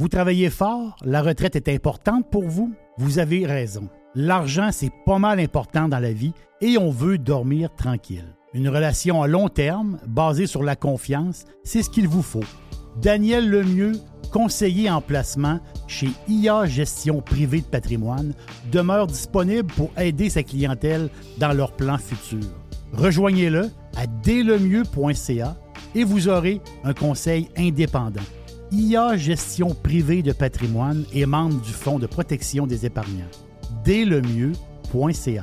Vous 0.00 0.08
travaillez 0.08 0.48
fort, 0.48 0.96
la 1.04 1.20
retraite 1.20 1.56
est 1.56 1.68
importante 1.68 2.24
pour 2.30 2.48
vous? 2.48 2.72
Vous 2.96 3.18
avez 3.18 3.44
raison. 3.44 3.90
L'argent, 4.14 4.70
c'est 4.72 4.90
pas 5.04 5.18
mal 5.18 5.38
important 5.38 5.90
dans 5.90 5.98
la 5.98 6.14
vie 6.14 6.32
et 6.62 6.78
on 6.78 6.88
veut 6.88 7.18
dormir 7.18 7.68
tranquille. 7.76 8.34
Une 8.54 8.70
relation 8.70 9.22
à 9.22 9.26
long 9.26 9.50
terme, 9.50 9.98
basée 10.06 10.46
sur 10.46 10.62
la 10.62 10.74
confiance, 10.74 11.44
c'est 11.64 11.82
ce 11.82 11.90
qu'il 11.90 12.08
vous 12.08 12.22
faut. 12.22 12.46
Daniel 13.02 13.50
Lemieux, 13.50 13.92
conseiller 14.32 14.88
en 14.88 15.02
placement 15.02 15.60
chez 15.86 16.08
IA 16.28 16.64
Gestion 16.64 17.20
Privée 17.20 17.60
de 17.60 17.66
Patrimoine, 17.66 18.32
demeure 18.72 19.06
disponible 19.06 19.70
pour 19.74 19.90
aider 19.98 20.30
sa 20.30 20.42
clientèle 20.42 21.10
dans 21.36 21.52
leurs 21.52 21.76
plans 21.76 21.98
futurs. 21.98 22.48
Rejoignez-le 22.94 23.68
à 23.98 24.06
dlemieux.ca 24.06 25.58
et 25.94 26.04
vous 26.04 26.28
aurez 26.28 26.62
un 26.84 26.94
conseil 26.94 27.50
indépendant. 27.58 28.22
IA 28.72 29.16
Gestion 29.16 29.74
Privée 29.74 30.22
de 30.22 30.30
Patrimoine 30.32 31.04
est 31.12 31.26
membre 31.26 31.60
du 31.60 31.72
Fonds 31.72 31.98
de 31.98 32.06
protection 32.06 32.68
des 32.68 32.86
épargnants. 32.86 33.24
dlemieux.ca 33.84 35.42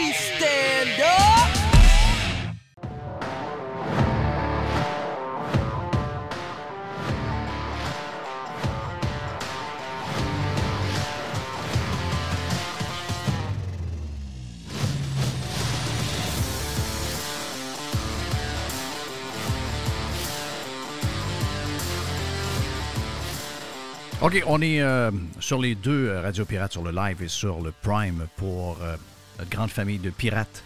OK, 24.21 24.43
on 24.45 24.61
est 24.61 24.79
euh, 24.79 25.09
sur 25.39 25.59
les 25.59 25.73
deux 25.73 26.09
euh, 26.09 26.21
Radio 26.21 26.45
Pirates, 26.45 26.73
sur 26.73 26.83
le 26.83 26.91
live 26.91 27.23
et 27.23 27.27
sur 27.27 27.59
le 27.59 27.71
Prime 27.81 28.27
pour 28.35 28.77
euh, 28.83 28.95
notre 29.39 29.49
grande 29.49 29.71
famille 29.71 29.97
de 29.97 30.11
pirates. 30.11 30.63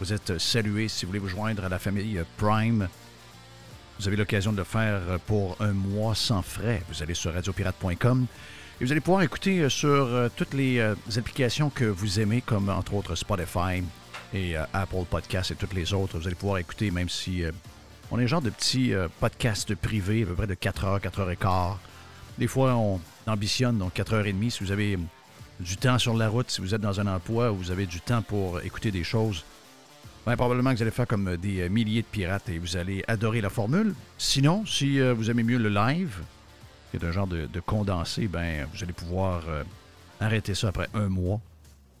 Vous 0.00 0.14
êtes 0.14 0.38
salués 0.38 0.88
si 0.88 1.04
vous 1.04 1.10
voulez 1.10 1.18
vous 1.18 1.28
joindre 1.28 1.62
à 1.66 1.68
la 1.68 1.78
famille 1.78 2.18
Prime. 2.38 2.88
Vous 4.00 4.08
avez 4.08 4.16
l'occasion 4.16 4.50
de 4.50 4.56
le 4.56 4.64
faire 4.64 5.02
pour 5.26 5.58
un 5.60 5.72
mois 5.72 6.14
sans 6.14 6.40
frais. 6.40 6.82
Vous 6.88 7.02
allez 7.02 7.12
sur 7.12 7.34
radiopirate.com 7.34 8.26
et 8.80 8.84
vous 8.86 8.92
allez 8.92 9.02
pouvoir 9.02 9.22
écouter 9.22 9.68
sur 9.68 10.30
toutes 10.34 10.54
les 10.54 10.80
applications 11.16 11.68
que 11.68 11.84
vous 11.84 12.18
aimez, 12.18 12.40
comme 12.40 12.70
entre 12.70 12.94
autres 12.94 13.14
Spotify 13.14 13.82
et 14.32 14.56
Apple 14.72 15.04
Podcasts 15.08 15.50
et 15.50 15.54
toutes 15.54 15.74
les 15.74 15.92
autres. 15.92 16.18
Vous 16.18 16.26
allez 16.26 16.36
pouvoir 16.36 16.58
écouter, 16.58 16.90
même 16.90 17.10
si 17.10 17.42
on 18.10 18.18
est 18.18 18.26
genre 18.26 18.42
de 18.42 18.50
petit 18.50 18.92
podcast 19.20 19.74
privé, 19.74 20.22
à 20.22 20.26
peu 20.26 20.34
près 20.34 20.46
de 20.46 20.54
4 20.54 20.84
heures, 20.84 21.00
4 21.00 21.20
heures 21.20 21.30
et 21.30 21.36
quart 21.36 21.78
des 22.38 22.46
fois, 22.46 22.74
on 22.74 23.00
ambitionne, 23.26 23.78
donc 23.78 23.94
4h30. 23.94 24.50
Si 24.50 24.64
vous 24.64 24.72
avez 24.72 24.98
du 25.60 25.76
temps 25.76 25.98
sur 25.98 26.14
la 26.14 26.28
route, 26.28 26.50
si 26.50 26.60
vous 26.60 26.74
êtes 26.74 26.80
dans 26.80 27.00
un 27.00 27.06
emploi 27.06 27.50
où 27.50 27.56
vous 27.56 27.70
avez 27.70 27.86
du 27.86 28.00
temps 28.00 28.22
pour 28.22 28.60
écouter 28.60 28.90
des 28.90 29.04
choses, 29.04 29.44
bien, 30.26 30.36
probablement 30.36 30.70
que 30.72 30.76
vous 30.76 30.82
allez 30.82 30.90
faire 30.90 31.06
comme 31.06 31.36
des 31.36 31.60
euh, 31.62 31.68
milliers 31.68 32.02
de 32.02 32.06
pirates 32.06 32.48
et 32.48 32.58
vous 32.58 32.76
allez 32.76 33.04
adorer 33.08 33.40
la 33.40 33.50
formule. 33.50 33.94
Sinon, 34.18 34.66
si 34.66 35.00
euh, 35.00 35.14
vous 35.14 35.30
aimez 35.30 35.44
mieux 35.44 35.58
le 35.58 35.68
live, 35.68 36.18
qui 36.90 36.98
est 36.98 37.04
un 37.04 37.12
genre 37.12 37.26
de, 37.26 37.48
condensé, 37.64 38.26
ben, 38.26 38.66
vous 38.72 38.82
allez 38.82 38.92
pouvoir 38.92 39.42
euh, 39.48 39.62
arrêter 40.20 40.54
ça 40.54 40.68
après 40.68 40.88
un 40.94 41.08
mois. 41.08 41.40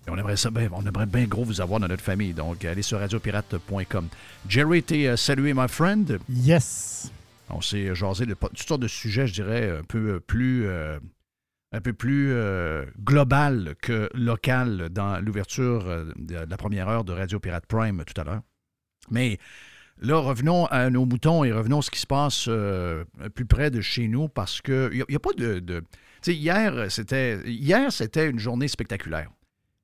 Et 0.06 0.10
on 0.10 0.16
aimerait 0.16 0.36
ça 0.36 0.50
bien, 0.50 0.68
on 0.72 0.86
aimerait 0.86 1.06
bien 1.06 1.24
gros 1.24 1.44
vous 1.44 1.60
avoir 1.60 1.80
dans 1.80 1.88
notre 1.88 2.02
famille. 2.02 2.32
Donc, 2.32 2.64
allez 2.64 2.82
sur 2.82 3.00
radiopirate.com. 3.00 4.08
Jerry, 4.48 4.82
t'es 4.82 5.16
salué, 5.16 5.52
my 5.52 5.66
friend. 5.66 6.20
Yes. 6.28 7.10
On 7.50 7.60
s'est 7.60 7.94
jasé 7.94 8.26
de 8.26 8.34
toutes 8.34 8.58
sortes 8.62 8.82
de 8.82 8.88
sujets, 8.88 9.26
je 9.26 9.34
dirais, 9.34 9.70
un 9.70 9.84
peu 9.84 10.20
plus, 10.20 10.66
euh, 10.66 10.98
plus 11.96 12.32
euh, 12.32 12.84
global 12.98 13.76
que 13.80 14.10
local 14.14 14.88
dans 14.90 15.20
l'ouverture 15.20 15.86
euh, 15.86 16.12
de 16.16 16.34
la 16.48 16.56
première 16.56 16.88
heure 16.88 17.04
de 17.04 17.12
Radio 17.12 17.38
Pirate 17.38 17.66
Prime 17.66 18.04
tout 18.04 18.20
à 18.20 18.24
l'heure. 18.24 18.42
Mais 19.10 19.38
là, 19.98 20.18
revenons 20.18 20.66
à 20.66 20.90
nos 20.90 21.06
moutons 21.06 21.44
et 21.44 21.52
revenons 21.52 21.78
à 21.78 21.82
ce 21.82 21.90
qui 21.90 22.00
se 22.00 22.06
passe 22.06 22.48
plus 23.34 23.46
près 23.46 23.70
de 23.70 23.80
chez 23.80 24.08
nous 24.08 24.28
parce 24.28 24.60
qu'il 24.60 25.04
n'y 25.08 25.14
a, 25.14 25.20
pas 25.20 25.32
de. 25.32 25.60
tu 25.60 25.82
sais, 26.22 26.34
hier, 26.34 26.90
c'était 26.90 27.40
hier, 27.48 27.92
c'était 27.92 28.28
une 28.28 28.40
journée 28.40 28.66
spectaculaire. 28.66 29.30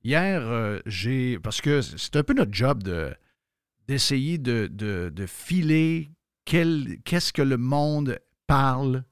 Hier, 0.03 0.81
j'ai. 0.87 1.39
Parce 1.39 1.61
que 1.61 1.81
c'est 1.81 2.17
un 2.17 2.25
peu 2.25 2.35
notre 2.35 2.53
job 2.53 2.83
de 2.83 3.15
d'essayer 3.89 4.39
de, 4.39 4.67
de, 4.67 5.27
filer 5.27 6.11
qu'est-ce 6.45 7.33
que 7.33 7.43
le 7.43 7.57
monde 7.57 8.19
parle 8.47 9.05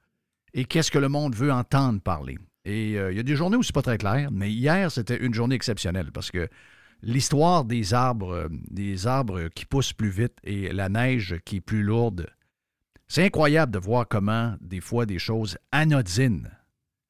et 0.54 0.64
qu'est-ce 0.64 0.90
que 0.90 0.98
le 0.98 1.08
monde 1.08 1.34
veut 1.34 1.52
entendre 1.52 2.00
parler. 2.00 2.38
Et 2.64 2.98
euh, 2.98 3.12
il 3.12 3.16
y 3.16 3.20
a 3.20 3.22
des 3.22 3.36
journées 3.36 3.56
où 3.56 3.62
c'est 3.62 3.74
pas 3.74 3.82
très 3.82 3.98
clair, 3.98 4.30
mais 4.30 4.50
hier, 4.50 4.90
c'était 4.90 5.16
une 5.16 5.32
journée 5.32 5.54
exceptionnelle 5.54 6.12
parce 6.12 6.30
que 6.30 6.48
l'histoire 7.02 7.64
des 7.64 7.94
arbres, 7.94 8.34
euh, 8.34 8.48
des 8.70 9.06
arbres 9.06 9.48
qui 9.48 9.64
poussent 9.64 9.92
plus 9.92 10.10
vite 10.10 10.36
et 10.44 10.72
la 10.72 10.88
neige 10.88 11.36
qui 11.44 11.56
est 11.56 11.60
plus 11.60 11.82
lourde, 11.82 12.26
c'est 13.08 13.24
incroyable 13.24 13.72
de 13.72 13.78
voir 13.78 14.06
comment, 14.06 14.54
des 14.60 14.80
fois, 14.80 15.06
des 15.06 15.18
choses 15.18 15.58
anodines 15.72 16.50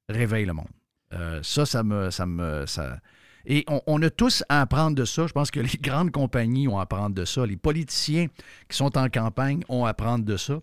réveillent 0.08 0.46
le 0.46 0.54
monde. 0.54 0.70
Euh, 1.12 1.40
ça, 1.42 1.66
ça 1.66 1.82
me. 1.82 2.10
Ça 2.10 2.26
me 2.26 2.64
ça... 2.66 3.00
Et 3.46 3.64
on, 3.86 4.02
a 4.02 4.10
tous 4.10 4.44
à 4.48 4.60
apprendre 4.60 4.96
de 4.96 5.04
ça. 5.04 5.26
Je 5.26 5.32
pense 5.32 5.50
que 5.50 5.60
les 5.60 5.78
grandes 5.80 6.10
compagnies 6.10 6.68
ont 6.68 6.78
à 6.78 6.82
apprendre 6.82 7.14
de 7.14 7.24
ça. 7.24 7.46
Les 7.46 7.56
politiciens 7.56 8.26
qui 8.68 8.76
sont 8.76 8.96
en 8.98 9.08
campagne 9.08 9.62
ont 9.68 9.84
à 9.84 9.90
apprendre 9.90 10.24
de 10.24 10.36
ça. 10.36 10.60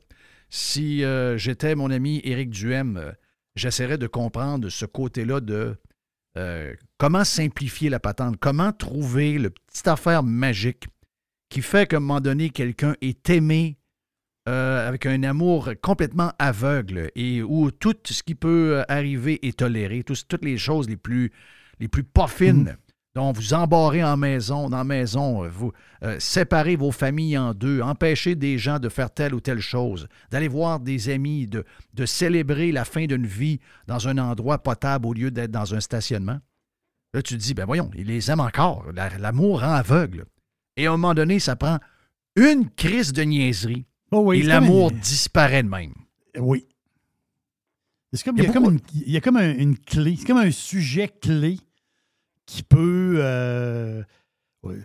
Si 0.50 1.04
euh, 1.04 1.38
j'étais 1.38 1.76
mon 1.76 1.92
ami 1.92 2.22
Éric 2.24 2.50
Duhem, 2.50 2.98
euh, 2.98 3.12
j'essaierais 3.56 3.98
de 3.98 4.08
comprendre 4.08 4.70
ce 4.70 4.86
côté-là 4.86 5.42
de 5.42 5.76
euh, 6.38 6.74
comment 6.98 7.24
simplifier 7.24 7.90
la 7.90 8.00
patente, 8.00 8.38
comment 8.40 8.72
trouver 8.72 9.40
le 9.40 9.50
petit 9.50 9.90
affaire 9.90 10.24
magique 10.24 10.86
qui 11.50 11.62
fait 11.62 11.88
qu'à 11.88 11.98
un 11.98 12.02
moment 12.02 12.22
donné, 12.22 12.50
quelqu'un 12.50 12.96
est 13.02 13.30
aimé 13.30 13.78
avec 14.50 15.06
un 15.06 15.24
amour 15.24 15.72
complètement 15.82 16.32
aveugle 16.40 17.12
et 17.18 17.44
où 17.44 17.70
tout 17.70 17.98
ce 18.06 18.24
qui 18.24 18.34
peut 18.34 18.82
arriver 18.88 19.46
est 19.46 19.60
toléré, 19.60 20.04
tout, 20.04 20.16
toutes 20.26 20.46
les 20.46 20.58
choses 20.58 20.88
les 20.88 20.96
plus, 20.96 21.34
les 21.80 21.88
plus 21.88 22.04
pas 22.04 22.28
fines. 22.28 22.64
Mm 22.64 22.68
-hmm. 22.68 22.88
Donc, 23.18 23.36
vous 23.36 23.56
embarrez 23.56 24.04
en 24.04 24.16
maison, 24.16 24.70
dans 24.70 24.78
la 24.78 24.84
maison, 24.84 25.44
euh, 25.44 25.50
vous 25.50 25.72
euh, 26.04 26.20
séparez 26.20 26.76
vos 26.76 26.92
familles 26.92 27.36
en 27.40 27.56
deux, 27.56 27.82
empêchez 27.82 28.36
des 28.36 28.60
gens 28.60 28.78
de 28.78 28.90
faire 28.90 29.10
telle 29.10 29.34
ou 29.34 29.40
telle 29.40 29.60
chose, 29.60 30.08
d'aller 30.30 30.48
voir 30.48 30.80
des 30.80 31.10
amis, 31.10 31.48
de, 31.48 31.66
de 31.96 32.06
célébrer 32.06 32.72
la 32.72 32.86
fin 32.86 33.08
d'une 33.08 33.26
vie 33.26 33.60
dans 33.88 34.08
un 34.08 34.20
endroit 34.20 34.60
potable 34.60 35.08
au 35.08 35.14
lieu 35.14 35.32
d'être 35.32 35.50
dans 35.50 35.74
un 35.74 35.80
stationnement. 35.80 36.40
Là, 37.16 37.24
tu 37.24 37.36
te 37.36 37.42
dis, 37.42 37.56
ben 37.56 37.66
voyons, 37.66 37.90
ils 37.96 38.06
les 38.06 38.30
aiment 38.30 38.42
encore. 38.42 38.86
L'amour 38.94 39.62
rend 39.62 39.74
aveugle. 39.74 40.26
Et 40.76 40.86
à 40.86 40.90
un 40.90 40.98
moment 40.98 41.16
donné, 41.16 41.40
ça 41.40 41.56
prend 41.56 41.80
une 42.36 42.70
crise 42.70 43.14
de 43.14 43.24
niaiserie. 43.24 43.88
Oh 44.12 44.22
oui, 44.26 44.42
et 44.42 44.44
l'amour 44.44 44.92
disparaît 44.92 45.64
de 45.64 45.70
même. 45.70 45.94
Oui. 46.38 46.68
Comme, 48.24 48.38
il, 48.38 48.44
y 48.44 48.48
a 48.48 48.54
comme 48.54 48.66
une, 48.66 48.80
il 48.94 49.12
y 49.12 49.18
a 49.18 49.22
comme 49.22 49.38
un, 49.38 49.54
une 49.54 49.78
clé, 49.78 50.16
c'est 50.18 50.26
comme 50.26 50.38
un 50.38 50.52
sujet 50.52 51.10
clé 51.10 51.58
qui 52.46 52.64
peut. 52.64 53.16
Euh, 53.18 54.02
ouais. 54.64 54.78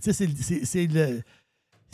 C'est 0.00 0.86
le, 0.86 1.22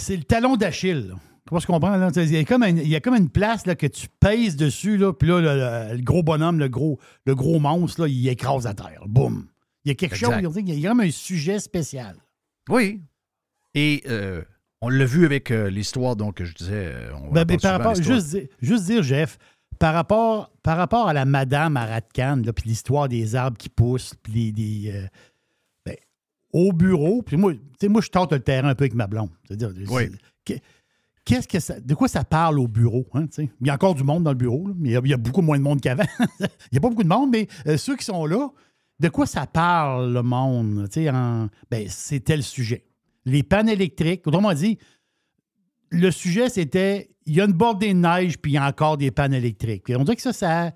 le, 0.09 0.23
talon 0.25 0.57
d'Achille. 0.57 1.15
Comment 1.49 1.61
je 1.61 1.67
comprends? 1.67 1.97
Là? 1.97 2.11
Il, 2.17 2.33
y 2.33 2.37
a 2.37 2.45
comme 2.45 2.65
une, 2.65 2.79
il 2.79 2.89
y 2.89 2.97
a 2.97 3.01
comme 3.01 3.15
une 3.15 3.31
place 3.31 3.67
là, 3.67 3.77
que 3.77 3.87
tu 3.87 4.09
pèses 4.19 4.57
dessus, 4.57 4.97
là, 4.97 5.13
puis 5.13 5.29
là, 5.29 5.41
le, 5.41 5.97
le, 5.97 6.03
gros 6.03 6.25
bonhomme, 6.25 6.59
le 6.59 6.69
gros, 6.69 6.99
le 7.25 7.37
gros 7.37 7.61
monstre, 7.61 8.03
là, 8.03 8.09
il 8.09 8.29
écrase 8.29 8.67
à 8.67 8.75
terre. 8.75 9.05
Boum! 9.07 9.47
Il 9.85 9.91
y 9.91 9.93
a 9.93 9.95
quelque 9.95 10.15
exact. 10.15 10.43
chose, 10.43 10.57
il 10.57 10.81
y 10.81 10.87
a 10.87 10.91
comme 10.91 11.01
un 11.01 11.11
sujet 11.13 11.61
spécial. 11.61 12.17
Oui. 12.69 13.03
Et 13.75 14.03
euh, 14.09 14.43
on 14.81 14.89
l'a 14.89 15.05
vu 15.05 15.25
avec 15.25 15.53
euh, 15.53 15.71
l'histoire, 15.71 16.17
donc, 16.17 16.43
je 16.43 16.53
disais. 16.53 16.93
On 17.15 17.31
ben, 17.31 17.45
ben, 17.45 17.57
par 17.61 17.79
rapport, 17.79 17.95
juste, 17.95 18.31
dire, 18.31 18.49
juste 18.61 18.87
dire, 18.87 19.05
Jeff, 19.05 19.39
par 19.79 19.95
rapport, 19.95 20.53
par 20.63 20.77
rapport 20.77 21.09
à 21.09 21.13
la 21.13 21.25
madame 21.25 21.77
à 21.77 21.87
Ratcan, 21.87 22.43
puis 22.55 22.71
l'histoire 22.71 23.09
des 23.09 23.35
arbres 23.35 23.57
qui 23.57 23.69
poussent, 23.69 24.15
puis 24.23 24.53
des. 24.53 24.93
Euh, 24.93 25.07
ben, 25.85 25.97
au 26.53 26.73
bureau, 26.73 27.23
puis 27.23 27.37
moi, 27.37 27.53
moi, 27.89 28.01
je 28.01 28.09
tente 28.09 28.33
le 28.33 28.41
terrain 28.41 28.69
un 28.69 28.75
peu 28.75 28.85
avec 28.85 28.95
ma 28.95 29.07
blonde. 29.07 29.31
C'est-à-dire, 29.47 29.73
oui. 29.91 30.11
Qu'est-ce 31.25 31.49
que 31.49 31.59
ça, 31.59 31.81
de 31.81 31.95
quoi 31.95 32.07
ça 32.07 32.23
parle 32.23 32.61
au 32.61 32.69
bureau? 32.69 33.05
Hein, 33.13 33.27
il 33.39 33.67
y 33.67 33.71
a 33.71 33.75
encore 33.75 33.97
du 33.97 34.05
monde 34.05 34.23
dans 34.23 34.31
le 34.31 34.37
bureau, 34.37 34.69
là, 34.69 34.75
mais 34.79 34.91
il 34.91 34.93
y, 34.93 34.97
a, 34.97 35.01
il 35.03 35.11
y, 35.11 35.15
a, 35.15 35.17
beaucoup 35.17 35.43
moins 35.43 35.59
de 35.59 35.63
monde 35.65 35.81
qu'avant. 35.81 36.05
il 36.41 36.47
n'y 36.71 36.79
a 36.79 36.81
pas 36.81 36.89
beaucoup 36.89 37.03
de 37.03 37.09
monde, 37.09 37.31
mais 37.33 37.49
euh, 37.67 37.77
ceux 37.77 37.97
qui 37.97 38.05
sont 38.05 38.27
là, 38.27 38.49
de 39.01 39.09
quoi 39.09 39.27
ça 39.27 39.45
parle 39.45 40.13
le 40.13 40.23
monde? 40.23 40.89
En, 40.97 41.49
ben, 41.69 41.87
c'est 41.89 42.21
tel 42.21 42.45
sujet. 42.45 42.87
Les 43.25 43.43
pannes 43.43 43.69
électriques, 43.69 44.25
autrement 44.29 44.55
dit, 44.55 44.79
le 45.91 46.11
sujet, 46.11 46.49
c'était 46.49 47.11
il 47.27 47.35
y 47.35 47.41
a 47.41 47.45
une 47.45 47.53
bordée 47.53 47.93
de 47.93 47.99
neige, 47.99 48.39
puis 48.39 48.53
il 48.53 48.55
y 48.55 48.59
a 48.59 48.67
encore 48.67 48.97
des 48.97 49.11
pannes 49.11 49.35
électriques. 49.35 49.91
Et 49.91 49.97
on 49.97 50.05
dirait 50.05 50.17
que 50.17 50.23
ça, 50.23 50.33
ça 50.33 50.73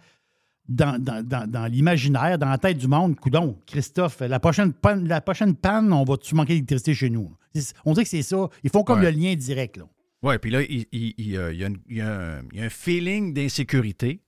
dans, 0.69 1.03
dans, 1.03 1.27
dans, 1.27 1.51
dans 1.51 1.67
l'imaginaire, 1.67 2.39
dans 2.39 2.49
la 2.49 2.59
tête 2.59 2.79
du 2.79 2.87
monde, 2.87 3.17
coudon, 3.19 3.59
Christophe, 3.67 4.21
la 4.21 4.39
prochaine 4.39 4.73
panne, 4.73 5.07
la 5.07 5.21
prochaine 5.21 5.55
panne 5.55 5.93
on 5.93 6.05
va-tu 6.05 6.35
manquer 6.35 6.55
d'électricité 6.55 6.95
chez 6.95 7.11
nous? 7.11 7.37
On 7.85 7.93
dirait 7.93 8.05
que 8.05 8.11
c'est 8.11 8.23
ça. 8.23 8.49
Ils 8.62 8.71
font 8.71 8.85
comme 8.85 9.01
ouais. 9.01 9.11
le 9.11 9.19
lien 9.19 9.35
direct. 9.35 9.77
Là. 9.77 9.85
Oui, 10.23 10.39
puis 10.39 10.51
là, 10.51 10.62
il, 10.62 10.87
il, 10.93 11.15
il, 11.19 11.31
y 11.31 11.37
a 11.37 11.51
une, 11.51 11.79
y, 11.89 12.01
a 12.01 12.41
y, 12.53 12.61
a 12.61 12.65
un 12.65 12.69
feeling 12.69 13.35
d'insécurité. 13.35 14.23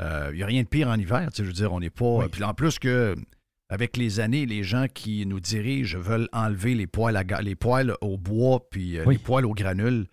Euh, 0.00 0.28
il 0.32 0.36
n'y 0.36 0.42
a 0.42 0.46
rien 0.46 0.62
de 0.62 0.68
pire 0.68 0.88
en 0.88 0.98
hiver. 0.98 1.28
Je 1.34 1.42
veux 1.42 1.52
dire, 1.52 1.72
on 1.72 1.80
n'est 1.80 1.90
pas. 1.90 2.18
Oui. 2.18 2.26
Puis 2.30 2.44
en 2.44 2.54
plus 2.54 2.78
que 2.78 3.16
avec 3.68 3.96
les 3.96 4.20
années, 4.20 4.46
les 4.46 4.62
gens 4.62 4.86
qui 4.92 5.26
nous 5.26 5.40
dirigent 5.40 5.98
veulent 5.98 6.28
enlever 6.32 6.74
les 6.74 6.86
poêles, 6.86 7.16
à, 7.16 7.42
les 7.42 7.56
poêles 7.56 7.94
au 8.00 8.16
bois 8.16 8.68
puis 8.70 8.98
euh, 8.98 9.04
oui. 9.06 9.14
les 9.14 9.18
poêles 9.18 9.46
au 9.46 9.54
granule 9.54 10.06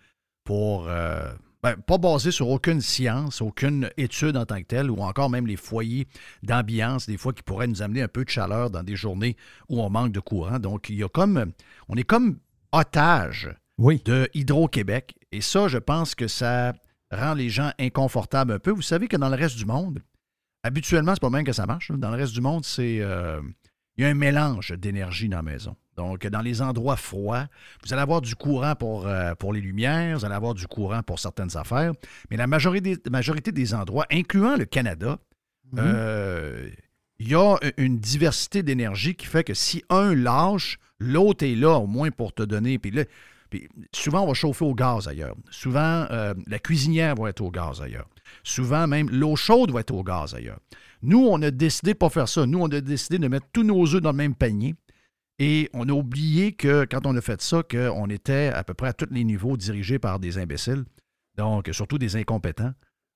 pour. 0.44 0.88
Euh, 0.88 1.32
ben, 1.62 1.76
pas 1.76 1.96
basé 1.96 2.30
sur 2.30 2.50
aucune 2.50 2.82
science, 2.82 3.40
aucune 3.40 3.88
étude 3.96 4.36
en 4.36 4.44
tant 4.44 4.58
que 4.58 4.66
telle, 4.66 4.90
ou 4.90 4.98
encore 4.98 5.30
même 5.30 5.46
les 5.46 5.56
foyers 5.56 6.06
d'ambiance, 6.42 7.06
des 7.06 7.16
fois 7.16 7.32
qui 7.32 7.42
pourraient 7.42 7.66
nous 7.66 7.80
amener 7.80 8.02
un 8.02 8.08
peu 8.08 8.22
de 8.22 8.28
chaleur 8.28 8.68
dans 8.68 8.82
des 8.82 8.96
journées 8.96 9.34
où 9.70 9.80
on 9.80 9.88
manque 9.88 10.12
de 10.12 10.20
courant. 10.20 10.58
Donc, 10.58 10.90
il 10.90 10.96
y 10.96 11.02
a 11.02 11.08
comme. 11.08 11.52
On 11.88 11.96
est 11.96 12.04
comme 12.04 12.36
otage 12.70 13.48
oui. 13.78 14.02
de 14.04 14.28
Hydro-Québec. 14.34 15.14
Et 15.32 15.40
ça, 15.40 15.68
je 15.68 15.78
pense 15.78 16.14
que 16.14 16.28
ça 16.28 16.74
rend 17.10 17.32
les 17.32 17.48
gens 17.48 17.70
inconfortables 17.78 18.52
un 18.52 18.58
peu. 18.58 18.70
Vous 18.70 18.82
savez 18.82 19.08
que 19.08 19.16
dans 19.16 19.30
le 19.30 19.36
reste 19.36 19.56
du 19.56 19.64
monde, 19.64 20.00
habituellement, 20.64 21.14
c'est 21.14 21.20
pas 21.20 21.30
même 21.30 21.44
que 21.44 21.52
ça 21.52 21.66
marche. 21.66 21.92
Dans 21.92 22.10
le 22.10 22.16
reste 22.16 22.32
du 22.32 22.40
monde, 22.40 22.64
c'est. 22.64 22.98
Euh, 23.00 23.40
il 23.96 24.02
y 24.02 24.06
a 24.06 24.10
un 24.10 24.14
mélange 24.14 24.72
d'énergie 24.72 25.28
dans 25.28 25.36
la 25.36 25.42
maison. 25.44 25.76
Donc, 25.96 26.26
dans 26.26 26.40
les 26.40 26.60
endroits 26.60 26.96
froids, 26.96 27.46
vous 27.84 27.92
allez 27.92 28.02
avoir 28.02 28.20
du 28.20 28.34
courant 28.34 28.74
pour, 28.74 29.06
euh, 29.06 29.36
pour 29.36 29.52
les 29.52 29.60
lumières, 29.60 30.18
vous 30.18 30.24
allez 30.24 30.34
avoir 30.34 30.54
du 30.54 30.66
courant 30.66 31.04
pour 31.04 31.20
certaines 31.20 31.56
affaires, 31.56 31.92
mais 32.28 32.36
la 32.36 32.48
majorité, 32.48 32.96
la 33.04 33.10
majorité 33.12 33.52
des 33.52 33.72
endroits, 33.72 34.04
incluant 34.10 34.56
le 34.56 34.64
Canada, 34.64 35.18
mm 35.72 35.78
-hmm. 35.78 35.82
euh, 35.84 36.70
il 37.20 37.28
y 37.28 37.34
a 37.36 37.56
une 37.76 38.00
diversité 38.00 38.64
d'énergie 38.64 39.14
qui 39.14 39.26
fait 39.26 39.44
que 39.44 39.54
si 39.54 39.84
un 39.88 40.12
lâche, 40.16 40.78
l'autre 40.98 41.44
est 41.44 41.54
là 41.54 41.78
au 41.78 41.86
moins 41.86 42.10
pour 42.10 42.32
te 42.32 42.42
donner. 42.42 42.80
Puis 42.80 42.90
là, 42.90 43.04
puis 43.50 43.68
souvent, 43.92 44.22
on 44.22 44.26
va 44.26 44.34
chauffer 44.34 44.64
au 44.64 44.74
gaz 44.74 45.06
ailleurs. 45.06 45.36
Souvent, 45.50 46.06
euh, 46.10 46.34
la 46.48 46.58
cuisinière 46.58 47.14
va 47.14 47.30
être 47.30 47.40
au 47.40 47.52
gaz 47.52 47.80
ailleurs. 47.80 48.08
Souvent, 48.44 48.86
même 48.86 49.08
l'eau 49.10 49.36
chaude 49.36 49.72
va 49.72 49.80
être 49.80 49.92
au 49.92 50.04
gaz 50.04 50.34
ailleurs. 50.34 50.60
Nous, 51.02 51.26
on 51.26 51.40
a 51.42 51.50
décidé 51.50 51.92
de 51.92 51.96
ne 51.96 51.98
pas 51.98 52.10
faire 52.10 52.28
ça. 52.28 52.46
Nous, 52.46 52.60
on 52.60 52.66
a 52.66 52.80
décidé 52.80 53.18
de 53.18 53.26
mettre 53.26 53.46
tous 53.52 53.64
nos 53.64 53.82
œufs 53.94 54.02
dans 54.02 54.12
le 54.12 54.16
même 54.16 54.34
panier. 54.34 54.74
Et 55.38 55.68
on 55.72 55.88
a 55.88 55.92
oublié 55.92 56.52
que 56.52 56.84
quand 56.84 57.06
on 57.06 57.16
a 57.16 57.20
fait 57.20 57.40
ça, 57.42 57.62
qu'on 57.62 58.08
était 58.08 58.52
à 58.54 58.62
peu 58.62 58.74
près 58.74 58.88
à 58.88 58.92
tous 58.92 59.08
les 59.10 59.24
niveaux 59.24 59.56
dirigés 59.56 59.98
par 59.98 60.20
des 60.20 60.38
imbéciles, 60.38 60.84
donc 61.36 61.68
surtout 61.72 61.98
des 61.98 62.16
incompétents. 62.16 62.72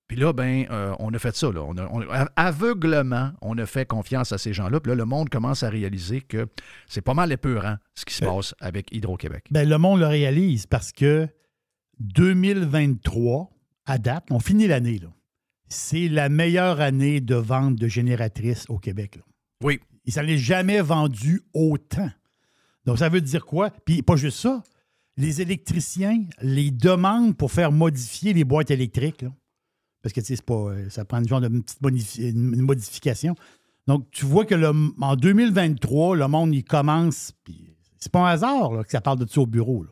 Puis 0.08 0.16
là, 0.16 0.32
ben, 0.32 0.66
euh, 0.70 0.94
on 0.98 1.12
a 1.12 1.18
fait 1.18 1.36
ça. 1.36 1.52
Là. 1.52 1.62
On 1.62 1.76
a, 1.76 1.86
on, 1.92 2.02
aveuglement, 2.34 3.32
on 3.42 3.56
a 3.58 3.66
fait 3.66 3.84
confiance 3.84 4.32
à 4.32 4.38
ces 4.38 4.54
gens-là. 4.54 4.80
Puis 4.80 4.90
là, 4.90 4.96
le 4.96 5.04
monde 5.04 5.28
commence 5.28 5.62
à 5.62 5.68
réaliser 5.68 6.22
que 6.22 6.48
c'est 6.86 7.02
pas 7.02 7.14
mal 7.14 7.30
épeurant 7.30 7.76
ce 7.94 8.06
qui 8.06 8.14
se 8.14 8.24
ben, 8.24 8.34
passe 8.34 8.54
avec 8.58 8.90
Hydro-Québec. 8.90 9.44
Ben, 9.50 9.68
le 9.68 9.76
monde 9.76 10.00
le 10.00 10.06
réalise 10.06 10.66
parce 10.66 10.92
que 10.92 11.28
2023, 12.00 13.50
à 13.84 13.98
date, 13.98 14.24
on 14.30 14.40
finit 14.40 14.66
l'année. 14.66 14.98
là 14.98 15.08
c'est 15.68 16.08
la 16.08 16.28
meilleure 16.28 16.80
année 16.80 17.20
de 17.20 17.34
vente 17.34 17.76
de 17.76 17.88
génératrices 17.88 18.64
au 18.68 18.78
Québec. 18.78 19.16
Là. 19.16 19.22
Oui. 19.62 19.80
Et 20.06 20.10
ça 20.10 20.22
n'est 20.22 20.38
jamais 20.38 20.80
vendu 20.80 21.42
autant. 21.52 22.10
Donc, 22.86 22.98
ça 22.98 23.08
veut 23.08 23.20
dire 23.20 23.44
quoi? 23.44 23.70
Puis, 23.84 24.02
pas 24.02 24.16
juste 24.16 24.38
ça. 24.38 24.62
Les 25.16 25.42
électriciens 25.42 26.24
les 26.40 26.70
demandent 26.70 27.36
pour 27.36 27.52
faire 27.52 27.72
modifier 27.72 28.32
les 28.32 28.44
boîtes 28.44 28.70
électriques. 28.70 29.22
Là. 29.22 29.30
Parce 30.02 30.12
que, 30.12 30.20
tu 30.20 30.26
sais, 30.26 30.36
c'est 30.36 30.44
pas. 30.44 30.72
Ça 30.88 31.04
prend 31.04 31.18
une 31.18 31.28
genre 31.28 31.40
de 31.40 31.48
petite 31.48 31.82
modifi 31.82 32.30
une 32.30 32.62
modification. 32.62 33.34
Donc, 33.86 34.10
tu 34.10 34.24
vois 34.24 34.44
que 34.44 34.54
le, 34.54 34.72
en 35.00 35.16
2023, 35.16 36.16
le 36.16 36.28
monde, 36.28 36.54
il 36.54 36.64
commence. 36.64 37.32
Puis, 37.44 37.76
c'est 37.98 38.12
pas 38.12 38.20
un 38.20 38.30
hasard 38.30 38.72
là, 38.72 38.84
que 38.84 38.90
ça 38.90 39.00
parle 39.00 39.18
de 39.18 39.28
ça 39.28 39.40
au 39.40 39.46
bureau. 39.46 39.82
Là. 39.82 39.90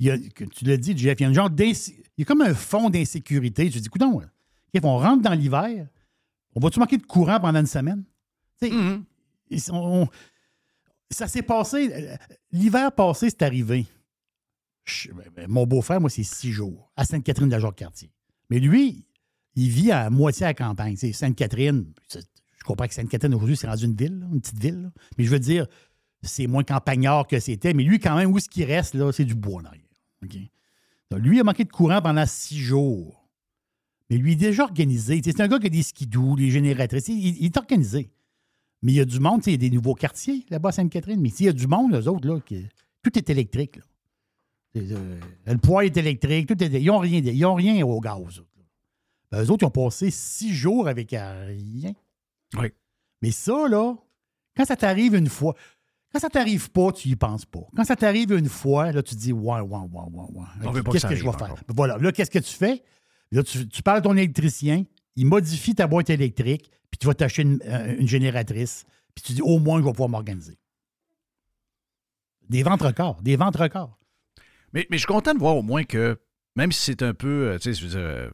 Il 0.00 0.06
y 0.06 0.10
a, 0.10 0.18
tu 0.18 0.64
l'as 0.64 0.76
dit, 0.76 0.96
Jeff, 0.96 1.20
il 1.20 1.22
y 1.22 1.26
a 1.26 1.32
genre 1.32 1.50
Il 1.58 1.74
y 2.18 2.22
a 2.22 2.24
comme 2.24 2.42
un 2.42 2.54
fond 2.54 2.90
d'insécurité. 2.90 3.70
Tu 3.70 3.78
te 3.78 3.82
dis, 3.82 3.88
on 4.82 4.98
rentre 4.98 5.22
dans 5.22 5.34
l'hiver, 5.34 5.86
on 6.54 6.60
va-tu 6.60 6.80
manquer 6.80 6.98
de 6.98 7.06
courant 7.06 7.38
pendant 7.38 7.60
une 7.60 7.66
semaine? 7.66 8.04
Mm 8.62 8.68
-hmm. 8.68 9.70
on, 9.70 10.02
on, 10.02 10.08
ça 11.10 11.28
s'est 11.28 11.42
passé. 11.42 12.16
L'hiver 12.50 12.92
passé, 12.92 13.30
c'est 13.30 13.42
arrivé. 13.42 13.86
Je, 14.84 15.10
ben, 15.12 15.48
mon 15.48 15.66
beau-frère, 15.66 16.00
moi, 16.00 16.10
c'est 16.10 16.24
six 16.24 16.52
jours 16.52 16.90
à 16.96 17.04
Sainte-Catherine 17.04 17.48
de 17.48 17.56
la. 17.56 17.70
Mais 18.50 18.58
lui, 18.58 19.06
il 19.54 19.70
vit 19.70 19.92
à 19.92 20.10
moitié 20.10 20.44
à 20.44 20.50
la 20.50 20.54
campagne. 20.54 20.96
Sainte-Catherine, 20.96 21.92
je 22.10 22.64
comprends 22.64 22.86
que 22.86 22.94
Sainte-Catherine 22.94 23.34
aujourd'hui, 23.34 23.56
c'est 23.56 23.66
rendu 23.66 23.84
une 23.84 23.96
ville, 23.96 24.18
là, 24.18 24.26
une 24.32 24.40
petite 24.40 24.58
ville. 24.58 24.82
Là. 24.82 24.92
Mais 25.16 25.24
je 25.24 25.30
veux 25.30 25.38
dire, 25.38 25.66
c'est 26.22 26.46
moins 26.46 26.64
campagnard 26.64 27.26
que 27.26 27.40
c'était. 27.40 27.72
Mais 27.74 27.82
lui, 27.82 27.98
quand 27.98 28.16
même, 28.16 28.30
où 28.32 28.38
est-ce 28.38 28.48
qu'il 28.48 28.64
reste, 28.64 28.94
là, 28.94 29.12
c'est 29.12 29.24
du 29.24 29.34
bois 29.34 29.62
derrière. 29.62 29.82
Okay? 30.22 30.50
Donc, 31.10 31.20
lui, 31.20 31.36
il 31.36 31.40
a 31.40 31.44
manqué 31.44 31.64
de 31.64 31.72
courant 31.72 32.02
pendant 32.02 32.26
six 32.26 32.58
jours. 32.58 33.23
Mais 34.10 34.16
lui, 34.18 34.32
il 34.32 34.34
est 34.34 34.48
déjà 34.48 34.64
organisé. 34.64 35.20
C'est 35.24 35.40
un 35.40 35.48
gars 35.48 35.58
qui 35.58 35.66
a 35.66 35.70
des 35.70 35.82
skidoo, 35.82 36.36
des 36.36 36.50
génératrices. 36.50 37.08
Il, 37.08 37.36
il 37.38 37.46
est 37.46 37.56
organisé. 37.56 38.10
Mais 38.82 38.92
il 38.92 38.96
y 38.96 39.00
a 39.00 39.04
du 39.06 39.18
monde, 39.18 39.40
il 39.46 39.52
y 39.52 39.54
a 39.54 39.58
des 39.58 39.70
nouveaux 39.70 39.94
quartiers 39.94 40.44
là-bas 40.50 40.68
à 40.68 40.72
Sainte-Catherine. 40.72 41.20
Mais 41.20 41.30
il 41.30 41.46
y 41.46 41.48
a 41.48 41.52
du 41.52 41.66
monde, 41.66 41.94
eux 41.94 42.08
autres, 42.08 42.28
là, 42.28 42.38
qui, 42.40 42.66
tout 43.02 43.18
est 43.18 43.30
électrique. 43.30 43.76
Là. 43.76 43.82
Euh, 44.76 45.20
le 45.46 45.58
poids 45.58 45.84
est 45.84 45.96
électrique. 45.96 46.48
Tout 46.48 46.62
est, 46.62 46.66
ils 46.66 46.86
n'ont 46.86 46.98
rien, 46.98 47.20
ils 47.20 47.46
ont 47.46 47.54
rien 47.54 47.84
au 47.86 48.00
gaz. 48.00 48.18
eux 48.18 48.40
autres, 48.40 48.58
là. 48.58 48.64
Ben, 49.30 49.42
eux 49.42 49.50
autres, 49.50 49.62
ils 49.62 49.66
ont 49.66 49.70
passé 49.70 50.10
six 50.10 50.52
jours 50.52 50.88
avec 50.88 51.12
euh, 51.12 51.46
rien. 51.46 51.92
Oui. 52.58 52.68
Mais 53.22 53.30
ça, 53.30 53.68
là, 53.68 53.94
quand 54.56 54.64
ça 54.64 54.76
t'arrive 54.76 55.14
une 55.14 55.28
fois, 55.28 55.54
quand 56.12 56.20
ça 56.20 56.28
t'arrive 56.28 56.70
pas, 56.70 56.92
tu 56.92 57.08
y 57.08 57.16
penses 57.16 57.44
pas. 57.44 57.66
Quand 57.74 57.84
ça 57.84 57.96
t'arrive 57.96 58.32
une 58.32 58.48
fois, 58.48 58.92
là, 58.92 59.02
tu 59.02 59.14
te 59.14 59.20
dis, 59.20 59.32
ouais, 59.32 59.60
ouais, 59.60 59.78
ouais, 59.78 59.86
ouais, 60.12 60.26
ouais. 60.62 60.82
Que 60.82 60.90
Qu'est-ce 60.90 61.06
que 61.06 61.14
je 61.14 61.24
vais 61.24 61.32
faire? 61.32 61.54
Voilà. 61.68 61.96
Là, 61.98 62.12
qu'est-ce 62.12 62.30
que 62.30 62.38
tu 62.38 62.54
fais? 62.54 62.82
Là, 63.34 63.42
tu, 63.42 63.82
parles 63.82 63.98
à 63.98 64.00
ton 64.00 64.16
électricien, 64.16 64.84
il 65.16 65.26
modifie 65.26 65.74
ta 65.74 65.88
boîte 65.88 66.08
électrique, 66.08 66.70
puis 66.88 66.98
tu 67.00 67.08
vas 67.08 67.14
t'acheter 67.14 67.42
une, 67.42 67.60
euh, 67.64 68.06
génératrice, 68.06 68.84
puis 69.12 69.24
tu 69.24 69.32
dis, 69.32 69.42
au 69.42 69.58
moins, 69.58 69.80
je 69.80 69.84
vais 69.84 69.90
pouvoir 69.90 70.08
m'organiser. 70.08 70.56
Des 72.48 72.62
ventes 72.62 72.82
records, 72.82 73.20
des 73.22 73.34
ventes 73.34 73.56
records. 73.56 73.98
Mais, 74.72 74.86
je 74.88 74.98
suis 74.98 75.06
content 75.06 75.34
de 75.34 75.40
voir 75.40 75.56
au 75.56 75.62
moins 75.62 75.82
que, 75.82 76.16
même 76.54 76.70
si 76.70 76.80
c'est 76.80 77.02
un 77.02 77.12
peu, 77.12 77.48
euh, 77.48 77.58
tu 77.58 77.74
sais, 77.74 77.96
euh, 77.96 78.30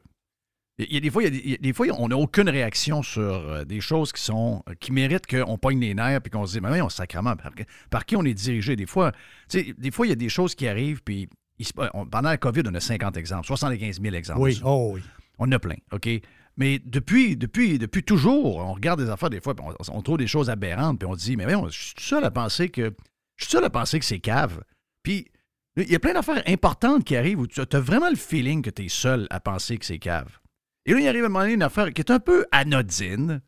il 0.78 0.92
y 0.92 0.96
a 0.98 1.00
des 1.00 1.10
fois, 1.10 1.22
des, 1.30 1.72
fois, 1.72 1.86
on 1.98 2.08
n'a 2.08 2.18
aucune 2.18 2.50
réaction 2.50 3.02
sur 3.02 3.64
des 3.64 3.80
choses 3.80 4.12
qui 4.12 4.22
sont 4.22 4.62
qui 4.80 4.92
méritent 4.92 5.26
qu'on 5.26 5.58
pogne 5.58 5.80
les 5.80 5.94
nerfs 5.94 6.22
puis 6.22 6.30
qu'on 6.30 6.46
se 6.46 6.52
dit, 6.52 6.60
mais 6.60 6.70
oui, 6.70 6.80
on 6.80 6.88
sacrement, 6.88 7.36
par, 7.36 7.52
par 7.90 8.06
qui 8.06 8.16
on 8.16 8.24
est 8.24 8.32
dirigé? 8.32 8.76
Des 8.76 8.86
fois, 8.86 9.12
des 9.50 9.90
fois, 9.90 10.06
il 10.06 10.10
y 10.10 10.12
a 10.12 10.16
des 10.16 10.30
choses 10.30 10.54
qui 10.54 10.66
arrivent, 10.66 11.02
puis 11.02 11.28
il 11.60 11.66
se- 11.66 11.72
on- 11.94 12.06
pendant 12.06 12.30
la 12.30 12.36
COVID, 12.38 12.62
on 12.66 12.74
a 12.74 12.80
50 12.80 13.16
exemples, 13.16 13.46
75 13.46 14.00
000 14.02 14.14
exemples. 14.16 14.40
Oui, 14.40 14.60
oh 14.64 14.90
oui. 14.94 15.02
On 15.38 15.44
en 15.46 15.52
a 15.52 15.58
plein, 15.60 15.76
OK? 15.92 16.08
Mais 16.56 16.80
depuis, 16.84 17.36
depuis, 17.36 17.78
depuis 17.78 18.02
toujours, 18.02 18.56
on 18.56 18.72
regarde 18.74 19.00
des 19.00 19.08
affaires 19.08 19.30
des 19.30 19.40
fois, 19.40 19.54
puis 19.54 19.64
on, 19.66 19.96
on 19.96 20.02
trouve 20.02 20.18
des 20.18 20.26
choses 20.26 20.50
aberrantes, 20.50 20.98
puis 20.98 21.06
on 21.08 21.14
se 21.14 21.20
dit, 21.20 21.36
mais 21.36 21.44
voyons, 21.44 21.68
je 21.68 21.78
suis 21.78 21.94
seul 21.98 22.24
à 22.24 22.30
penser 22.32 22.68
que. 22.68 22.92
Je 23.36 23.44
suis 23.44 23.52
seul 23.52 23.64
à 23.64 23.70
penser 23.70 23.98
que 23.98 24.04
c'est 24.04 24.18
cave. 24.18 24.60
Puis 25.02 25.28
il 25.76 25.90
y 25.90 25.94
a 25.94 25.98
plein 26.00 26.12
d'affaires 26.12 26.42
importantes 26.46 27.04
qui 27.04 27.16
arrivent 27.16 27.38
où 27.38 27.46
tu 27.46 27.60
as 27.60 27.80
vraiment 27.80 28.10
le 28.10 28.16
feeling 28.16 28.60
que 28.60 28.68
tu 28.70 28.84
es 28.84 28.88
seul 28.88 29.26
à 29.30 29.40
penser 29.40 29.78
que 29.78 29.86
c'est 29.86 29.98
cave. 30.00 30.38
Et 30.84 30.92
là, 30.92 31.00
il 31.00 31.08
arrive 31.08 31.22
à 31.22 31.26
un 31.26 31.28
moment 31.28 31.40
donné 31.40 31.54
une 31.54 31.62
affaire 31.62 31.90
qui 31.92 32.00
est 32.02 32.10
un 32.10 32.18
peu 32.18 32.44
anodine. 32.52 33.40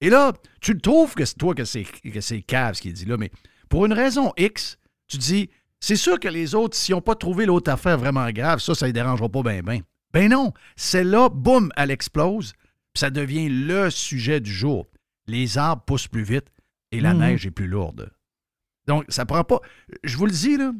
Et 0.00 0.10
là, 0.10 0.32
tu 0.60 0.74
le 0.74 0.80
trouves 0.80 1.14
que 1.14 1.24
c'est 1.24 1.36
toi 1.38 1.54
que 1.54 1.64
c'est, 1.64 1.84
que 1.84 2.20
c'est 2.20 2.42
cave 2.42 2.74
ce 2.74 2.82
qu'il 2.82 2.92
dit 2.92 3.04
là, 3.06 3.16
mais 3.16 3.30
pour 3.68 3.86
une 3.86 3.92
raison 3.92 4.32
X, 4.36 4.78
tu 5.08 5.16
dis, 5.16 5.48
c'est 5.84 5.96
sûr 5.96 6.20
que 6.20 6.28
les 6.28 6.54
autres, 6.54 6.76
s'ils 6.76 6.94
n'ont 6.94 7.00
pas 7.00 7.16
trouvé 7.16 7.44
l'autre 7.44 7.70
affaire 7.70 7.98
vraiment 7.98 8.30
grave, 8.30 8.60
ça, 8.60 8.74
ça 8.74 8.86
ne 8.86 8.88
les 8.90 8.92
dérangera 8.92 9.28
pas 9.28 9.42
bien, 9.42 9.62
bien. 9.62 9.80
Ben 10.12 10.30
non, 10.30 10.52
celle-là, 10.76 11.28
boum, 11.28 11.70
elle 11.76 11.90
explose, 11.90 12.52
puis 12.92 13.00
ça 13.00 13.10
devient 13.10 13.48
le 13.48 13.90
sujet 13.90 14.40
du 14.40 14.52
jour. 14.52 14.86
Les 15.26 15.58
arbres 15.58 15.82
poussent 15.84 16.08
plus 16.08 16.22
vite 16.22 16.46
et 16.92 17.00
la 17.00 17.14
Mhm. 17.14 17.20
neige 17.20 17.46
est 17.46 17.50
plus 17.50 17.66
lourde. 17.66 18.10
Donc, 18.86 19.04
ça 19.08 19.24
prend 19.26 19.42
pas. 19.44 19.60
Je 20.04 20.16
vous 20.16 20.26
le 20.26 20.32
dis, 20.32 20.56
là, 20.56 20.72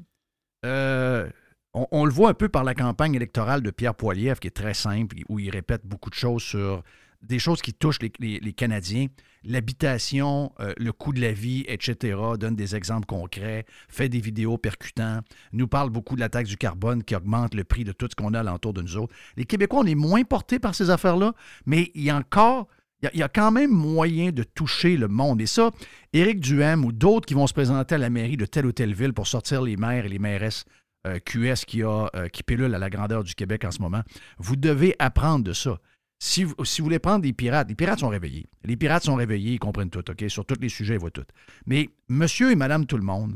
euh, 0.64 1.28
on, 1.74 1.86
on 1.90 2.04
le 2.04 2.12
voit 2.12 2.28
un 2.30 2.34
peu 2.34 2.48
par 2.48 2.64
la 2.64 2.74
campagne 2.74 3.14
électorale 3.14 3.62
de 3.62 3.70
Pierre 3.70 3.94
Poilievre, 3.94 4.38
qui 4.40 4.48
est 4.48 4.50
très 4.50 4.74
simple, 4.74 5.16
où 5.28 5.38
il 5.38 5.50
répète 5.50 5.84
beaucoup 5.86 6.10
de 6.10 6.14
choses 6.14 6.42
sur 6.42 6.82
des 7.22 7.38
choses 7.38 7.62
qui 7.62 7.72
touchent 7.72 7.98
les, 8.18 8.52
Canadiens, 8.52 9.06
l'habitation, 9.44 10.52
euh, 10.60 10.72
le 10.76 10.92
coût 10.92 11.12
de 11.12 11.20
la 11.20 11.32
vie, 11.32 11.64
etc., 11.68 12.16
donne 12.38 12.56
des 12.56 12.74
exemples 12.76 13.06
concrets, 13.06 13.64
fait 13.88 14.08
des 14.08 14.20
vidéos 14.20 14.58
percutants, 14.58 15.20
nous 15.52 15.68
parle 15.68 15.90
beaucoup 15.90 16.16
de 16.16 16.20
la 16.20 16.28
taxe 16.28 16.48
du 16.48 16.56
carbone 16.56 17.02
qui 17.04 17.14
augmente 17.14 17.54
le 17.54 17.64
prix 17.64 17.84
de 17.84 17.92
tout 17.92 18.08
ce 18.10 18.16
qu'on 18.16 18.34
a 18.34 18.40
alentour 18.40 18.72
de 18.72 18.82
nous 18.82 18.96
autres. 18.96 19.14
Les 19.36 19.44
Québécois, 19.44 19.80
on 19.80 19.86
est 19.86 19.94
moins 19.94 20.24
portés 20.24 20.58
par 20.58 20.74
ces 20.74 20.90
affaires-là, 20.90 21.34
mais 21.66 21.90
il 21.94 22.02
y 22.02 22.10
a 22.10 22.16
encore, 22.16 22.68
il 23.02 23.18
y 23.18 23.22
a- 23.22 23.28
quand 23.28 23.50
même 23.50 23.70
moyen 23.70 24.30
de 24.30 24.42
toucher 24.42 24.96
le 24.96 25.08
monde. 25.08 25.40
Et 25.40 25.46
ça, 25.46 25.70
Éric 26.12 26.40
Duhem 26.40 26.84
ou 26.84 26.92
d'autres 26.92 27.26
qui 27.26 27.34
vont 27.34 27.46
se 27.46 27.54
présenter 27.54 27.94
à 27.94 27.98
la 27.98 28.10
mairie 28.10 28.36
de 28.36 28.46
telle 28.46 28.66
ou 28.66 28.72
telle 28.72 28.94
ville 28.94 29.12
pour 29.12 29.26
sortir 29.26 29.62
les 29.62 29.76
maires 29.76 30.06
et 30.06 30.08
les 30.08 30.18
mairesses 30.18 30.64
euh, 31.06 31.18
QS 31.18 31.64
qui, 31.66 31.82
a, 31.82 32.08
euh, 32.14 32.28
qui 32.28 32.44
à 32.48 32.68
la 32.68 32.90
grandeur 32.90 33.24
du 33.24 33.34
Québec 33.34 33.64
en 33.64 33.72
ce 33.72 33.80
moment, 33.80 34.02
vous 34.38 34.54
devez 34.54 34.94
apprendre 35.00 35.44
de 35.44 35.52
ça. 35.52 35.78
Si 36.24 36.44
vous, 36.44 36.54
si 36.64 36.80
vous 36.80 36.84
voulez 36.86 37.00
prendre 37.00 37.20
des 37.22 37.32
pirates, 37.32 37.68
les 37.68 37.74
pirates 37.74 37.98
sont 37.98 38.08
réveillés. 38.08 38.46
Les 38.62 38.76
pirates 38.76 39.02
sont 39.02 39.16
réveillés, 39.16 39.54
ils 39.54 39.58
comprennent 39.58 39.90
tout, 39.90 40.08
OK? 40.08 40.24
Sur 40.28 40.46
tous 40.46 40.54
les 40.60 40.68
sujets, 40.68 40.94
ils 40.94 41.00
voient 41.00 41.10
tout. 41.10 41.24
Mais 41.66 41.90
monsieur 42.08 42.52
et 42.52 42.54
madame 42.54 42.86
tout 42.86 42.96
le 42.96 43.02
monde, 43.02 43.34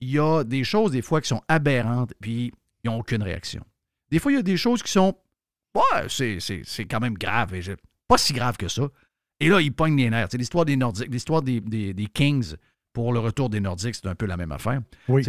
il 0.00 0.10
y 0.12 0.18
a 0.20 0.44
des 0.44 0.62
choses 0.62 0.92
des 0.92 1.02
fois 1.02 1.20
qui 1.20 1.26
sont 1.26 1.42
aberrantes, 1.48 2.14
puis 2.20 2.52
ils 2.84 2.88
n'ont 2.90 3.00
aucune 3.00 3.20
réaction. 3.20 3.64
Des 4.12 4.20
fois, 4.20 4.30
il 4.30 4.36
y 4.36 4.38
a 4.38 4.42
des 4.42 4.56
choses 4.56 4.80
qui 4.80 4.92
sont. 4.92 5.16
Ouais, 5.74 6.06
c'est, 6.08 6.38
c'est- 6.38 6.62
c'est 6.64 6.84
quand 6.84 7.00
même 7.00 7.14
grave. 7.14 7.52
et 7.52 7.62
je- 7.62 7.72
pas 8.06 8.16
si 8.16 8.32
grave 8.32 8.56
que 8.58 8.68
ça. 8.68 8.88
Et 9.40 9.48
là, 9.48 9.60
ils 9.60 9.72
pognent 9.72 9.96
les 9.96 10.08
nerfs. 10.08 10.28
C'est 10.30 10.38
l'histoire 10.38 10.64
des 10.64 10.76
Nordiques, 10.76 11.08
l'histoire 11.10 11.42
des, 11.42 11.60
des- 11.60 11.94
des 11.94 12.06
Kings 12.06 12.54
pour 12.92 13.12
le 13.12 13.18
retour 13.18 13.50
des 13.50 13.58
Nordiques, 13.58 13.96
c'est 13.96 14.06
un 14.06 14.14
peu 14.14 14.26
la 14.26 14.36
même 14.36 14.52
affaire. 14.52 14.80
Oui. 15.08 15.24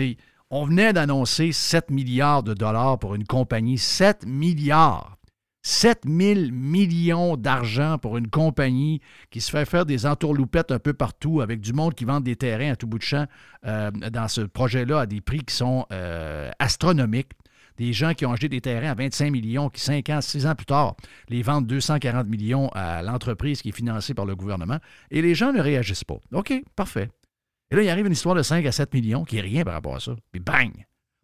On 0.52 0.66
venait 0.66 0.94
d'annoncer 0.94 1.52
7 1.52 1.90
milliards 1.90 2.44
de 2.44 2.54
dollars 2.54 3.00
pour 3.00 3.16
une 3.16 3.26
compagnie. 3.26 3.80
7 3.80 4.28
milliards. 4.28 5.18
7 5.66 6.04
000 6.06 6.52
millions 6.52 7.38
d'argent 7.38 7.98
pour 7.98 8.18
une 8.18 8.30
compagnie 8.30 9.02
qui 9.32 9.42
se 9.42 9.50
fait 9.50 9.66
faire 9.66 9.88
des 9.88 10.06
entourloupettes 10.06 10.70
un 10.70 10.78
peu 10.78 10.94
partout 10.94 11.42
avec 11.42 11.60
du 11.60 11.74
monde 11.74 11.96
qui 11.96 12.06
vend 12.06 12.22
des 12.22 12.36
terrains 12.36 12.74
à 12.74 12.76
tout 12.76 12.86
bout 12.86 13.00
de 13.00 13.04
champ 13.04 13.26
euh, 13.66 13.90
dans 13.90 14.28
ce 14.28 14.42
projet-là 14.42 15.00
à 15.00 15.06
des 15.08 15.22
prix 15.22 15.40
qui 15.40 15.56
sont 15.56 15.88
euh, 15.92 16.52
astronomiques. 16.60 17.32
Des 17.78 17.94
gens 17.94 18.14
qui 18.14 18.28
ont 18.28 18.32
acheté 18.32 18.48
des 18.48 18.62
terrains 18.62 18.92
à 18.92 18.94
25 18.94 19.32
millions, 19.32 19.70
qui 19.70 19.82
5 19.82 20.08
ans, 20.12 20.22
6 20.22 20.46
ans 20.46 20.54
plus 20.54 20.68
tard, 20.68 20.96
les 21.30 21.42
vendent 21.42 21.66
240 21.66 22.28
millions 22.28 22.70
à 22.76 23.02
l'entreprise 23.02 23.64
qui 23.64 23.70
est 23.70 23.76
financée 23.76 24.14
par 24.14 24.28
le 24.28 24.36
gouvernement. 24.36 24.78
Et 25.10 25.24
les 25.24 25.34
gens 25.34 25.52
ne 25.52 25.60
réagissent 25.60 26.04
pas. 26.04 26.20
OK, 26.32 26.54
parfait. 26.76 27.10
Et 27.72 27.76
là, 27.76 27.82
il 27.82 27.90
arrive 27.90 28.06
une 28.06 28.14
histoire 28.14 28.36
de 28.36 28.44
5 28.44 28.64
à 28.68 28.72
7 28.72 28.94
millions 28.94 29.24
qui 29.24 29.38
est 29.38 29.42
rien 29.42 29.64
par 29.64 29.74
rapport 29.74 29.96
à 29.96 30.00
ça. 30.00 30.16
Puis 30.32 30.40
bang! 30.40 30.72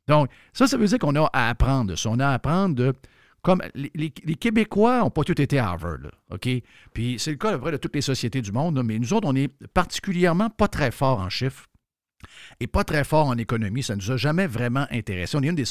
Donc, 0.07 0.31
ça, 0.51 0.65
ça 0.65 0.77
veut 0.77 0.87
dire 0.87 0.97
qu'on 0.97 1.15
a 1.15 1.29
à 1.31 1.49
apprendre 1.49 1.91
de 1.91 1.95
ça. 1.95 2.09
On 2.09 2.17
a 2.19 2.27
à 2.27 2.33
apprendre 2.33 2.73
de. 2.73 2.95
Comme 3.41 3.63
les, 3.73 4.11
Québécois 4.11 4.99
n'ont 4.99 5.09
pas 5.09 5.23
tous 5.23 5.41
été 5.41 5.57
à 5.57 5.69
Harvard, 5.69 6.11
OK? 6.29 6.47
Puis 6.93 7.15
c'est 7.17 7.31
le 7.31 7.37
cas 7.37 7.57
près 7.57 7.71
de 7.71 7.77
toutes 7.77 7.95
les 7.95 8.01
sociétés 8.01 8.41
du 8.41 8.51
monde, 8.51 8.81
mais 8.83 8.99
nous 8.99 9.13
autres, 9.13 9.27
on 9.27 9.35
est 9.35 9.51
particulièrement 9.73 10.49
pas 10.49 10.67
très 10.67 10.91
forts 10.91 11.19
en 11.19 11.29
chiffres 11.29 11.65
et 12.59 12.67
pas 12.67 12.83
très 12.83 13.03
fort 13.03 13.27
en 13.27 13.37
économie. 13.37 13.81
Ça 13.81 13.95
ne 13.95 14.01
nous 14.01 14.11
a 14.11 14.17
jamais 14.17 14.45
vraiment 14.45 14.85
intéressé. 14.91 15.35
On 15.37 15.41
est 15.41 15.47
une 15.47 15.55
des, 15.55 15.65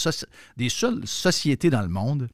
seules 0.69 1.07
sociétés 1.07 1.71
dans 1.71 1.83
le 1.83 1.89
monde 1.89 2.29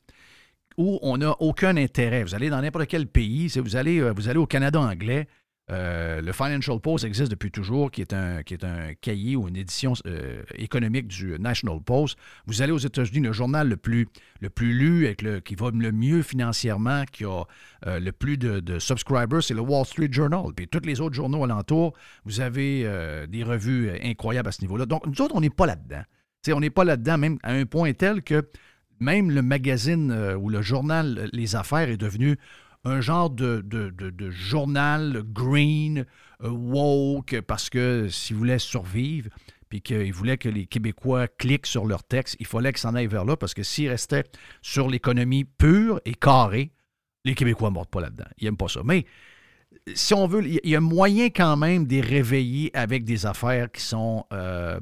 où 0.79 0.99
on 1.03 1.19
n'a 1.19 1.35
aucun 1.41 1.77
intérêt. 1.77 2.23
Vous 2.23 2.35
allez 2.35 2.49
dans 2.49 2.63
n'importe 2.63 2.87
quel 2.87 3.07
pays, 3.07 3.49
vous 3.49 3.77
euh, 3.77 4.13
vous 4.15 4.29
allez 4.29 4.39
au 4.39 4.47
Canada 4.47 4.81
anglais, 4.81 5.27
euh, 5.69 6.21
le 6.21 6.33
Financial 6.33 6.79
Post 6.79 7.05
existe 7.05 7.31
depuis 7.31 7.51
toujours, 7.51 7.91
qui 7.91 8.01
est 8.01 8.13
un, 8.13 8.45
qui 8.45 8.55
est 8.55 8.63
un 8.63 8.95
cahier 8.95 9.35
ou 9.35 9.49
une 9.49 9.57
édition 9.57 9.95
euh, 10.07 10.43
économique 10.55 11.09
du 11.09 11.37
National 11.41 11.81
Post. 11.81 12.17
Vous 12.47 12.63
allez 12.63 12.71
aux 12.71 12.79
États-Unis, 12.79 13.21
le 13.21 13.33
journal 13.33 13.69
le 13.69 13.77
plus, 13.77 14.07
le 14.41 14.49
plus 14.49 14.73
lu, 14.73 15.17
qui 15.45 15.55
va 15.57 15.71
le 15.75 15.91
mieux 15.91 16.23
financièrement, 16.23 17.05
qui 17.11 17.25
a 17.25 17.43
euh, 17.87 17.99
le 17.99 18.13
plus 18.13 18.39
de, 18.39 18.79
subscribers, 18.79 19.43
c'est 19.43 19.55
le 19.55 19.61
Wall 19.61 19.85
Street 19.85 20.09
Journal. 20.11 20.53
Puis 20.55 20.69
tous 20.69 20.85
les 20.85 21.01
autres 21.01 21.15
journaux 21.15 21.43
alentours, 21.43 21.95
vous 22.25 22.41
avez 22.41 22.87
des 23.29 23.43
revues 23.43 23.91
incroyables 24.03 24.49
à 24.49 24.53
ce 24.53 24.61
niveau-là. 24.61 24.87
Donc, 24.87 25.07
nous 25.07 25.21
autres, 25.21 25.35
on 25.35 25.41
n'est 25.41 25.51
pas 25.51 25.67
là-dedans. 25.67 26.03
On 26.49 26.61
n'est 26.61 26.71
pas 26.71 26.85
là-dedans, 26.85 27.19
même 27.19 27.39
à 27.43 27.53
un 27.53 27.65
point 27.65 27.93
tel 27.93 28.23
que 28.23 28.49
même 29.01 29.31
le 29.31 29.43
magazine 29.43 30.13
ou 30.39 30.49
le 30.49 30.63
journal 30.63 31.29
Les 31.33 31.57
Affaires 31.57 31.89
est 31.89 31.97
devenu 31.97 32.39
un 32.87 33.01
genre 33.01 33.31
de, 33.31 33.61
de- 33.63 33.91
de- 33.91 34.31
journal 34.31 35.23
green, 35.27 36.07
euh, 36.43 36.49
woke, 36.51 37.41
parce 37.43 37.69
que 37.69 38.09
s'ils 38.09 38.37
voulaient 38.37 38.59
survivre, 38.59 39.29
puis 39.69 39.81
qu'ils 39.83 40.13
voulaient 40.13 40.39
que 40.39 40.49
les 40.49 40.67
Québécois 40.67 41.27
cliquent 41.27 41.67
sur 41.67 41.85
leur 41.85 42.05
texte, 42.05 42.37
il 42.39 42.47
fallait 42.47 42.73
qu'ils 42.73 42.81
s'en 42.81 42.95
aillent 42.95 43.09
vers 43.09 43.25
là, 43.25 43.37
parce 43.37 43.55
que 43.55 43.65
s'ils 43.65 43.89
restaient 43.89 44.25
sur 44.63 44.89
l'économie 44.89 45.45
pure 45.45 46.01
et 46.05 46.15
carrée, 46.15 46.71
les 47.25 47.35
Québécois 47.35 47.71
ne 47.71 47.75
mordent 47.75 47.91
pas 47.91 48.01
là-dedans. 48.01 48.27
Ils 48.39 48.45
n'aiment 48.45 48.57
pas 48.57 48.69
ça. 48.69 48.83
Mais 48.85 49.05
si 49.95 50.15
on 50.15 50.29
veut, 50.29 50.47
il 50.47 50.61
y 50.71 50.77
a 50.77 50.81
moyen 50.81 51.27
quand 51.27 51.57
même 51.57 51.87
de 51.87 52.01
réveiller 52.01 52.71
avec 52.77 53.05
des 53.05 53.27
affaires 53.27 53.71
qui 53.73 53.83
sont 53.83 54.25
euh, 54.33 54.79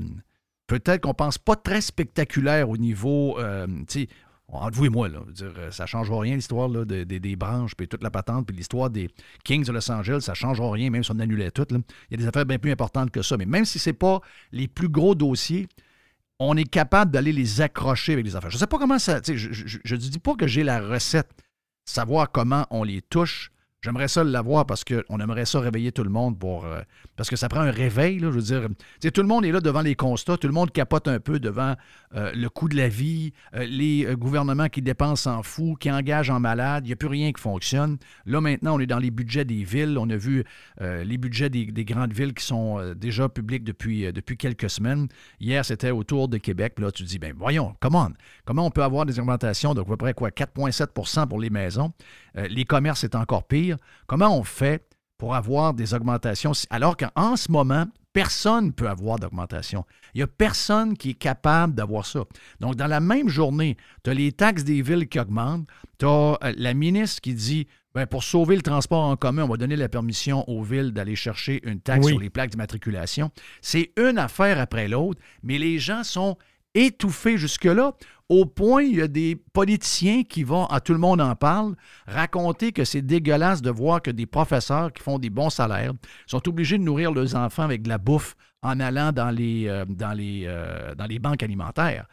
peut-être 0.67 1.01
qu'on 1.01 1.15
pense 1.15 1.39
pas 1.39 1.57
très 1.57 1.81
spectaculaires 1.81 2.69
au 2.69 2.77
niveau, 2.77 3.39
euh, 3.39 3.67
entre 4.63 4.77
vous 4.77 4.87
et 4.87 4.89
moi, 4.91 5.09
euh, 5.09 5.71
ça 5.71 5.85
ne 5.85 5.87
changera 5.89 6.21
rien 6.21 6.37
l'histoire 6.37 6.69
là, 6.69 6.85
de- 6.85 7.05
de- 7.05 7.19
des 7.19 7.37
branches, 7.37 7.75
puis 7.75 7.89
toute 7.89 8.03
la 8.03 8.11
patente, 8.11 8.47
puis 8.47 8.57
l'histoire 8.57 8.91
des 8.91 9.09
Kings 9.45 9.65
de 9.67 9.73
Los 9.73 9.91
Angeles, 9.91 10.21
ça 10.23 10.33
ne 10.33 10.37
changera 10.37 10.71
rien, 10.71 10.91
même 10.91 11.03
si 11.05 11.11
on 11.11 11.19
annulait 11.19 11.51
tout. 11.51 11.67
là. 11.71 11.79
Il 12.11 12.13
y 12.13 12.15
a 12.15 12.17
des 12.23 12.27
affaires 12.29 12.47
bien 12.47 12.59
plus 12.59 12.71
importantes 12.71 13.11
que 13.11 13.23
ça. 13.23 13.37
Mais 13.37 13.47
même 13.47 13.65
si 13.65 13.79
ce 13.79 13.91
n'est 13.91 13.95
pas 13.95 14.21
les 14.53 14.69
plus 14.69 14.89
gros 14.89 15.15
dossiers, 15.15 15.67
on 16.39 16.57
est 16.57 16.69
capable 16.69 17.11
d'aller 17.11 17.33
les 17.33 17.61
accrocher 17.61 18.13
avec 18.15 18.25
des 18.25 18.35
affaires. 18.37 18.51
Je 18.51 18.57
ne 18.57 18.61
sais 18.61 18.67
pas 18.67 18.79
comment 18.79 18.99
ça. 18.99 19.21
Je 19.25 19.95
ne 19.95 19.97
dis 20.01 20.19
pas 20.19 20.35
que 20.35 20.47
j'ai 20.47 20.63
la 20.65 20.81
recette, 20.81 21.31
savoir 21.85 22.31
comment 22.33 22.67
on 22.71 22.83
les 22.85 23.03
touche. 23.03 23.51
J'aimerais 23.85 24.09
ça 24.09 24.25
l'avoir 24.25 24.65
parce 24.65 24.83
qu'on 24.83 25.21
aimerait 25.21 25.45
ça 25.45 25.61
réveiller 25.61 25.93
tout 25.93 26.05
le 26.05 26.09
monde 26.09 26.39
pour. 26.39 26.65
euh, 26.65 26.81
parce 27.17 27.29
que 27.29 27.37
ça 27.37 27.51
prend 27.51 27.61
un 27.61 27.71
réveil, 27.71 28.19
là, 28.19 28.31
je 28.31 28.37
veux 28.37 28.41
dire. 28.41 28.67
Tout 29.13 29.21
le 29.21 29.29
monde 29.29 29.45
est 29.45 29.53
là 29.53 29.61
devant 29.61 29.83
les 29.83 29.95
constats, 29.95 30.39
tout 30.39 30.47
le 30.47 30.55
monde 30.55 30.73
capote 30.73 31.07
un 31.07 31.21
peu 31.21 31.39
devant 31.39 31.75
euh, 32.15 32.33
le 32.35 32.49
coût 32.49 32.71
de 32.71 32.77
la 32.77 32.89
vie, 32.89 33.35
euh, 33.55 33.67
les 33.67 34.09
gouvernements 34.17 34.71
qui 34.71 34.81
dépensent 34.81 35.31
en 35.31 35.43
fou, 35.43 35.77
qui 35.79 35.91
engagent 35.91 36.31
en 36.31 36.41
malade, 36.41 36.87
il 36.87 36.89
n'y 36.89 36.93
a 36.95 36.97
plus 36.97 37.09
rien 37.09 37.31
qui 37.31 37.43
fonctionne. 37.43 37.99
Là, 38.25 38.41
maintenant, 38.41 38.77
on 38.77 38.81
est 38.81 38.87
dans 38.87 38.99
les 38.99 39.11
budgets 39.11 39.45
des 39.45 39.65
villes. 39.65 39.99
On 39.99 40.09
a 40.09 40.17
vu 40.17 40.45
les 40.81 41.19
budgets 41.19 41.51
des, 41.51 41.67
des 41.67 41.85
grandes 41.85 42.15
villes 42.15 42.33
qui 42.33 42.45
sont 42.45 42.95
déjà 42.95 43.29
publics 43.29 43.65
depuis, 43.65 44.11
depuis 44.13 44.39
quelques 44.39 44.71
semaines. 44.71 45.09
Hier, 45.41 45.63
c'était 45.63 45.91
autour 45.91 46.29
de 46.29 46.39
Québec. 46.39 46.73
Puis 46.75 46.85
là, 46.85 46.91
tu 46.91 47.03
dis, 47.03 47.19
ben 47.19 47.35
voyons, 47.37 47.75
comment, 47.81 48.09
comment 48.47 48.67
on 48.67 48.71
peut 48.71 48.83
avoir 48.83 49.05
des 49.05 49.19
augmentations 49.21 49.75
de 49.75 49.83
à 49.83 49.85
peu 49.85 49.97
près 49.97 50.15
quoi, 50.15 50.31
4,7% 50.31 51.29
pour 51.29 51.39
les 51.39 51.51
maisons? 51.51 51.93
Les 52.35 52.65
commerces, 52.65 53.01
c'est 53.01 53.15
encore 53.15 53.45
pire. 53.45 53.74
Comment 54.07 54.39
on 54.39 54.45
fait 54.45 54.87
pour 55.19 55.35
avoir 55.35 55.75
des 55.75 55.95
augmentations 55.95 56.53
alors 56.71 56.97
qu'en 56.97 57.37
ce 57.37 57.51
moment, 57.51 57.87
personne 58.13 58.67
ne 58.67 58.71
peut 58.71 58.89
avoir 58.89 59.19
d'augmentation. 59.19 59.85
Il 60.15 60.19
n'y 60.19 60.23
a 60.23 60.27
personne 60.27 60.97
qui 60.97 61.11
est 61.11 61.15
capable 61.15 61.75
d'avoir 61.75 62.07
ça. 62.07 62.21
Donc, 62.61 62.77
dans 62.77 62.87
la 62.87 63.01
même 63.01 63.29
journée, 63.29 63.77
tu 64.03 64.11
as 64.11 64.15
les 64.15 64.33
taxes 64.33 64.65
des 64.65 64.83
villes 64.83 65.09
qui 65.09 65.19
augmentent, 65.19 65.67
tu 65.99 66.07
as 66.07 66.39
la 66.57 66.75
ministre 66.75 67.21
qui 67.21 67.35
dit 67.35 67.67
ben, 67.95 68.07
pour 68.07 68.25
sauver 68.25 68.57
le 68.57 68.63
transport 68.63 69.05
en 69.05 69.17
commun, 69.17 69.45
on 69.45 69.49
va 69.49 69.57
donner 69.57 69.77
la 69.77 69.89
permission 69.89 70.49
aux 70.49 70.63
villes 70.65 70.93
d'aller 70.93 71.15
chercher 71.15 71.61
une 71.69 71.81
taxe 71.81 72.05
Oui. 72.07 72.13
sur 72.13 72.21
les 72.21 72.31
plaques 72.31 72.51
d'immatriculation. 72.51 73.31
C'est 73.63 73.93
une 73.97 74.19
affaire 74.19 74.59
après 74.61 74.89
l'autre, 74.89 75.21
mais 75.45 75.59
les 75.59 75.79
gens 75.79 76.03
sont 76.03 76.37
étouffés 76.75 77.39
jusque-là, 77.39 77.93
au 78.29 78.47
point 78.47 78.83
il 78.83 78.97
y 78.97 79.03
a 79.03 79.09
des 79.09 79.37
politiciens 79.53 80.23
qui 80.23 80.45
vont, 80.45 80.67
à 80.67 80.81
tout 80.81 80.93
le 80.93 80.99
monde 80.99 81.21
en 81.21 81.35
parle, 81.35 81.75
raconter 82.07 82.73
que 82.73 82.85
c'est 82.85 83.03
dégueulasse 83.03 83.63
de 83.63 83.71
voir 83.71 84.01
que 84.01 84.11
des 84.11 84.27
professeurs 84.27 84.93
qui 84.93 85.03
font 85.03 85.19
des 85.19 85.31
bons 85.31 85.51
salaires 85.51 85.93
sont 86.27 86.47
obligés 86.49 86.79
de 86.79 86.83
nourrir 86.83 87.13
leurs 87.13 87.37
enfants 87.37 87.63
avec 87.63 87.83
de 87.83 87.89
la 87.89 87.99
bouffe 87.99 88.35
en 88.63 88.81
allant 88.81 89.13
dans 89.13 89.31
les, 89.31 89.67
euh, 89.69 89.85
dans 89.87 90.13
les, 90.13 90.45
euh, 90.47 90.95
dans 90.95 91.07
les 91.07 91.19
banques 91.19 91.43
alimentaires. 91.43 92.07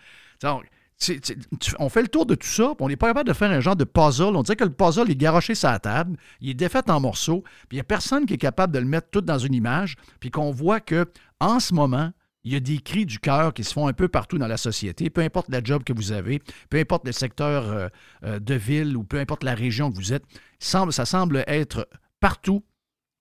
On 1.79 1.89
fait 1.89 2.01
le 2.01 2.07
tour 2.07 2.25
de 2.25 2.35
tout 2.35 2.47
ça, 2.47 2.73
on 2.79 2.87
n'est 2.87 2.95
pas 2.95 3.07
capable 3.07 3.29
de 3.29 3.33
faire 3.33 3.49
un 3.49 3.59
genre 3.59 3.75
de 3.75 3.85
puzzle. 3.85 4.35
On 4.35 4.43
dirait 4.43 4.55
que 4.55 4.65
le 4.65 4.73
puzzle 4.73 5.09
est 5.09 5.15
garoché 5.15 5.55
sur 5.55 5.69
la 5.69 5.79
table, 5.79 6.17
il 6.41 6.49
est 6.49 6.53
défait 6.53 6.89
en 6.91 6.99
morceaux, 6.99 7.41
puis 7.69 7.71
il 7.71 7.75
n'y 7.77 7.81
a 7.81 7.85
personne 7.85 8.25
qui 8.25 8.35
est 8.35 8.37
capable 8.37 8.73
de 8.73 8.79
le 8.79 8.85
mettre 8.85 9.09
tout 9.09 9.21
dans 9.21 9.39
une 9.39 9.53
image, 9.53 9.95
puis 10.19 10.29
qu'on 10.29 10.51
voit 10.51 10.79
que 10.79 11.05
en 11.39 11.59
ce 11.59 11.73
moment, 11.73 12.11
il 12.43 12.53
y 12.53 12.55
a 12.55 12.59
des 12.59 12.79
cris 12.79 13.05
du 13.05 13.19
cœur 13.19 13.53
qui 13.53 13.63
se 13.63 13.73
font 13.73 13.87
un 13.87 13.93
peu 13.93 14.07
partout 14.07 14.37
dans 14.37 14.47
la 14.47 14.57
société, 14.57 15.09
peu 15.09 15.21
importe 15.21 15.49
la 15.49 15.63
job 15.63 15.83
que 15.83 15.93
vous 15.93 16.11
avez, 16.11 16.41
peu 16.69 16.77
importe 16.79 17.05
le 17.05 17.11
secteur 17.11 17.69
euh, 17.69 17.87
euh, 18.23 18.39
de 18.39 18.55
ville 18.55 18.97
ou 18.97 19.03
peu 19.03 19.19
importe 19.19 19.43
la 19.43 19.53
région 19.53 19.91
que 19.91 19.97
vous 19.97 20.13
êtes, 20.13 20.23
ça 20.59 21.05
semble 21.05 21.43
être 21.47 21.87
partout 22.19 22.63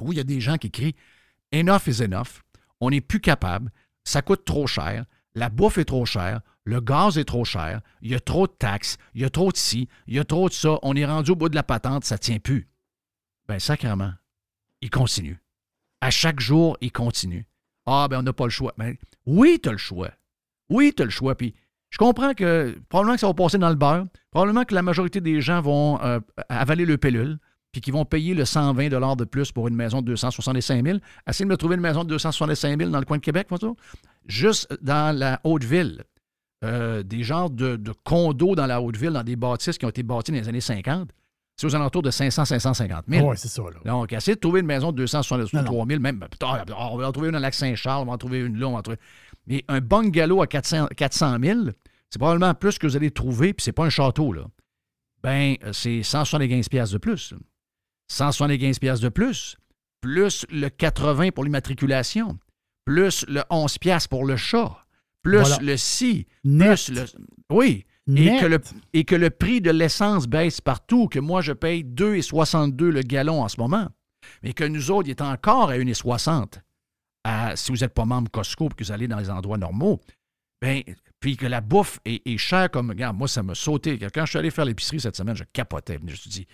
où 0.00 0.12
il 0.12 0.16
y 0.16 0.20
a 0.20 0.24
des 0.24 0.40
gens 0.40 0.56
qui 0.56 0.70
crient 0.70 0.94
Enough 1.52 1.88
is 1.88 2.02
enough, 2.02 2.42
on 2.80 2.90
n'est 2.90 3.00
plus 3.00 3.20
capable, 3.20 3.72
ça 4.04 4.22
coûte 4.22 4.44
trop 4.44 4.66
cher, 4.66 5.04
la 5.34 5.48
bouffe 5.48 5.78
est 5.78 5.84
trop 5.84 6.06
chère, 6.06 6.40
le 6.64 6.80
gaz 6.80 7.18
est 7.18 7.24
trop 7.24 7.44
cher, 7.44 7.80
il 8.00 8.10
y 8.10 8.14
a 8.14 8.20
trop 8.20 8.46
de 8.46 8.52
taxes, 8.52 8.98
il 9.14 9.22
y 9.22 9.24
a 9.24 9.30
trop 9.30 9.50
de 9.50 9.56
ci, 9.56 9.88
il 10.06 10.14
y 10.14 10.18
a 10.18 10.24
trop 10.24 10.48
de 10.48 10.54
ça, 10.54 10.78
on 10.82 10.94
est 10.94 11.04
rendu 11.04 11.32
au 11.32 11.36
bout 11.36 11.48
de 11.48 11.56
la 11.56 11.62
patente, 11.62 12.04
ça 12.04 12.14
ne 12.14 12.20
tient 12.20 12.38
plus. 12.38 12.68
Ben, 13.48 13.58
sacrément, 13.58 14.12
il 14.80 14.90
continue. 14.90 15.42
À 16.00 16.10
chaque 16.10 16.38
jour, 16.38 16.78
il 16.80 16.92
continue. 16.92 17.46
Ah, 17.92 18.06
ben, 18.08 18.20
on 18.20 18.22
n'a 18.22 18.32
pas 18.32 18.44
le 18.44 18.50
choix. 18.50 18.72
Ben, 18.78 18.94
oui, 19.26 19.58
tu 19.60 19.68
as 19.68 19.72
le 19.72 19.78
choix. 19.78 20.10
Oui, 20.68 20.92
tu 20.96 21.02
as 21.02 21.06
le 21.06 21.10
choix. 21.10 21.34
Puis, 21.34 21.54
je 21.90 21.98
comprends 21.98 22.34
que 22.34 22.78
probablement 22.88 23.14
que 23.16 23.20
ça 23.20 23.26
va 23.26 23.34
passer 23.34 23.58
dans 23.58 23.68
le 23.68 23.74
beurre. 23.74 24.04
Probablement 24.30 24.64
que 24.64 24.74
la 24.74 24.82
majorité 24.82 25.20
des 25.20 25.40
gens 25.40 25.60
vont 25.60 26.00
euh, 26.02 26.20
avaler 26.48 26.84
le 26.84 26.96
pilule, 26.98 27.38
puis 27.72 27.80
qu'ils 27.80 27.92
vont 27.92 28.04
payer 28.04 28.32
le 28.34 28.44
120 28.44 29.16
de 29.16 29.24
plus 29.24 29.50
pour 29.50 29.66
une 29.66 29.74
maison 29.74 30.02
de 30.02 30.06
265 30.06 30.86
000. 30.86 30.98
Essayez 31.26 31.50
de 31.50 31.56
trouver 31.56 31.74
une 31.74 31.80
maison 31.80 32.04
de 32.04 32.10
265 32.10 32.78
000 32.78 32.90
dans 32.90 33.00
le 33.00 33.04
coin 33.04 33.16
de 33.16 33.22
Québec, 33.22 33.48
moi. 33.50 33.58
Juste 34.26 34.72
dans 34.80 35.16
la 35.16 35.40
Haute-Ville. 35.42 36.04
Euh, 36.62 37.02
des 37.02 37.22
genres 37.24 37.50
de, 37.50 37.76
de 37.76 37.92
condos 38.04 38.54
dans 38.54 38.66
la 38.66 38.80
Haute-Ville, 38.82 39.12
dans 39.12 39.24
des 39.24 39.34
bâtisses 39.34 39.78
qui 39.78 39.86
ont 39.86 39.88
été 39.88 40.02
bâties 40.02 40.30
dans 40.30 40.38
les 40.38 40.48
années 40.48 40.60
50. 40.60 41.08
C'est 41.60 41.66
aux 41.66 41.74
alentours 41.76 42.00
de 42.00 42.10
500-550 42.10 43.02
000. 43.06 43.28
Oui, 43.28 43.36
c'est 43.36 43.48
ça. 43.48 43.60
Là. 43.62 43.80
Donc, 43.84 44.14
essayez 44.14 44.34
de 44.34 44.40
trouver 44.40 44.60
une 44.60 44.66
maison 44.66 44.92
de 44.92 44.96
263 44.96 45.62
Non, 45.62 45.86
000, 45.86 46.00
même. 46.00 46.16
ben, 46.18 46.26
putain, 46.26 46.64
On 46.74 46.96
va 46.96 47.06
en 47.06 47.12
trouver 47.12 47.28
une 47.28 47.34
dans 47.34 47.38
Lac-Saint-Charles, 47.38 48.00
on 48.04 48.06
va 48.06 48.12
en 48.12 48.16
trouver 48.16 48.38
une 48.40 48.58
là, 48.58 48.66
on 48.68 48.72
va 48.72 48.78
en 48.78 48.82
trouver. 48.82 48.96
Mais 49.46 49.62
un 49.68 49.82
bungalow 49.82 50.40
à 50.40 50.46
400, 50.46 50.86
400 50.96 51.36
000, 51.42 51.60
c'est 52.08 52.18
probablement 52.18 52.54
plus 52.54 52.78
que 52.78 52.86
vous 52.86 52.96
allez 52.96 53.10
trouver, 53.10 53.52
puis 53.52 53.62
c'est 53.62 53.72
pas 53.72 53.84
un 53.84 53.90
château, 53.90 54.32
là. 54.32 54.46
Ben, 55.22 55.56
c'est 55.72 56.02
175 56.02 56.70
pièces 56.70 56.92
de 56.92 56.96
plus. 56.98 57.34
175 58.08 58.78
pièces 58.78 59.00
de 59.00 59.10
plus, 59.10 59.56
plus 60.00 60.46
le 60.48 60.70
80 60.70 61.28
pour 61.32 61.44
l'immatriculation, 61.44 62.38
plus 62.86 63.26
le 63.28 63.42
11 63.50 63.76
pièces 63.76 64.08
pour 64.08 64.24
le 64.24 64.36
chat, 64.36 64.78
plus 65.22 65.40
Voilà. 65.40 65.58
le 65.60 65.76
si, 65.76 66.26
Net. 66.42 66.86
plus 66.86 66.88
le... 66.90 67.04
Oui, 67.50 67.84
et 68.16 68.40
que, 68.40 68.46
le, 68.46 68.60
et 68.92 69.04
que 69.04 69.14
le 69.14 69.30
prix 69.30 69.60
de 69.60 69.70
l'essence 69.70 70.26
baisse 70.26 70.60
partout, 70.60 71.08
que 71.08 71.18
moi, 71.18 71.40
je 71.42 71.52
paye 71.52 71.84
2,62 71.84 72.84
le 72.88 73.02
gallon 73.02 73.42
en 73.42 73.48
ce 73.48 73.60
moment, 73.60 73.88
mais 74.42 74.52
que 74.52 74.64
nous 74.64 74.90
autres, 74.90 75.08
il 75.08 75.12
est 75.12 75.20
encore 75.22 75.70
à 75.70 75.76
1,60 75.76 76.60
à- 77.24 77.54
si 77.56 77.70
vous 77.72 77.78
n'êtes 77.78 77.94
pas 77.94 78.04
membre 78.04 78.30
Costco 78.30 78.66
et 78.66 78.74
que 78.74 78.84
vous 78.84 78.92
allez 78.92 79.08
dans 79.08 79.18
les 79.18 79.30
endroits 79.30 79.58
normaux. 79.58 80.00
Ben, 80.62 80.82
puis 81.20 81.36
que 81.38 81.46
la 81.46 81.60
bouffe 81.62 82.00
est, 82.04 82.26
est 82.26 82.36
chère 82.36 82.70
comme. 82.70 82.90
Regarde, 82.90 83.16
moi, 83.16 83.28
ça 83.28 83.42
m'a 83.42 83.54
sauté. 83.54 83.98
Quand 83.98 84.24
je 84.26 84.30
suis 84.30 84.38
allé 84.38 84.50
faire 84.50 84.66
l'épicerie 84.66 85.00
cette 85.00 85.16
semaine, 85.16 85.34
je 85.36 85.44
capotais. 85.52 85.98
Je 86.00 86.04
me 86.10 86.14
suis 86.14 86.28
dit, 86.28 86.46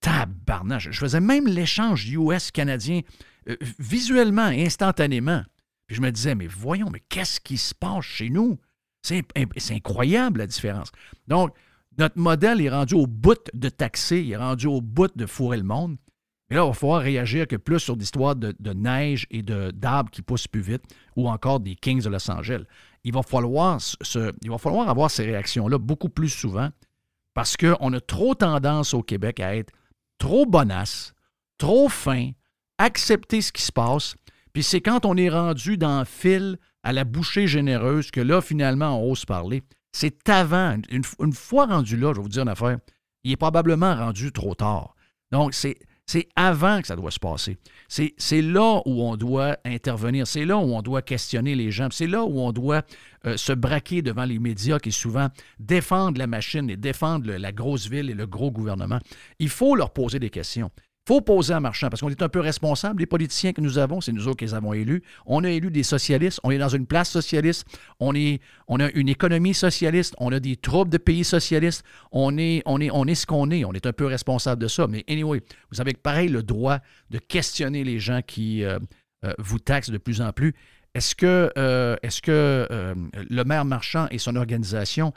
tabarnage. 0.00 0.88
Je 0.90 0.98
faisais 0.98 1.20
même 1.20 1.46
l'échange 1.46 2.08
US-canadien 2.08 3.00
euh, 3.48 3.56
visuellement, 3.78 4.46
instantanément. 4.46 5.42
Puis 5.86 5.96
je 5.96 6.02
me 6.02 6.10
disais, 6.10 6.34
mais 6.34 6.46
voyons, 6.46 6.88
mais 6.90 7.02
qu'est-ce 7.08 7.40
qui 7.40 7.58
se 7.58 7.74
passe 7.74 8.04
chez 8.04 8.30
nous? 8.30 8.58
C'est 9.06 9.74
incroyable 9.74 10.40
la 10.40 10.46
différence. 10.46 10.90
Donc, 11.28 11.52
notre 11.98 12.18
modèle 12.18 12.60
est 12.60 12.70
rendu 12.70 12.94
au 12.94 13.06
bout 13.06 13.40
de 13.54 13.68
taxer, 13.68 14.20
il 14.20 14.32
est 14.32 14.36
rendu 14.36 14.66
au 14.66 14.80
bout 14.80 15.10
de 15.16 15.26
fourrer 15.26 15.56
le 15.56 15.62
monde. 15.62 15.96
Mais 16.48 16.56
là, 16.56 16.64
il 16.64 16.68
va 16.68 16.72
falloir 16.74 17.00
réagir 17.02 17.48
que 17.48 17.56
plus 17.56 17.80
sur 17.80 17.96
l'histoire 17.96 18.36
de, 18.36 18.72
neige 18.72 19.26
et 19.30 19.42
d'arbres 19.42 20.10
qui 20.10 20.22
poussent 20.22 20.46
plus 20.46 20.60
vite 20.60 20.82
ou 21.16 21.28
encore 21.28 21.60
des 21.60 21.74
Kings 21.74 22.02
de 22.02 22.08
Los 22.08 22.30
Angeles. 22.30 22.64
Il 23.02 23.12
va 23.12 23.22
falloir, 23.22 23.78
il 24.42 24.50
va 24.50 24.58
falloir 24.58 24.88
avoir 24.88 25.10
ces 25.10 25.24
réactions-là 25.24 25.78
beaucoup 25.78 26.08
plus 26.08 26.28
souvent 26.28 26.70
parce 27.34 27.56
qu'on 27.56 27.92
a 27.92 28.00
trop 28.00 28.34
tendance 28.34 28.94
au 28.94 29.02
Québec 29.02 29.40
à 29.40 29.56
être 29.56 29.72
trop 30.18 30.46
bonasse, 30.46 31.14
trop 31.58 31.88
fin, 31.88 32.30
accepter 32.78 33.40
ce 33.40 33.52
qui 33.52 33.62
se 33.62 33.72
passe. 33.72 34.14
Puis 34.52 34.62
c'est 34.62 34.80
quand 34.80 35.04
on 35.04 35.16
est 35.16 35.28
rendu 35.28 35.76
dans 35.76 36.00
le 36.00 36.04
fil 36.04 36.58
à 36.86 36.92
la 36.92 37.02
bouchée 37.02 37.48
généreuse 37.48 38.12
que 38.12 38.20
là, 38.20 38.40
finalement, 38.40 39.02
on 39.02 39.10
ose 39.10 39.24
parler. 39.24 39.64
C'est 39.90 40.28
avant. 40.28 40.76
Une, 40.88 41.32
fois 41.32 41.66
rendu 41.66 41.96
là, 41.96 42.12
je 42.12 42.18
vais 42.18 42.22
vous 42.22 42.28
dire 42.28 42.42
une 42.42 42.48
affaire, 42.48 42.78
il 43.24 43.32
est 43.32 43.36
probablement 43.36 43.92
rendu 43.96 44.30
trop 44.30 44.54
tard. 44.54 44.94
Donc, 45.32 45.52
c'est. 45.52 45.76
Avant 46.36 46.80
que 46.80 46.86
ça 46.86 46.94
doit 46.94 47.10
se 47.10 47.18
passer. 47.18 47.58
C'est 47.88 48.14
c'est 48.16 48.40
là 48.40 48.80
où 48.86 49.02
on 49.02 49.16
doit 49.16 49.56
intervenir. 49.64 50.28
C'est 50.28 50.44
là 50.44 50.56
où 50.56 50.76
on 50.76 50.80
doit 50.80 51.02
questionner 51.02 51.56
les 51.56 51.72
gens. 51.72 51.88
C'est 51.90 52.06
là 52.06 52.22
où 52.22 52.38
on 52.38 52.52
doit 52.52 52.82
euh, 53.26 53.36
se 53.36 53.52
braquer 53.52 54.02
devant 54.02 54.24
les 54.24 54.38
médias 54.38 54.78
qui 54.78 54.92
souvent 54.92 55.26
défendent 55.58 56.18
la 56.18 56.28
machine 56.28 56.70
et 56.70 56.76
défendent 56.76 57.26
la 57.26 57.50
grosse 57.50 57.88
ville 57.88 58.08
et 58.08 58.14
le 58.14 58.28
gros 58.28 58.52
gouvernement. 58.52 59.00
Il 59.40 59.48
faut 59.48 59.74
leur 59.74 59.90
poser 59.90 60.20
des 60.20 60.30
questions. 60.30 60.70
Faut 61.06 61.20
poser 61.20 61.54
un 61.54 61.60
marchand 61.60 61.88
parce 61.88 62.00
qu'on 62.00 62.08
est 62.08 62.20
un 62.20 62.28
peu 62.28 62.40
responsable. 62.40 62.98
Les 62.98 63.06
politiciens 63.06 63.52
que 63.52 63.60
nous 63.60 63.78
avons, 63.78 64.00
c'est 64.00 64.10
nous 64.10 64.26
autres 64.26 64.38
qui 64.38 64.44
les 64.44 64.54
avons 64.54 64.72
élus. 64.72 65.04
On 65.24 65.44
a 65.44 65.50
élu 65.50 65.70
des 65.70 65.84
socialistes. 65.84 66.40
On 66.42 66.50
est 66.50 66.58
dans 66.58 66.68
une 66.68 66.84
place 66.84 67.08
socialiste. 67.08 67.64
On, 68.00 68.12
est, 68.16 68.40
on 68.66 68.80
a 68.80 68.90
une 68.90 69.08
économie 69.08 69.54
socialiste. 69.54 70.16
On 70.18 70.32
a 70.32 70.40
des 70.40 70.56
troubles 70.56 70.90
de 70.90 70.98
pays 70.98 71.22
socialistes. 71.22 71.84
On 72.10 72.36
est, 72.38 72.60
on 72.66 72.80
est, 72.80 72.90
on 72.90 73.04
est 73.04 73.14
ce 73.14 73.24
qu'on 73.24 73.52
est. 73.52 73.64
On 73.64 73.72
est 73.72 73.86
un 73.86 73.92
peu 73.92 74.06
responsable 74.06 74.60
de 74.60 74.66
ça. 74.66 74.88
Mais 74.88 75.04
anyway, 75.08 75.42
vous 75.70 75.80
avez 75.80 75.92
pareil 75.92 76.28
le 76.28 76.42
droit 76.42 76.80
de 77.10 77.18
questionner 77.18 77.84
les 77.84 78.00
gens 78.00 78.20
qui 78.26 78.64
euh, 78.64 78.80
euh, 79.24 79.32
vous 79.38 79.60
taxent 79.60 79.90
de 79.90 79.98
plus 79.98 80.20
en 80.20 80.32
plus. 80.32 80.56
Est-ce 80.96 81.14
que, 81.14 81.52
euh, 81.56 81.94
est-ce 82.02 82.20
que 82.20 82.66
le 83.14 83.44
maire 83.44 83.64
Marchand 83.64 84.08
et 84.10 84.18
son 84.18 84.34
organisation, 84.34 85.12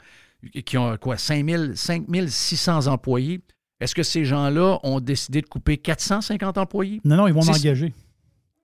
qui 0.64 0.78
ont 0.78 0.96
quoi, 0.98 1.16
5000, 1.16 1.72
5600 1.74 2.86
employés, 2.86 3.40
est-ce 3.80 3.94
que 3.94 4.02
ces 4.02 4.24
gens-là 4.24 4.78
ont 4.82 5.00
décidé 5.00 5.40
de 5.42 5.46
couper 5.46 5.76
450 5.78 6.58
employés? 6.58 7.00
Non, 7.04 7.16
non, 7.16 7.26
ils 7.28 7.34
vont 7.34 7.42
C'est- 7.42 7.50
engager. 7.58 7.94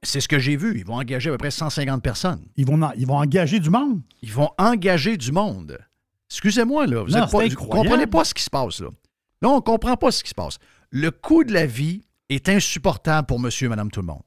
C'est 0.03 0.21
ce 0.21 0.29
que 0.29 0.39
j'ai 0.39 0.57
vu. 0.57 0.79
Ils 0.79 0.85
vont 0.85 0.95
engager 0.97 1.31
à 1.31 1.33
peu 1.33 1.39
près 1.39 1.51
150 1.51 2.03
personnes. 2.03 2.45
Ils 2.57 2.67
vont, 2.67 2.81
en- 2.83 2.93
ils 2.97 3.07
vont 3.07 3.17
engager 3.17 3.59
du 3.61 3.71
monde. 3.71 4.03
Ils 4.23 4.33
vont 4.33 4.51
engager 4.59 5.17
du 5.17 5.33
monde. 5.33 5.79
Excusez-moi, 6.31 6.87
là. 6.87 7.03
Vous 7.03 7.17
incroyable. 7.17 7.57
comprenez 7.57 8.07
pas 8.07 8.25
ce 8.25 8.35
qui 8.35 8.43
se 8.43 8.51
passe, 8.51 8.81
là. 8.81 8.89
Là, 9.43 9.49
on 9.49 9.57
ne 9.57 9.61
comprend 9.61 9.97
pas 9.97 10.11
ce 10.11 10.23
qui 10.23 10.31
se 10.31 10.35
passe. 10.35 10.59
Le 10.91 11.11
coût 11.11 11.45
de 11.45 11.53
la 11.53 11.67
vie 11.67 12.03
est 12.29 12.49
insupportable 12.49 13.27
pour 13.27 13.41
monsieur 13.41 13.67
et 13.67 13.69
madame 13.69 13.91
tout 13.91 14.01
le 14.01 14.07
monde. 14.07 14.23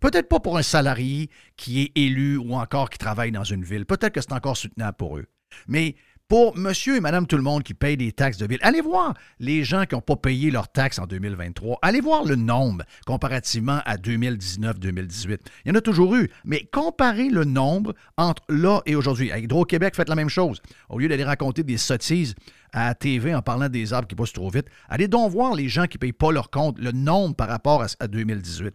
Peut-être 0.00 0.28
pas 0.28 0.40
pour 0.40 0.58
un 0.58 0.62
salarié 0.62 1.30
qui 1.56 1.82
est 1.82 1.92
élu 1.96 2.36
ou 2.36 2.54
encore 2.54 2.90
qui 2.90 2.98
travaille 2.98 3.30
dans 3.30 3.44
une 3.44 3.62
ville. 3.64 3.86
Peut-être 3.86 4.12
que 4.12 4.20
c'est 4.20 4.32
encore 4.32 4.56
soutenable 4.56 4.96
pour 4.96 5.18
eux. 5.18 5.26
Mais 5.68 5.94
pour 6.28 6.56
monsieur 6.56 6.96
et 6.96 7.00
madame 7.00 7.26
tout 7.26 7.36
le 7.36 7.42
monde 7.42 7.62
qui 7.62 7.74
payent 7.74 7.96
des 7.96 8.12
taxes 8.12 8.38
de 8.38 8.46
ville, 8.46 8.58
allez 8.62 8.80
voir 8.80 9.14
les 9.38 9.62
gens 9.62 9.84
qui 9.84 9.94
n'ont 9.94 10.00
pas 10.00 10.16
payé 10.16 10.50
leurs 10.50 10.72
taxes 10.72 10.98
en 10.98 11.06
2023. 11.06 11.78
Allez 11.82 12.00
voir 12.00 12.24
le 12.24 12.36
nombre 12.36 12.84
comparativement 13.06 13.80
à 13.84 13.96
2019-2018. 13.96 15.38
Il 15.64 15.68
y 15.68 15.70
en 15.70 15.74
a 15.74 15.80
toujours 15.80 16.14
eu, 16.14 16.30
mais 16.44 16.66
comparez 16.72 17.28
le 17.28 17.44
nombre 17.44 17.94
entre 18.16 18.42
là 18.48 18.80
et 18.86 18.96
aujourd'hui. 18.96 19.30
À 19.32 19.38
Hydro-Québec, 19.38 19.94
faites 19.94 20.08
la 20.08 20.14
même 20.14 20.30
chose. 20.30 20.62
Au 20.88 20.98
lieu 20.98 21.08
d'aller 21.08 21.24
raconter 21.24 21.62
des 21.62 21.76
sottises 21.76 22.34
à 22.72 22.94
TV 22.94 23.34
en 23.34 23.42
parlant 23.42 23.68
des 23.68 23.92
arbres 23.92 24.08
qui 24.08 24.14
poussent 24.14 24.32
trop 24.32 24.50
vite, 24.50 24.66
allez 24.88 25.08
donc 25.08 25.30
voir 25.30 25.54
les 25.54 25.68
gens 25.68 25.86
qui 25.86 25.98
ne 25.98 26.00
payent 26.00 26.12
pas 26.12 26.32
leur 26.32 26.50
compte, 26.50 26.78
le 26.78 26.92
nombre 26.92 27.36
par 27.36 27.48
rapport 27.48 27.84
à, 28.00 28.08
2018. 28.08 28.74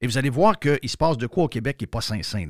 Et 0.00 0.06
vous 0.06 0.16
allez 0.16 0.30
voir 0.30 0.58
qu'il 0.58 0.88
se 0.88 0.96
passe 0.96 1.18
de 1.18 1.26
quoi 1.26 1.44
au 1.44 1.48
Québec 1.48 1.76
qui 1.76 1.84
n'est 1.84 1.88
pas 1.88 2.00
sain-sain. 2.00 2.46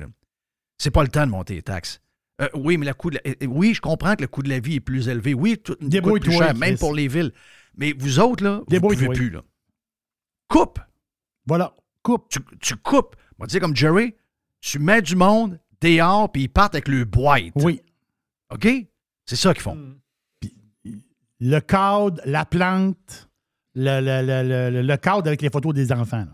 C'est 0.77 0.91
pas 0.91 1.03
le 1.03 1.09
temps 1.09 1.25
de 1.25 1.31
monter 1.31 1.55
les 1.55 1.61
taxes. 1.61 1.99
Euh, 2.41 2.49
oui, 2.53 2.77
mais 2.77 2.85
le 2.85 2.93
coût 2.93 3.11
de 3.11 3.19
euh, 3.25 3.45
oui, 3.47 3.73
je 3.73 3.81
comprends 3.81 4.15
que 4.15 4.21
le 4.21 4.27
coût 4.27 4.43
de 4.43 4.49
la 4.49 4.59
vie 4.59 4.75
est 4.75 4.81
plus 4.81 5.07
élevé. 5.07 5.33
Oui, 5.33 5.57
tout 5.57 5.75
coûte 5.75 6.21
plus 6.21 6.31
cher, 6.31 6.53
même 6.55 6.77
pour 6.77 6.93
les 6.93 7.07
villes. 7.07 7.31
Mais 7.77 7.93
vous 7.97 8.19
autres, 8.19 8.43
là, 8.43 8.61
vous 8.67 8.75
ne 8.75 8.79
pouvez 8.79 9.07
plus. 9.09 9.29
Là. 9.29 9.41
Coupe. 10.49 10.79
Voilà, 11.45 11.75
coupe. 12.03 12.29
Tu, 12.59 12.75
coupes. 12.75 13.15
On 13.39 13.43
va 13.43 13.47
dire 13.47 13.61
comme 13.61 13.75
Jerry, 13.75 14.15
tu 14.59 14.79
mets 14.79 15.01
du 15.01 15.15
monde 15.15 15.59
dehors, 15.81 16.31
puis 16.31 16.43
ils 16.43 16.49
partent 16.49 16.75
avec 16.75 16.87
le 16.87 17.05
boîte. 17.05 17.53
Oui. 17.55 17.81
OK? 18.51 18.67
C'est 19.25 19.35
ça 19.35 19.53
qu'ils 19.53 19.63
font. 19.63 19.75
Hmm. 19.75 19.95
le 21.39 21.59
cadre, 21.59 22.21
la 22.25 22.45
plante, 22.45 23.29
le, 23.75 23.99
le, 24.01 24.81
le, 24.81 24.97
cadre 24.97 25.27
avec 25.27 25.41
les 25.41 25.49
photos 25.49 25.73
des 25.73 25.91
enfants. 25.91 26.25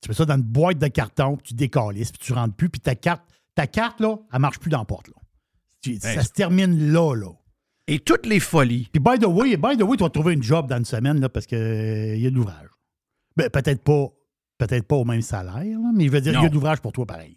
Tu 0.00 0.08
mets 0.08 0.14
ça 0.14 0.24
dans 0.24 0.36
une 0.36 0.42
boîte 0.42 0.78
de 0.78 0.88
carton, 0.88 1.36
puis 1.36 1.48
tu 1.48 1.54
décolles, 1.54 1.94
puis 1.94 2.12
tu 2.18 2.32
rentres 2.32 2.54
plus, 2.54 2.68
puis 2.68 2.80
ta 2.80 2.94
carte, 2.94 3.22
ta 3.54 3.66
carte, 3.66 4.00
là, 4.00 4.16
elle 4.32 4.40
marche 4.40 4.58
plus 4.58 4.70
dans 4.70 4.80
la 4.80 4.84
porte. 4.84 5.08
Là. 5.08 5.14
Ça 6.00 6.22
se 6.22 6.32
termine 6.32 6.92
là, 6.92 7.14
là. 7.14 7.30
Et 7.86 7.98
toutes 7.98 8.26
les 8.26 8.40
folies. 8.40 8.88
Puis, 8.92 9.00
by 9.00 9.18
the 9.18 9.26
way, 9.26 9.56
by 9.56 9.76
the 9.76 9.82
way, 9.82 9.96
tu 9.96 10.04
vas 10.04 10.10
trouver 10.10 10.34
une 10.34 10.42
job 10.42 10.68
dans 10.68 10.78
une 10.78 10.84
semaine, 10.84 11.20
là, 11.20 11.28
parce 11.28 11.46
qu'il 11.46 11.58
euh, 11.58 12.16
y 12.16 12.26
a 12.26 12.30
de 12.30 12.34
l'ouvrage. 12.34 12.68
Ben, 13.36 13.50
peut-être 13.50 13.82
pas, 13.82 14.08
peut-être 14.58 14.86
pas 14.86 14.96
au 14.96 15.04
même 15.04 15.22
salaire, 15.22 15.78
mais 15.94 16.06
je 16.06 16.10
veux 16.10 16.20
dire, 16.20 16.32
il 16.32 16.42
y 16.42 16.46
a 16.46 16.48
de 16.48 16.54
l'ouvrage 16.54 16.80
pour 16.80 16.92
toi 16.92 17.04
pareil. 17.04 17.36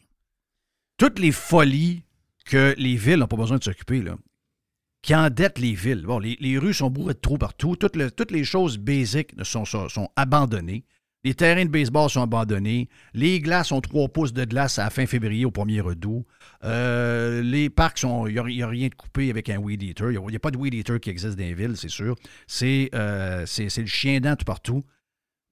Toutes 0.98 1.20
les 1.20 1.32
folies 1.32 2.04
que 2.46 2.74
les 2.78 2.96
villes 2.96 3.18
n'ont 3.18 3.28
pas 3.28 3.36
besoin 3.36 3.58
de 3.58 3.64
s'occuper, 3.64 4.02
là, 4.02 4.16
qui 5.02 5.14
endettent 5.16 5.60
les 5.60 5.74
villes. 5.74 6.04
Bon, 6.06 6.20
les, 6.20 6.58
rues 6.58 6.74
sont 6.74 6.90
bourrées 6.90 7.14
de 7.14 7.20
trous 7.20 7.38
partout. 7.38 7.76
Toutes, 7.76 8.16
toutes 8.16 8.32
les 8.32 8.44
choses 8.44 8.78
basiques 8.78 9.34
sont, 9.44 9.66
sont 9.66 10.10
abandonnées. 10.16 10.86
Les 11.24 11.34
terrains 11.34 11.66
de 11.66 11.70
baseball 11.70 12.10
sont 12.10 12.22
abandonnés. 12.22 12.90
Les 13.14 13.40
glaces 13.40 13.72
ont 13.72 13.82
trois 13.82 14.08
pouces 14.08 14.34
de 14.34 14.46
glace 14.46 14.80
à 14.80 14.90
fin 14.90 15.06
février 15.06 15.46
au 15.46 15.52
1er 15.52 15.82
redout. 15.82 16.26
Euh, 16.64 17.42
les 17.42 17.70
parcs, 17.70 18.04
il 18.04 18.34
n'y 18.34 18.62
a, 18.62 18.68
rien 18.68 18.88
de 18.88 18.96
coupé 18.96 19.30
avec 19.30 19.50
un 19.50 19.58
weed 19.58 19.82
eater. 19.84 20.12
Il 20.12 20.20
n'y 20.20 20.36
a, 20.36 20.40
pas 20.40 20.52
de 20.52 20.58
weed 20.58 20.74
eater 20.74 21.00
qui 21.00 21.10
existe 21.10 21.38
dans 21.38 21.44
les 21.44 21.54
villes, 21.54 21.76
c'est 21.76 21.90
sûr. 21.90 22.16
C'est 22.46 22.90
euh, 22.94 23.46
le 23.58 23.86
chien 23.86 24.20
dent 24.20 24.36
tout 24.36 24.46
partout. 24.46 24.86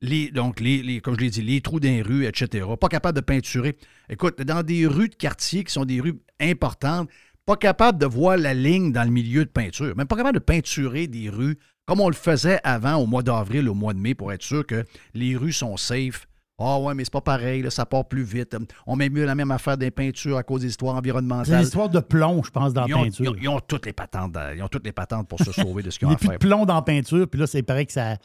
Les, 0.01 0.29
donc, 0.29 0.59
les, 0.59 1.01
comme 1.01 1.15
je 1.15 1.21
l'ai 1.21 1.29
dit, 1.29 1.41
les 1.41 1.61
trous 1.61 1.79
dans 1.79 1.89
les 1.89 2.01
rues, 2.01 2.25
etc. 2.25 2.65
Pas 2.79 2.89
capable 2.89 3.15
de 3.15 3.25
peinturer. 3.25 3.75
Écoute, 4.09 4.39
dans 4.41 4.61
des 4.61 4.85
rues 4.85 5.09
de 5.09 5.15
quartier 5.15 5.63
qui 5.63 5.73
sont 5.73 5.85
des 5.85 5.99
rues 5.99 6.19
importantes, 6.39 7.09
pas 7.45 7.55
capable 7.55 7.99
de 7.99 8.05
voir 8.05 8.37
la 8.37 8.53
ligne 8.53 8.91
dans 8.91 9.03
le 9.03 9.11
milieu 9.11 9.45
de 9.45 9.49
peinture. 9.49 9.95
Même 9.95 10.07
pas 10.07 10.15
capable 10.15 10.39
de 10.39 10.43
peinturer 10.43 11.07
des 11.07 11.29
rues 11.29 11.57
comme 11.85 11.99
on 11.99 12.09
le 12.09 12.15
faisait 12.15 12.59
avant 12.63 12.95
au 12.95 13.05
mois 13.05 13.23
d'avril, 13.23 13.69
au 13.69 13.73
mois 13.73 13.93
de 13.93 13.99
mai, 13.99 14.15
pour 14.15 14.33
être 14.33 14.43
sûr 14.43 14.65
que 14.65 14.85
les 15.13 15.35
rues 15.35 15.53
sont 15.53 15.77
safe. 15.77 16.27
Ah 16.57 16.79
ouais, 16.79 16.93
mais 16.93 17.03
c'est 17.03 17.11
pas 17.11 17.21
pareil, 17.21 17.65
ça 17.69 17.85
part 17.85 18.07
plus 18.07 18.23
vite. 18.23 18.55
On 18.87 18.95
met 18.95 19.09
mieux 19.09 19.25
la 19.25 19.35
même 19.35 19.51
affaire 19.51 19.77
des 19.77 19.91
peintures 19.91 20.37
à 20.37 20.43
cause 20.43 20.61
des 20.61 20.69
histoires 20.69 20.95
environnementales. 20.95 21.45
C'est 21.45 21.59
l'histoire 21.59 21.89
de 21.89 21.99
plomb, 21.99 22.43
je 22.43 22.49
pense, 22.49 22.73
dans 22.73 22.85
la 22.85 22.95
peinture. 22.95 23.35
Ils 23.41 23.49
ont, 23.49 23.59
toutes 23.59 23.85
les 23.85 23.93
patentes, 23.93 24.37
ils 24.55 24.63
ont 24.63 24.69
toutes 24.69 24.85
les 24.85 24.93
patentes 24.93 25.27
pour 25.27 25.39
se 25.39 25.51
sauver 25.51 25.83
de 25.83 25.89
ce 25.89 25.99
qu'ils 25.99 26.07
ont 26.07 26.11
à 26.11 26.17
faire. 26.17 26.23
Il 26.23 26.29
n'y 26.29 26.35
a 26.35 26.39
plus 26.39 26.47
de 26.47 26.53
plomb 26.53 26.65
dans 26.65 26.75
la 26.75 26.81
peinture, 26.81 27.27
puis 27.27 27.39
là, 27.39 27.47
c'est 27.47 27.61
pareil 27.61 27.85
que 27.85 27.91
ça, 27.91 28.15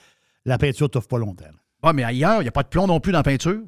la 0.45 0.59
peinture 0.59 0.89
ne 0.95 1.01
pas 1.01 1.19
longtemps. 1.19 1.45
Ah, 1.83 1.93
mais 1.93 2.05
ailleurs, 2.05 2.41
il 2.41 2.45
n'y 2.45 2.49
a 2.49 2.53
pas 2.53 2.63
de 2.63 2.69
plomb 2.69 2.87
non 2.87 3.01
plus 3.01 3.11
dans 3.11 3.19
la 3.19 3.25
peinture? 3.25 3.63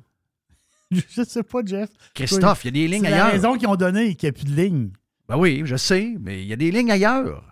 je 0.90 1.24
sais 1.24 1.42
pas, 1.42 1.60
Jeff. 1.64 1.90
Christophe, 2.14 2.64
il 2.64 2.68
y 2.68 2.68
a 2.68 2.86
des 2.86 2.88
lignes 2.88 3.06
ailleurs. 3.06 3.18
C'est 3.18 3.24
la 3.24 3.30
raison 3.32 3.56
qu'ils 3.56 3.68
ont 3.68 3.76
donné 3.76 4.14
qu'il 4.14 4.28
n'y 4.28 4.30
a 4.30 4.32
plus 4.32 4.44
de 4.44 4.62
lignes. 4.62 4.90
Ben 5.28 5.36
oui, 5.38 5.62
je 5.64 5.76
sais, 5.76 6.14
mais 6.20 6.42
il 6.42 6.46
y 6.46 6.52
a 6.52 6.56
des 6.56 6.70
lignes 6.70 6.90
ailleurs. 6.90 7.42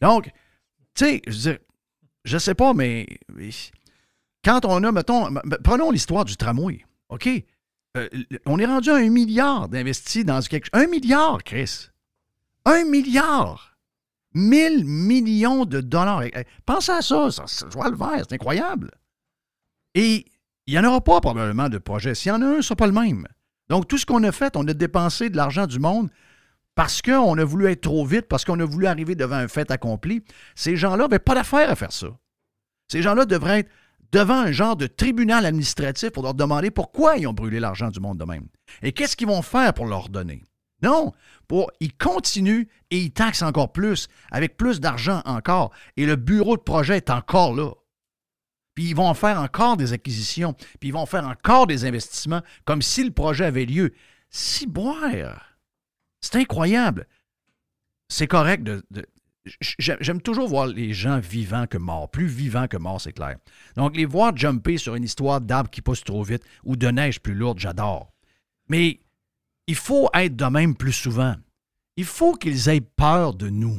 Donc, 0.00 0.30
tu 0.94 1.04
sais, 1.04 1.22
je 1.26 1.50
je 2.24 2.38
sais 2.38 2.54
pas, 2.54 2.72
mais 2.72 3.06
quand 4.44 4.64
on 4.64 4.82
a, 4.82 4.92
mettons, 4.92 5.34
prenons 5.62 5.90
l'histoire 5.90 6.24
du 6.24 6.36
tramway, 6.36 6.84
OK? 7.10 7.28
Euh, 7.96 8.08
on 8.46 8.58
est 8.58 8.66
rendu 8.66 8.90
à 8.90 8.96
un 8.96 9.08
milliard 9.08 9.68
d'investis 9.68 10.24
dans 10.24 10.40
quelque 10.40 10.64
chose. 10.64 10.82
Un 10.82 10.88
milliard, 10.88 11.44
Chris. 11.44 11.88
Un 12.64 12.84
milliard. 12.84 13.76
Mille 14.32 14.84
millions 14.84 15.64
de 15.64 15.80
dollars. 15.80 16.24
Eh, 16.24 16.32
eh, 16.34 16.44
pensez 16.66 16.90
à 16.90 17.02
ça, 17.02 17.30
ça, 17.30 17.44
je 17.46 17.72
vois 17.72 17.90
le 17.90 17.96
vert, 17.96 18.24
c'est 18.28 18.34
incroyable. 18.34 18.90
Et 19.94 20.26
il 20.66 20.72
n'y 20.72 20.78
en 20.78 20.84
aura 20.84 21.00
pas 21.00 21.20
probablement 21.20 21.68
de 21.68 21.78
projet. 21.78 22.16
S'il 22.16 22.30
y 22.30 22.32
en 22.32 22.42
a 22.42 22.46
un, 22.46 22.56
ce 22.56 22.62
sera 22.62 22.76
pas 22.76 22.86
le 22.86 22.92
même. 22.92 23.28
Donc, 23.68 23.86
tout 23.86 23.96
ce 23.96 24.06
qu'on 24.06 24.22
a 24.24 24.32
fait, 24.32 24.56
on 24.56 24.66
a 24.66 24.74
dépensé 24.74 25.30
de 25.30 25.36
l'argent 25.36 25.66
du 25.66 25.78
monde 25.78 26.10
parce 26.74 27.02
qu'on 27.02 27.38
a 27.38 27.44
voulu 27.44 27.66
être 27.66 27.82
trop 27.82 28.04
vite, 28.04 28.26
parce 28.26 28.44
qu'on 28.44 28.58
a 28.60 28.64
voulu 28.64 28.86
arriver 28.86 29.14
devant 29.14 29.36
un 29.36 29.48
fait 29.48 29.70
accompli, 29.70 30.24
ces 30.54 30.76
gens-là 30.76 31.04
n'avaient 31.04 31.18
pas 31.18 31.34
d'affaire 31.34 31.70
à 31.70 31.76
faire 31.76 31.92
ça. 31.92 32.08
Ces 32.88 33.02
gens-là 33.02 33.24
devraient 33.24 33.60
être 33.60 33.70
devant 34.12 34.34
un 34.40 34.52
genre 34.52 34.76
de 34.76 34.86
tribunal 34.86 35.46
administratif 35.46 36.10
pour 36.10 36.22
leur 36.22 36.34
demander 36.34 36.70
pourquoi 36.70 37.16
ils 37.16 37.26
ont 37.26 37.32
brûlé 37.32 37.60
l'argent 37.60 37.90
du 37.90 38.00
monde 38.00 38.18
de 38.18 38.24
même. 38.24 38.46
Et 38.82 38.92
qu'est-ce 38.92 39.16
qu'ils 39.16 39.26
vont 39.26 39.42
faire 39.42 39.74
pour 39.74 39.86
leur 39.86 40.08
donner? 40.08 40.42
Non, 40.82 41.12
pour, 41.48 41.70
ils 41.80 41.96
continuent 41.96 42.66
et 42.90 42.98
ils 42.98 43.10
taxent 43.10 43.42
encore 43.42 43.72
plus, 43.72 44.08
avec 44.30 44.56
plus 44.56 44.80
d'argent 44.80 45.22
encore. 45.24 45.72
Et 45.96 46.06
le 46.06 46.16
bureau 46.16 46.56
de 46.56 46.62
projet 46.62 46.98
est 46.98 47.10
encore 47.10 47.54
là. 47.54 47.70
Puis 48.74 48.86
ils 48.86 48.96
vont 48.96 49.14
faire 49.14 49.40
encore 49.40 49.76
des 49.76 49.92
acquisitions, 49.92 50.54
puis 50.80 50.90
ils 50.90 50.92
vont 50.92 51.06
faire 51.06 51.26
encore 51.26 51.66
des 51.66 51.84
investissements, 51.84 52.42
comme 52.64 52.82
si 52.82 53.04
le 53.04 53.12
projet 53.12 53.46
avait 53.46 53.64
lieu. 53.64 53.94
Si 54.30 54.66
boire! 54.66 55.53
C'est 56.24 56.36
incroyable. 56.36 57.06
C'est 58.08 58.26
correct 58.26 58.62
de, 58.62 58.82
J'aime 59.68 60.22
toujours 60.22 60.48
voir 60.48 60.66
les 60.66 60.94
gens 60.94 61.18
vivants 61.18 61.66
que 61.66 61.76
morts. 61.76 62.10
Plus 62.10 62.26
vivants 62.26 62.66
que 62.66 62.78
morts, 62.78 63.02
c'est 63.02 63.12
clair. 63.12 63.36
Donc, 63.76 63.94
les 63.94 64.06
voir 64.06 64.34
jumper 64.34 64.78
sur 64.78 64.94
une 64.94 65.04
histoire 65.04 65.42
d'arbres 65.42 65.68
qui 65.68 65.82
poussent 65.82 66.02
trop 66.02 66.22
vite 66.22 66.42
ou 66.64 66.76
de 66.76 66.86
neige 66.88 67.20
plus 67.20 67.34
lourde, 67.34 67.58
j'adore. 67.58 68.10
Mais 68.68 69.00
il 69.66 69.74
faut 69.74 70.08
être 70.14 70.34
de 70.34 70.46
même 70.46 70.74
plus 70.74 70.94
souvent. 70.94 71.34
Il 71.98 72.06
faut 72.06 72.32
qu'ils 72.32 72.70
aient 72.70 72.80
peur 72.80 73.34
de 73.34 73.50
nous. 73.50 73.78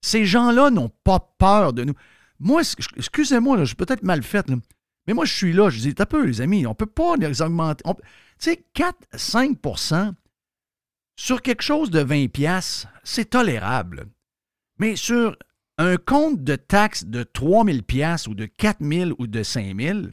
Ces 0.00 0.24
gens-là 0.24 0.70
n'ont 0.70 0.90
pas 1.04 1.20
peur 1.38 1.74
de 1.74 1.84
nous. 1.84 1.94
Moi, 2.38 2.62
excusez-moi, 2.96 3.58
je 3.58 3.64
suis 3.64 3.76
peut-être 3.76 4.04
mal 4.04 4.22
fait, 4.22 4.46
mais 5.06 5.12
moi, 5.12 5.26
je 5.26 5.34
suis 5.34 5.52
là, 5.52 5.68
je 5.68 5.80
dis, 5.80 5.94
t'as 5.94 6.06
peu, 6.06 6.24
les 6.24 6.40
amis, 6.40 6.66
on 6.66 6.70
ne 6.70 6.74
peut 6.74 6.86
pas 6.86 7.16
les 7.16 7.42
augmenter. 7.42 7.84
Tu 7.84 7.92
sais, 8.38 8.64
4-5 8.74 9.56
sur 11.16 11.42
quelque 11.42 11.62
chose 11.62 11.90
de 11.90 12.00
20 12.00 12.28
pièces, 12.28 12.86
c'est 13.02 13.30
tolérable. 13.30 14.06
Mais 14.78 14.96
sur 14.96 15.36
un 15.78 15.96
compte 15.96 16.42
de 16.42 16.56
taxes 16.56 17.04
de 17.04 17.22
3000 17.22 17.82
pièces 17.82 18.26
ou 18.26 18.34
de 18.34 18.46
4000 18.46 19.12
ou 19.18 19.26
de 19.26 19.42
5000, 19.42 20.12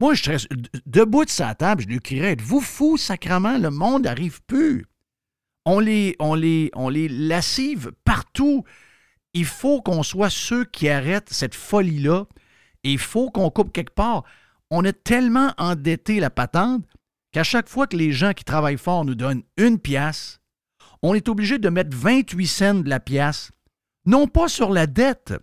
moi, 0.00 0.14
je 0.14 0.22
serais 0.22 0.38
debout 0.86 1.26
de 1.26 1.30
sa 1.30 1.54
table, 1.54 1.82
je 1.82 1.88
lui 1.88 2.00
crierais 2.00 2.32
Êtes-vous 2.32 2.60
fou, 2.60 2.96
sacrement, 2.96 3.58
le 3.58 3.70
monde 3.70 4.04
n'arrive 4.04 4.40
plus. 4.46 4.86
On 5.66 5.78
les, 5.78 6.16
on, 6.18 6.34
les, 6.34 6.70
on 6.74 6.88
les 6.88 7.06
lascive 7.06 7.92
partout. 8.04 8.64
Il 9.34 9.44
faut 9.44 9.82
qu'on 9.82 10.02
soit 10.02 10.30
ceux 10.30 10.64
qui 10.64 10.88
arrêtent 10.88 11.30
cette 11.30 11.54
folie-là. 11.54 12.24
il 12.82 12.98
faut 12.98 13.30
qu'on 13.30 13.50
coupe 13.50 13.72
quelque 13.72 13.94
part. 13.94 14.24
On 14.70 14.84
a 14.86 14.92
tellement 14.92 15.52
endetté 15.58 16.18
la 16.18 16.30
patente 16.30 16.84
qu'à 17.32 17.44
chaque 17.44 17.68
fois 17.68 17.86
que 17.86 17.96
les 17.96 18.12
gens 18.12 18.32
qui 18.32 18.44
travaillent 18.44 18.78
fort 18.78 19.04
nous 19.04 19.14
donnent 19.14 19.42
une 19.56 19.78
pièce, 19.78 20.40
on 21.02 21.14
est 21.14 21.28
obligé 21.28 21.58
de 21.58 21.68
mettre 21.68 21.96
28 21.96 22.46
cents 22.46 22.74
de 22.74 22.88
la 22.88 23.00
pièce, 23.00 23.50
non 24.06 24.26
pas 24.26 24.48
sur 24.48 24.70
la 24.70 24.86
dette, 24.86 25.34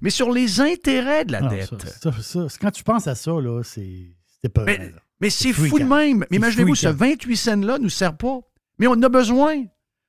mais 0.00 0.10
sur 0.10 0.30
les 0.30 0.60
intérêts 0.60 1.24
de 1.24 1.32
la 1.32 1.40
ah, 1.42 1.48
dette. 1.48 2.58
quand 2.60 2.70
tu 2.70 2.82
penses 2.82 3.06
à 3.06 3.14
ça, 3.14 3.32
là, 3.32 3.62
c'est 3.62 4.14
pas. 4.52 4.64
Mais, 4.64 4.92
mais 5.20 5.30
c'est 5.30 5.52
fou 5.52 5.78
de 5.78 5.84
même. 5.84 6.24
Mais 6.30 6.36
imaginez-vous, 6.36 6.74
ce 6.74 6.88
28 6.88 7.36
cents-là 7.36 7.78
ne 7.78 7.84
nous 7.84 7.90
sert 7.90 8.16
pas. 8.16 8.40
Mais 8.78 8.86
on 8.86 8.92
en 8.92 9.02
a 9.02 9.08
besoin. 9.08 9.64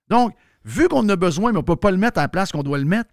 Donc, 0.10 0.34
vu 0.64 0.88
qu'on 0.88 1.00
en 1.00 1.10
a 1.10 1.16
besoin, 1.16 1.52
mais 1.52 1.58
on 1.58 1.62
ne 1.62 1.66
peut 1.66 1.76
pas 1.76 1.92
le 1.92 1.98
mettre 1.98 2.20
à 2.20 2.24
la 2.24 2.30
place 2.30 2.52
qu'on 2.52 2.64
doit 2.64 2.78
le 2.78 2.86
mettre, 2.86 3.10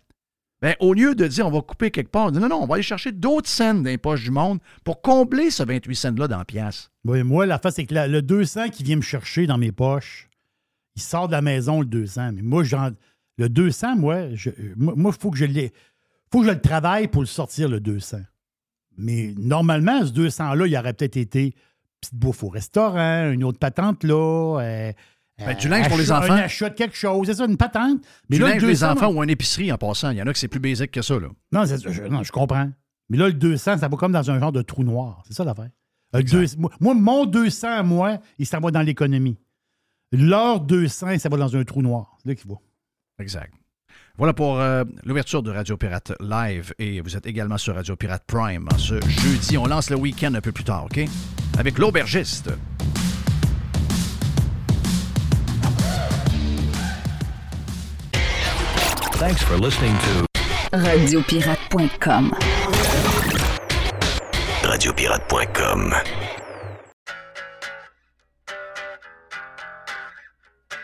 ben, 0.62 0.74
au 0.80 0.92
lieu 0.92 1.14
de 1.14 1.26
dire 1.26 1.46
on 1.46 1.50
va 1.50 1.62
couper 1.62 1.90
quelque 1.90 2.10
part, 2.10 2.26
on 2.26 2.30
dit 2.30 2.38
non, 2.38 2.48
non, 2.48 2.62
on 2.62 2.66
va 2.66 2.74
aller 2.74 2.82
chercher 2.82 3.12
d'autres 3.12 3.48
scènes 3.48 3.82
dans 3.82 3.88
les 3.88 3.98
poches 3.98 4.24
du 4.24 4.30
monde 4.30 4.58
pour 4.84 5.00
combler 5.00 5.50
ce 5.50 5.62
28 5.62 5.94
cents-là 5.94 6.28
dans 6.28 6.38
la 6.38 6.44
pièce. 6.44 6.90
Oui, 7.04 7.22
moi, 7.22 7.46
la 7.46 7.58
face, 7.58 7.76
c'est 7.76 7.86
que 7.86 7.94
le 7.94 8.22
200 8.22 8.68
qui 8.68 8.82
vient 8.82 8.96
me 8.96 9.02
chercher 9.02 9.46
dans 9.46 9.56
mes 9.56 9.72
poches, 9.72 10.28
il 10.96 11.02
sort 11.02 11.28
de 11.28 11.32
la 11.32 11.40
maison 11.40 11.80
le 11.80 11.86
200. 11.86 12.32
Mais 12.34 12.42
moi, 12.42 12.62
le 13.38 13.48
200, 13.48 13.96
moi, 13.96 14.26
moi, 14.76 15.12
il 15.14 15.20
faut 15.20 15.30
que 15.30 15.38
je 15.38 15.46
faut 16.32 16.44
je 16.44 16.50
le 16.50 16.60
travaille 16.60 17.08
pour 17.08 17.22
le 17.22 17.26
sortir, 17.26 17.68
le 17.68 17.80
200. 17.80 18.18
Mais 18.98 19.34
normalement, 19.38 20.04
ce 20.04 20.12
200-là, 20.12 20.66
il 20.66 20.76
aurait 20.76 20.92
peut-être 20.92 21.16
été 21.16 21.54
petite 22.00 22.14
bouffe 22.14 22.44
au 22.44 22.48
restaurant, 22.48 23.30
une 23.30 23.44
autre 23.44 23.58
patente 23.58 24.04
là, 24.04 24.60
euh, 24.60 24.92
Ben, 25.44 25.56
du 25.56 25.68
linge 25.68 25.88
pour 25.88 25.98
les 25.98 26.12
enfants. 26.12 26.32
Un 26.32 26.38
achat 26.38 26.70
de 26.70 26.74
quelque 26.74 26.96
chose, 26.96 27.26
c'est 27.26 27.34
ça, 27.34 27.46
une 27.46 27.56
patente. 27.56 28.02
Mais 28.28 28.36
du 28.36 28.42
là, 28.42 28.48
linge 28.50 28.58
pour 28.58 28.68
les 28.68 28.74
200, 28.74 28.92
enfants 28.92 29.12
ou 29.12 29.22
une 29.22 29.30
épicerie 29.30 29.72
en 29.72 29.78
passant. 29.78 30.10
Il 30.10 30.18
y 30.18 30.22
en 30.22 30.26
a 30.26 30.32
que 30.32 30.38
c'est 30.38 30.48
plus 30.48 30.60
basique 30.60 30.90
que 30.90 31.02
ça. 31.02 31.18
Là. 31.18 31.28
Non, 31.52 31.64
je, 31.64 32.08
non, 32.08 32.22
je 32.22 32.32
comprends. 32.32 32.70
Mais 33.08 33.16
là, 33.16 33.26
le 33.26 33.32
200, 33.34 33.78
ça 33.78 33.88
va 33.88 33.96
comme 33.96 34.12
dans 34.12 34.30
un 34.30 34.38
genre 34.38 34.52
de 34.52 34.62
trou 34.62 34.84
noir. 34.84 35.22
C'est 35.26 35.34
ça 35.34 35.44
l'affaire. 35.44 35.70
Deux- 36.12 36.46
moi, 36.58 36.94
mon 36.94 37.24
200 37.26 37.68
à 37.68 37.82
moi, 37.82 38.18
il 38.38 38.46
s'en 38.46 38.60
va 38.60 38.70
dans 38.70 38.82
l'économie. 38.82 39.36
Leur 40.12 40.60
200, 40.60 41.18
ça 41.18 41.28
va 41.28 41.36
dans 41.36 41.56
un 41.56 41.64
trou 41.64 41.82
noir. 41.82 42.16
C'est 42.22 42.28
là 42.30 42.34
qu'il 42.34 42.50
va. 42.50 42.56
Exact. 43.20 43.52
Voilà 44.16 44.32
pour 44.34 44.58
euh, 44.60 44.84
l'ouverture 45.04 45.42
de 45.42 45.50
Radio 45.50 45.76
Pirate 45.76 46.12
Live 46.20 46.74
et 46.78 47.00
vous 47.00 47.16
êtes 47.16 47.26
également 47.26 47.58
sur 47.58 47.74
Radio 47.74 47.96
Pirate 47.96 48.24
Prime 48.26 48.68
en 48.72 48.76
ce 48.78 49.00
jeudi. 49.08 49.56
On 49.56 49.66
lance 49.66 49.88
le 49.88 49.96
week-end 49.96 50.34
un 50.34 50.40
peu 50.40 50.52
plus 50.52 50.64
tard, 50.64 50.86
OK? 50.86 51.00
Avec 51.58 51.78
l'aubergiste. 51.78 52.50
Thanks 59.20 59.42
for 59.42 59.58
listening 59.58 59.92
to 59.98 60.26
Radiopirate.com. 60.72 62.30
Radiopirate.com. 64.62 66.39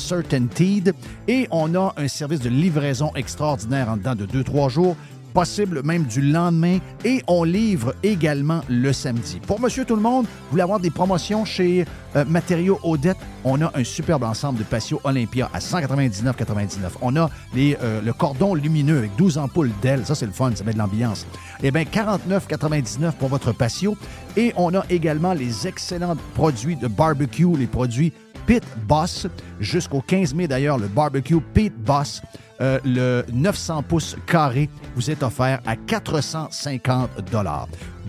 Certainteed. 0.00 0.94
Et 1.28 1.46
on 1.50 1.74
a 1.74 1.94
un 1.96 2.08
service 2.08 2.40
de 2.40 2.48
livraison 2.48 3.12
extraordinaire 3.14 3.88
en 3.88 3.96
dedans 3.96 4.14
de 4.14 4.26
2-3 4.26 4.70
jours, 4.70 4.96
possible 5.32 5.82
même 5.84 6.04
du 6.04 6.20
lendemain. 6.20 6.78
Et 7.04 7.22
on 7.26 7.44
livre 7.44 7.94
également 8.02 8.62
le 8.68 8.92
samedi. 8.92 9.40
Pour 9.46 9.60
Monsieur 9.60 9.84
Tout 9.84 9.96
le 9.96 10.02
Monde, 10.02 10.24
vous 10.24 10.50
voulez 10.50 10.62
avoir 10.62 10.80
des 10.80 10.90
promotions 10.90 11.44
chez 11.44 11.84
euh, 12.16 12.24
Matériaux 12.24 12.80
Odette, 12.82 13.16
on 13.44 13.60
a 13.62 13.70
un 13.74 13.84
superbe 13.84 14.24
ensemble 14.24 14.58
de 14.58 14.64
patio 14.64 15.00
Olympia 15.04 15.48
à 15.54 15.60
199,99. 15.60 16.90
On 17.00 17.16
a 17.16 17.30
euh, 17.56 18.00
le 18.02 18.12
cordon 18.12 18.54
lumineux 18.54 18.98
avec 18.98 19.16
12 19.16 19.38
ampoules 19.38 19.70
d'ailes. 19.80 20.04
Ça, 20.04 20.14
c'est 20.14 20.26
le 20.26 20.32
fun, 20.32 20.50
ça 20.54 20.64
met 20.64 20.72
de 20.72 20.78
l'ambiance. 20.78 21.26
Eh 21.62 21.70
bien, 21.70 21.82
49,99 21.82 23.12
pour 23.12 23.28
votre 23.28 23.52
patio. 23.52 23.96
Et 24.36 24.52
on 24.56 24.74
a 24.74 24.84
également 24.90 25.32
les 25.32 25.66
excellents 25.66 26.16
produits 26.34 26.76
de 26.76 26.88
barbecue, 26.88 27.56
les 27.56 27.66
produits 27.66 28.12
Pit 28.46 28.64
Boss. 28.86 29.26
Jusqu'au 29.60 30.00
15 30.00 30.34
mai, 30.34 30.48
d'ailleurs, 30.48 30.78
le 30.78 30.88
barbecue 30.88 31.40
Pit 31.40 31.72
Boss, 31.76 32.22
euh, 32.60 32.78
le 32.84 33.24
900 33.32 33.82
pouces 33.82 34.16
carré, 34.26 34.68
vous 34.94 35.10
est 35.10 35.22
offert 35.22 35.60
à 35.66 35.76
450 35.76 37.10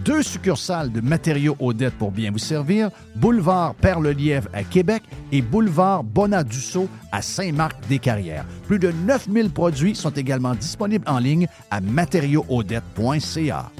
Deux 0.03 0.23
succursales 0.23 0.91
de 0.91 0.99
matériaux 1.01 1.55
Odette 1.59 1.93
pour 1.95 2.11
bien 2.11 2.31
vous 2.31 2.39
servir. 2.39 2.89
Boulevard 3.15 3.75
Perle-Lièvre 3.75 4.49
à 4.53 4.63
Québec 4.63 5.03
et 5.31 5.41
Boulevard 5.41 6.03
Bonadusseau 6.03 6.87
à 7.11 7.21
Saint-Marc-des-Carrières. 7.21 8.45
Plus 8.67 8.79
de 8.79 8.91
9000 8.91 9.51
produits 9.51 9.95
sont 9.95 10.09
également 10.11 10.55
disponibles 10.55 11.07
en 11.07 11.19
ligne 11.19 11.47
à 11.69 11.81
matériauxaudette.ca. 11.81 13.71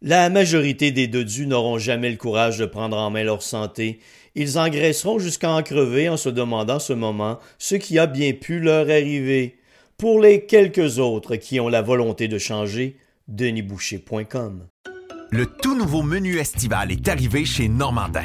La 0.00 0.30
majorité 0.30 0.92
des 0.92 1.08
dodus 1.08 1.46
n'auront 1.46 1.78
jamais 1.78 2.10
le 2.10 2.16
courage 2.16 2.58
de 2.58 2.66
prendre 2.66 2.96
en 2.96 3.10
main 3.10 3.24
leur 3.24 3.42
santé. 3.42 3.98
Ils 4.36 4.56
engraisseront 4.56 5.18
jusqu'à 5.18 5.50
en 5.50 5.62
crever 5.64 6.08
en 6.08 6.16
se 6.16 6.28
demandant 6.28 6.78
ce 6.78 6.92
moment 6.92 7.40
ce 7.58 7.74
qui 7.74 7.98
a 7.98 8.06
bien 8.06 8.32
pu 8.32 8.60
leur 8.60 8.88
arriver. 8.88 9.58
Pour 9.96 10.20
les 10.20 10.46
quelques 10.46 11.00
autres 11.00 11.34
qui 11.34 11.58
ont 11.58 11.68
la 11.68 11.82
volonté 11.82 12.28
de 12.28 12.38
changer, 12.38 12.96
denisboucher.com. 13.26 14.68
Le 15.30 15.46
tout 15.46 15.76
nouveau 15.76 16.02
menu 16.02 16.38
estival 16.38 16.92
est 16.92 17.08
arrivé 17.08 17.44
chez 17.44 17.68
Normandin. 17.68 18.24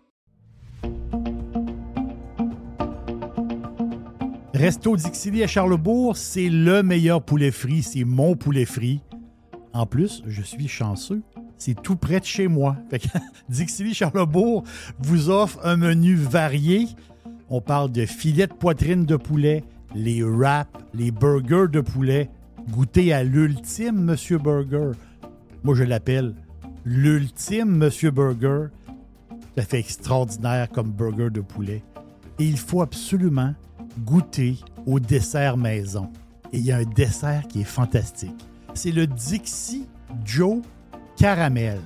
Resto 4.61 4.95
Dixili 4.95 5.43
à 5.43 5.47
Charlebourg, 5.47 6.15
c'est 6.15 6.47
le 6.47 6.83
meilleur 6.83 7.23
poulet 7.23 7.49
frit. 7.49 7.81
C'est 7.81 8.03
mon 8.03 8.35
poulet 8.35 8.65
frit. 8.65 9.01
En 9.73 9.87
plus, 9.87 10.21
je 10.27 10.43
suis 10.43 10.67
chanceux. 10.67 11.23
C'est 11.57 11.81
tout 11.81 11.95
près 11.95 12.19
de 12.19 12.25
chez 12.25 12.47
moi. 12.47 12.77
Fait 12.91 12.99
que 12.99 13.93
Charlebourg 13.93 14.63
vous 14.99 15.31
offre 15.31 15.57
un 15.63 15.77
menu 15.77 16.13
varié. 16.13 16.85
On 17.49 17.59
parle 17.59 17.91
de 17.91 18.05
filets 18.05 18.45
de 18.45 18.53
poitrine 18.53 19.03
de 19.03 19.15
poulet, 19.15 19.63
les 19.95 20.21
wraps, 20.21 20.69
les 20.93 21.09
burgers 21.09 21.71
de 21.71 21.81
poulet. 21.81 22.29
Goûtez 22.69 23.13
à 23.13 23.23
l'ultime 23.23 23.99
Monsieur 23.99 24.37
Burger. 24.37 24.91
Moi, 25.63 25.73
je 25.73 25.83
l'appelle 25.83 26.35
l'ultime 26.85 27.77
Monsieur 27.77 28.11
Burger. 28.11 28.67
Ça 29.57 29.63
fait 29.63 29.79
extraordinaire 29.79 30.69
comme 30.69 30.91
burger 30.91 31.31
de 31.31 31.41
poulet. 31.41 31.81
Et 32.37 32.45
il 32.45 32.59
faut 32.59 32.83
absolument 32.83 33.55
goûter 33.99 34.57
au 34.85 34.99
dessert 34.99 35.57
maison. 35.57 36.09
Et 36.51 36.57
il 36.57 36.65
y 36.65 36.71
a 36.71 36.77
un 36.77 36.83
dessert 36.83 37.47
qui 37.47 37.61
est 37.61 37.65
fantastique. 37.65 38.45
C'est 38.73 38.91
le 38.91 39.07
Dixie 39.07 39.87
Joe 40.25 40.59
Caramel. 41.17 41.79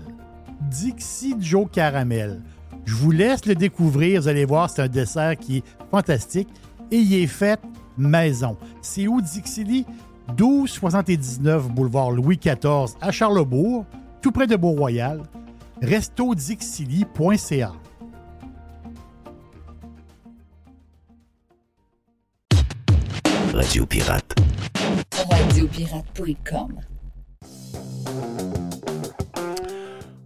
Dixie 0.69 1.35
Joe 1.39 1.67
Caramel. 1.71 2.41
Je 2.85 2.95
vous 2.95 3.11
laisse 3.11 3.45
le 3.45 3.55
découvrir. 3.55 4.21
Vous 4.21 4.27
allez 4.27 4.45
voir, 4.45 4.69
c'est 4.69 4.81
un 4.81 4.87
dessert 4.87 5.37
qui 5.37 5.57
est 5.57 5.63
fantastique. 5.91 6.49
Et 6.91 6.97
il 6.97 7.13
est 7.15 7.27
fait 7.27 7.59
maison. 7.97 8.57
C'est 8.81 9.07
où 9.07 9.21
Dixili? 9.21 9.85
1279 10.29 11.69
boulevard 11.69 12.11
Louis 12.11 12.37
XIV 12.37 12.95
à 12.99 13.11
Charlebourg, 13.11 13.85
tout 14.21 14.31
près 14.31 14.47
de 14.47 14.55
Beau-Royal. 14.55 15.21
restodixili.ca. 15.81 17.73
Radio 23.55 23.85
Pirate. 23.85 24.35
Radiopirate.com. 25.31 26.79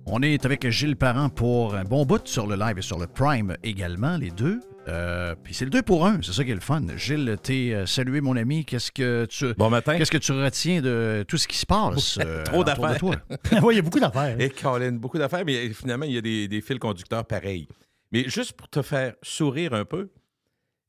On 0.08 0.22
est 0.24 0.44
avec 0.46 0.68
Gilles 0.70 0.96
Parent 0.96 1.30
pour 1.30 1.76
un 1.76 1.84
bon 1.84 2.06
bout 2.06 2.28
sur 2.28 2.48
le 2.48 2.56
live 2.56 2.80
et 2.80 2.82
sur 2.82 2.98
le 2.98 3.06
Prime 3.06 3.56
également, 3.63 4.18
les 4.18 4.32
deux. 4.32 4.60
Euh, 4.88 5.36
Puis 5.44 5.54
c'est 5.54 5.65
le 5.65 5.70
deux 5.72 5.84
pour 5.84 6.08
un, 6.08 6.20
c'est 6.24 6.32
ça 6.32 6.44
qui 6.44 6.50
est 6.50 6.56
le 6.56 6.60
fun. 6.62 6.82
Gilles, 6.98 7.38
t'es 7.44 7.74
euh, 7.74 7.86
salué, 7.86 8.22
mon 8.22 8.36
ami. 8.36 8.65
Qu'est-ce 8.65 8.92
que 8.92 9.26
tu 9.26 9.54
Bon 9.56 9.70
matin. 9.70 9.98
qu'est-ce 9.98 10.10
que 10.12 10.18
tu 10.18 10.32
retiens 10.32 10.82
de 10.82 11.24
tout 11.28 11.38
ce 11.38 11.48
qui 11.48 11.58
se 11.58 11.65
passe 11.68 12.18
euh, 12.20 12.44
Trop 12.44 12.63
de 12.63 12.70
d'affaires. 12.72 12.98
toi? 12.98 13.15
oui, 13.62 13.76
il 13.76 13.78
y 13.78 13.80
a 13.80 13.84
beaucoup 13.84 14.00
d'affaires. 14.00 14.39
Et 14.39 14.50
Colin, 14.50 14.94
beaucoup 14.94 15.20
d'affaires, 15.20 15.44
mais 15.46 15.70
finalement, 15.70 16.06
il 16.06 16.13
y 16.13 16.18
a 16.18 16.22
des, 16.22 16.48
des 16.48 16.62
fils 16.62 16.80
conducteurs 16.80 17.26
pareils. 17.26 17.68
Mais 18.12 18.28
juste 18.28 18.54
pour 18.54 18.68
te 18.68 18.82
faire 18.82 19.13
sourire 19.22 19.76
un 19.76 19.86
peu, 19.86 20.10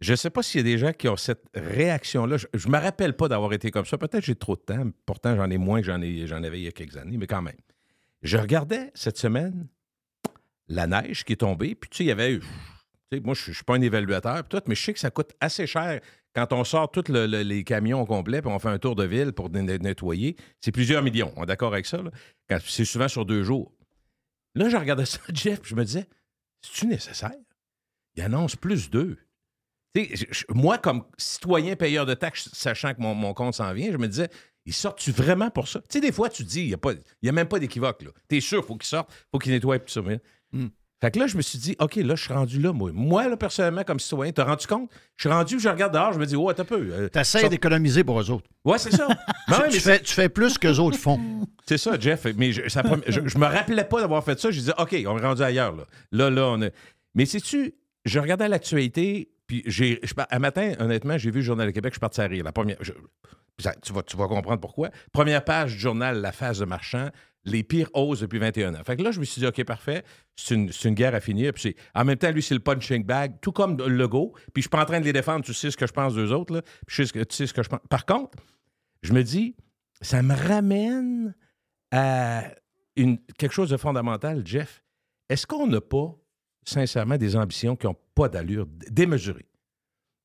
je 0.01 0.13
ne 0.13 0.17
sais 0.17 0.31
pas 0.31 0.43
s'il 0.43 0.59
y 0.59 0.61
a 0.61 0.65
des 0.65 0.79
gens 0.79 0.93
qui 0.93 1.09
ont 1.09 1.17
cette 1.17 1.45
réaction-là. 1.55 2.37
Je 2.39 2.47
ne 2.69 2.73
me 2.73 2.79
rappelle 2.79 3.15
pas 3.15 3.29
d'avoir 3.29 3.53
été 3.53 3.71
comme 3.71 3.85
ça. 3.85 3.99
Peut-être 3.99 4.25
j'ai 4.25 4.35
trop 4.35 4.57
de 4.57 4.61
temps. 4.63 4.85
Pourtant, 5.07 5.37
j'en 5.37 5.51
ai 5.51 5.59
moins 5.59 5.81
que 5.81 5.87
j'en, 5.87 6.01
ai, 6.01 6.27
j'en 6.27 6.43
avais 6.43 6.61
il 6.61 6.65
y 6.65 6.69
a 6.69 6.73
quelques 6.73 6.97
années, 6.97 7.17
mais 7.19 7.27
quand 7.27 7.43
même. 7.43 7.57
Je 8.23 8.37
regardais 8.39 8.91
cette 8.95 9.19
semaine 9.19 9.69
la 10.69 10.87
neige 10.87 11.25
qui 11.25 11.33
est 11.33 11.37
tombée, 11.37 11.75
puis 11.75 11.91
tu 11.91 11.97
sais, 11.99 12.05
il 12.05 12.09
y 12.09 12.11
avait 12.13 12.39
moi, 13.25 13.35
je 13.35 13.51
ne 13.51 13.55
suis 13.57 13.65
pas 13.65 13.75
un 13.75 13.81
évaluateur, 13.81 14.47
tout, 14.47 14.61
mais 14.69 14.77
je 14.77 14.85
sais 14.85 14.93
que 14.93 15.01
ça 15.01 15.11
coûte 15.11 15.33
assez 15.41 15.67
cher 15.67 16.01
quand 16.33 16.53
on 16.53 16.63
sort 16.63 16.93
tous 16.93 17.09
le- 17.09 17.27
le- 17.27 17.43
les 17.43 17.65
camions 17.65 18.01
au 18.03 18.07
complet, 18.07 18.41
puis 18.41 18.49
on 18.51 18.59
fait 18.61 18.69
un 18.69 18.79
tour 18.79 18.95
de 18.95 19.03
ville 19.05 19.33
pour 19.33 19.51
ne- 19.51 19.63
nettoyer. 19.79 20.37
C'est 20.61 20.71
plusieurs 20.71 21.03
millions. 21.03 21.33
On 21.37 21.43
est 21.43 21.47
d'accord 21.47 21.73
avec 21.73 21.87
ça? 21.87 22.01
c'est 22.65 22.85
souvent 22.85 23.09
sur 23.09 23.27
deux 23.27 23.43
jours. 23.43 23.73
Là, 24.55 24.69
je 24.69 24.77
regardais 24.77 25.07
ça, 25.07 25.19
Jeff, 25.35 25.61
puis 25.61 25.71
je 25.71 25.75
me 25.75 25.85
disais, 25.85 26.07
c'est-tu 26.63 26.87
nécessaire? 26.87 27.33
Il 28.15 28.23
annonce 28.23 28.55
plus 28.55 28.91
d'eux. 28.91 29.17
Tu 29.17 29.19
sais, 29.19 29.25
je- 29.25 29.25
je- 29.25 29.27
moi, 30.55 30.79
comme 30.79 31.03
citoyen 31.19 31.77
payeur 31.77 32.07
de 32.07 32.15
taxes, 32.15 32.49
sachant 32.53 32.95
que 32.95 33.01
mon, 33.01 33.15
mon 33.15 33.35
compte 33.35 33.55
s'en 33.55 33.73
vient, 33.73 33.91
je 33.93 33.97
me 33.99 34.09
disais, 34.09 34.29
ils 34.67 34.73
sortent-tu 34.75 35.11
vraiment 35.11 35.51
pour 35.51 35.69
ça? 35.69 35.81
Tu 35.81 35.87
sais, 35.91 36.01
des 36.01 36.13
fois, 36.13 36.29
tu 36.29 36.45
dis, 36.45 36.61
il 36.63 36.69
n'y 36.69 36.75
a, 36.75 36.79
pas- 36.79 36.93
il 36.93 37.27
y 37.27 37.29
a 37.29 37.33
même 37.33 37.49
pas 37.49 37.59
d'équivoque. 37.59 38.03
là. 38.03 38.11
Tu 38.29 38.37
es 38.37 38.41
sûr, 38.41 38.65
faut 38.65 38.77
qu'ils 38.77 38.89
sortent, 38.89 39.11
faut 39.33 39.39
qu'ils 39.39 39.53
nettoient 39.53 39.79
tout 39.79 39.89
ça. 39.93 40.03
mais- 40.03 40.21
Hmm. 40.53 40.67
Fait 41.03 41.11
que 41.13 41.19
là, 41.19 41.27
je 41.27 41.37
me 41.39 41.41
suis 41.43 41.59
dit, 41.59 41.77
OK, 41.79 41.95
là, 41.97 42.15
je 42.15 42.23
suis 42.25 42.33
rendu 42.35 42.61
là, 42.61 42.75
moi. 42.75 42.91
Moi, 42.93 43.27
là, 43.27 43.37
personnellement, 43.39 43.85
comme 43.85 43.99
citoyen, 43.99 44.33
t'as 44.33 44.45
rendu 44.45 44.67
compte? 44.67 44.91
Je 45.17 45.23
suis 45.27 45.35
rendu, 45.35 45.59
je 45.59 45.67
regarde 45.71 45.95
dehors, 45.95 46.13
je 46.13 46.19
me 46.19 46.27
dis, 46.27 46.37
ouais, 46.37 46.53
t'as 46.53 46.65
peu. 46.65 46.77
euh, 46.93 47.09
T'essayes 47.09 47.49
d'économiser 47.49 48.05
pour 48.05 48.21
eux 48.21 48.31
autres. 48.31 48.51
Ouais, 48.67 48.77
c'est 48.79 48.91
ça. 48.95 49.09
Ben 49.49 49.63
tu, 49.69 49.75
mais 49.75 49.81
fais, 49.81 50.01
tu 50.01 50.13
fais 50.13 50.29
plus 50.29 50.59
que 50.59 50.69
les 50.69 50.79
autres 50.79 50.99
font. 50.99 51.19
C'est 51.67 51.79
ça, 51.79 51.99
Jeff. 51.99 52.27
Mais 52.37 52.53
je, 52.53 52.69
ça 52.69 52.83
je 53.09 53.39
me 53.39 53.47
rappelais 53.47 53.85
pas 53.85 54.01
d'avoir 54.01 54.23
fait 54.25 54.39
ça. 54.39 54.51
Je 54.51 54.59
disais, 54.61 54.73
OK, 54.79 54.93
on 55.07 55.19
est 55.19 55.23
rendu 55.27 55.43
ailleurs. 55.43 55.75
Là, 55.75 55.85
là, 56.13 56.31
là 56.31 56.47
on 56.49 56.63
est... 56.63 56.73
Mais 57.15 57.25
sais-tu, 57.27 57.75
je 58.05 58.19
regardais 58.21 58.49
l'actualité, 58.49 59.31
puis 59.51 59.65
j'ai, 59.67 60.01
un 60.31 60.39
matin, 60.39 60.75
honnêtement, 60.79 61.19
j'ai 61.19 61.33
vu 61.33 61.41
le 61.41 61.45
Journal 61.45 61.67
de 61.67 61.73
Québec, 61.73 61.93
je 61.93 61.95
suis 61.95 62.01
parti 62.01 62.21
à 62.21 62.27
rire. 62.29 62.45
La 62.45 62.53
première, 62.53 62.77
tu, 62.79 63.93
vas, 63.93 64.05
tu 64.05 64.17
vas 64.17 64.29
comprendre 64.29 64.61
pourquoi. 64.61 64.91
Première 65.11 65.45
page 65.45 65.73
du 65.73 65.81
journal 65.81 66.21
La 66.21 66.31
phase 66.31 66.61
de 66.61 66.65
marchand, 66.67 67.09
les 67.45 67.65
pires 67.65 67.91
hausses 67.93 68.21
depuis 68.21 68.39
21 68.39 68.77
ans. 68.77 68.85
Fait 68.87 68.97
que 68.97 69.03
là, 69.03 69.11
je 69.11 69.19
me 69.19 69.25
suis 69.25 69.41
dit, 69.41 69.49
OK, 69.49 69.65
parfait, 69.65 70.05
c'est 70.37 70.55
une, 70.55 70.71
une 70.85 70.95
guerre 70.95 71.17
à 71.17 71.21
finir. 71.21 71.53
Puis 71.53 71.75
en 71.97 72.05
même 72.05 72.17
temps, 72.17 72.31
lui, 72.31 72.45
c'est 72.45 72.55
le 72.55 72.61
punching 72.61 73.03
bag, 73.03 73.41
tout 73.43 73.51
comme 73.51 73.77
le 73.77 73.89
logo. 73.89 74.35
Puis 74.55 74.59
je 74.59 74.61
suis 74.61 74.69
pas 74.69 74.83
en 74.83 74.85
train 74.85 75.01
de 75.01 75.05
les 75.05 75.13
défendre, 75.13 75.45
tu 75.45 75.53
sais 75.53 75.73
ce 75.73 75.77
que 75.77 75.89
je 75.89 75.93
pense 75.93 76.15
d'eux 76.15 76.31
autres. 76.31 76.55
Là, 76.55 76.63
puis 76.87 77.05
tu 77.05 77.25
sais 77.29 77.47
ce 77.49 77.53
que 77.53 77.65
je 77.65 77.69
pense. 77.69 77.81
Par 77.91 78.07
contre, 78.07 78.39
je 79.03 79.13
me 79.13 79.25
dis, 79.25 79.57
ça 80.01 80.23
me 80.23 80.37
ramène 80.37 81.35
à 81.91 82.45
une, 82.95 83.19
quelque 83.37 83.53
chose 83.53 83.71
de 83.71 83.77
fondamental, 83.77 84.47
Jeff. 84.47 84.85
Est-ce 85.29 85.45
qu'on 85.45 85.67
n'a 85.67 85.81
pas, 85.81 86.15
sincèrement, 86.65 87.17
des 87.17 87.37
ambitions 87.37 87.77
qui 87.77 87.87
n'ont 87.87 87.97
pas 88.15 88.29
d'allure, 88.29 88.67
d- 88.67 88.87
démesurées? 88.91 89.49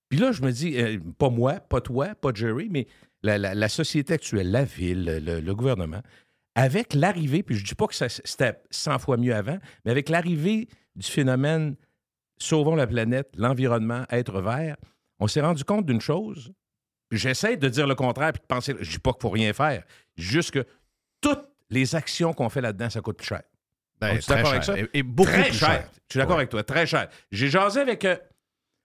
Puis 0.10 0.20
là, 0.20 0.32
je 0.32 0.42
me 0.42 0.52
dis, 0.52 0.78
euh, 0.78 1.00
pas 1.18 1.30
moi, 1.30 1.54
pas 1.60 1.82
toi, 1.82 2.16
pas 2.16 2.32
Jerry, 2.34 2.70
mais 2.70 2.88
la, 3.24 3.70
société 3.70 4.14
actuelle, 4.14 4.52
la 4.52 4.64
ville, 4.64 5.22
le, 5.26 5.54
gouvernement, 5.56 6.02
avec 6.54 6.94
l'arrivée, 6.94 7.42
puis 7.42 7.56
je 7.56 7.64
ne 7.64 7.68
dis 7.68 7.76
pas 7.76 7.88
que 7.88 7.96
c'était 7.96 8.62
100 8.70 9.00
fois 9.00 9.18
mieux 9.18 9.34
avant, 9.34 9.58
mais 9.84 9.92
avec 9.92 10.10
l'arrivée 10.10 10.68
du 10.96 11.08
phénomène 11.08 11.76
Sauvons 12.38 12.76
la 12.76 12.88
planète, 12.88 13.30
l'environnement, 13.38 14.04
être 14.10 14.42
vert, 14.42 14.76
on 15.20 15.28
s'est 15.28 15.42
rendu 15.42 15.64
compte 15.64 15.86
d'une 15.86 16.02
chose. 16.02 16.52
J'essaie 17.12 17.56
de 17.56 17.70
dire 17.70 17.88
le 17.88 17.96
contraire 17.96 18.34
puis 18.34 18.42
de 18.42 18.48
penser. 18.48 18.76
Je 18.80 18.92
dis 18.92 19.00
pas 19.00 19.14
qu'il 19.14 19.22
faut 19.22 19.30
rien 19.30 19.54
faire. 19.54 19.84
Juste 20.18 20.52
que 20.52 20.66
toutes 21.22 21.48
les 21.70 21.96
actions 21.96 22.34
qu'on 22.34 22.50
fait 22.50 22.62
là-dedans, 22.62 22.90
ça 22.90 23.02
coûte 23.02 23.18
plus 23.18 23.28
cher. 23.28 23.44
Ben, 24.10 24.14
On 24.14 24.18
est 24.18 24.22
très 24.22 24.36
d'accord 24.36 24.52
avec 24.52 24.64
cher. 24.64 24.76
ça? 24.76 24.82
Et, 24.82 24.90
et 25.00 25.04
beaucoup 25.04 25.32
très 25.32 25.44
plus 25.44 25.54
cher. 25.54 25.68
cher. 25.70 25.90
Je 25.94 26.14
suis 26.14 26.18
d'accord 26.20 26.36
Ouais. 26.36 26.42
avec 26.42 26.50
toi, 26.50 26.64
très 26.64 26.86
cher. 26.86 27.08
J'ai 27.32 27.48
jasé 27.50 27.80
avec 27.82 28.06
euh, 28.06 28.16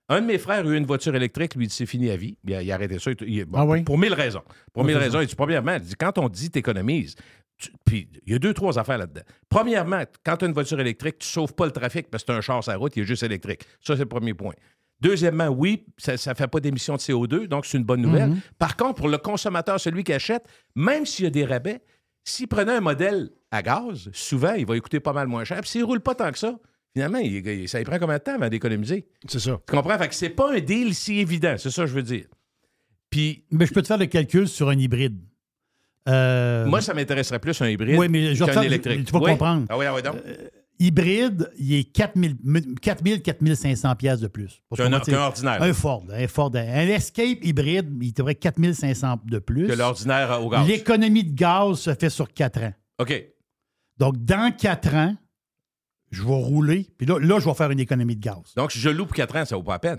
un 0.09 0.21
de 0.21 0.27
mes 0.27 0.39
frères, 0.39 0.67
a 0.67 0.69
eu 0.69 0.77
une 0.77 0.87
voiture 0.87 1.15
électrique, 1.15 1.55
lui, 1.55 1.69
c'est 1.71 1.87
fini 1.87 2.11
à 2.11 2.17
vie. 2.17 2.37
Il 2.45 2.55
a, 2.55 2.63
il 2.63 2.71
a 2.73 2.75
arrêté 2.75 2.99
ça. 2.99 3.11
Il- 3.13 3.29
il- 3.29 3.45
bon, 3.45 3.59
Ah 3.59 3.65
oui? 3.65 3.83
Pour 3.83 3.99
mille 3.99 4.15
raisons. 4.15 4.43
Pour 4.73 4.83
Oui, 4.83 4.89
mille 4.89 4.97
raisons. 4.99 5.21
Il 5.21 5.27
dit, 5.27 5.35
premièrement, 5.37 5.75
il 5.75 5.81
dit, 5.81 5.95
quand 5.95 6.19
on 6.19 6.29
dit 6.29 6.51
t'économises, 6.51 7.15
tu- 7.59 7.71
puis 7.85 8.09
il 8.27 8.33
y 8.33 8.37
a 8.37 8.39
deux, 8.39 8.55
trois 8.55 8.79
affaires 8.79 8.99
là-dedans. 8.99 9.21
Premièrement, 9.49 10.03
quand 10.25 10.39
tu 10.39 10.45
as 10.45 10.49
une 10.49 10.55
voiture 10.55 10.81
électrique, 10.81 11.19
tu 11.19 11.27
ne 11.29 11.31
sauves 11.33 11.55
pas 11.55 11.67
le 11.67 11.73
trafic 11.73 12.09
parce 12.11 12.25
que 12.25 12.33
tu 12.33 12.35
as 12.35 12.39
un 12.39 12.41
char 12.41 12.63
sur 12.63 12.73
la 12.73 12.79
route, 12.79 12.97
il 12.97 13.03
est 13.03 13.07
juste 13.07 13.23
électrique. 13.23 13.63
Ça, 13.81 13.95
c'est 13.95 14.01
le 14.03 14.07
premier 14.09 14.35
point. 14.35 14.55
Deuxièmement, 15.01 15.49
oui, 15.49 15.87
ça 15.97 16.13
ne 16.13 16.35
fait 16.35 16.47
pas 16.49 16.61
d'émissions 16.61 16.95
de 16.95 17.01
CO2, 17.01 17.47
donc 17.47 17.65
c'est 17.65 17.79
une 17.79 17.85
bonne 17.85 18.03
nouvelle. 18.03 18.35
Par 18.59 18.77
contre, 18.77 18.97
pour 18.97 19.09
le 19.09 19.17
consommateur, 19.19 19.81
celui 19.81 20.05
qui 20.05 20.13
achète, 20.13 20.45
même 20.75 21.07
s'il 21.07 21.25
y 21.25 21.29
a 21.29 21.31
des 21.31 21.45
rabais, 21.47 21.81
s'il 22.25 22.49
prenait 22.49 22.73
un 22.73 22.81
modèle 22.83 23.31
à 23.51 23.63
gaz, 23.63 24.09
souvent, 24.13 24.53
il 24.55 24.65
va 24.67 24.75
lui 24.75 24.81
coûter 24.81 25.01
pas 25.01 25.13
mal 25.13 25.27
moins 25.27 25.45
cher. 25.45 25.61
Puis 25.61 25.71
s'il 25.71 25.81
ne 25.81 25.87
roule 25.87 26.01
pas 26.01 26.15
tant 26.15 26.31
que 26.31 26.39
ça, 26.39 26.59
finalement, 26.93 27.19
il- 27.19 27.47
il- 27.47 27.69
ça 27.69 27.79
lui 27.79 27.85
prend 27.85 27.99
combien 27.99 28.17
de 28.19 28.23
temps 28.23 28.35
avant 28.35 28.49
d'économiser? 28.49 29.07
C'est 29.29 29.41
ça. 29.41 29.61
Tu 29.69 29.75
comprends? 29.75 29.99
Fait 29.99 30.09
que 30.09 30.15
c'est 30.15 30.29
pas 30.31 30.53
un 30.55 30.61
deal 30.61 30.95
si 30.95 31.19
évident, 31.21 31.55
c'est 31.59 31.71
ça 31.71 31.83
que 31.83 31.89
je 31.89 31.95
veux 31.95 32.03
dire. 32.03 32.27
Puis 33.11 33.45
Mais 33.51 33.67
je 33.67 33.73
peux 33.73 33.83
te 33.83 33.89
faire 33.89 33.99
le 33.99 34.07
calcul 34.07 34.47
sur 34.49 34.69
un 34.69 34.79
hybride. 34.79 35.19
Euh, 36.09 36.67
moi, 36.67 36.81
ça 36.81 36.95
m'intéresserait 36.95 37.39
plus 37.41 37.61
un 37.61 37.69
hybride 37.69 37.99
Oui, 37.99 38.09
mais 38.09 38.35
je 38.35 38.45
qu'un 38.45 38.53
faire- 38.53 38.63
électrique. 38.63 39.05
tu 39.05 39.13
vas 39.13 39.19
Oui? 39.19 39.31
comprendre. 39.33 39.67
Ah 39.69 39.77
oui, 39.77 39.85
ah 39.87 39.95
oui, 39.95 40.03
donc. 40.03 40.17
hybride, 40.79 41.51
il 41.59 41.75
est 41.75 41.85
4000, 41.85 42.37
4000 42.81 43.21
4500 43.21 43.95
pièces 43.97 44.21
de 44.21 44.29
plus. 44.29 44.63
Pour 44.69 44.79
Qu'un 44.79 44.85
ce 44.85 44.89
qu'on 44.89 44.97
va 44.97 45.01
qu'un 45.01 45.13
dire. 45.13 45.21
ordinaire. 45.21 45.63
Un 45.63 45.73
Ford, 45.75 46.05
un 46.11 46.27
Ford. 46.27 46.51
Un 46.55 46.87
Escape 46.89 47.45
hybride, 47.45 47.91
il 48.01 48.13
devrait 48.15 48.35
4500 48.35 49.21
de 49.27 49.39
plus. 49.39 49.67
Que 49.67 49.73
l'ordinaire 49.75 50.41
au 50.43 50.49
gaz. 50.49 50.67
L'économie 50.67 51.25
de 51.25 51.35
gaz 51.35 51.81
se 51.81 51.95
fait 51.95 52.09
sur 52.11 52.33
4 52.33 52.63
ans. 52.63 52.73
OK. 52.99 53.25
Donc, 54.01 54.17
dans 54.25 54.51
4 54.53 54.95
ans, 54.95 55.15
je 56.11 56.23
vais 56.23 56.29
rouler, 56.35 56.89
puis 56.99 57.07
là, 57.07 57.19
là, 57.21 57.39
je 57.39 57.45
vais 57.45 57.55
faire 57.55 57.71
une 57.71 57.79
économie 57.79 58.17
de 58.17 58.21
gaz. 58.21 58.55
Donc, 58.57 58.73
si 58.73 58.81
je 58.81 58.89
loue 58.91 59.07
pour 59.07 59.15
4 59.15 59.37
ans, 59.37 59.45
ça 59.45 59.55
vaut 59.57 59.63
pas 59.63 59.73
la 59.75 59.79
peine. 59.79 59.99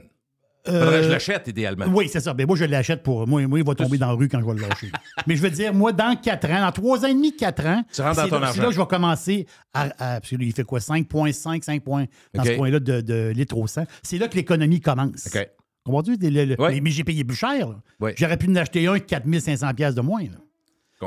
Faudrait 0.64 0.98
que 0.98 1.04
je 1.04 1.08
Euh, 1.08 1.12
l'achète, 1.14 1.48
idéalement. 1.48 1.86
Oui, 1.88 2.08
c'est 2.08 2.20
ça. 2.20 2.36
Mais 2.36 2.46
moi, 2.46 2.56
je 2.56 2.66
l'achète 2.66 3.02
pour. 3.02 3.26
Moi, 3.28 3.48
moi, 3.48 3.58
il 3.58 3.66
va 3.66 3.74
tomber 3.74 3.98
dans 3.98 4.08
la 4.08 4.14
rue 4.14 4.28
quand 4.30 4.40
je 4.42 4.46
vais 4.46 4.54
le 4.54 4.62
lâcher. 4.68 4.92
Mais 5.26 5.36
je 5.36 5.42
veux 5.42 5.50
dire, 5.50 5.74
moi, 5.74 5.92
dans 5.92 6.16
4 6.16 6.50
ans, 6.52 6.62
dans 6.62 6.72
3 6.72 7.04
ans 7.04 7.08
et 7.08 7.14
demi, 7.16 7.36
4 7.36 7.66
ans, 7.66 7.84
Tu 7.92 8.02
rentres 8.02 8.18
dans 8.18 8.24
c'est 8.26 8.30
ton 8.30 8.40
là, 8.40 8.48
argent. 8.50 8.62
là 8.62 8.68
que 8.68 8.74
je 8.76 8.80
vais 8.80 8.86
commencer 8.86 9.48
à. 9.74 9.82
à- 9.86 10.20
parce 10.20 10.30
que 10.30 10.36
lui, 10.36 10.48
il 10.48 10.54
fait 10.54 10.64
quoi 10.64 10.80
5,5, 10.80 11.64
5 11.64 11.84
points 11.84 12.06
dans 12.36 12.44
OK. 12.44 12.48
ce 12.50 12.56
coin-là 12.58 12.80
de, 12.80 13.02
de 13.02 13.30
litres 13.36 13.58
au 13.58 13.66
100. 13.66 13.86
C'est 14.04 14.20
là 14.20 14.28
que 14.28 14.36
l'économie 14.36 14.82
commence. 14.82 15.30
OK. 15.34 15.50
Comprends-tu? 15.84 16.18
Le- 16.22 16.46
le- 16.46 16.62
Ouais. 16.62 16.80
Mais, 16.80 16.92
j'ai 16.92 17.04
payé 17.04 17.24
plus 17.24 17.36
cher. 17.36 17.68
là. 17.68 17.82
Ouais. 18.00 18.14
J'aurais 18.16 18.38
pu 18.38 18.48
en 18.48 18.56
acheter 18.58 18.86
un 18.86 19.00
4500 19.00 19.74
pièces 19.74 19.96
de 19.96 20.02
moins. 20.02 20.22
là. 20.24 20.38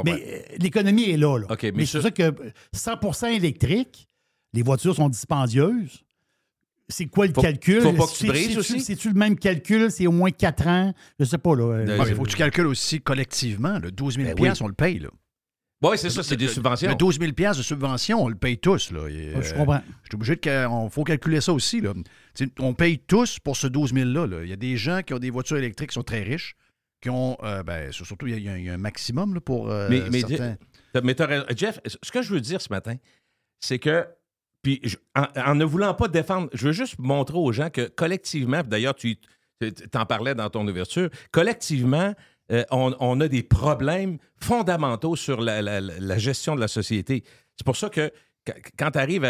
Mais 0.04 0.12
euh, 0.12 0.56
l'économie 0.58 1.10
est 1.10 1.16
là. 1.16 1.38
là. 1.38 1.46
Mais 1.62 1.72
mais 1.74 1.86
c'est 1.86 1.98
ça- 1.98 2.02
ça 2.02 2.10
que 2.10 2.32
100% 2.74 3.28
électrique, 3.34 4.08
les 4.52 4.62
voitures 4.62 4.94
sont 4.94 5.08
dispendieuses. 5.08 6.02
C'est 6.88 7.06
quoi 7.06 7.26
le 7.26 7.32
Faut- 7.32 7.40
calcul? 7.40 7.80
faut 7.80 7.92
pas 7.94 8.04
que 8.06 8.10
tu 8.10 8.16
C'est- 8.18 8.26
brises 8.26 8.46
c'est-tu- 8.48 8.58
aussi? 8.58 8.80
C'est-tu 8.80 9.08
le 9.08 9.14
même 9.14 9.38
calcul? 9.38 9.90
C'est 9.90 10.06
au 10.06 10.12
moins 10.12 10.30
4 10.30 10.66
ans? 10.66 10.92
Je 11.18 11.24
sais 11.24 11.38
pas. 11.38 11.56
Là. 11.56 11.62
Euh, 11.64 11.86
Ouais, 11.86 11.98
mais 12.04 12.08
il 12.10 12.14
faut 12.14 12.24
que 12.24 12.28
tu 12.30 12.36
calcules 12.36 12.66
aussi 12.66 13.00
collectivement. 13.00 13.78
Le 13.78 13.90
12 13.90 14.16
000 14.16 14.34
Ben 14.34 14.34
oui. 14.38 14.50
on 14.60 14.68
le 14.68 14.74
paye. 14.74 14.98
Là. 14.98 15.08
Oui, 15.82 15.98
c'est 15.98 16.10
ça, 16.10 16.22
c'est 16.22 16.36
des 16.36 16.48
subventions. 16.48 16.88
Le 16.88 16.94
12 16.94 17.18
000 17.18 17.32
de 17.32 17.62
subvention, 17.62 18.22
on 18.22 18.28
le 18.28 18.34
paye 18.36 18.58
tous. 18.58 18.90
Là. 18.90 19.08
Et, 19.08 19.32
je 19.42 19.52
euh, 19.52 19.56
comprends. 19.56 19.80
Je 20.02 20.08
suis 20.08 20.14
obligé 20.14 20.36
de. 20.36 20.84
Il 20.84 20.90
faut 20.90 21.04
calculer 21.04 21.40
ça 21.40 21.52
aussi. 21.52 21.80
Là. 21.80 21.92
On 22.58 22.74
paye 22.74 22.98
tous 22.98 23.38
pour 23.38 23.56
ce 23.56 23.66
12 23.66 23.92
000-là. 23.92 24.26
là. 24.26 24.42
Il 24.44 24.48
y 24.50 24.52
a 24.52 24.56
des 24.56 24.76
gens 24.76 25.00
qui 25.02 25.14
ont 25.14 25.18
des 25.18 25.30
voitures 25.30 25.56
électriques 25.56 25.90
qui 25.90 25.94
sont 25.94 26.02
très 26.02 26.22
riches, 26.22 26.54
qui 27.04 27.10
ont. 27.10 27.36
euh, 27.44 27.62
ben, 27.62 27.92
surtout, 27.92 28.26
il 28.26 28.42
y, 28.42 28.48
a- 28.48 28.56
y 28.58 28.62
y 28.64 28.68
un 28.70 28.78
maximum 28.78 29.34
là, 29.34 29.40
pour 29.40 29.70
euh, 29.70 29.88
Mais- 29.90 30.02
mais 30.10 30.20
certains. 30.20 30.56
Mais. 31.02 31.14
Jeff, 31.56 31.80
ce 32.02 32.10
que 32.10 32.22
je 32.22 32.32
veux 32.32 32.40
dire 32.40 32.60
ce 32.60 32.68
matin, 32.70 32.94
c'est 33.60 33.78
que, 33.78 34.06
puis 34.62 34.80
je- 34.84 34.96
en, 35.14 35.26
en 35.50 35.54
ne 35.54 35.64
voulant 35.64 35.92
pas 35.94 36.08
défendre, 36.08 36.48
je 36.54 36.66
veux 36.68 36.72
juste 36.72 36.98
montrer 36.98 37.36
aux 37.36 37.52
gens 37.52 37.68
que 37.70 37.88
collectivement, 37.88 38.62
d'ailleurs, 38.64 38.94
tu 38.94 39.16
t'en 39.90 40.04
parlais 40.06 40.34
dans 40.34 40.48
ton 40.50 40.66
ouverture, 40.66 41.08
collectivement, 41.30 42.14
euh, 42.52 42.64
on, 42.70 42.94
on 43.00 43.20
a 43.20 43.28
des 43.28 43.42
problèmes 43.42 44.18
fondamentaux 44.40 45.16
sur 45.16 45.40
la, 45.40 45.62
la- 45.62 45.80
la- 45.80 45.98
la 45.98 46.18
gestion 46.18 46.54
de 46.54 46.60
la 46.60 46.68
société. 46.68 47.22
C'est 47.56 47.64
pour 47.64 47.76
ça 47.76 47.88
que 47.88 48.08
qu- 48.08 48.14
quand 48.78 48.90
tu 48.90 48.98
arrives 48.98 49.26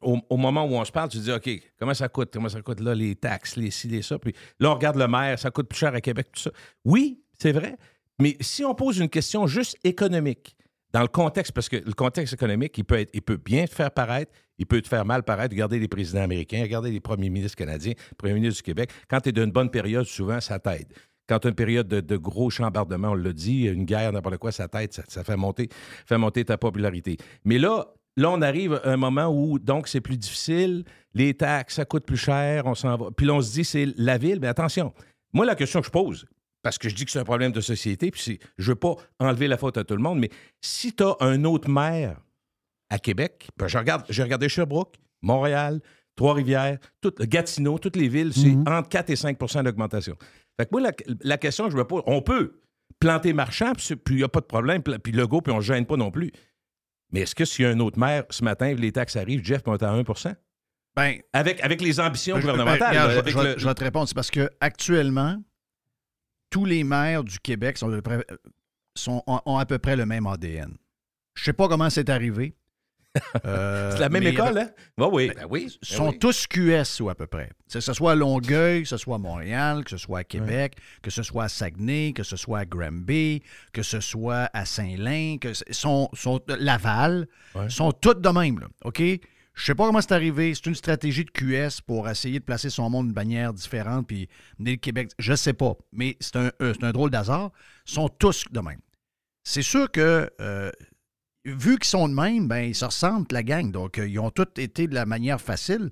au, 0.00 0.18
au 0.28 0.36
moment 0.36 0.64
où 0.64 0.74
on 0.74 0.84
se 0.84 0.92
parle, 0.92 1.08
tu 1.08 1.18
dis, 1.18 1.32
OK, 1.32 1.50
comment 1.78 1.94
ça 1.94 2.08
coûte? 2.08 2.30
Comment 2.32 2.48
ça 2.48 2.60
coûte 2.62 2.80
là, 2.80 2.94
les 2.94 3.14
taxes, 3.14 3.56
les 3.56 3.70
ci, 3.70 3.88
les 3.88 4.02
ça? 4.02 4.18
Puis 4.18 4.34
là, 4.60 4.70
on 4.70 4.74
regarde 4.74 4.96
le 4.96 5.08
maire, 5.08 5.38
ça 5.38 5.50
coûte 5.50 5.68
plus 5.68 5.78
cher 5.78 5.94
à 5.94 6.00
Québec, 6.00 6.28
tout 6.32 6.40
ça. 6.40 6.50
Oui, 6.84 7.22
c'est 7.38 7.52
vrai. 7.52 7.76
Mais 8.20 8.36
si 8.40 8.64
on 8.64 8.74
pose 8.74 8.98
une 8.98 9.08
question 9.08 9.46
juste 9.46 9.76
économique, 9.84 10.56
dans 10.92 11.00
le 11.00 11.08
contexte, 11.08 11.52
parce 11.52 11.68
que 11.68 11.76
le 11.76 11.92
contexte 11.92 12.34
économique, 12.34 12.76
il 12.76 12.84
peut, 12.84 12.98
être, 12.98 13.10
il 13.14 13.22
peut 13.22 13.38
bien 13.38 13.64
te 13.64 13.74
faire 13.74 13.90
paraître, 13.90 14.30
il 14.58 14.66
peut 14.66 14.80
te 14.82 14.88
faire 14.88 15.04
mal 15.04 15.22
paraître. 15.22 15.54
Regardez 15.54 15.78
les 15.78 15.88
présidents 15.88 16.22
américains, 16.22 16.60
regardez 16.62 16.90
les 16.90 17.00
premiers 17.00 17.30
ministres 17.30 17.56
canadiens, 17.56 17.94
premiers 18.18 18.34
ministres 18.34 18.58
du 18.58 18.62
Québec. 18.62 18.90
Quand 19.08 19.20
tu 19.20 19.30
es 19.30 19.32
d'une 19.32 19.50
bonne 19.50 19.70
période, 19.70 20.04
souvent, 20.04 20.40
ça 20.40 20.58
t'aide. 20.58 20.92
Quand 21.26 21.38
tu 21.38 21.46
as 21.46 21.50
une 21.50 21.56
période 21.56 21.88
de, 21.88 22.16
gros 22.16 22.50
chambardements, 22.50 23.12
on 23.12 23.14
l'a 23.14 23.32
dit, 23.32 23.64
une 23.64 23.84
guerre, 23.86 24.12
n'importe 24.12 24.36
quoi, 24.36 24.52
ça 24.52 24.68
t'aide, 24.68 24.92
ça, 24.92 25.02
ça 25.08 25.24
fait, 25.24 25.36
monter, 25.36 25.68
fait 26.06 26.18
monter 26.18 26.44
ta 26.44 26.58
popularité. 26.58 27.16
Mais 27.44 27.58
là, 27.58 27.86
là, 28.16 28.30
on 28.30 28.42
arrive 28.42 28.74
à 28.84 28.90
un 28.90 28.96
moment 28.96 29.26
où, 29.28 29.58
donc, 29.58 29.88
c'est 29.88 30.00
plus 30.00 30.16
difficile, 30.16 30.84
les 31.14 31.34
taxes, 31.34 31.74
ça 31.76 31.84
coûte 31.84 32.04
plus 32.06 32.16
cher, 32.16 32.66
on 32.66 32.74
s'en 32.74 32.96
va. 32.96 33.10
Puis 33.16 33.26
là, 33.26 33.34
on 33.34 33.40
se 33.40 33.52
dit, 33.52 33.64
c'est 33.64 33.86
la 33.96 34.18
ville, 34.18 34.38
mais 34.40 34.48
attention, 34.48 34.92
moi, 35.32 35.44
la 35.46 35.54
question 35.54 35.80
que 35.80 35.86
je 35.86 35.90
pose, 35.92 36.26
parce 36.62 36.78
que 36.78 36.88
je 36.88 36.94
dis 36.94 37.04
que 37.04 37.10
c'est 37.10 37.18
un 37.18 37.24
problème 37.24 37.52
de 37.52 37.60
société, 37.60 38.10
puis 38.10 38.38
je 38.58 38.68
veux 38.70 38.76
pas 38.76 38.94
enlever 39.18 39.48
la 39.48 39.56
faute 39.56 39.76
à 39.76 39.84
tout 39.84 39.96
le 39.96 40.02
monde, 40.02 40.18
mais 40.18 40.30
si 40.60 40.92
tu 40.94 41.02
as 41.02 41.16
un 41.20 41.44
autre 41.44 41.68
maire 41.68 42.20
à 42.90 42.98
Québec, 42.98 43.48
ben, 43.56 43.66
je 43.68 43.78
regarde, 43.78 44.04
j'ai 44.10 44.22
regardé 44.22 44.48
Sherbrooke, 44.48 44.94
Montréal, 45.22 45.80
Trois-Rivières, 46.16 46.78
tout- 47.00 47.14
Gatineau, 47.20 47.78
toutes 47.78 47.96
les 47.96 48.08
villes, 48.08 48.32
c'est 48.34 48.50
entre 48.68 48.88
4 48.90 49.10
et 49.10 49.14
5% 49.16 49.62
d'augmentation. 49.64 50.14
Fait 50.60 50.66
que 50.66 50.70
moi, 50.72 50.82
la, 50.82 50.92
la 51.22 51.38
question 51.38 51.64
que 51.64 51.72
je 51.72 51.76
me 51.78 51.84
pose, 51.84 52.02
on 52.06 52.20
peut 52.20 52.60
planter 53.00 53.32
marchand, 53.32 53.72
puis 53.74 54.14
il 54.14 54.16
n'y 54.18 54.22
a 54.22 54.28
pas 54.28 54.40
de 54.40 54.44
problème, 54.46 54.82
puis 54.82 54.96
puis 54.98 55.12
le 55.12 55.26
go, 55.26 55.40
puis 55.40 55.52
on 55.52 55.56
ne 55.56 55.62
gêne 55.62 55.86
pas 55.86 55.96
non 55.96 56.10
plus. 56.10 56.30
Mais 57.12 57.20
est-ce 57.20 57.34
que 57.34 57.44
s'il 57.44 57.64
y 57.64 57.68
a 57.68 57.70
un 57.70 57.78
autre 57.80 57.98
maire, 57.98 58.24
ce 58.30 58.42
matin, 58.42 58.72
les 58.74 58.90
taxes 58.92 59.16
arrivent, 59.16 59.44
Jeff 59.44 59.64
monte 59.66 59.82
à 59.82 59.92
1% 59.92 60.34
Ben, 60.96 61.18
avec, 61.32 61.60
avec 61.62 61.80
les 61.80 62.00
ambitions 62.00 62.36
Ben, 62.36 62.42
ben, 62.42 62.50
gouvernementales. 62.52 62.88
regarde, 62.90 63.10
je- 63.28 63.36
vais- 63.38 63.52
le- 63.54 63.58
je 63.58 63.68
vais 63.68 63.74
te 63.74 63.84
répondre. 63.84 64.08
C'est 64.08 64.14
parce 64.14 64.30
que 64.30 64.50
actuellement, 64.60 65.42
tous 66.50 66.64
les 66.64 66.84
maires 66.84 67.24
du 67.24 67.38
Québec 67.38 67.78
sont, 67.78 67.88
à 67.90 67.96
peu 67.96 68.02
près- 68.02 68.26
sont- 68.96 69.22
ont, 69.26 69.40
ont 69.46 69.56
à 69.58 69.66
peu 69.66 69.78
près 69.78 69.96
le 69.96 70.06
même 70.06 70.26
ADN. 70.26 70.74
Je 71.34 71.44
sais 71.44 71.52
pas 71.52 71.68
comment 71.68 71.88
c'est 71.90 72.10
arrivé. 72.10 72.54
Euh, 73.44 73.90
C'est 73.92 73.98
la 73.98 74.08
même 74.08 74.22
école, 74.22 74.56
hein? 74.58 74.70
Ben 74.96 75.08
oui, 75.12 75.30
ben 75.34 75.46
oui. 75.50 75.66
Ils 75.82 75.88
ben 75.90 75.96
sont 75.96 76.08
oui. 76.10 76.18
tous 76.18 76.46
QS 76.46 77.00
ou 77.02 77.10
à 77.10 77.14
peu 77.14 77.26
près. 77.26 77.50
Que 77.70 77.80
ce 77.80 77.92
soit 77.92 78.12
à 78.12 78.14
Longueuil, 78.14 78.82
que 78.82 78.88
ce 78.88 78.96
soit 78.96 79.16
à 79.16 79.18
Montréal, 79.18 79.84
que 79.84 79.90
ce 79.90 79.96
soit 79.98 80.20
à 80.20 80.24
Québec, 80.24 80.76
que 81.02 81.10
ce 81.10 81.22
soit 81.22 81.44
à 81.44 81.48
Saguenay, 81.48 82.12
que 82.14 82.22
ce 82.22 82.36
soit 82.36 82.60
à 82.60 82.64
Granby, 82.64 83.42
que 83.72 83.82
ce 83.82 84.00
soit 84.00 84.48
à 84.54 84.64
Saint-Lin, 84.64 85.36
que 85.40 85.52
ce- 85.52 85.64
sont, 85.70 86.08
sont 86.14 86.40
Laval, 86.48 87.26
Ouais. 87.54 87.68
sont 87.68 87.92
toutes 87.92 88.20
de 88.22 88.28
même. 88.30 88.60
Là, 88.60 88.68
OK? 88.84 89.02
Je 89.54 89.64
sais 89.66 89.74
pas 89.74 89.84
comment 89.86 90.00
c'est 90.00 90.12
arrivé. 90.12 90.54
C'est 90.54 90.64
une 90.66 90.74
stratégie 90.74 91.26
de 91.26 91.30
QS 91.30 91.82
pour 91.86 92.08
essayer 92.08 92.38
de 92.38 92.44
placer 92.44 92.70
son 92.70 92.88
monde 92.88 93.06
d'une 93.08 93.14
manière 93.14 93.52
différente 93.52 94.06
puis 94.06 94.26
mener 94.58 94.70
le 94.72 94.76
Québec. 94.78 95.10
Je 95.18 95.34
sais 95.34 95.52
pas. 95.52 95.74
Mais 95.92 96.16
c'est 96.20 96.36
un, 96.36 96.50
euh, 96.62 96.72
c'est 96.72 96.84
un 96.86 96.92
drôle 96.92 97.10
d'hasard. 97.10 97.50
Ils 97.86 97.92
sont 97.92 98.08
tous 98.08 98.44
de 98.50 98.60
même. 98.60 98.80
C'est 99.44 99.60
sûr 99.62 99.90
que 99.90 100.30
euh, 100.40 100.70
vu 101.44 101.78
qu'ils 101.78 101.88
sont 101.88 102.08
de 102.08 102.14
même, 102.14 102.48
ben, 102.48 102.60
ils 102.60 102.74
se 102.74 102.84
ressemblent, 102.84 103.26
la 103.30 103.42
gang. 103.42 103.70
Donc, 103.70 103.98
euh, 103.98 104.08
ils 104.08 104.18
ont 104.18 104.30
tous 104.30 104.48
été 104.58 104.86
de 104.86 104.94
la 104.94 105.06
manière 105.06 105.40
facile. 105.40 105.90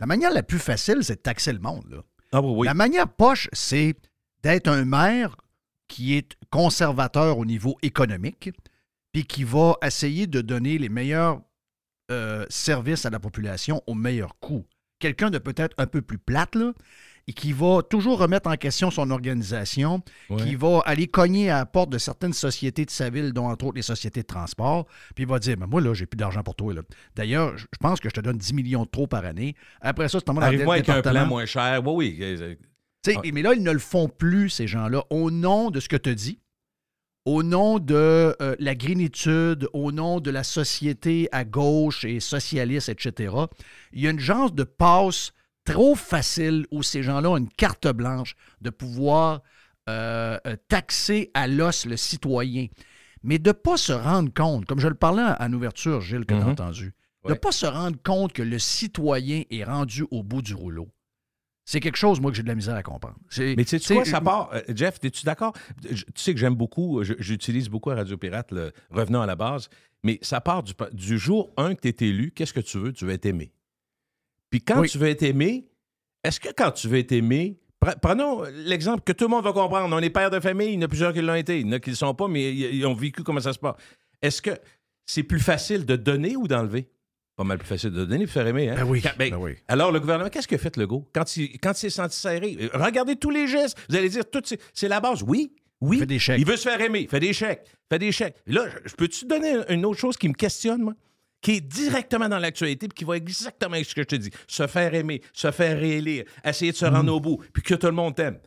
La 0.00 0.06
manière 0.06 0.32
la 0.32 0.42
plus 0.42 0.58
facile, 0.58 0.98
c'est 1.02 1.16
de 1.16 1.20
taxer 1.20 1.52
le 1.52 1.58
monde. 1.58 1.84
là. 1.90 1.98
Ah 2.32 2.40
oui, 2.40 2.52
oui. 2.56 2.66
La 2.66 2.74
manière 2.74 3.08
poche, 3.08 3.48
c'est 3.52 3.94
d'être 4.42 4.68
un 4.68 4.84
maire 4.84 5.36
qui 5.88 6.14
est 6.14 6.36
conservateur 6.50 7.38
au 7.38 7.44
niveau 7.44 7.76
économique, 7.82 8.50
puis 9.12 9.24
qui 9.24 9.44
va 9.44 9.76
essayer 9.84 10.26
de 10.26 10.40
donner 10.40 10.78
les 10.78 10.88
meilleurs 10.88 11.42
euh, 12.10 12.46
services 12.48 13.04
à 13.04 13.10
la 13.10 13.20
population 13.20 13.82
au 13.86 13.94
meilleur 13.94 14.38
coût. 14.40 14.66
Quelqu'un 14.98 15.30
de 15.30 15.38
peut-être 15.38 15.74
un 15.78 15.86
peu 15.86 16.00
plus 16.00 16.18
plate, 16.18 16.54
là, 16.54 16.72
et 17.28 17.32
qui 17.32 17.52
va 17.52 17.82
toujours 17.82 18.18
remettre 18.18 18.50
en 18.50 18.56
question 18.56 18.90
son 18.90 19.10
organisation, 19.10 20.02
Ouais. 20.30 20.42
qui 20.42 20.54
va 20.56 20.80
aller 20.86 21.06
cogner 21.06 21.50
à 21.50 21.58
la 21.58 21.66
porte 21.66 21.90
de 21.90 21.98
certaines 21.98 22.32
sociétés 22.32 22.84
de 22.84 22.90
sa 22.90 23.10
ville, 23.10 23.32
dont 23.32 23.48
entre 23.48 23.66
autres 23.66 23.76
les 23.76 23.82
sociétés 23.82 24.22
de 24.22 24.26
transport, 24.26 24.86
puis 25.14 25.24
il 25.24 25.28
va 25.28 25.38
dire, 25.38 25.56
Ben, 25.56 25.66
moi, 25.66 25.80
là, 25.80 25.94
j'ai 25.94 26.06
plus 26.06 26.16
d'argent 26.16 26.42
pour 26.42 26.54
toi. 26.56 26.74
D'ailleurs, 27.14 27.56
je 27.56 27.64
pense 27.80 28.00
que 28.00 28.08
je 28.08 28.14
te 28.14 28.20
donne 28.20 28.38
10 28.38 28.54
millions 28.54 28.82
de 28.84 28.88
trop 28.90 29.06
par 29.06 29.24
année. 29.24 29.54
Après 29.80 30.08
ça, 30.08 30.18
c'est 30.24 30.32
le 30.32 30.40
Arrive-moi 30.42 30.74
avec 30.74 30.88
un 30.88 31.02
plan 31.02 31.26
moins 31.26 31.46
cher. 31.46 31.80
Oui, 31.86 32.16
oui. 32.18 32.18
euh, 32.22 32.54
sais, 33.04 33.14
Ah. 33.16 33.20
Mais 33.32 33.42
là, 33.42 33.54
ils 33.54 33.62
ne 33.62 33.70
le 33.72 33.78
font 33.78 34.08
plus, 34.08 34.48
ces 34.50 34.66
gens-là, 34.66 35.04
au 35.10 35.30
nom 35.30 35.70
de 35.70 35.80
ce 35.80 35.88
que 35.88 35.96
tu 35.96 36.14
dis, 36.14 36.38
au 37.24 37.44
nom 37.44 37.78
de 37.78 37.94
euh, 38.40 38.56
la 38.58 38.74
grénitude, 38.74 39.68
au 39.72 39.92
nom 39.92 40.18
de 40.18 40.30
la 40.30 40.42
société 40.42 41.28
à 41.30 41.44
gauche 41.44 42.04
et 42.04 42.18
socialiste, 42.18 42.88
etc. 42.88 43.32
Il 43.92 44.00
y 44.00 44.08
a 44.08 44.10
une 44.10 44.18
genre 44.18 44.50
de 44.50 44.64
passe 44.64 45.32
trop 45.64 45.94
facile 45.94 46.66
où 46.70 46.82
ces 46.82 47.02
gens-là 47.02 47.30
ont 47.30 47.36
une 47.36 47.48
carte 47.48 47.86
blanche 47.88 48.34
de 48.60 48.70
pouvoir 48.70 49.42
euh, 49.88 50.38
euh, 50.46 50.56
taxer 50.68 51.30
à 51.34 51.46
l'os 51.48 51.86
le 51.86 51.96
citoyen. 51.96 52.66
Mais 53.24 53.38
de 53.38 53.50
ne 53.50 53.52
pas 53.52 53.76
se 53.76 53.92
rendre 53.92 54.32
compte, 54.34 54.66
comme 54.66 54.80
je 54.80 54.88
le 54.88 54.94
parlais 54.94 55.22
en 55.38 55.52
ouverture, 55.52 56.00
Gilles, 56.00 56.24
que 56.26 56.34
tu 56.34 56.40
as 56.40 56.44
Mhm. 56.44 56.50
entendu, 56.50 56.84
de 57.24 57.28
ne 57.28 57.32
Ouais. 57.34 57.38
pas 57.38 57.52
se 57.52 57.66
rendre 57.66 57.96
compte 58.02 58.32
que 58.32 58.42
le 58.42 58.58
citoyen 58.58 59.42
est 59.50 59.64
rendu 59.64 60.04
au 60.10 60.22
bout 60.22 60.42
du 60.42 60.54
rouleau. 60.54 60.88
C'est 61.64 61.78
quelque 61.78 61.96
chose, 61.96 62.20
moi, 62.20 62.32
que 62.32 62.36
j'ai 62.36 62.42
de 62.42 62.48
la 62.48 62.56
misère 62.56 62.74
à 62.74 62.82
comprendre. 62.82 63.16
Mais 63.38 63.64
tu 63.64 63.78
sais 63.78 63.94
quoi, 63.94 64.04
ça 64.04 64.20
part. 64.20 64.50
euh, 64.52 64.60
Jeff, 64.74 64.98
es-tu 65.04 65.24
d'accord? 65.24 65.52
Tu 65.84 65.94
sais 66.16 66.34
que 66.34 66.40
j'aime 66.40 66.56
beaucoup, 66.56 67.02
j'utilise 67.20 67.68
beaucoup 67.68 67.90
à 67.90 67.94
Radio 67.94 68.16
Pirate, 68.16 68.50
le 68.50 68.72
revenons 68.90 69.22
à 69.22 69.26
la 69.26 69.36
base, 69.36 69.68
mais 70.02 70.18
ça 70.22 70.40
part 70.40 70.64
du, 70.64 70.72
du 70.92 71.18
jour 71.18 71.52
1 71.56 71.76
que 71.76 71.88
tu 71.88 71.88
es 72.04 72.08
élu, 72.08 72.32
qu'est-ce 72.34 72.52
que 72.52 72.58
tu 72.60 72.78
veux? 72.78 72.92
Tu 72.92 73.04
veux 73.04 73.12
être 73.12 73.26
aimé. 73.26 73.52
Puis 74.52 74.60
quand 74.62 74.78
Oui. 74.80 74.88
tu 74.88 74.98
veux 74.98 75.08
être 75.08 75.22
aimé, 75.24 75.66
est-ce 76.22 76.38
que 76.38 76.50
quand 76.56 76.70
tu 76.70 76.86
veux 76.86 76.98
être 76.98 77.10
aimé, 77.10 77.58
pre- 77.84 77.98
prenons 78.00 78.42
l'exemple 78.64 79.02
que 79.02 79.10
tout 79.12 79.24
le 79.24 79.30
monde 79.30 79.42
va 79.44 79.52
comprendre, 79.52 79.96
on 79.96 79.98
est 79.98 80.10
père 80.10 80.30
de 80.30 80.38
famille, 80.38 80.68
il 80.68 80.74
y 80.74 80.78
en 80.78 80.82
a 80.82 80.88
plusieurs 80.88 81.12
qui 81.12 81.20
l'ont 81.22 81.34
été, 81.34 81.58
il 81.58 81.66
y 81.66 81.70
en 81.70 81.72
a 81.72 81.80
qui 81.80 81.88
ne 81.90 81.94
le 81.94 81.96
sont 81.98 82.14
pas, 82.14 82.28
mais 82.28 82.54
ils, 82.54 82.86
ont 82.86 82.94
vécu 82.94 83.24
comment 83.24 83.40
ça 83.40 83.52
se 83.52 83.58
passe. 83.58 83.74
Est-ce 84.22 84.40
que 84.40 84.50
c'est 85.06 85.24
plus 85.24 85.40
facile 85.40 85.84
de 85.84 85.96
donner 85.96 86.36
ou 86.36 86.46
d'enlever? 86.46 86.88
Pas 87.34 87.44
mal 87.44 87.56
plus 87.58 87.66
facile 87.66 87.90
de 87.90 88.04
donner 88.04 88.26
de 88.26 88.30
faire 88.30 88.46
aimer. 88.46 88.68
Hein? 88.68 88.74
Ben 88.76 88.84
oui, 88.84 89.00
Quand- 89.00 89.16
ben, 89.18 89.30
ben 89.30 89.38
oui. 89.38 89.52
Alors, 89.66 89.90
le 89.90 89.98
gouvernement, 90.00 90.28
qu'est-ce 90.28 90.46
que 90.46 90.58
fait 90.58 90.76
le 90.76 90.86
go? 90.86 91.08
Quand 91.14 91.34
il, 91.38 91.58
quand 91.58 91.72
il 91.72 91.76
s'est 91.78 91.90
senti 91.90 92.16
serré, 92.16 92.58
regardez 92.74 93.16
tous 93.16 93.30
les 93.30 93.48
gestes. 93.48 93.76
Vous 93.88 93.96
allez 93.96 94.10
dire, 94.10 94.28
tout, 94.30 94.42
c'est- 94.44 94.86
la 94.88 95.00
base. 95.00 95.22
Oui, 95.26 95.50
oui. 95.80 95.96
Il 95.96 96.00
fait 96.00 96.06
des 96.06 96.18
chèques. 96.18 96.38
Il 96.40 96.46
veut 96.46 96.58
se 96.58 96.68
faire 96.68 96.80
aimer. 96.80 97.06
Fait 97.10 97.20
des 97.20 97.32
chèques. 97.32 97.64
Fait 97.90 97.98
des 97.98 98.12
chèques. 98.12 98.36
Là, 98.46 98.66
je- 98.68 98.90
je 98.90 98.94
peux-tu 98.94 99.20
te 99.20 99.26
donner 99.26 99.54
une 99.70 99.86
autre 99.86 99.98
chose 99.98 100.18
qui 100.18 100.28
me 100.28 100.34
questionne, 100.34 100.82
moi? 100.82 100.94
Qui 101.42 101.56
est 101.56 101.60
directement 101.60 102.28
dans 102.28 102.38
l'actualité 102.38 102.88
puis 102.88 102.94
qui 102.94 103.04
va 103.04 103.16
exactement 103.16 103.74
avec 103.74 103.84
ce 103.86 103.94
que 103.94 104.02
je 104.02 104.06
te 104.06 104.16
dis. 104.16 104.30
Se 104.48 104.66
faire 104.66 104.94
aimer, 104.94 105.20
se 105.34 105.50
faire 105.50 105.78
réélire, 105.78 106.24
essayer 106.44 106.72
de 106.72 106.76
se 106.76 106.86
Mm. 106.86 106.94
rendre 106.94 107.14
au 107.14 107.20
bout, 107.20 107.44
puis 107.52 107.62
que 107.62 107.74
tout 107.74 107.86
le 107.86 107.92
monde 107.92 108.14
t'aime. 108.14 108.38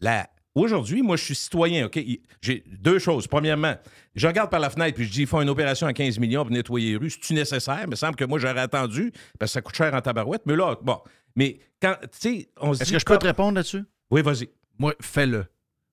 Là, 0.00 0.28
aujourd'hui, 0.54 1.00
moi, 1.02 1.16
je 1.16 1.22
suis 1.24 1.34
citoyen, 1.34 1.86
OK? 1.86 1.98
J'ai 2.42 2.64
deux 2.66 2.98
choses. 2.98 3.26
Premièrement, 3.28 3.76
je 4.14 4.26
regarde 4.26 4.50
par 4.50 4.60
la 4.60 4.68
fenêtre 4.70 4.96
puis 4.96 5.04
je 5.06 5.12
dis, 5.12 5.20
ils 5.22 5.26
font 5.26 5.40
une 5.40 5.48
opération 5.48 5.86
à 5.86 5.92
15 5.92 6.18
millions 6.18 6.42
pour 6.42 6.52
nettoyer 6.52 6.90
les 6.90 6.96
rues. 6.96 7.10
C'est-tu 7.10 7.34
nécessaire? 7.34 7.80
Il 7.84 7.90
me 7.90 7.96
semble 7.96 8.16
que 8.16 8.24
moi, 8.24 8.38
j'aurais 8.38 8.60
attendu 8.60 9.12
parce 9.38 9.50
que 9.50 9.54
ça 9.54 9.62
coûte 9.62 9.76
cher 9.76 9.94
en 9.94 10.00
tabarouette. 10.00 10.42
Mais 10.46 10.56
là, 10.56 10.76
bon. 10.82 10.98
Mais 11.36 11.58
quand, 11.80 11.96
tu 12.02 12.08
sais, 12.18 12.48
on 12.60 12.74
se 12.74 12.82
Est-ce 12.82 12.92
que 12.92 12.98
je 12.98 13.04
peux 13.04 13.18
te 13.18 13.26
répondre 13.26 13.54
là-dessus? 13.54 13.84
Oui, 14.10 14.22
vas-y. 14.22 14.48
Moi, 14.78 14.94
fais-le. 15.00 15.46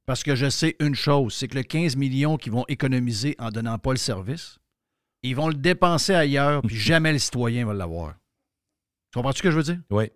Parce 0.07 0.23
que 0.23 0.35
je 0.35 0.49
sais 0.49 0.75
une 0.79 0.95
chose, 0.95 1.33
c'est 1.35 1.47
que 1.47 1.55
le 1.55 1.63
15 1.63 1.95
millions 1.95 2.35
qu'ils 2.37 2.51
vont 2.51 2.65
économiser 2.67 3.35
en 3.39 3.49
donnant 3.49 3.77
pas 3.77 3.91
le 3.91 3.97
service, 3.97 4.57
ils 5.23 5.35
vont 5.35 5.47
le 5.47 5.53
dépenser 5.53 6.13
ailleurs, 6.13 6.61
puis 6.61 6.75
jamais 6.77 7.11
le 7.13 7.19
citoyen 7.19 7.65
va 7.65 7.73
l'avoir. 7.73 8.13
Tu 9.11 9.17
comprends 9.19 9.31
ce 9.33 9.41
que 9.43 9.51
je 9.51 9.57
veux 9.57 9.63
dire? 9.63 9.79
Oui. 9.89 10.09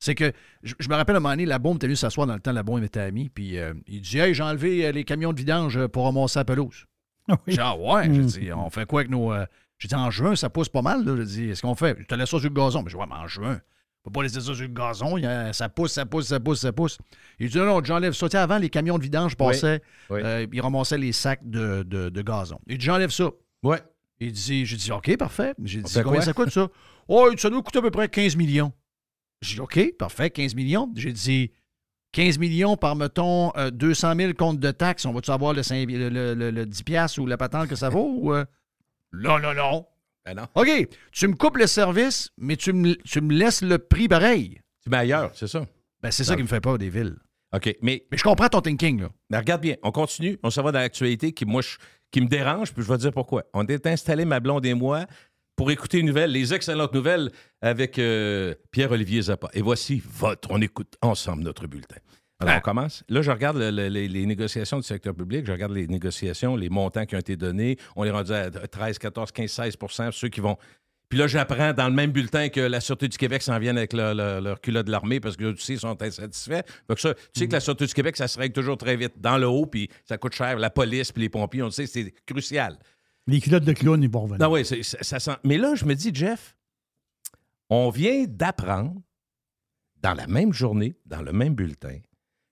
C'est 0.00 0.14
que, 0.14 0.32
je, 0.62 0.74
je 0.78 0.88
me 0.88 0.94
rappelle 0.94 1.16
à 1.16 1.18
un 1.18 1.20
moment 1.20 1.32
donné, 1.34 1.44
la 1.46 1.58
bombe 1.58 1.76
était 1.76 1.86
venue 1.88 1.96
s'asseoir 1.96 2.26
dans 2.26 2.34
le 2.34 2.40
temps, 2.40 2.52
la 2.52 2.62
bombe 2.62 2.82
était 2.84 3.00
amie, 3.00 3.28
puis 3.28 3.58
euh, 3.58 3.74
il 3.86 4.00
dit 4.00 4.18
Hey, 4.18 4.32
j'ai 4.32 4.42
enlevé 4.44 4.86
euh, 4.86 4.92
les 4.92 5.04
camions 5.04 5.32
de 5.32 5.38
vidange 5.38 5.76
euh, 5.76 5.88
pour 5.88 6.04
ramasser 6.04 6.38
la 6.38 6.44
pelouse. 6.44 6.86
Oui. 7.28 7.36
J'ai 7.48 7.52
dit, 7.54 7.60
ah 7.60 7.76
ouais, 7.76 8.04
j'ai 8.04 8.20
Mm. 8.22 8.26
dit, 8.26 8.52
on 8.54 8.70
fait 8.70 8.86
quoi 8.86 9.00
avec 9.00 9.10
nos. 9.10 9.32
euh, 9.34 9.44
J'ai 9.78 9.88
dit, 9.88 9.94
en 9.94 10.10
juin, 10.10 10.34
ça 10.34 10.48
pousse 10.48 10.68
pas 10.70 10.80
mal, 10.82 11.04
là. 11.04 11.14
J'ai 11.18 11.24
dit, 11.24 11.48
est-ce 11.50 11.60
qu'on 11.62 11.74
fait? 11.74 11.96
Je 12.00 12.04
te 12.06 12.14
laisse 12.14 12.30
ça 12.30 12.38
sur 12.38 12.48
le 12.48 12.54
gazon. 12.54 12.82
Mais 12.82 12.88
je 12.90 12.94
dis, 12.96 13.00
ouais, 13.00 13.06
mais 13.08 13.16
en 13.16 13.26
juin, 13.26 13.60
on 14.04 14.10
peut 14.10 14.12
pas 14.18 14.22
laisser 14.22 14.36
ça 14.40 14.54
sur 14.54 14.62
le 14.62 14.68
gazon. 14.68 15.16
a- 15.22 15.52
ça 15.52 15.68
pousse, 15.68 15.92
ça 15.92 16.06
pousse, 16.06 16.28
ça 16.28 16.40
pousse, 16.40 16.60
ça 16.60 16.72
pousse. 16.72 16.96
Il 17.38 17.50
dit, 17.50 17.58
non, 17.58 17.66
non, 17.66 17.84
j'enlève 17.84 18.12
ça. 18.14 18.28
Tu 18.28 18.32
sais, 18.32 18.38
avant, 18.38 18.56
les 18.56 18.70
camions 18.70 18.96
de 18.96 19.02
vidange 19.02 19.36
passaient, 19.36 19.82
Oui. 20.08 20.20
euh, 20.24 20.46
ils 20.50 20.60
ramassaient 20.62 20.96
les 20.96 21.12
sacs 21.12 21.40
de, 21.42 21.82
de- 21.82 22.08
de 22.08 22.22
gazon. 22.22 22.58
Il 22.66 22.78
dit, 22.78 22.86
j'enlève 22.86 23.10
ça. 23.10 23.28
Ouais. 23.62 23.82
Il 24.20 24.32
dit, 24.32 24.66
j'ai 24.66 24.76
dit, 24.76 24.90
OK, 24.92 25.16
parfait. 25.16 25.54
J'ai 25.64 25.80
dit, 25.82 25.92
fait 25.92 26.02
combien 26.02 26.20
ça 26.20 26.32
coûte, 26.32 26.50
ça? 26.50 26.68
Oh, 27.06 27.30
ça 27.36 27.50
doit 27.50 27.62
coûter 27.62 27.78
à 27.78 27.82
peu 27.82 27.90
près 27.90 28.08
15 28.08 28.36
millions. 28.36 28.72
J'ai 29.40 29.54
dit, 29.54 29.60
OK, 29.60 29.96
parfait, 29.98 30.30
15 30.30 30.54
millions. 30.54 30.90
J'ai 30.96 31.12
dit, 31.12 31.52
15 32.12 32.38
millions 32.38 32.76
par, 32.76 32.96
mettons, 32.96 33.52
euh, 33.56 33.70
200 33.70 34.14
000 34.16 34.32
comptes 34.34 34.58
de 34.58 34.70
taxes. 34.72 35.04
On 35.06 35.12
va-tu 35.12 35.30
avoir 35.30 35.52
le, 35.52 35.62
le, 35.70 36.08
le- 36.08 36.34
le- 36.34 36.50
le 36.50 36.66
10 36.66 36.82
piastres 36.82 37.18
ou 37.20 37.26
la 37.26 37.36
patente 37.36 37.68
que 37.68 37.76
ça 37.76 37.88
vaut? 37.90 38.12
Ou, 38.18 38.34
euh? 38.34 38.44
Non, 39.12 39.38
non, 39.38 39.54
non. 39.54 39.86
Ben 40.26 40.34
non. 40.34 40.46
OK, 40.54 40.88
tu 41.12 41.28
me 41.28 41.34
coupes 41.34 41.56
le 41.56 41.66
service, 41.66 42.30
mais 42.36 42.56
tu 42.56 42.72
me, 42.72 42.94
tu 42.96 43.20
me 43.20 43.32
laisses 43.32 43.62
le 43.62 43.78
prix 43.78 44.08
pareil. 44.08 44.60
Tu 44.82 44.90
mets 44.90 44.98
ailleurs, 44.98 45.30
c'est 45.34 45.46
ça. 45.46 45.64
Ben, 46.02 46.10
c'est 46.10 46.24
ça 46.24 46.36
qui 46.36 46.42
me 46.42 46.48
fait 46.48 46.60
peur 46.60 46.76
des 46.78 46.90
villes. 46.90 47.16
OK. 47.54 47.74
Mais, 47.82 48.04
Mais 48.10 48.18
je 48.18 48.22
comprends 48.22 48.48
ton 48.48 48.60
thinking, 48.60 49.00
là. 49.00 49.08
mais 49.30 49.38
regarde 49.38 49.62
bien, 49.62 49.76
on 49.82 49.90
continue. 49.90 50.38
On 50.42 50.50
s'en 50.50 50.62
va 50.62 50.72
dans 50.72 50.80
l'actualité 50.80 51.32
qui, 51.32 51.46
moi, 51.46 51.62
je- 51.62 51.78
qui 52.10 52.20
me 52.20 52.26
dérange, 52.28 52.72
puis 52.72 52.82
je 52.82 52.88
vais 52.88 52.96
te 52.96 53.02
dire 53.02 53.12
pourquoi. 53.12 53.44
On 53.54 53.66
est 53.66 53.86
installé, 53.86 54.24
ma 54.24 54.40
blonde 54.40 54.64
et 54.66 54.74
moi, 54.74 55.06
pour 55.56 55.70
écouter 55.70 55.98
une 55.98 56.06
nouvelle, 56.06 56.30
les 56.30 56.54
excellentes 56.54 56.94
nouvelles 56.94 57.30
avec 57.60 57.98
euh, 57.98 58.54
Pierre-Olivier 58.70 59.22
Zappa. 59.22 59.48
Et 59.54 59.60
voici 59.62 60.00
votre. 60.04 60.50
On 60.50 60.60
écoute 60.60 60.94
ensemble 61.02 61.42
notre 61.42 61.66
bulletin. 61.66 61.96
Alors, 62.40 62.54
on 62.58 62.60
commence. 62.60 63.02
Là, 63.08 63.20
je 63.20 63.32
regarde 63.32 63.56
le- 63.56 63.70
le- 63.72 63.88
les, 63.88 64.06
les 64.06 64.24
négociations 64.24 64.76
du 64.76 64.84
secteur 64.84 65.12
public, 65.14 65.44
je 65.44 65.50
regarde 65.50 65.72
les 65.72 65.88
négociations, 65.88 66.54
les 66.54 66.68
montants 66.68 67.04
qui 67.04 67.16
ont 67.16 67.18
été 67.18 67.36
donnés. 67.36 67.76
On 67.96 68.04
est 68.04 68.10
rendu 68.12 68.30
à 68.32 68.48
13, 68.50 68.98
14, 68.98 69.32
15, 69.32 69.50
16% 69.50 70.12
ceux 70.12 70.28
qui 70.28 70.40
vont. 70.40 70.56
Puis 71.08 71.18
là, 71.18 71.26
j'apprends 71.26 71.72
dans 71.72 71.88
le 71.88 71.94
même 71.94 72.12
bulletin 72.12 72.50
que 72.50 72.60
la 72.60 72.80
Sûreté 72.80 73.08
du 73.08 73.16
Québec 73.16 73.40
s'en 73.42 73.58
vient 73.58 73.74
avec 73.76 73.92
leur 73.94 74.60
culotte 74.60 74.86
de 74.86 74.90
l'armée 74.90 75.20
parce 75.20 75.36
que, 75.36 75.52
tu 75.52 75.62
sais, 75.62 75.74
ils 75.74 75.80
sont 75.80 76.00
insatisfaits. 76.02 76.62
Donc 76.88 76.98
ça, 77.00 77.14
tu 77.14 77.20
sais 77.34 77.46
que 77.48 77.52
la 77.52 77.60
Sûreté 77.60 77.86
du 77.86 77.94
Québec, 77.94 78.16
ça 78.16 78.28
se 78.28 78.38
règle 78.38 78.52
toujours 78.54 78.76
très 78.76 78.94
vite 78.96 79.14
dans 79.18 79.38
le 79.38 79.46
haut, 79.46 79.64
puis 79.66 79.88
ça 80.04 80.18
coûte 80.18 80.34
cher. 80.34 80.58
La 80.58 80.68
police, 80.70 81.10
puis 81.12 81.22
les 81.22 81.28
pompiers, 81.30 81.62
on 81.62 81.66
le 81.66 81.70
sait, 81.70 81.86
c'est 81.86 82.12
crucial. 82.26 82.78
Les 83.26 83.40
culottes 83.40 83.64
de 83.64 83.72
clown, 83.72 84.02
ils 84.02 84.10
vont 84.10 84.22
revenir. 84.22 84.38
Non, 84.46 84.52
oui, 84.52 84.64
c'est- 84.66 84.82
ça, 84.82 84.98
ça 85.02 85.18
sent. 85.20 85.36
Mais 85.44 85.56
là, 85.56 85.74
je 85.74 85.84
me 85.86 85.94
dis, 85.94 86.10
Jeff, 86.14 86.56
on 87.70 87.90
vient 87.90 88.24
d'apprendre 88.28 89.00
dans 90.00 90.14
la 90.14 90.26
même 90.26 90.52
journée, 90.52 90.94
dans 91.06 91.22
le 91.22 91.32
même 91.32 91.54
bulletin, 91.54 91.98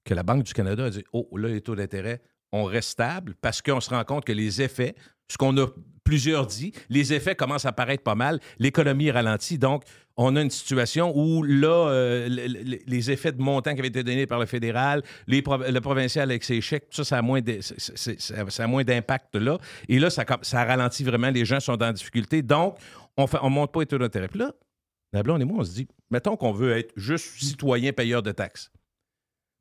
que 0.04 0.14
la 0.14 0.22
Banque 0.22 0.44
du 0.44 0.52
Canada 0.52 0.84
a 0.86 0.90
dit 0.90 1.04
Oh, 1.12 1.28
là, 1.36 1.48
les 1.48 1.61
taux 1.61 1.74
d'intérêt, 1.76 2.20
on 2.52 2.64
reste 2.64 2.90
stable 2.90 3.34
parce 3.40 3.61
qu'on 3.62 3.80
se 3.80 3.90
rend 3.90 4.04
compte 4.04 4.24
que 4.24 4.32
les 4.32 4.62
effets, 4.62 4.94
ce 5.29 5.37
qu'on 5.37 5.57
a 5.59 5.66
plusieurs 6.05 6.47
dit, 6.47 6.72
les 6.89 7.12
effets 7.12 7.35
commencent 7.35 7.64
à 7.66 7.72
paraître 7.72 8.05
pas 8.05 8.14
mal, 8.14 8.39
l'économie 8.61 9.11
ralentit. 9.11 9.59
Donc, 9.59 9.83
on 10.16 10.37
a 10.37 10.41
une 10.41 10.51
situation 10.51 11.12
où 11.16 11.43
là, 11.43 11.89
euh, 11.91 12.29
le- 12.29 12.47
le- 12.47 12.79
les 12.87 13.11
effets 13.11 13.33
de 13.33 13.43
montant 13.43 13.72
qui 13.74 13.81
avaient 13.81 13.89
été 13.89 14.05
donnés 14.05 14.27
par 14.27 14.39
le 14.39 14.47
fédéral, 14.47 15.03
les 15.27 15.43
le 15.43 15.79
provincial 15.81 16.31
avec 16.31 16.45
ses 16.45 16.61
chèques, 16.61 16.91
tout 16.91 17.03
ça, 17.03 17.05
ça 17.05 17.18
a 17.18 17.22
moins 17.22 18.85
d'impact 18.85 19.35
là. 19.35 19.59
Et 19.89 19.99
là, 19.99 20.09
ça, 20.11 20.24
ralentit 20.64 21.03
vraiment, 21.05 21.31
les 21.31 21.45
gens 21.45 21.61
sont 21.61 21.83
en 21.83 21.93
difficulté. 21.93 22.41
Donc, 22.41 22.79
on 23.16 23.24
ne 23.24 23.29
on 23.43 23.51
monte 23.51 23.72
pas 23.72 23.81
les 23.81 23.87
taux 23.87 23.99
d'intérêt. 23.99 24.29
Puis 24.29 24.39
là, 24.39 24.53
la 25.12 25.22
blonde 25.22 25.43
et 25.43 25.45
moi, 25.45 25.59
on 25.61 25.64
se 25.64 25.72
dit, 25.72 25.89
mettons 26.11 26.37
qu'on 26.37 26.53
veut 26.53 26.77
être 26.79 26.93
juste 26.97 27.27
citoyen 27.43 27.93
payeur 27.93 28.22
de 28.22 28.31
taxes. 28.33 28.70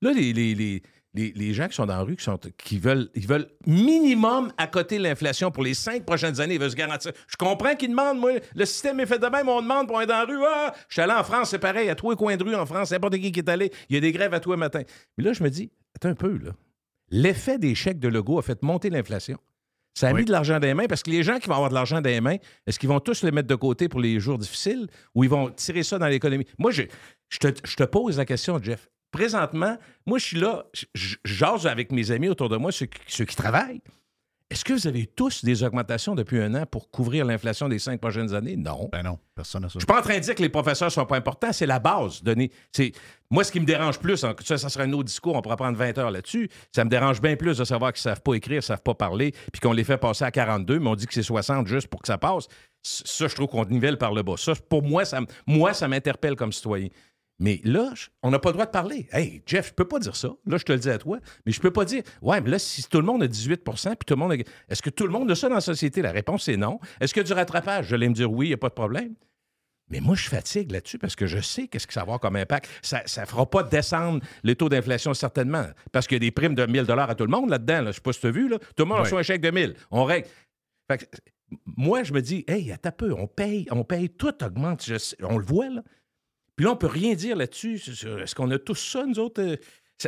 Là, 0.01 0.11
les, 0.13 0.32
les, 0.32 0.84
les, 1.16 1.32
les 1.36 1.53
gens 1.53 1.68
qui 1.68 1.76
sont 1.76 1.86
dans 1.86 1.95
la 1.95 2.01
rue, 2.03 2.16
qui, 2.16 2.24
sont, 2.24 2.38
qui 2.57 2.78
veulent, 2.78 3.09
ils 3.16 3.26
veulent 3.28 3.47
minimum 3.66 4.51
à 4.57 4.68
côté 4.68 4.99
l'inflation 4.99 5.51
pour 5.51 5.63
les 5.63 5.74
cinq 5.74 6.05
prochaines 6.05 6.39
années, 6.41 6.55
ils 6.55 6.59
veulent 6.59 6.72
se 6.72 6.76
garantir. 6.76 7.11
Je 7.28 7.36
comprends 7.38 7.76
qu'ils 7.76 7.89
demandent, 7.89 8.20
moi, 8.20 8.32
le 8.53 8.66
système 8.66 8.99
est 8.99 9.05
fait 9.05 9.20
de 9.20 9.28
même, 9.28 9.47
on 9.49 9.61
demande 9.61 9.88
pour 9.88 10.01
être 10.01 10.09
dans 10.09 10.16
la 10.20 10.26
rue. 10.26 10.43
Ah, 10.45 10.74
je 10.89 10.93
suis 10.95 11.01
allé 11.01 11.13
en 11.13 11.24
France, 11.24 11.49
c'est 11.51 11.59
pareil, 11.59 11.89
à 11.89 11.95
tous 11.95 12.09
les 12.11 12.16
coins 12.16 12.36
de 12.38 12.43
rue 12.43 12.55
en 12.55 12.66
France, 12.66 12.91
n'importe 12.91 13.18
qui 13.18 13.32
qui 13.32 13.39
est 13.39 13.49
allé, 13.49 13.72
il 13.89 13.95
y 13.95 13.97
a 13.97 14.01
des 14.01 14.11
grèves 14.11 14.34
à 14.34 14.39
tous 14.39 14.51
les 14.51 14.57
matins. 14.57 14.82
Mais 15.18 15.24
là, 15.24 15.34
je 15.34 15.43
me 15.43 15.49
dis, 15.49 15.72
attends 15.95 16.09
un 16.09 16.16
peu, 16.16 16.38
là. 16.38 16.51
L'effet 17.11 17.57
des 17.59 17.76
chèques 17.76 17.99
de 17.99 18.07
Legault 18.07 18.39
a 18.39 18.41
fait 18.41 18.61
monter 18.63 18.89
l'inflation. 18.89 19.38
Ça 19.97 20.09
a 20.09 20.11
Oui. 20.13 20.22
mis 20.22 20.26
de 20.26 20.32
l'argent 20.32 20.59
dans 20.59 20.68
les 20.68 20.74
mains 20.74 20.88
parce 20.88 21.03
que 21.03 21.09
les 21.11 21.24
gens 21.24 21.39
qui 21.39 21.47
vont 21.47 21.53
avoir 21.53 21.70
de 21.70 21.76
l'argent 21.76 22.01
dans 22.01 22.09
les 22.09 22.20
mains, 22.20 22.36
est-ce 22.68 22.78
qu'ils 22.80 22.89
vont 22.89 22.99
tous 22.99 23.24
le 23.24 23.32
mettre 23.32 23.47
de 23.47 23.55
côté 23.55 23.88
pour 23.88 24.01
les 24.01 24.20
jours 24.20 24.38
difficiles 24.38 24.88
ou 25.13 25.24
ils 25.24 25.30
vont 25.30 25.49
tirer 25.51 25.84
ça 25.84 25.97
dans 25.99 26.07
l'économie? 26.07 26.45
Moi, 26.57 26.72
je, 26.72 26.82
je, 27.30 27.38
te, 27.38 27.47
je 27.63 27.76
te 27.78 27.84
pose 27.84 28.18
la 28.18 28.26
question, 28.26 28.59
Jeff. 28.61 28.89
Présentement, 29.16 29.78
moi, 30.05 30.18
je 30.18 30.26
suis 30.26 30.39
là, 30.39 30.66
je, 30.93 31.16
jase 31.24 31.68
avec 31.68 31.93
mes 31.93 32.11
amis 32.11 32.28
autour 32.28 32.49
de 32.49 32.57
moi, 32.57 32.74
ceux 32.74 32.88
qui, 32.88 32.99
ceux 33.07 33.24
qui 33.24 33.38
travaillent. 33.38 33.82
Est-ce 34.49 34.66
que 34.66 34.74
vous 34.74 34.88
avez 34.88 35.07
tous 35.07 35.45
des 35.45 35.63
augmentations 35.63 36.16
depuis 36.16 36.41
un 36.41 36.53
an 36.53 36.66
pour 36.66 36.91
couvrir 36.91 37.24
l'inflation 37.24 37.70
des 37.70 37.80
cinq 37.80 38.01
prochaines 38.01 38.34
années? 38.36 38.57
Non. 38.57 38.89
Ben 38.91 39.03
non, 39.03 39.18
personne 39.34 39.61
n'a 39.61 39.70
ça. 39.70 39.76
Je 39.76 39.80
suis 39.80 39.86
pas 39.88 39.99
en 39.99 40.03
train 40.03 40.16
de 40.16 40.20
dire 40.20 40.36
que 40.36 40.41
les 40.41 40.49
professeurs 40.49 40.91
sont 40.91 41.05
pas 41.05 41.16
importants, 41.16 41.53
c'est 41.53 41.66
la 41.66 41.80
base. 41.80 42.22
Donner, 42.22 42.51
c'est 42.74 42.91
moi 43.32 43.45
ce 43.45 43.53
qui 43.53 43.61
me 43.61 43.66
dérange 43.66 43.99
plus, 43.99 44.18
ça, 44.18 44.36
ça 44.57 44.70
serait 44.70 44.84
un 44.84 44.91
autre 44.91 45.05
discours, 45.05 45.36
on 45.36 45.41
pourrait 45.41 45.55
prendre 45.55 45.78
20 45.78 45.97
heures 45.97 46.11
là-dessus. 46.11 46.49
Ça 46.74 46.84
me 46.84 46.89
dérange 46.89 47.22
bien 47.22 47.38
plus 47.38 47.57
de 47.57 47.63
savoir 47.63 47.93
qu'ils 47.93 48.01
savent 48.01 48.22
pas 48.22 48.34
écrire, 48.34 48.61
savent 48.61 48.84
pas 48.84 48.95
parler, 48.95 49.32
puis 49.53 49.61
qu'on 49.61 49.72
les 49.72 49.86
fait 49.86 49.97
passer 49.97 50.26
à 50.26 50.32
42, 50.32 50.80
mais 50.80 50.89
on 50.89 50.95
dit 50.95 51.07
que 51.07 51.13
c'est 51.13 51.24
60 51.24 51.66
juste 51.68 51.88
pour 51.88 52.01
que 52.01 52.07
ça 52.07 52.18
passe. 52.18 52.47
Ça, 52.84 53.30
je 53.30 53.34
trouve 53.34 53.47
qu'on 53.47 53.63
nivelle 53.66 53.97
par 53.97 54.13
le 54.13 54.22
bas. 54.22 54.36
Ça, 54.38 54.51
pour 54.70 54.84
moi, 54.84 55.05
ça, 55.05 55.22
moi, 55.47 55.74
ça 55.74 55.88
m'interpelle 55.88 56.36
comme 56.36 56.51
citoyen. 56.51 56.89
Mais 57.39 57.59
là, 57.63 57.91
on 58.23 58.31
n'a 58.31 58.39
pas 58.39 58.49
le 58.49 58.53
droit 58.53 58.65
de 58.65 58.71
parler. 58.71 59.07
Hey, 59.11 59.41
Jeff, 59.45 59.69
je 59.69 59.73
peux 59.73 59.88
pas 59.88 59.99
dire 59.99 60.15
ça. 60.15 60.29
Là, 60.45 60.57
je 60.57 60.63
te 60.63 60.71
le 60.71 60.79
dis 60.79 60.89
à 60.89 60.97
toi. 60.97 61.19
Mais 61.45 61.51
je 61.51 61.59
peux 61.59 61.71
pas 61.71 61.83
dire, 61.83 62.03
ouais, 62.21 62.39
mais 62.39 62.49
là, 62.49 62.59
si 62.59 62.83
tout 62.88 62.99
le 62.99 63.05
monde 63.05 63.23
a 63.23 63.27
18% 63.27 63.89
puis 63.89 63.97
tout 64.05 64.13
le 64.13 64.19
monde 64.19 64.31
a... 64.31 64.36
Est-ce 64.69 64.81
que 64.81 64.89
tout 64.89 65.05
le 65.05 65.11
monde 65.11 65.29
a 65.29 65.36
ça 65.36 65.49
dans 65.49 65.55
la 65.55 65.61
société? 65.61 66.01
La 66.01 66.11
réponse, 66.11 66.45
c'est 66.45 66.55
non. 66.55 66.79
Est-ce 67.01 67.13
qu'il 67.13 67.21
y 67.21 67.25
a 67.25 67.27
du 67.27 67.33
rattrapage? 67.33 67.88
Je 67.88 67.95
vais 67.95 68.07
me 68.07 68.13
dire 68.13 68.31
oui, 68.31 68.47
il 68.47 68.49
n'y 68.49 68.53
a 68.53 68.57
pas 68.57 68.69
de 68.69 68.73
problème. 68.73 69.15
Mais 69.89 69.99
moi, 69.99 70.15
je 70.15 70.27
fatigue 70.29 70.71
là-dessus 70.71 70.97
parce 70.97 71.15
que 71.15 71.27
je 71.27 71.39
sais 71.39 71.67
qu'est-ce 71.67 71.86
que 71.86 71.93
ça 71.93 71.99
va 71.99 72.05
avoir 72.05 72.19
comme 72.19 72.38
impact. 72.38 72.69
Ça 72.81 73.03
ne 73.03 73.25
fera 73.25 73.47
pas 73.47 73.63
descendre 73.63 74.23
le 74.43 74.55
taux 74.55 74.69
d'inflation, 74.69 75.13
certainement, 75.13 75.65
parce 75.91 76.07
qu'il 76.07 76.15
y 76.15 76.17
a 76.17 76.19
des 76.27 76.31
primes 76.31 76.55
de 76.55 76.65
1000 76.65 76.89
à 76.89 77.15
tout 77.15 77.25
le 77.25 77.29
monde 77.29 77.49
là-dedans. 77.49 77.75
Là. 77.75 77.83
Je 77.83 77.88
ne 77.89 77.93
sais 77.93 78.01
pas 78.01 78.13
si 78.13 78.21
tu 78.21 78.27
as 78.27 78.31
vu. 78.31 78.49
Là. 78.49 78.57
Tout 78.59 78.83
le 78.83 78.86
monde 78.86 78.99
reçoit 78.99 79.19
un 79.19 79.23
chèque 79.23 79.41
de 79.41 79.51
1000. 79.51 79.75
On 79.91 80.05
règle. 80.05 80.27
Fait 80.89 80.99
que, 80.99 81.05
moi, 81.65 82.03
je 82.03 82.13
me 82.13 82.21
dis, 82.21 82.43
hey, 82.47 82.71
un 82.71 82.91
peu, 82.91 83.13
on 83.13 83.27
paye, 83.27 83.67
on 83.71 83.83
paye, 83.83 84.09
tout 84.09 84.43
augmente. 84.43 84.83
Je 84.83 84.95
on 85.23 85.38
le 85.38 85.45
voit, 85.45 85.69
là. 85.69 85.83
Puis 86.56 86.66
là, 86.66 86.72
on 86.72 86.76
peut 86.78 86.88
rien 86.88 87.16
dire 87.16 87.36
là-dessus. 87.36 87.76
Est-ce 87.76 88.36
qu'on 88.36 88.49
a 88.51 88.58
tous 88.60 88.76
ça, 88.76 89.06
nous 89.06 89.20
autres? 89.20 89.41
Euh, 89.41 89.56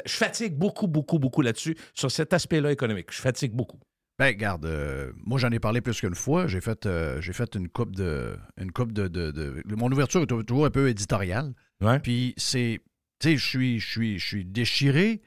Je 0.06 0.12
fatigue 0.12 0.56
beaucoup, 0.58 0.88
beaucoup, 0.88 1.20
beaucoup 1.20 1.42
là-dessus, 1.42 1.76
sur 1.94 2.12
cet 2.12 2.34
aspect-là 2.34 2.72
économique. 2.72 3.08
Je 3.12 3.22
fatigue 3.22 3.54
beaucoup. 3.54 3.80
Ben, 4.20 4.28
regarde, 4.28 4.66
euh, 4.66 5.12
moi 5.26 5.38
j'en 5.40 5.52
ai 5.52 5.60
parlé 5.60 5.80
plus 5.80 6.00
qu'une 6.00 6.16
fois. 6.16 6.48
J'ai 6.48 6.60
fait, 6.60 6.86
euh, 6.88 7.22
j'ai 7.22 7.34
fait 7.34 7.54
une 7.56 7.70
coupe 7.70 7.96
de. 7.96 8.36
Une 8.60 8.72
coupe 8.72 8.92
de, 8.92 9.08
de- 9.08 9.32
de- 9.32 9.64
Mon 9.76 9.92
ouverture 9.92 10.24
est 10.24 10.26
toujours 10.46 10.66
un 10.66 10.72
peu 10.72 10.90
éditoriale. 10.90 11.54
Ouais. 11.82 12.00
Puis 12.00 12.34
c'est. 12.38 12.80
Tu 13.20 13.30
sais, 13.30 13.38
je 13.38 13.46
suis, 13.48 13.80
je 13.80 13.90
suis, 13.90 14.20
je 14.20 14.26
suis 14.28 14.46
déchiré 14.46 15.22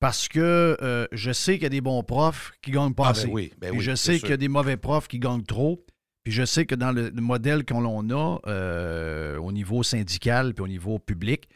parce 0.00 0.28
que 0.28 0.76
euh, 0.82 1.06
je 1.12 1.32
sais 1.32 1.54
qu'il 1.54 1.62
y 1.64 1.66
a 1.66 1.70
des 1.70 1.80
bons 1.80 2.02
profs 2.02 2.52
qui 2.62 2.70
gagnent 2.70 2.94
pas 2.94 3.06
Ah, 3.06 3.10
assez. 3.10 3.26
ben 3.26 3.32
oui, 3.32 3.52
ben 3.58 3.72
oui, 3.72 3.80
je 3.80 3.94
sais 3.94 4.18
qu'il 4.18 4.30
y 4.30 4.32
a 4.32 4.36
des 4.36 4.48
mauvais 4.48 4.76
profs 4.76 5.08
qui 5.08 5.18
gagnent 5.18 5.44
trop. 5.44 5.84
Puis 6.24 6.32
je 6.32 6.44
sais 6.44 6.64
que 6.66 6.74
dans 6.74 6.90
le, 6.90 7.10
le 7.10 7.20
modèle 7.20 7.64
qu'on 7.64 7.80
l'on 7.80 8.08
a 8.10 8.38
euh, 8.46 9.36
au 9.38 9.52
niveau 9.52 9.82
syndical 9.82 10.54
puis 10.54 10.64
au 10.64 10.68
niveau 10.68 10.98
public, 10.98 11.48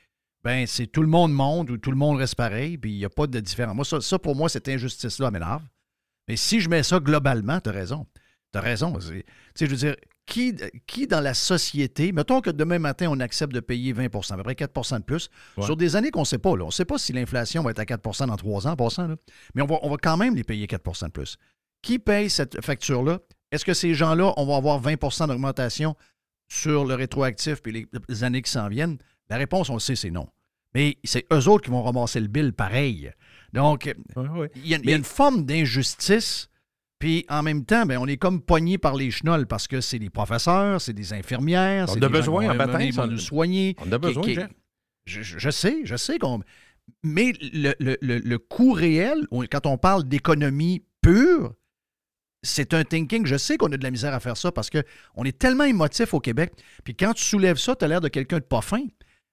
ben 0.44 0.66
c'est 0.66 0.86
tout 0.86 1.02
le 1.02 1.08
monde 1.08 1.32
monte 1.32 1.70
ou 1.70 1.78
tout 1.78 1.90
le 1.90 1.96
monde 1.96 2.18
reste 2.18 2.34
pareil, 2.36 2.78
puis 2.78 2.92
il 2.92 2.98
n'y 2.98 3.04
a 3.04 3.10
pas 3.10 3.26
de 3.26 3.40
différence. 3.40 3.74
Moi, 3.74 3.84
ça, 3.84 4.00
ça, 4.00 4.18
pour 4.18 4.36
moi, 4.36 4.48
cette 4.48 4.68
injustice-là 4.68 5.30
m'énerve. 5.30 5.62
Mais 6.28 6.36
si 6.36 6.60
je 6.60 6.68
mets 6.68 6.82
ça 6.82 7.00
globalement, 7.00 7.60
tu 7.60 7.70
as 7.70 7.72
raison. 7.72 8.06
Tu 8.52 8.58
as 8.58 8.60
raison. 8.62 8.92
Tu 8.98 9.24
sais, 9.54 9.66
je 9.66 9.66
veux 9.66 9.76
dire, 9.76 9.96
qui, 10.26 10.54
qui 10.86 11.06
dans 11.06 11.20
la 11.22 11.32
société, 11.32 12.12
mettons 12.12 12.42
que 12.42 12.50
demain 12.50 12.78
matin, 12.78 13.08
on 13.10 13.18
accepte 13.20 13.52
de 13.54 13.60
payer 13.60 13.94
20% 13.94 14.34
à 14.34 14.36
peu 14.36 14.42
près 14.42 14.52
4% 14.54 14.98
de 14.98 15.04
plus, 15.04 15.30
Ouais. 15.56 15.64
sur 15.64 15.76
des 15.76 15.96
années 15.96 16.10
qu'on 16.10 16.20
ne 16.20 16.24
sait 16.26 16.38
pas. 16.38 16.54
Là. 16.54 16.64
On 16.64 16.66
ne 16.66 16.72
sait 16.72 16.84
pas 16.84 16.98
si 16.98 17.14
l'inflation 17.14 17.62
va 17.62 17.70
être 17.70 17.78
à 17.78 17.84
4% 17.86 18.26
dans 18.26 18.36
trois 18.36 18.66
ans, 18.66 18.72
en 18.72 18.76
passant, 18.76 19.08
là. 19.08 19.16
mais 19.54 19.62
on 19.62 19.66
va, 19.66 19.78
on 19.82 19.88
va 19.88 19.96
quand 19.96 20.18
même 20.18 20.34
les 20.36 20.44
payer 20.44 20.66
4% 20.66 21.06
de 21.06 21.10
plus. 21.12 21.38
Qui 21.80 21.98
paye 21.98 22.28
cette 22.28 22.62
facture-là? 22.64 23.20
Est-ce 23.52 23.64
que 23.64 23.74
ces 23.74 23.94
gens-là, 23.94 24.32
on 24.36 24.46
va 24.46 24.56
avoir 24.56 24.80
20% 24.82 25.28
d'augmentation 25.28 25.96
sur 26.48 26.84
le 26.84 26.94
rétroactif 26.94 27.62
puis 27.62 27.72
les, 27.72 27.86
les 28.08 28.24
années 28.24 28.42
qui 28.42 28.50
s'en 28.50 28.68
viennent? 28.68 28.98
La 29.30 29.36
réponse, 29.36 29.68
on 29.70 29.74
le 29.74 29.80
sait, 29.80 29.96
c'est 29.96 30.10
non. 30.10 30.28
Mais 30.74 30.98
c'est 31.04 31.26
eux 31.32 31.48
autres 31.48 31.64
qui 31.64 31.70
vont 31.70 31.82
ramasser 31.82 32.20
le 32.20 32.26
bill 32.28 32.52
pareil. 32.52 33.10
Donc, 33.52 33.86
il 34.56 34.66
y, 34.66 34.74
a- 34.74 34.78
il 34.82 34.90
y 34.90 34.92
a 34.92 34.96
une 34.96 35.04
forme 35.04 35.44
d'injustice, 35.46 36.48
puis 36.98 37.24
en 37.30 37.42
même 37.42 37.64
temps, 37.64 37.86
ben, 37.86 37.96
on 37.98 38.06
est 38.06 38.16
comme 38.18 38.42
pogné 38.42 38.76
par 38.76 38.94
les 38.94 39.10
chenolles 39.10 39.46
parce 39.46 39.66
que 39.66 39.80
c'est 39.80 39.98
des 39.98 40.10
professeurs, 40.10 40.80
c'est 40.80 40.92
des 40.92 41.12
infirmières, 41.14 41.86
On 41.88 41.92
a 41.92 42.00
des 42.00 42.08
besoin 42.08 42.44
en 42.50 42.92
ça, 42.92 43.06
nous 43.06 43.14
on- 43.14 43.18
soigner. 43.18 43.76
On 43.78 43.90
a 43.92 43.98
besoin, 43.98 44.22
qui-. 44.22 44.36
Je, 45.06 45.48
sais, 45.50 45.80
je 45.84 45.96
sais 45.96 46.18
qu'on. 46.18 46.40
Mais 47.02 47.32
le, 47.40 47.74
le- 47.80 47.96
le- 48.02 48.18
le 48.18 48.38
coût 48.38 48.72
réel, 48.72 49.26
quand 49.50 49.64
on 49.66 49.78
parle 49.78 50.04
d'économie 50.04 50.84
pure, 51.00 51.54
c'est 52.42 52.74
un 52.74 52.84
thinking. 52.84 53.26
Je 53.26 53.36
sais 53.36 53.56
qu'on 53.56 53.72
a 53.72 53.76
de 53.76 53.82
la 53.82 53.90
misère 53.90 54.14
à 54.14 54.20
faire 54.20 54.36
ça 54.36 54.52
parce 54.52 54.70
qu'on 54.70 55.24
est 55.24 55.38
tellement 55.38 55.64
émotif 55.64 56.14
au 56.14 56.20
Québec. 56.20 56.52
Puis 56.84 56.94
quand 56.94 57.12
tu 57.14 57.24
soulèves 57.24 57.58
ça, 57.58 57.74
tu 57.76 57.84
as 57.84 57.88
l'air 57.88 58.00
de 58.00 58.08
quelqu'un 58.08 58.38
de 58.38 58.44
pas 58.44 58.60
fin. 58.60 58.82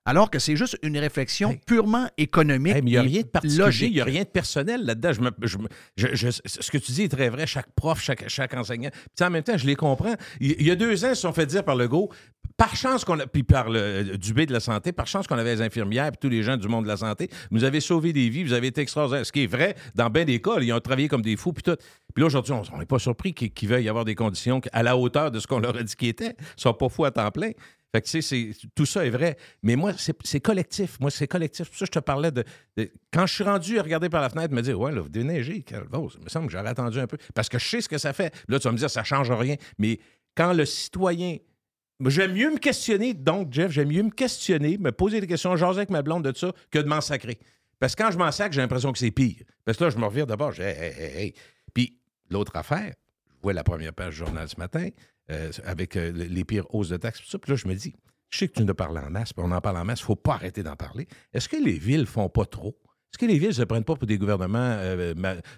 Alors 0.08 0.30
que 0.30 0.38
c'est 0.38 0.56
juste 0.56 0.78
une 0.84 0.99
réflexion 0.99 1.49
Hey. 1.49 1.60
purement 1.66 2.08
économique. 2.18 2.76
Hey, 2.76 2.84
mais 2.84 2.89
il 2.91 2.93
n'y 2.93 2.97
a 2.97 3.01
rien 3.01 3.22
de 3.22 3.26
particulier, 3.28 3.64
logique. 3.64 3.89
il 3.89 3.95
n'y 3.95 4.01
a 4.01 4.06
rien 4.06 4.22
de 4.22 4.28
personnel 4.28 4.86
là-dedans. 4.86 5.14
Je 5.14 5.22
me- 5.22 5.32
je 5.41 5.58
me- 5.58 5.68
je- 5.97 6.14
je- 6.14 6.30
ce 6.45 6.70
que 6.70 6.78
tu 6.78 6.91
dis 6.91 7.01
est 7.03 7.10
très 7.10 7.30
vrai. 7.30 7.47
Chaque 7.47 7.72
prof, 7.76 7.99
chaque, 7.99 8.30
chaque 8.30 8.53
enseignant. 8.53 8.91
Puis 9.16 9.26
en 9.26 9.32
même 9.32 9.41
temps, 9.41 9.58
je 9.58 9.66
les 9.66 9.76
comprends. 9.76 10.14
Il, 10.39 10.51
il 10.60 10.68
y 10.68 10.70
a 10.70 10.76
deux 10.76 11.06
ans, 11.06 11.10
ils 11.10 11.16
se 11.16 11.22
sont 11.24 11.34
fait 11.34 11.47
dire 11.47 11.64
par 11.66 11.76
Legault, 11.76 12.12
par 12.58 12.76
chance 12.76 13.03
qu'on 13.03 13.20
a, 13.20 13.28
puis 13.28 13.43
par 13.43 13.70
le 13.70 14.18
Dubé 14.18 14.45
de 14.45 14.53
la 14.53 14.60
santé, 14.60 14.91
par 14.91 15.08
chance 15.08 15.28
qu'on 15.28 15.38
avait 15.38 15.56
les 15.56 15.62
infirmières 15.62 16.12
puis 16.12 16.20
tous 16.22 16.30
les 16.30 16.43
gens 16.43 16.58
du 16.58 16.68
monde 16.68 16.84
de 16.84 16.89
la 16.89 16.97
santé, 16.97 17.30
vous 17.51 17.64
avez 17.64 17.82
sauvé 17.82 18.14
des 18.14 18.30
vies, 18.30 18.43
vous 18.43 18.53
avez 18.53 18.68
été 18.68 18.82
extraordinaire. 18.82 19.26
Ce 19.26 19.32
qui 19.32 19.43
est 19.43 19.47
vrai, 19.47 19.76
dans 19.95 20.10
bien 20.10 20.26
des 20.26 20.41
cas, 20.41 20.60
ils 20.60 20.72
ont 20.72 20.80
travaillé 20.80 21.08
comme 21.08 21.22
des 21.22 21.36
fous 21.36 21.53
puis 21.53 21.64
tout. 21.64 21.76
Puis 22.14 22.22
là, 22.22 22.28
aujourd'hui, 22.28 22.53
on 22.72 22.78
n'est 22.78 22.86
pas 22.86 22.99
surpris 22.99 23.34
qu'ils 23.34 23.51
qu'ils 23.51 23.70
veuillent 23.70 23.86
y 23.86 23.89
avoir 23.89 24.06
des 24.06 24.16
conditions 24.16 24.62
à 24.72 24.84
la 24.84 24.95
hauteur 24.95 25.32
de 25.32 25.39
ce 25.39 25.47
qu'on 25.47 25.60
leur 25.60 25.76
a 25.76 25.84
dit 25.84 25.95
qu'ils 25.95 26.10
étaient. 26.10 26.36
Ils 26.58 26.62
sont 26.62 26.74
pas 26.74 26.89
fous 26.89 27.06
à 27.06 27.12
temps 27.12 27.32
plein. 27.32 27.51
Fait 27.93 28.01
que, 28.01 28.08
tu 28.08 28.22
sais, 28.22 28.51
tout 28.76 28.86
ça 28.86 29.06
est 29.06 29.10
vrai. 29.10 29.38
Mais 29.64 29.78
moi, 29.78 29.93
c'est 29.97 30.41
collectif. 30.41 30.99
Moi, 30.99 31.10
c'est 31.12 31.28
collectif. 31.28 31.70
Pour 31.70 31.78
ça, 31.78 31.86
je 31.86 31.91
te 31.91 31.99
parlais 31.99 32.32
de, 32.32 32.43
Quand 33.14 33.26
je 33.26 33.34
suis 33.34 33.43
rendu 33.45 33.80
à 33.80 33.84
regarder 33.84 34.10
par 34.10 34.22
la 34.22 34.30
fenêtre, 34.30 34.53
me 34.53 34.62
dire, 34.62 34.78
ouais, 34.78 34.91
là, 34.91 34.99
vous 34.99 35.08
déneigez, 35.08 35.62
Calvose. 35.62 36.16
Il 36.18 36.26
me 36.26 36.30
semble 36.30 36.47
que 36.47 36.51
j'aurais 36.51 36.68
attendu 36.68 36.99
un 36.99 37.08
peu. 37.08 37.18
Parce 37.34 37.47
que 37.47 37.58
je 37.58 37.66
sais 37.66 37.80
ce 37.82 37.88
que 37.88 37.97
ça 37.97 38.12
fait. 38.12 38.34
Là, 38.49 38.60
tu 38.60 38.68
vas 38.68 38.74
me 38.74 38.78
dire, 38.78 38.89
ça 38.89 39.06
change 39.06 39.32
rien. 39.32 39.56
Mais 39.78 39.99
quand 40.36 40.51
le 40.51 40.66
citoyen. 40.66 41.38
J'aime 42.05 42.33
mieux 42.33 42.51
me 42.51 42.57
questionner, 42.57 43.13
donc, 43.13 43.53
Jeff, 43.53 43.71
j'aime 43.71 43.89
mieux 43.89 44.03
me 44.03 44.09
questionner, 44.09 44.77
me 44.77 44.91
poser 44.91 45.21
des 45.21 45.27
questions, 45.27 45.55
jaser 45.55 45.79
avec 45.79 45.89
ma 45.89 46.01
blonde 46.01 46.27
de 46.29 46.37
ça, 46.37 46.51
que 46.69 46.79
de 46.79 46.87
m'en 46.87 47.01
sacrer. 47.01 47.39
Parce 47.79 47.95
que 47.95 48.03
quand 48.03 48.11
je 48.11 48.17
m'en 48.17 48.31
sacre, 48.31 48.53
j'ai 48.53 48.61
l'impression 48.61 48.91
que 48.91 48.99
c'est 48.99 49.11
pire. 49.11 49.43
Parce 49.63 49.77
que 49.77 49.85
là, 49.85 49.89
je 49.89 49.97
me 49.97 50.05
revire 50.05 50.27
d'abord, 50.27 50.51
je 50.51 50.61
dis, 50.61 50.67
hey, 50.67 50.93
hey, 50.97 51.17
hey. 51.17 51.33
Puis, 51.73 51.97
l'autre 52.29 52.55
affaire, 52.55 52.93
je 53.27 53.41
vois 53.41 53.53
la 53.53 53.63
première 53.63 53.93
page 53.93 54.13
du 54.13 54.17
journal 54.17 54.47
ce 54.49 54.57
matin, 54.57 54.89
euh, 55.31 55.51
avec 55.65 55.95
euh, 55.95 56.11
les 56.11 56.43
pires 56.43 56.65
hausses 56.73 56.89
de 56.89 56.97
taxes, 56.97 57.21
tout 57.21 57.29
ça. 57.29 57.39
Puis 57.39 57.51
là, 57.51 57.55
je 57.55 57.67
me 57.67 57.75
dis, 57.75 57.95
je 58.29 58.39
sais 58.39 58.47
que 58.47 58.53
tu 58.53 58.63
nous 58.65 58.73
parles 58.73 58.97
en 58.97 59.09
masse, 59.09 59.33
puis 59.33 59.43
on 59.45 59.51
en 59.51 59.61
parle 59.61 59.77
en 59.77 59.85
masse, 59.85 59.99
il 59.99 60.03
ne 60.03 60.07
faut 60.07 60.15
pas 60.15 60.33
arrêter 60.33 60.63
d'en 60.63 60.75
parler. 60.75 61.07
Est-ce 61.33 61.47
que 61.47 61.57
les 61.57 61.77
villes 61.77 62.05
font 62.05 62.29
pas 62.29 62.45
trop? 62.45 62.77
Est-ce 63.13 63.17
que 63.17 63.25
les 63.25 63.37
villes 63.37 63.49
ne 63.49 63.53
se 63.53 63.63
prennent 63.63 63.85
pas 63.85 63.95
pour 63.95 64.07
des 64.07 64.17
gouvernements 64.17 64.57
euh, 64.59 65.13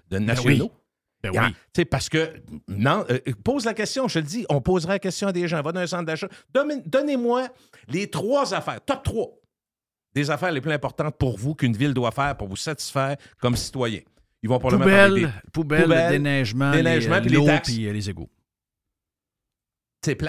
de 0.09 0.19
nationaux? 0.19 0.67
Ben 0.69 0.86
Ah, 1.23 1.49
oui. 1.77 1.85
parce 1.85 2.09
que, 2.09 2.33
non, 2.67 3.05
euh, 3.09 3.19
pose 3.43 3.65
la 3.65 3.73
question, 3.73 4.07
je 4.07 4.15
te 4.15 4.19
le 4.19 4.25
dis, 4.25 4.45
on 4.49 4.61
posera 4.61 4.93
la 4.93 4.99
question 4.99 5.27
à 5.27 5.31
des 5.33 5.47
gens, 5.47 5.61
va 5.61 5.71
dans 5.71 5.79
un 5.79 5.87
centre 5.87 6.05
d'achat. 6.05 6.27
Donne- 6.53 6.81
Donnez-moi 6.85 7.47
les 7.89 8.09
trois 8.09 8.53
affaires, 8.53 8.79
top 8.85 9.03
trois, 9.03 9.29
des 10.13 10.29
affaires 10.31 10.51
les 10.51 10.61
plus 10.61 10.71
importantes 10.71 11.17
pour 11.17 11.37
vous 11.37 11.55
qu'une 11.55 11.75
ville 11.75 11.93
doit 11.93 12.11
faire 12.11 12.37
pour 12.37 12.47
vous 12.47 12.55
satisfaire 12.55 13.17
comme 13.41 13.55
citoyen. 13.55 14.01
Ils 14.43 14.49
vont 14.49 14.59
probablement 14.59 14.85
parler 14.95 15.21
Poubelle, 15.21 15.33
des- 15.43 15.51
poubelle, 15.51 15.83
poubelles, 15.83 16.11
déneigement, 16.11 16.71
déneigement, 16.71 17.15
les, 17.15 17.21
puis 17.21 17.29
les 17.31 17.35
l'eau, 17.37 17.45
taxes. 17.45 17.71
puis 17.73 17.87
euh, 17.87 17.91
les 17.93 18.09
égouts. 18.09 18.29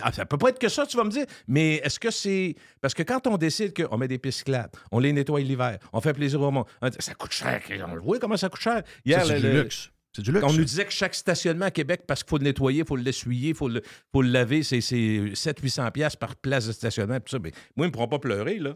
Ah, 0.02 0.10
Ça 0.10 0.26
peut 0.26 0.38
pas 0.38 0.48
être 0.48 0.58
que 0.58 0.68
ça, 0.68 0.86
tu 0.86 0.96
vas 0.96 1.04
me 1.04 1.10
dire. 1.10 1.24
Mais 1.46 1.74
est-ce 1.76 2.00
que 2.00 2.10
c'est. 2.10 2.56
Parce 2.80 2.94
que 2.94 3.04
quand 3.04 3.26
on 3.28 3.36
décide 3.36 3.72
qu'on 3.80 3.96
met 3.96 4.08
des 4.08 4.18
pistes 4.18 4.38
cyclables, 4.38 4.70
on 4.90 4.98
les 4.98 5.12
nettoie 5.12 5.40
l'hiver, 5.40 5.78
on 5.92 6.00
fait 6.00 6.14
plaisir 6.14 6.40
au 6.40 6.50
monde, 6.50 6.64
ça 6.98 7.14
coûte 7.14 7.30
cher. 7.32 7.60
On 7.88 7.94
le 7.94 8.00
voit 8.00 8.18
comment 8.18 8.36
ça 8.36 8.48
coûte 8.48 8.60
cher. 8.60 8.82
Hier, 9.04 9.20
Ça, 9.20 9.26
c'est 9.26 9.38
le- 9.40 9.52
le- 9.52 9.62
luxe. 9.62 9.90
C'est 10.18 10.22
du 10.22 10.32
luxe. 10.32 10.44
on 10.48 10.52
nous 10.52 10.64
disait 10.64 10.84
que 10.84 10.90
chaque 10.92 11.14
stationnement 11.14 11.66
à 11.66 11.70
Québec, 11.70 12.02
parce 12.06 12.24
qu'il 12.24 12.30
faut 12.30 12.38
le 12.38 12.44
nettoyer, 12.44 12.80
il 12.80 12.86
faut 12.86 12.96
l'essuyer, 12.96 13.50
il 13.50 13.54
faut 13.54 13.68
le, 13.68 13.82
faut 14.12 14.22
le 14.22 14.30
laver, 14.30 14.64
c'est 14.64 14.78
700-800$ 14.80 15.92
piastres 15.92 16.18
par 16.18 16.34
place 16.36 16.66
de 16.66 16.72
stationnement. 16.72 17.20
Tout 17.20 17.28
ça. 17.30 17.38
Mais 17.38 17.52
moi, 17.76 17.78
ils 17.78 17.82
ne 17.82 17.86
me 17.86 17.92
pourront 17.92 18.08
pas 18.08 18.18
pleurer, 18.18 18.58
là. 18.58 18.74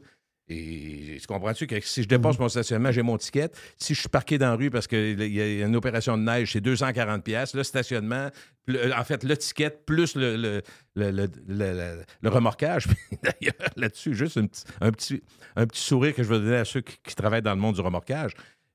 Et 0.49 1.19
tu 1.21 1.27
comprends-tu 1.27 1.67
que 1.67 1.81
si 1.81 2.03
je 2.03 2.09
dépasse 2.09 2.39
mon 2.39 2.49
stationnement, 2.49 2.91
j'ai 2.93 3.03
mon 3.03 3.17
ticket. 3.17 3.49
Si 3.79 3.95
je 3.95 4.01
suis 4.01 4.09
parqué 4.09 4.39
dans 4.39 4.49
la 4.51 4.57
rue 4.57 4.71
parce 4.71 4.87
qu'il 4.87 5.21
y 5.33 5.41
a 5.41 5.67
une 5.67 5.77
opération 5.77 6.19
de 6.19 6.23
neige, 6.25 6.53
c'est 6.53 6.61
240$. 6.61 7.23
piastres. 7.23 7.57
Le 7.57 7.63
stationnement, 7.63 8.29
le- 8.67 8.93
en 8.93 9.05
fait, 9.05 9.23
le 9.25 9.37
ticket 9.37 9.71
plus 9.71 10.15
le, 10.17 10.37
le, 10.37 10.63
le, 10.97 11.11
le- 11.11 11.27
le- 11.49 11.73
le- 11.73 12.03
le 12.21 12.29
remorquage. 12.29 12.87
D'ailleurs, 13.23 13.71
là-dessus, 13.77 14.15
juste 14.15 14.37
une 14.37 14.49
petite- 14.49 14.67
un, 14.81 14.91
petit, 14.91 15.23
un 15.57 15.67
petit 15.67 15.81
sourire 15.83 16.15
que 16.15 16.23
je 16.23 16.29
veux 16.29 16.41
donner 16.41 16.57
à 16.57 16.65
ceux 16.65 16.81
qui, 16.81 16.97
qui 17.03 17.15
travaillent 17.15 17.41
dans 17.43 17.55
le 17.55 17.61
monde 17.61 17.77
du 17.77 17.81
remorquage. 17.81 18.33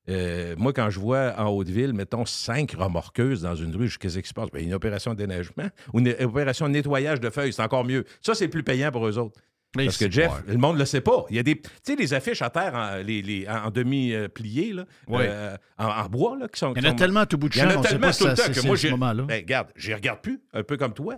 Euh, 0.08 0.54
moi, 0.56 0.72
quand 0.72 0.88
je 0.90 0.98
vois 0.98 1.34
en 1.36 1.48
Haute-Ville, 1.48 1.92
mettons, 1.92 2.24
cinq 2.24 2.72
remorqueuses 2.72 3.42
dans 3.42 3.54
une 3.54 3.74
rue, 3.76 3.88
je 3.88 3.98
qu'est-ce 3.98 4.18
qui 4.18 4.28
se 4.28 4.34
passe? 4.34 4.50
Ben, 4.50 4.62
une 4.64 4.72
opération 4.74 5.12
de 5.12 5.18
déneigement 5.18 5.68
ou 5.92 5.98
une 6.00 6.14
opération 6.22 6.66
de 6.66 6.72
nettoyage 6.72 7.20
de 7.20 7.28
feuilles, 7.30 7.52
c'est 7.52 7.62
encore 7.62 7.84
mieux. 7.84 8.04
Ça, 8.22 8.34
c'est 8.34 8.48
plus 8.48 8.62
payant 8.62 8.90
pour 8.90 9.06
eux 9.06 9.18
autres. 9.18 9.38
Parce 9.74 9.98
que 9.98 10.10
Jeff, 10.10 10.32
le 10.46 10.56
monde 10.56 10.76
ne 10.76 10.78
le 10.80 10.86
sait 10.86 11.02
pas. 11.02 11.26
Il 11.28 11.36
y 11.36 11.38
a 11.38 11.42
des. 11.42 11.60
Tu 11.60 11.68
sais, 11.82 11.94
les 11.94 12.14
affiches 12.14 12.40
à 12.40 12.48
terre 12.48 12.74
en, 12.74 12.96
les, 13.02 13.20
les- 13.20 13.46
en 13.46 13.70
demi-pliées, 13.70 14.74
Ouais. 15.06 15.26
euh, 15.28 15.56
en, 15.76 15.88
en 15.88 16.08
bois, 16.08 16.38
là, 16.38 16.48
qui 16.48 16.58
sont. 16.58 16.72
Il 16.74 16.82
y 16.82 16.86
en 16.86 16.88
a 16.88 16.90
sont- 16.92 16.96
tellement 16.96 17.26
tout 17.26 17.36
bout 17.36 17.50
de 17.50 17.54
il 17.54 17.58
y 17.58 17.64
en 17.64 17.70
champ, 17.72 17.80
a 17.80 17.82
tellement 17.82 18.10
tout 18.10 18.24
le 18.26 18.34
temps 18.34 18.50
que 18.50 18.66
moi, 18.66 18.76
moment-là. 18.92 19.22
Ben, 19.24 19.42
regarde, 19.42 19.68
regarde 19.76 20.20
plus, 20.22 20.40
un 20.54 20.62
peu 20.62 20.78
comme 20.78 20.94
toi. 20.94 21.16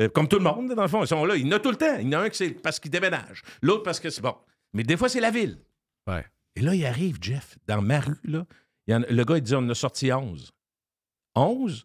Euh, 0.00 0.08
comme 0.08 0.26
tout 0.26 0.38
le 0.38 0.42
monde, 0.42 0.74
dans 0.74 0.82
le 0.82 0.88
fond, 0.88 1.02
ils 1.04 1.06
sont 1.06 1.24
là. 1.24 1.36
Il 1.36 1.46
y 1.46 1.48
en 1.48 1.56
a 1.56 1.60
tout 1.60 1.70
le 1.70 1.76
temps. 1.76 1.96
Il 2.00 2.08
y 2.08 2.16
en 2.16 2.20
a 2.20 2.24
un 2.24 2.28
qui 2.28 2.38
c'est 2.38 2.50
parce 2.50 2.80
qu'il 2.80 2.90
déménage, 2.90 3.42
l'autre 3.62 3.84
parce 3.84 4.00
que 4.00 4.10
c'est 4.10 4.22
bon. 4.22 4.34
Mais 4.72 4.82
des 4.82 4.96
fois, 4.96 5.08
c'est 5.08 5.20
la 5.20 5.30
ville. 5.30 5.58
Ouais. 6.08 6.24
Et 6.56 6.60
là, 6.60 6.74
il 6.74 6.84
arrive, 6.84 7.18
Jeff, 7.20 7.56
dans 7.66 7.80
ma 7.82 8.00
rue, 8.00 8.18
là. 8.24 8.46
il 8.86 8.92
y 8.92 8.94
en 8.96 9.02
a- 9.02 9.06
le 9.06 9.24
gars, 9.24 9.36
il 9.36 9.42
dit 9.42 9.54
on 9.54 9.58
en 9.58 9.68
a 9.70 9.74
sorti 9.74 10.12
11. 10.12 10.50
11? 11.34 11.84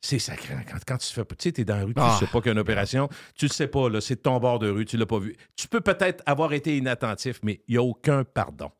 C'est 0.00 0.18
sacré. 0.18 0.54
Quand, 0.70 0.78
quand 0.86 0.98
tu 0.98 1.12
fais 1.12 1.24
pas. 1.24 1.34
Tu 1.34 1.44
sais, 1.44 1.52
t'es 1.52 1.64
dans 1.64 1.76
la 1.76 1.84
rue, 1.84 1.94
tu 1.94 2.00
Ah. 2.00 2.16
sais 2.20 2.26
pas 2.26 2.38
qu'il 2.40 2.46
y 2.46 2.48
a 2.50 2.52
une 2.52 2.58
opération. 2.60 3.08
Tu 3.34 3.46
le 3.46 3.50
sais 3.52 3.66
pas, 3.66 3.88
là. 3.88 4.00
C'est 4.00 4.16
ton 4.22 4.38
bord 4.38 4.58
de 4.58 4.68
rue, 4.70 4.84
tu 4.84 4.96
l'as 4.96 5.06
pas 5.06 5.18
vu. 5.18 5.34
Tu 5.56 5.66
peux 5.68 5.80
peut-être 5.80 6.22
avoir 6.26 6.52
été 6.52 6.76
inattentif, 6.76 7.40
mais 7.42 7.60
il 7.66 7.72
n'y 7.72 7.78
a 7.78 7.82
aucun 7.82 8.22
pardon. 8.24 8.70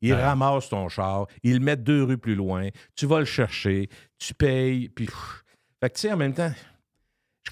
Il 0.00 0.12
Ouais. 0.14 0.22
ramasse 0.22 0.68
ton 0.68 0.88
char, 0.88 1.26
il 1.42 1.54
le 1.54 1.60
met 1.60 1.76
deux 1.76 2.04
rues 2.04 2.16
plus 2.18 2.34
loin, 2.34 2.68
tu 2.96 3.04
vas 3.04 3.18
le 3.18 3.26
chercher, 3.26 3.88
tu 4.18 4.32
payes, 4.32 4.88
puis. 4.88 5.06
pff. 5.06 5.44
Fait 5.80 5.90
que, 5.90 5.94
tu 5.94 6.00
sais, 6.02 6.12
en 6.12 6.16
même 6.16 6.32
temps, 6.34 6.52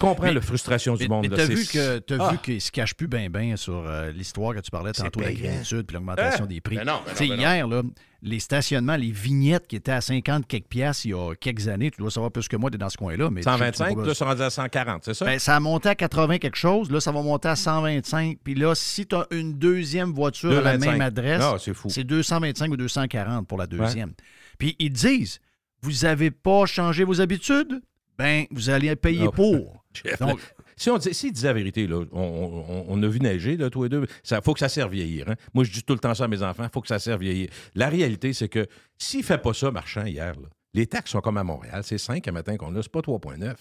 je 0.01 0.07
comprends 0.07 0.27
Mais- 0.27 0.35
la 0.35 0.41
frustration 0.41 0.95
du 0.95 1.09
monde. 1.09 1.27
mais 1.29 1.37
t'as 1.37 1.47
vu 1.47 1.67
que 1.67 1.99
t'as 1.99 2.17
Ah. 2.21 2.31
vu 2.33 2.39
qu'il 2.39 2.61
se 2.61 2.71
cache 2.71 2.95
plus 2.95 3.09
bien 3.09 3.29
bien 3.29 3.57
sur 3.57 3.85
euh, 3.87 4.13
l'histoire 4.13 4.55
que 4.55 4.61
tu 4.61 4.71
parlais 4.71 4.93
tantôt, 4.93 5.21
la 5.21 5.33
gratitude 5.33 5.83
puis 5.87 5.95
l'augmentation 5.95 6.45
Hein? 6.45 6.49
des 6.49 6.61
prix. 6.61 6.77
Ben 6.77 6.85
non, 6.85 7.01
ben 7.05 7.11
non, 7.13 7.17
Tu 7.19 7.29
ben 7.29 7.35
non. 7.37 7.43
hier, 7.43 7.67
là, 7.69 7.83
les 8.23 8.41
stationnements, 8.41 8.97
les 8.97 9.11
vignettes 9.11 9.67
qui 9.67 9.77
étaient 9.77 9.93
à 9.93 10.01
50 10.01 10.47
quelques 10.47 10.67
piastres 10.67 11.07
il 11.07 11.11
y 11.11 11.15
a 11.15 11.35
quelques 11.35 11.69
années, 11.69 11.91
tu 11.91 12.01
dois 12.01 12.11
savoir 12.11 12.31
plus 12.33 12.47
que 12.49 12.57
moi, 12.57 12.71
t'es 12.71 12.79
dans 12.79 12.89
ce 12.89 12.97
coin-là. 12.97 13.31
Mais 13.31 13.41
tu 13.41 13.45
sais, 13.45 13.51
tu 13.51 13.59
125, 13.59 13.95
peux 13.97 14.03
pas- 14.03 14.07
là, 14.09 14.15
c'est 14.15 14.25
rendu 14.25 14.43
à 14.43 14.51
140, 14.51 15.05
c'est 15.05 15.15
ça? 15.15 15.25
Ben, 15.25 15.39
ça 15.39 15.57
a 15.57 15.61
monté 15.61 15.89
à 15.89 15.95
80 15.95 16.39
quelque 16.39 16.57
chose. 16.57 16.91
Là, 16.91 17.01
ça 17.01 17.11
va 17.13 17.21
monter 17.23 17.49
à 17.49 17.57
125. 17.57 18.39
Puis 18.45 18.55
là, 18.55 18.75
si 18.75 19.07
tu 19.07 19.15
as 19.17 19.27
une 19.31 19.55
deuxième 19.55 20.13
voiture 20.13 20.51
à 20.51 20.63
la 20.63 20.73
225. 20.77 20.93
même 20.93 21.01
adresse, 21.03 21.43
Ah, 21.43 21.57
c'est 21.89 22.05
225 22.05 22.71
ou 22.73 22.77
240 22.77 23.47
pour 23.49 23.59
la 23.59 23.67
deuxième. 23.67 24.13
Puis 24.59 24.75
ils 24.79 24.91
disent, 24.93 25.41
vous 25.83 25.93
n'avez 26.03 26.31
pas 26.33 26.67
changé 26.67 27.05
vos 27.05 27.21
habitudes? 27.21 27.81
Ben, 28.19 28.47
vous 28.51 28.69
allez 28.71 28.95
payer 28.97 29.29
pour. 29.31 29.85
Donc- 30.21 30.41
si 30.77 30.91
on 30.91 30.99
disait 30.99 31.33
la 31.43 31.53
vérité, 31.53 31.87
là, 31.87 32.05
on, 32.13 32.21
on- 32.21 32.85
on 32.89 33.03
a 33.03 33.09
vu 33.09 33.19
neiger, 33.21 33.57
là, 33.57 33.69
tous 33.71 33.83
les 33.85 33.89
deux, 33.89 34.07
il 34.31 34.41
faut 34.45 34.53
que 34.55 34.61
ça 34.61 34.69
serve 34.69 34.93
vieillir. 34.93 35.29
hein. 35.29 35.35
Moi, 35.55 35.65
je 35.65 35.73
dis 35.73 35.83
tout 35.83 35.93
le 35.93 35.99
temps 35.99 36.15
ça 36.15 36.25
à 36.25 36.29
mes 36.29 36.43
enfants, 36.43 36.65
il 36.65 36.71
faut 36.73 36.81
que 36.81 36.87
ça 36.89 36.99
serve 37.01 37.21
vieillir. 37.23 37.49
La 37.75 37.89
réalité, 37.89 38.33
c'est 38.33 38.49
que 38.49 38.67
s'il 38.97 39.21
ne 39.21 39.25
fait 39.25 39.39
pas 39.39 39.53
ça, 39.55 39.71
marchand, 39.73 40.05
hier, 40.05 40.35
là, 40.39 40.49
les 40.75 40.87
taxes 40.87 41.11
sont 41.13 41.21
comme 41.21 41.37
à 41.39 41.43
Montréal. 41.45 41.83
C'est 41.85 41.99
5 41.99 42.27
un 42.29 42.33
matin 42.33 42.57
qu'on 42.57 42.75
a, 42.77 42.83
c'est 42.83 42.93
pas 42.93 43.01
3,9. 43.01 43.55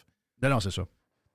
Non, 0.43 0.49
non, 0.49 0.59
c'est 0.59 0.71
ça. 0.71 0.83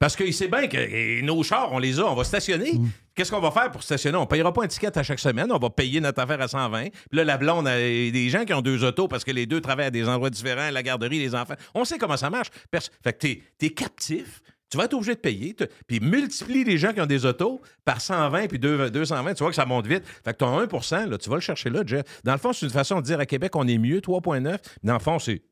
Parce 0.03 0.17
qu'il 0.17 0.35
sait 0.35 0.49
bien 0.49 0.67
que 0.67 1.21
nos 1.23 1.45
chars, 1.45 1.71
on 1.73 1.79
les 1.79 2.01
a, 2.01 2.05
on 2.07 2.17
va 2.17 2.25
stationner. 2.25 2.73
Mm. 2.73 2.89
Qu'est-ce 3.15 3.31
qu'on 3.31 3.39
va 3.39 3.53
faire 3.53 3.71
pour 3.71 3.85
stationner? 3.85 4.17
On 4.19 4.23
ne 4.23 4.27
payera 4.27 4.53
pas 4.53 4.65
un 4.65 4.67
ticket 4.67 4.99
à 4.99 5.05
chaque 5.05 5.21
semaine, 5.21 5.53
on 5.53 5.59
va 5.61 5.71
payer 5.71 6.01
notre 6.01 6.21
affaire 6.21 6.41
à 6.41 6.49
120. 6.49 6.89
Puis 6.91 6.93
là, 7.13 7.23
la 7.23 7.37
blonde, 7.39 7.69
a 7.69 7.77
des 7.79 8.29
gens 8.29 8.45
qui 8.45 8.53
ont 8.53 8.63
deux 8.63 8.83
autos 8.83 9.07
parce 9.07 9.23
que 9.23 9.31
les 9.31 9.47
deux 9.47 9.61
travaillent 9.61 9.87
à 9.87 9.91
des 9.93 10.09
endroits 10.09 10.29
différents, 10.31 10.71
la 10.73 10.83
garderie, 10.83 11.21
les 11.21 11.37
enfants. 11.37 11.55
On 11.77 11.85
sait 11.85 11.99
comment 11.99 12.17
ça 12.17 12.31
marche. 12.31 12.49
Pers- 12.73 12.83
fait 13.05 13.13
que 13.13 13.19
t'es 13.19 13.43
es 13.61 13.71
captif. 13.71 14.43
Tu 14.71 14.77
vas 14.77 14.87
être 14.87 14.95
obligé 14.95 15.15
de 15.15 15.21
payer. 15.21 15.55
Puis 15.87 16.01
multiplie 16.01 16.65
les 16.65 16.79
gens 16.79 16.93
qui 16.93 17.01
ont 17.01 17.07
des 17.07 17.25
autos 17.25 17.61
par 17.85 18.01
120 18.01 18.49
puis 18.49 18.59
deux- 18.59 18.91
220. 18.91 19.35
Tu 19.35 19.45
vois 19.45 19.51
que 19.51 19.55
ça 19.57 19.67
monte 19.67 19.87
vite. 19.87 20.03
Fait 20.25 20.33
que 20.33 20.39
ton 20.39 20.59
1 20.59 21.07
là, 21.07 21.17
tu 21.17 21.31
vas 21.31 21.37
le 21.37 21.41
chercher 21.43 21.71
là, 21.71 21.85
Jeff. 21.87 22.03
Dans 22.25 22.33
le 22.33 22.39
fond, 22.39 22.53
c'est 22.53 22.67
une 22.67 22.73
façon 22.73 22.97
de 23.01 23.05
dire 23.05 23.21
à 23.21 23.27
Québec, 23.27 23.55
on 23.55 23.69
est 23.69 23.79
mieux, 23.79 24.01
3,9. 24.01 24.59
Mais 24.83 24.89
dans 24.89 24.95
le 24.95 24.99
fond, 24.99 25.21
c'est 25.21 25.43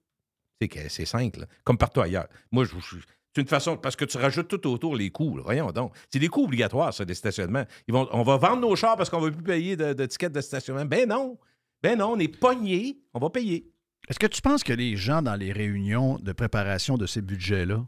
c'est 0.60 0.66
que- 0.66 0.88
c'est 0.88 1.04
5, 1.06 1.36
là, 1.36 1.46
comme 1.62 1.78
partout 1.78 2.00
ailleurs. 2.00 2.26
Moi, 2.50 2.64
je- 2.64 2.96
c'est 3.34 3.42
une 3.42 3.48
façon, 3.48 3.76
parce 3.76 3.94
que 3.96 4.04
tu 4.04 4.16
rajoutes 4.18 4.48
tout 4.48 4.66
autour 4.68 4.96
les 4.96 5.10
coûts. 5.10 5.36
là. 5.36 5.42
Voyons 5.44 5.70
donc. 5.72 5.94
C'est 6.12 6.18
des 6.18 6.28
coûts 6.28 6.44
obligatoires, 6.44 6.92
ça, 6.92 7.04
des 7.04 7.14
stationnements. 7.14 7.64
Ils 7.86 7.94
vont, 7.94 8.08
on 8.12 8.22
va 8.22 8.36
vendre 8.36 8.60
nos 8.62 8.74
chars 8.76 8.96
parce 8.96 9.08
qu'on 9.10 9.20
ne 9.20 9.26
va 9.26 9.32
plus 9.32 9.42
payer 9.44 9.76
de, 9.76 9.92
de 9.92 10.06
tickets 10.06 10.32
de 10.32 10.40
stationnement. 10.40 10.84
Ben 10.84 11.08
non. 11.08 11.38
Ben 11.82 11.96
non, 11.98 12.12
on 12.12 12.18
est 12.18 12.28
pogné. 12.28 12.98
On 13.14 13.20
va 13.20 13.30
payer. 13.30 13.70
Est-ce 14.08 14.18
que 14.18 14.26
tu 14.26 14.42
penses 14.42 14.64
que 14.64 14.72
les 14.72 14.96
gens 14.96 15.22
dans 15.22 15.36
les 15.36 15.52
réunions 15.52 16.18
de 16.18 16.32
préparation 16.32 16.96
de 16.98 17.06
ces 17.06 17.22
budgets-là, 17.22 17.86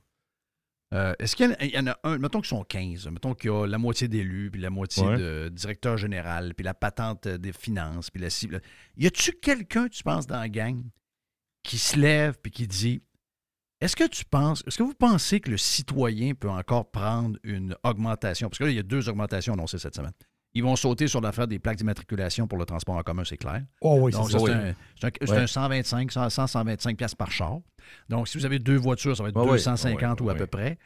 euh, 0.94 1.14
est-ce 1.18 1.34
qu'il 1.36 1.46
y 1.46 1.48
en 1.48 1.52
a- 1.52 1.64
il 1.64 1.70
y, 1.74 1.78
en 1.78 1.86
a 1.86 1.98
un, 2.04 2.18
mettons 2.18 2.40
qu'ils 2.40 2.48
sont 2.48 2.64
15, 2.64 3.08
mettons 3.08 3.34
qu'il 3.34 3.50
y 3.50 3.52
a 3.52 3.66
la 3.66 3.78
moitié 3.78 4.08
d'élus, 4.08 4.50
puis 4.50 4.60
la 4.60 4.68
moitié 4.70 5.02
Ouais. 5.02 5.16
de 5.16 5.48
directeur 5.50 5.96
général, 5.96 6.54
puis 6.54 6.64
la 6.64 6.74
patente 6.74 7.26
des 7.26 7.52
finances, 7.52 8.10
puis 8.10 8.20
la 8.22 8.28
cible. 8.30 8.60
Y 8.98 9.06
a-tu 9.06 9.32
quelqu'un, 9.32 9.88
tu 9.88 10.02
penses, 10.02 10.26
dans 10.26 10.38
la 10.38 10.50
gang 10.50 10.82
qui 11.62 11.78
se 11.78 11.96
lève 11.98 12.36
puis 12.42 12.52
qui 12.52 12.66
dit 12.66 13.02
Est-ce 13.82 13.96
que 13.96 14.06
tu 14.06 14.24
penses, 14.24 14.62
est-ce 14.66 14.78
que 14.78 14.84
vous 14.84 14.94
pensez 14.94 15.40
que 15.40 15.50
le 15.50 15.56
citoyen 15.56 16.34
peut 16.34 16.48
encore 16.48 16.88
prendre 16.92 17.36
une 17.42 17.74
augmentation? 17.82 18.48
Parce 18.48 18.58
que 18.58 18.64
là, 18.64 18.70
il 18.70 18.76
y 18.76 18.78
a 18.78 18.84
deux 18.84 19.08
augmentations 19.08 19.54
annoncées 19.54 19.78
cette 19.78 19.96
semaine. 19.96 20.12
Ils 20.54 20.62
vont 20.62 20.76
sauter 20.76 21.08
sur 21.08 21.20
l'affaire 21.20 21.48
des 21.48 21.58
plaques 21.58 21.78
d'immatriculation 21.78 22.46
pour 22.46 22.58
le 22.58 22.64
transport 22.64 22.94
en 22.94 23.02
commun, 23.02 23.24
c'est 23.24 23.38
clair. 23.38 23.62
Oh 23.80 23.98
oui, 24.02 24.12
c'est 24.12 24.22
ça, 24.22 24.38
ça. 24.38 24.38
c'est 24.38 24.52
un, 24.52 24.74
c'est 25.00 25.06
un- 25.06 25.10
c'est 25.26 25.30
Ouais. 25.32 25.36
un 25.38 25.46
125, 25.48 26.12
100, 26.12 26.28
125 26.46 26.96
pièces 26.96 27.14
par 27.16 27.32
char. 27.32 27.58
Donc, 28.08 28.28
si 28.28 28.38
vous 28.38 28.46
avez 28.46 28.60
deux 28.60 28.76
voitures, 28.76 29.16
ça 29.16 29.24
va 29.24 29.30
être 29.30 29.36
Ouais, 29.36 29.42
ouais. 29.46 29.56
250 29.56 30.20
Ouais, 30.20 30.26
ou 30.28 30.30
à 30.30 30.34
peu 30.36 30.46
près. 30.46 30.78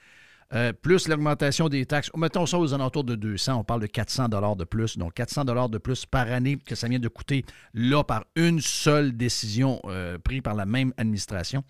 Euh, 0.55 0.72
plus 0.72 1.09
l'augmentation 1.09 1.68
des 1.68 1.84
taxes. 1.84 2.11
Mettons 2.16 2.47
ça 2.47 2.59
aux 2.59 2.72
alentours 2.72 3.05
de 3.05 3.16
200. 3.16 3.57
On 3.59 3.64
parle 3.64 3.80
de 3.82 3.88
400 3.88 4.28
de 4.28 4.64
plus. 4.64 4.97
Donc, 4.97 5.12
400 5.12 5.44
de 5.44 5.78
plus 5.78 6.07
par 6.07 6.30
année 6.32 6.57
que 6.57 6.76
ça 6.76 6.88
vient 6.88 7.01
de 7.01 7.09
coûter 7.09 7.44
là 7.74 8.05
par 8.05 8.24
une 8.36 8.61
seule 8.61 9.16
décision 9.16 9.80
euh, 9.86 10.16
prise 10.18 10.40
par 10.42 10.55
la 10.55 10.64
même 10.64 10.94
administration. 10.97 11.62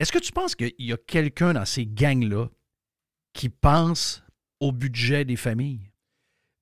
Est-ce 0.00 0.12
que 0.12 0.18
tu 0.18 0.32
penses 0.32 0.54
qu'il 0.54 0.72
y 0.78 0.92
a 0.92 0.96
quelqu'un 0.96 1.52
dans 1.54 1.64
ces 1.64 1.86
gangs-là 1.86 2.48
qui 3.32 3.48
pense 3.48 4.22
au 4.60 4.72
budget 4.72 5.24
des 5.24 5.36
familles? 5.36 5.90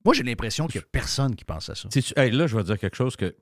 Moi, 0.05 0.13
j'ai 0.13 0.23
l'impression 0.23 0.67
qu'il 0.67 0.79
n'y 0.79 0.85
a 0.85 0.87
personne 0.91 1.35
qui 1.35 1.45
pense 1.45 1.69
à 1.69 1.75
ça. 1.75 1.89
Hey, 2.15 2.31
là, 2.31 2.47
je 2.47 2.55
vais 2.57 2.63
dire 2.63 2.79
quelque 2.79 2.95
chose 2.95 3.15
que. 3.15 3.35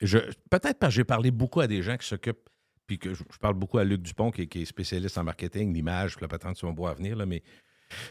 je 0.00 0.18
Peut-être 0.50 0.78
parce 0.78 0.92
que 0.92 0.96
j'ai 0.96 1.04
parlé 1.04 1.30
beaucoup 1.30 1.60
à 1.60 1.66
des 1.66 1.82
gens 1.82 1.96
qui 1.96 2.06
s'occupent, 2.06 2.48
puis 2.86 2.98
que 2.98 3.14
je, 3.14 3.22
je 3.32 3.38
parle 3.38 3.54
beaucoup 3.54 3.78
à 3.78 3.84
Luc 3.84 4.02
Dupont, 4.02 4.30
qui, 4.30 4.42
est- 4.42 4.46
qui 4.46 4.62
est 4.62 4.64
spécialiste 4.64 5.16
en 5.18 5.24
marketing, 5.24 5.72
l'image, 5.72 6.16
puis 6.16 6.22
la 6.22 6.28
patente 6.28 6.56
sur 6.56 6.66
mon 6.68 6.74
bois 6.74 6.90
à 6.90 6.94
venir, 6.94 7.16
là, 7.16 7.24
mais 7.26 7.42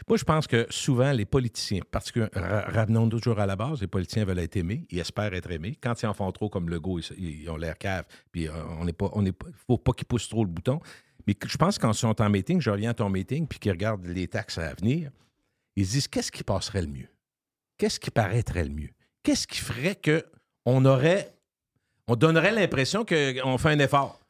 moi, 0.08 0.16
je 0.16 0.24
pense 0.24 0.48
que 0.48 0.66
souvent, 0.70 1.12
les 1.12 1.24
politiciens, 1.24 1.80
particulièrement, 1.88 2.40
ra- 2.40 2.62
ramenons 2.62 3.08
toujours 3.08 3.38
à 3.38 3.46
la 3.46 3.54
base, 3.54 3.80
les 3.80 3.86
politiciens 3.86 4.24
veulent 4.24 4.40
être 4.40 4.56
aimés, 4.56 4.86
ils 4.90 4.98
espèrent 4.98 5.34
être 5.34 5.50
aimés. 5.52 5.78
Quand 5.80 6.02
ils 6.02 6.06
en 6.06 6.14
font 6.14 6.32
trop 6.32 6.48
comme 6.48 6.68
Legault, 6.68 6.98
ils, 6.98 7.42
ils 7.42 7.50
ont 7.50 7.56
l'air 7.56 7.78
cave, 7.78 8.04
puis 8.32 8.48
euh, 8.48 8.52
on 8.80 8.84
n'est 8.86 8.92
pas, 8.92 9.08
on 9.12 9.22
n'est 9.22 9.30
pas, 9.32 9.46
faut 9.68 9.78
pas 9.78 9.92
qu'ils 9.92 10.06
poussent 10.06 10.28
trop 10.28 10.44
le 10.44 10.50
bouton. 10.50 10.80
Mais 11.28 11.36
je 11.46 11.56
pense 11.58 11.78
quand 11.78 11.92
ils 11.92 11.98
sont 11.98 12.20
en 12.22 12.30
meeting, 12.30 12.58
je 12.60 12.70
reviens 12.70 12.90
à 12.90 12.94
ton 12.94 13.10
meeting, 13.10 13.46
puis 13.46 13.58
qu'ils 13.58 13.70
regardent 13.72 14.06
les 14.06 14.26
taxes 14.26 14.56
à 14.56 14.72
venir, 14.72 15.10
ils 15.76 15.86
se 15.86 15.92
disent 15.92 16.08
qu'est-ce 16.08 16.32
qui 16.32 16.42
passerait 16.42 16.80
le 16.80 16.88
mieux? 16.88 17.08
Qu'est-ce 17.76 18.00
qui 18.00 18.10
paraîtrait 18.10 18.64
le 18.64 18.70
mieux? 18.70 18.88
Qu'est-ce 19.22 19.46
qui 19.46 19.58
ferait 19.58 19.94
que 19.94 20.24
on 20.64 20.84
aurait, 20.86 21.34
on 22.06 22.16
donnerait 22.16 22.52
l'impression 22.52 23.04
qu'on 23.04 23.58
fait 23.58 23.68
un 23.68 23.78
effort? 23.78 24.20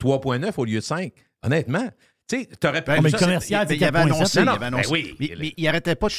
3,9 0.00 0.52
au 0.58 0.64
lieu 0.64 0.76
de 0.76 0.80
5. 0.80 1.12
Honnêtement, 1.42 1.88
tu 2.28 2.38
sais, 2.40 2.46
t'aurais 2.46 2.84
pu. 2.84 2.92
Oh, 2.96 3.02
mais 3.02 3.10
le 3.10 3.18
commercial, 3.18 3.66
Ben, 3.66 3.68
c'est 3.70 3.76
il 3.76 3.84
avait 3.84 3.98
4,7. 3.98 4.14
annoncé, 4.14 4.38
Non, 4.38 4.42
il 4.42 4.46
non, 4.46 4.52
avait 4.54 4.66
annoncé. 4.66 4.82
ben 4.84 4.92
oui. 4.92 5.16
Mais, 5.18 5.34
mais 5.40 5.54
il 5.56 5.66
arrêtait 5.68 5.96
pas 5.96 6.06
de 6.06 6.12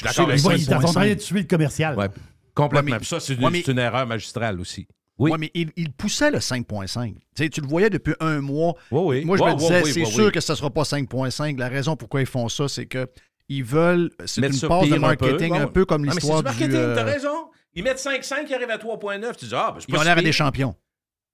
vont- 0.43 0.51
ils 0.51 0.65
sont 0.65 0.73
en 0.73 0.79
train 0.81 0.91
5,5. 1.05 1.09
de 1.09 1.13
tuer 1.21 1.39
le 1.39 1.47
commercial. 1.47 1.97
Ouais, 1.97 2.07
complètement. 2.53 2.87
Ouais, 2.87 2.91
mais- 2.95 2.97
Puis 2.99 3.07
ça, 3.07 3.19
c'est 3.21 3.35
une 3.71 3.79
erreur 3.79 4.05
magistrale 4.05 4.59
aussi. 4.59 4.85
Oui. 5.19 5.31
Ouais, 5.31 5.37
mais 5.37 5.51
il, 5.53 5.69
il 5.75 5.91
poussait 5.91 6.31
le 6.31 6.39
5,5. 6.39 7.13
Tu 7.13 7.19
sais, 7.35 7.49
tu 7.49 7.59
le 7.61 7.67
voyais 7.67 7.89
depuis 7.89 8.13
un 8.21 8.39
mois. 8.39 8.73
Oui, 8.89 9.01
oui. 9.19 9.25
Moi, 9.25 9.37
je 9.37 9.43
me 9.43 9.55
disais, 9.55 9.83
oui, 9.83 9.91
c'est 9.91 9.99
oui, 10.05 10.11
sûr 10.11 10.25
oui. 10.25 10.31
que 10.31 10.39
ce 10.39 10.53
ne 10.53 10.57
sera 10.57 10.69
pas 10.69 10.83
5,5. 10.83 11.57
La 11.59 11.67
raison 11.67 11.95
pourquoi 11.97 12.21
ils 12.21 12.27
font 12.27 12.47
ça, 12.49 12.67
c'est 12.69 12.85
que 12.85 13.07
ils 13.49 13.63
veulent. 13.63 14.11
C'est 14.25 14.45
une 14.45 14.53
ça 14.53 14.67
passe 14.69 14.87
de 14.87 14.95
un 14.95 14.99
marketing 14.99 15.49
peu. 15.49 15.55
un 15.61 15.67
peu 15.67 15.85
comme 15.85 16.07
Ah, 16.09 16.13
l'histoire 16.13 16.41
du 16.41 16.49
du. 16.49 16.57
marketing, 16.59 16.79
euh, 16.79 16.95
t'as 16.95 17.03
raison. 17.03 17.49
Ils 17.73 17.83
mettent 17.83 17.97
5,5, 17.99 18.45
ils 18.47 18.53
arrivent 18.55 18.69
à 18.69 18.77
3,9. 18.77 19.35
Tu 19.37 19.45
dis, 19.45 19.51
ah, 19.55 19.71
ben, 19.73 19.79
c'est 19.81 19.89
Ils 19.89 19.93
pas 19.95 19.99
ont 20.01 20.03
l'air 20.03 20.15
des 20.15 20.31
champions. 20.31 20.75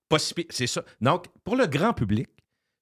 Pas 0.09 0.19
si 0.19 0.33
pire. 0.33 0.45
C'est 0.49 0.67
ça. 0.67 0.83
Donc, 0.99 1.25
pour 1.43 1.55
le 1.55 1.67
grand 1.67 1.93
public, 1.93 2.27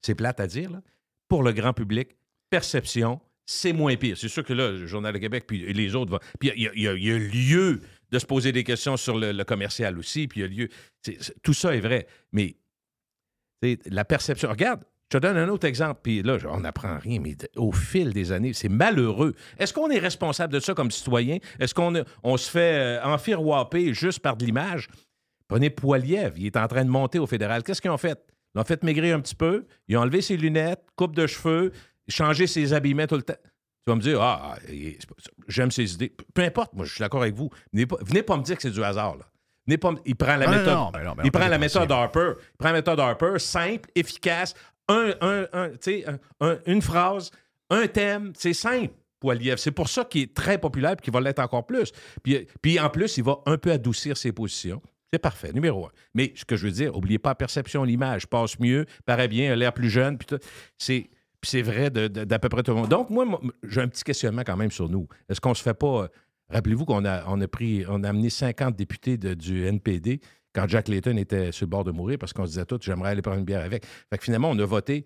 c'est 0.01 0.15
plate 0.15 0.39
à 0.39 0.47
dire, 0.47 0.71
là. 0.71 0.81
Pour 1.27 1.43
le 1.43 1.51
grand 1.51 1.73
public, 1.73 2.09
perception, 2.49 3.19
c'est 3.45 3.73
moins 3.73 3.95
pire. 3.95 4.17
C'est 4.17 4.27
sûr 4.29 4.43
que 4.43 4.53
là, 4.53 4.71
le 4.71 4.85
Journal 4.87 5.13
de 5.13 5.17
Québec, 5.19 5.45
puis 5.47 5.73
les 5.73 5.95
autres 5.95 6.11
vont. 6.11 6.19
Puis 6.39 6.51
il 6.55 6.71
y, 6.75 6.81
y 6.83 6.87
a 6.87 7.17
lieu 7.17 7.81
de 8.13 8.19
se 8.19 8.25
poser 8.25 8.51
des 8.51 8.63
questions 8.63 8.95
sur 8.95 9.17
le, 9.17 9.43
commercial 9.43 9.97
aussi, 9.97 10.27
puis 10.27 10.41
il 10.41 10.43
y 10.43 10.45
a 10.45 10.47
lieu. 10.47 10.69
tout 11.41 11.53
ça 11.53 11.75
est 11.75 11.79
vrai. 11.79 12.07
Mais 12.31 12.55
la 13.85 14.05
perception. 14.05 14.49
Regarde, 14.49 14.81
je 15.11 15.17
te 15.17 15.21
donne 15.21 15.37
un 15.37 15.49
autre 15.49 15.67
exemple, 15.67 16.01
puis 16.03 16.21
là, 16.21 16.37
on 16.49 16.59
n'apprend 16.59 16.97
rien, 16.99 17.19
mais 17.19 17.35
au 17.55 17.71
fil 17.71 18.13
des 18.13 18.31
années, 18.31 18.53
c'est 18.53 18.69
malheureux. 18.69 19.33
Est-ce 19.57 19.73
qu'on 19.73 19.89
est 19.89 19.99
responsable 19.99 20.53
de 20.53 20.59
ça 20.59 20.73
comme 20.73 20.91
citoyen? 20.91 21.37
Est-ce 21.59 21.73
qu'on 21.73 21.93
on 22.23 22.37
se 22.37 22.49
fait 22.49 22.99
euh, 23.03 23.93
juste 23.93 24.19
par 24.19 24.37
de 24.37 24.45
l'image? 24.45 24.87
Prenez 25.47 25.69
Poiliev, 25.69 26.33
il 26.37 26.45
est 26.45 26.57
en 26.57 26.67
train 26.67 26.85
de 26.85 26.89
monter 26.89 27.19
au 27.19 27.27
fédéral. 27.27 27.63
Qu'est-ce 27.63 27.81
qu'ils 27.81 27.91
ont 27.91 27.97
fait? 27.97 28.19
Ils 28.53 28.59
l'ont 28.59 28.63
fait 28.63 28.83
maigrir 28.83 29.15
un 29.15 29.19
petit 29.19 29.35
peu, 29.35 29.65
ils 29.87 29.97
ont 29.97 30.01
enlevé 30.01 30.21
ses 30.21 30.37
lunettes, 30.37 30.83
coupe 30.95 31.15
de 31.15 31.25
cheveux, 31.25 31.71
changé 32.07 32.45
ses 32.45 32.73
habillements 32.73 33.07
tout 33.07 33.15
le 33.15 33.23
temps. 33.23 33.33
Tu 33.85 33.91
vas 33.91 33.95
me 33.95 34.01
dire, 34.01 34.21
ah, 34.21 34.55
ah, 34.55 34.59
j'aime 35.47 35.71
ses 35.71 35.93
idées. 35.93 36.15
Peu 36.33 36.41
importe, 36.43 36.73
moi, 36.73 36.85
je 36.85 36.91
suis 36.93 37.01
d'accord 37.01 37.21
avec 37.21 37.35
vous. 37.35 37.49
Venez 37.73 37.85
pas, 37.85 37.97
venez 38.01 38.23
pas 38.23 38.37
me 38.37 38.43
dire 38.43 38.55
que 38.55 38.61
c'est 38.61 38.71
du 38.71 38.83
hasard. 38.83 39.17
Là. 39.17 39.25
N'est 39.67 39.77
pas, 39.77 39.93
il 40.05 40.15
prend 40.15 40.35
la 40.37 40.45
non, 40.45 40.51
méthode. 40.51 40.73
non, 40.73 40.91
non, 41.15 41.15
il 41.23 41.31
prend 41.31 41.47
la 41.47 41.57
méthode 41.57 41.91
Harper. 41.91 42.33
Il 42.53 42.57
prend 42.57 42.69
la 42.69 42.73
méthode 42.75 42.99
Harper, 42.99 43.39
simple, 43.39 43.89
efficace, 43.95 44.53
un, 44.87 45.13
un, 45.21 45.47
un, 45.53 45.71
un- 45.71 46.19
un- 46.41 46.59
une 46.65 46.81
phrase, 46.81 47.31
un 47.69 47.87
thème, 47.87 48.33
c'est 48.37 48.53
simple. 48.53 48.93
C'est 49.55 49.71
pour 49.71 49.87
ça 49.87 50.03
qu'il 50.03 50.23
est 50.23 50.33
très 50.33 50.57
populaire 50.57 50.91
et 50.93 50.95
qu'il 51.01 51.13
va 51.13 51.21
l'être 51.21 51.39
encore 51.39 51.65
plus. 51.65 51.93
Puis, 52.23 52.45
puis 52.61 52.77
en 52.77 52.89
plus, 52.89 53.15
il 53.17 53.23
va 53.23 53.37
un 53.45 53.57
peu 53.57 53.71
adoucir 53.71 54.17
ses 54.17 54.33
positions. 54.33 54.81
C'est 55.13 55.19
parfait, 55.19 55.53
numéro 55.53 55.85
un. 55.85 55.91
Mais 56.13 56.33
ce 56.35 56.43
que 56.43 56.57
je 56.57 56.65
veux 56.65 56.71
dire, 56.73 56.93
oubliez 56.97 57.19
pas 57.19 57.29
la 57.29 57.35
perception, 57.35 57.85
l'image 57.85 58.27
passe 58.27 58.59
mieux, 58.59 58.85
paraît 59.05 59.29
bien, 59.29 59.53
a 59.53 59.55
l'air 59.55 59.71
plus 59.73 59.89
jeune. 59.89 60.17
C'est, 60.77 61.09
puis 61.43 61.49
c'est 61.51 61.61
vrai 61.61 61.89
de- 61.89 62.07
de- 62.07 62.23
d'à 62.23 62.39
peu 62.39 62.47
près 62.49 62.63
tout 62.63 62.71
le 62.71 62.77
monde. 62.77 62.89
Donc, 62.89 63.09
moi, 63.09 63.25
moi, 63.25 63.39
j'ai 63.67 63.81
un 63.81 63.87
petit 63.89 64.03
questionnement 64.03 64.43
quand 64.45 64.55
même 64.55 64.71
sur 64.71 64.87
nous. 64.89 65.07
Est-ce 65.29 65.41
qu'on 65.41 65.53
se 65.53 65.61
fait 65.61 65.73
pas. 65.73 66.03
euh, 66.03 66.07
Rappelez-vous 66.49 66.85
qu'on 66.85 67.03
a, 67.05 67.23
on 67.27 67.39
a 67.41 67.47
pris, 67.47 67.83
on 67.89 68.03
a 68.03 68.09
amené 68.09 68.29
50 68.29 68.75
députés 68.75 69.17
de- 69.17 69.33
du 69.33 69.65
NPD 69.65 70.19
quand 70.53 70.67
Jack 70.69 70.87
Layton 70.87 71.17
était 71.17 71.51
sur 71.51 71.65
le 71.65 71.69
bord 71.69 71.83
de 71.83 71.91
mourir 71.91 72.17
parce 72.17 72.31
qu'on 72.31 72.45
se 72.45 72.51
disait 72.51 72.65
tous, 72.65 72.79
j'aimerais 72.81 73.09
aller 73.11 73.21
prendre 73.21 73.39
une 73.39 73.45
bière 73.45 73.63
avec. 73.63 73.85
Fait 74.09 74.17
que 74.17 74.23
finalement, 74.23 74.49
on 74.51 74.57
a 74.59 74.65
voté. 74.65 75.03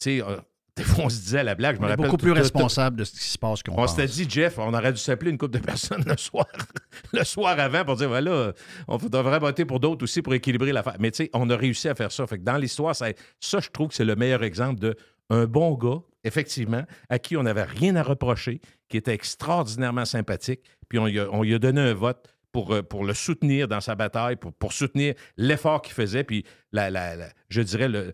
Tu 0.00 0.18
sais, 0.18 0.22
euh, 0.22 0.36
des 0.76 0.84
fois, 0.84 1.04
on 1.04 1.08
se 1.10 1.20
disait 1.20 1.40
à 1.40 1.42
la 1.42 1.54
blague, 1.54 1.76
je 1.76 1.80
me 1.80 1.86
On 1.86 1.88
rappelle. 1.90 2.06
beaucoup 2.06 2.16
tout- 2.16 2.22
plus 2.24 2.30
tout- 2.30 2.36
tout- 2.36 2.42
responsable 2.42 2.96
de 2.96 3.04
ce 3.04 3.12
qui 3.12 3.18
se 3.24 3.36
passe 3.36 3.62
qu'on 3.62 3.74
on 3.76 3.86
s'était 3.86 4.06
dit, 4.06 4.26
Jeff, 4.30 4.58
on 4.58 4.72
aurait 4.72 4.92
dû 4.92 4.98
s'appeler 5.00 5.30
une 5.32 5.36
couple 5.38 5.58
de 5.58 5.58
personnes 5.64 6.02
le 6.06 6.16
soir, 6.16 6.46
le 7.12 7.24
soir 7.24 7.58
avant 7.58 7.84
pour 7.84 7.96
dire, 7.96 8.08
voilà, 8.08 8.52
on 8.88 8.96
devrait 8.96 9.40
voter 9.40 9.64
pour 9.66 9.80
d'autres 9.80 10.04
aussi 10.04 10.22
pour 10.22 10.32
équilibrer 10.32 10.72
l'affaire. 10.72 10.96
Mais 10.98 11.10
tu 11.10 11.24
sais, 11.24 11.30
on 11.34 11.50
a 11.50 11.56
réussi 11.56 11.88
à 11.88 11.94
faire 11.94 12.12
ça. 12.12 12.26
Fait 12.26 12.38
que 12.38 12.44
dans 12.44 12.56
l'histoire, 12.56 12.96
ça, 12.96 13.08
ça, 13.40 13.58
je 13.60 13.68
trouve 13.68 13.88
que 13.88 13.94
c'est 13.94 14.04
le 14.04 14.16
meilleur 14.16 14.42
exemple 14.44 14.80
de 14.80 14.94
un 15.30 15.46
bon 15.46 15.74
gars, 15.74 16.02
effectivement, 16.24 16.84
à 17.08 17.18
qui 17.18 17.36
on 17.36 17.44
n'avait 17.44 17.64
rien 17.64 17.96
à 17.96 18.02
reprocher, 18.02 18.60
qui 18.88 18.96
était 18.96 19.14
extraordinairement 19.14 20.04
sympathique, 20.04 20.60
puis 20.88 20.98
on 20.98 21.06
lui 21.06 21.54
a, 21.54 21.58
donné 21.58 21.80
un 21.80 21.94
vote 21.94 22.28
pour, 22.52 22.74
euh, 22.74 22.82
pour 22.82 23.04
le 23.04 23.14
soutenir 23.14 23.68
dans 23.68 23.80
sa 23.80 23.94
bataille, 23.94 24.36
pour, 24.36 24.72
soutenir 24.72 25.14
l'effort 25.36 25.82
qu'il 25.82 25.94
faisait, 25.94 26.24
puis 26.24 26.44
je 26.72 27.62
dirais 27.62 27.88
le, 27.88 28.12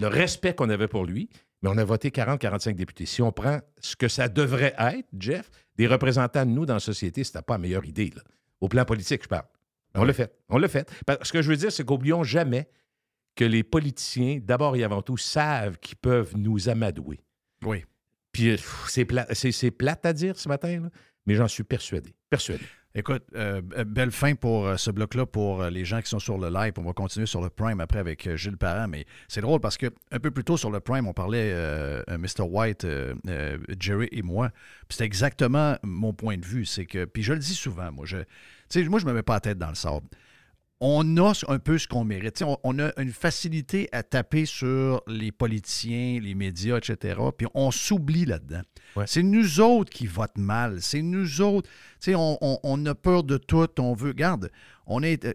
respect 0.00 0.54
qu'on 0.54 0.70
avait 0.70 0.88
pour 0.88 1.04
lui. 1.04 1.28
Mais 1.62 1.68
on 1.68 1.76
a 1.76 1.84
voté 1.84 2.08
40-45 2.08 2.74
députés. 2.74 3.04
Si 3.04 3.20
on 3.20 3.32
prend 3.32 3.58
ce 3.80 3.94
que 3.94 4.08
ça 4.08 4.30
devrait 4.30 4.74
être, 4.78 5.06
Jeff, 5.18 5.50
des 5.76 5.86
représentants 5.86 6.46
de 6.46 6.50
nous 6.50 6.64
dans 6.64 6.72
la 6.74 6.80
société, 6.80 7.22
c'était 7.22 7.42
pas 7.42 7.54
la 7.54 7.58
meilleure 7.58 7.84
idée. 7.84 8.14
Au 8.62 8.68
plan 8.68 8.86
politique, 8.86 9.24
je 9.24 9.28
parle. 9.28 9.44
On 9.94 10.04
l'a 10.04 10.14
fait. 10.14 10.32
On 10.48 10.56
l'a 10.56 10.68
fait. 10.68 10.88
Ce 11.22 11.30
que 11.30 11.42
je 11.42 11.50
veux 11.50 11.56
dire, 11.58 11.70
c'est 11.70 11.84
qu'oublions 11.84 12.22
jamais 12.22 12.70
que 13.40 13.44
les 13.46 13.62
politiciens, 13.62 14.38
d'abord 14.42 14.76
et 14.76 14.84
avant 14.84 15.00
tout, 15.00 15.16
savent 15.16 15.78
qu'ils 15.78 15.96
peuvent 15.96 16.34
nous 16.36 16.68
amadouer. 16.68 17.20
Oui. 17.64 17.84
Puis 18.32 18.50
euh, 18.50 18.56
c'est 18.86 19.06
pla- 19.06 19.26
c'est- 19.32 19.50
c'est 19.52 19.70
plate 19.70 20.04
à 20.04 20.12
dire 20.12 20.38
ce 20.38 20.46
matin, 20.48 20.80
là, 20.82 20.90
mais 21.26 21.34
j'en 21.34 21.48
suis 21.48 21.64
persuadé. 21.64 22.14
Persuadé. 22.28 22.62
Écoute, 22.94 23.22
euh, 23.36 23.62
euh, 23.78 23.84
belle 23.84 24.10
fin 24.10 24.34
pour 24.34 24.66
euh, 24.66 24.76
ce 24.76 24.90
bloc-là 24.90 25.24
pour 25.24 25.62
euh, 25.62 25.70
les 25.70 25.84
gens 25.86 26.02
qui 26.02 26.08
sont 26.10 26.18
sur 26.18 26.36
le 26.36 26.50
live. 26.50 26.72
On 26.76 26.82
va 26.82 26.92
continuer 26.92 27.24
sur 27.26 27.40
le 27.40 27.48
Prime 27.48 27.80
après 27.80 27.98
avec 28.00 28.28
Gilles 28.36 28.56
Parent. 28.58 28.88
Mais 28.88 29.06
c'est 29.28 29.40
drôle 29.40 29.60
parce 29.60 29.78
que 29.78 29.86
un 30.10 30.18
peu 30.18 30.30
plus 30.30 30.44
tôt 30.44 30.56
sur 30.58 30.70
le 30.70 30.80
Prime, 30.80 31.06
on 31.06 31.12
parlait 31.14 31.54
Mr. 32.08 32.42
White, 32.42 32.86
Jerry 33.78 34.08
et 34.12 34.22
moi. 34.22 34.50
Puis 34.88 34.96
c'était 34.96 35.04
exactement 35.04 35.76
mon 35.82 36.12
point 36.12 36.36
de 36.36 36.44
vue. 36.44 36.66
C'est 36.66 36.84
que, 36.84 37.04
puis 37.06 37.22
je 37.22 37.32
le 37.32 37.38
dis 37.38 37.54
souvent, 37.54 37.90
moi, 37.92 38.04
je, 38.06 38.18
moi, 38.88 38.98
je 38.98 39.06
me 39.06 39.12
mets 39.14 39.22
pas 39.22 39.34
la 39.34 39.40
tête 39.40 39.58
dans 39.58 39.68
le 39.70 39.74
sable. 39.76 40.06
On 40.82 41.16
a 41.18 41.32
un 41.48 41.58
peu 41.58 41.76
ce 41.76 41.86
qu'on 41.86 42.04
mérite. 42.04 42.42
On, 42.42 42.56
on 42.64 42.78
a 42.78 42.90
une 42.98 43.12
facilité 43.12 43.88
à 43.92 44.02
taper 44.02 44.46
sur 44.46 45.02
les 45.06 45.30
politiciens, 45.30 46.18
les 46.22 46.34
médias, 46.34 46.78
etc. 46.78 47.20
Puis 47.36 47.46
on 47.54 47.70
s'oublie 47.70 48.24
là-dedans. 48.24 48.62
Ouais. 48.96 49.04
C'est 49.06 49.22
nous 49.22 49.60
autres 49.60 49.90
qui 49.90 50.06
votent 50.06 50.38
mal. 50.38 50.80
C'est 50.80 51.02
nous 51.02 51.42
autres. 51.42 51.68
On, 52.08 52.38
on- 52.40 52.58
on 52.62 52.86
a 52.86 52.94
peur 52.94 53.24
de 53.24 53.36
tout. 53.36 53.66
On 53.78 53.92
veut. 53.92 54.14
Garde, 54.14 54.50
on 54.86 55.02
est. 55.02 55.26
euh, 55.26 55.32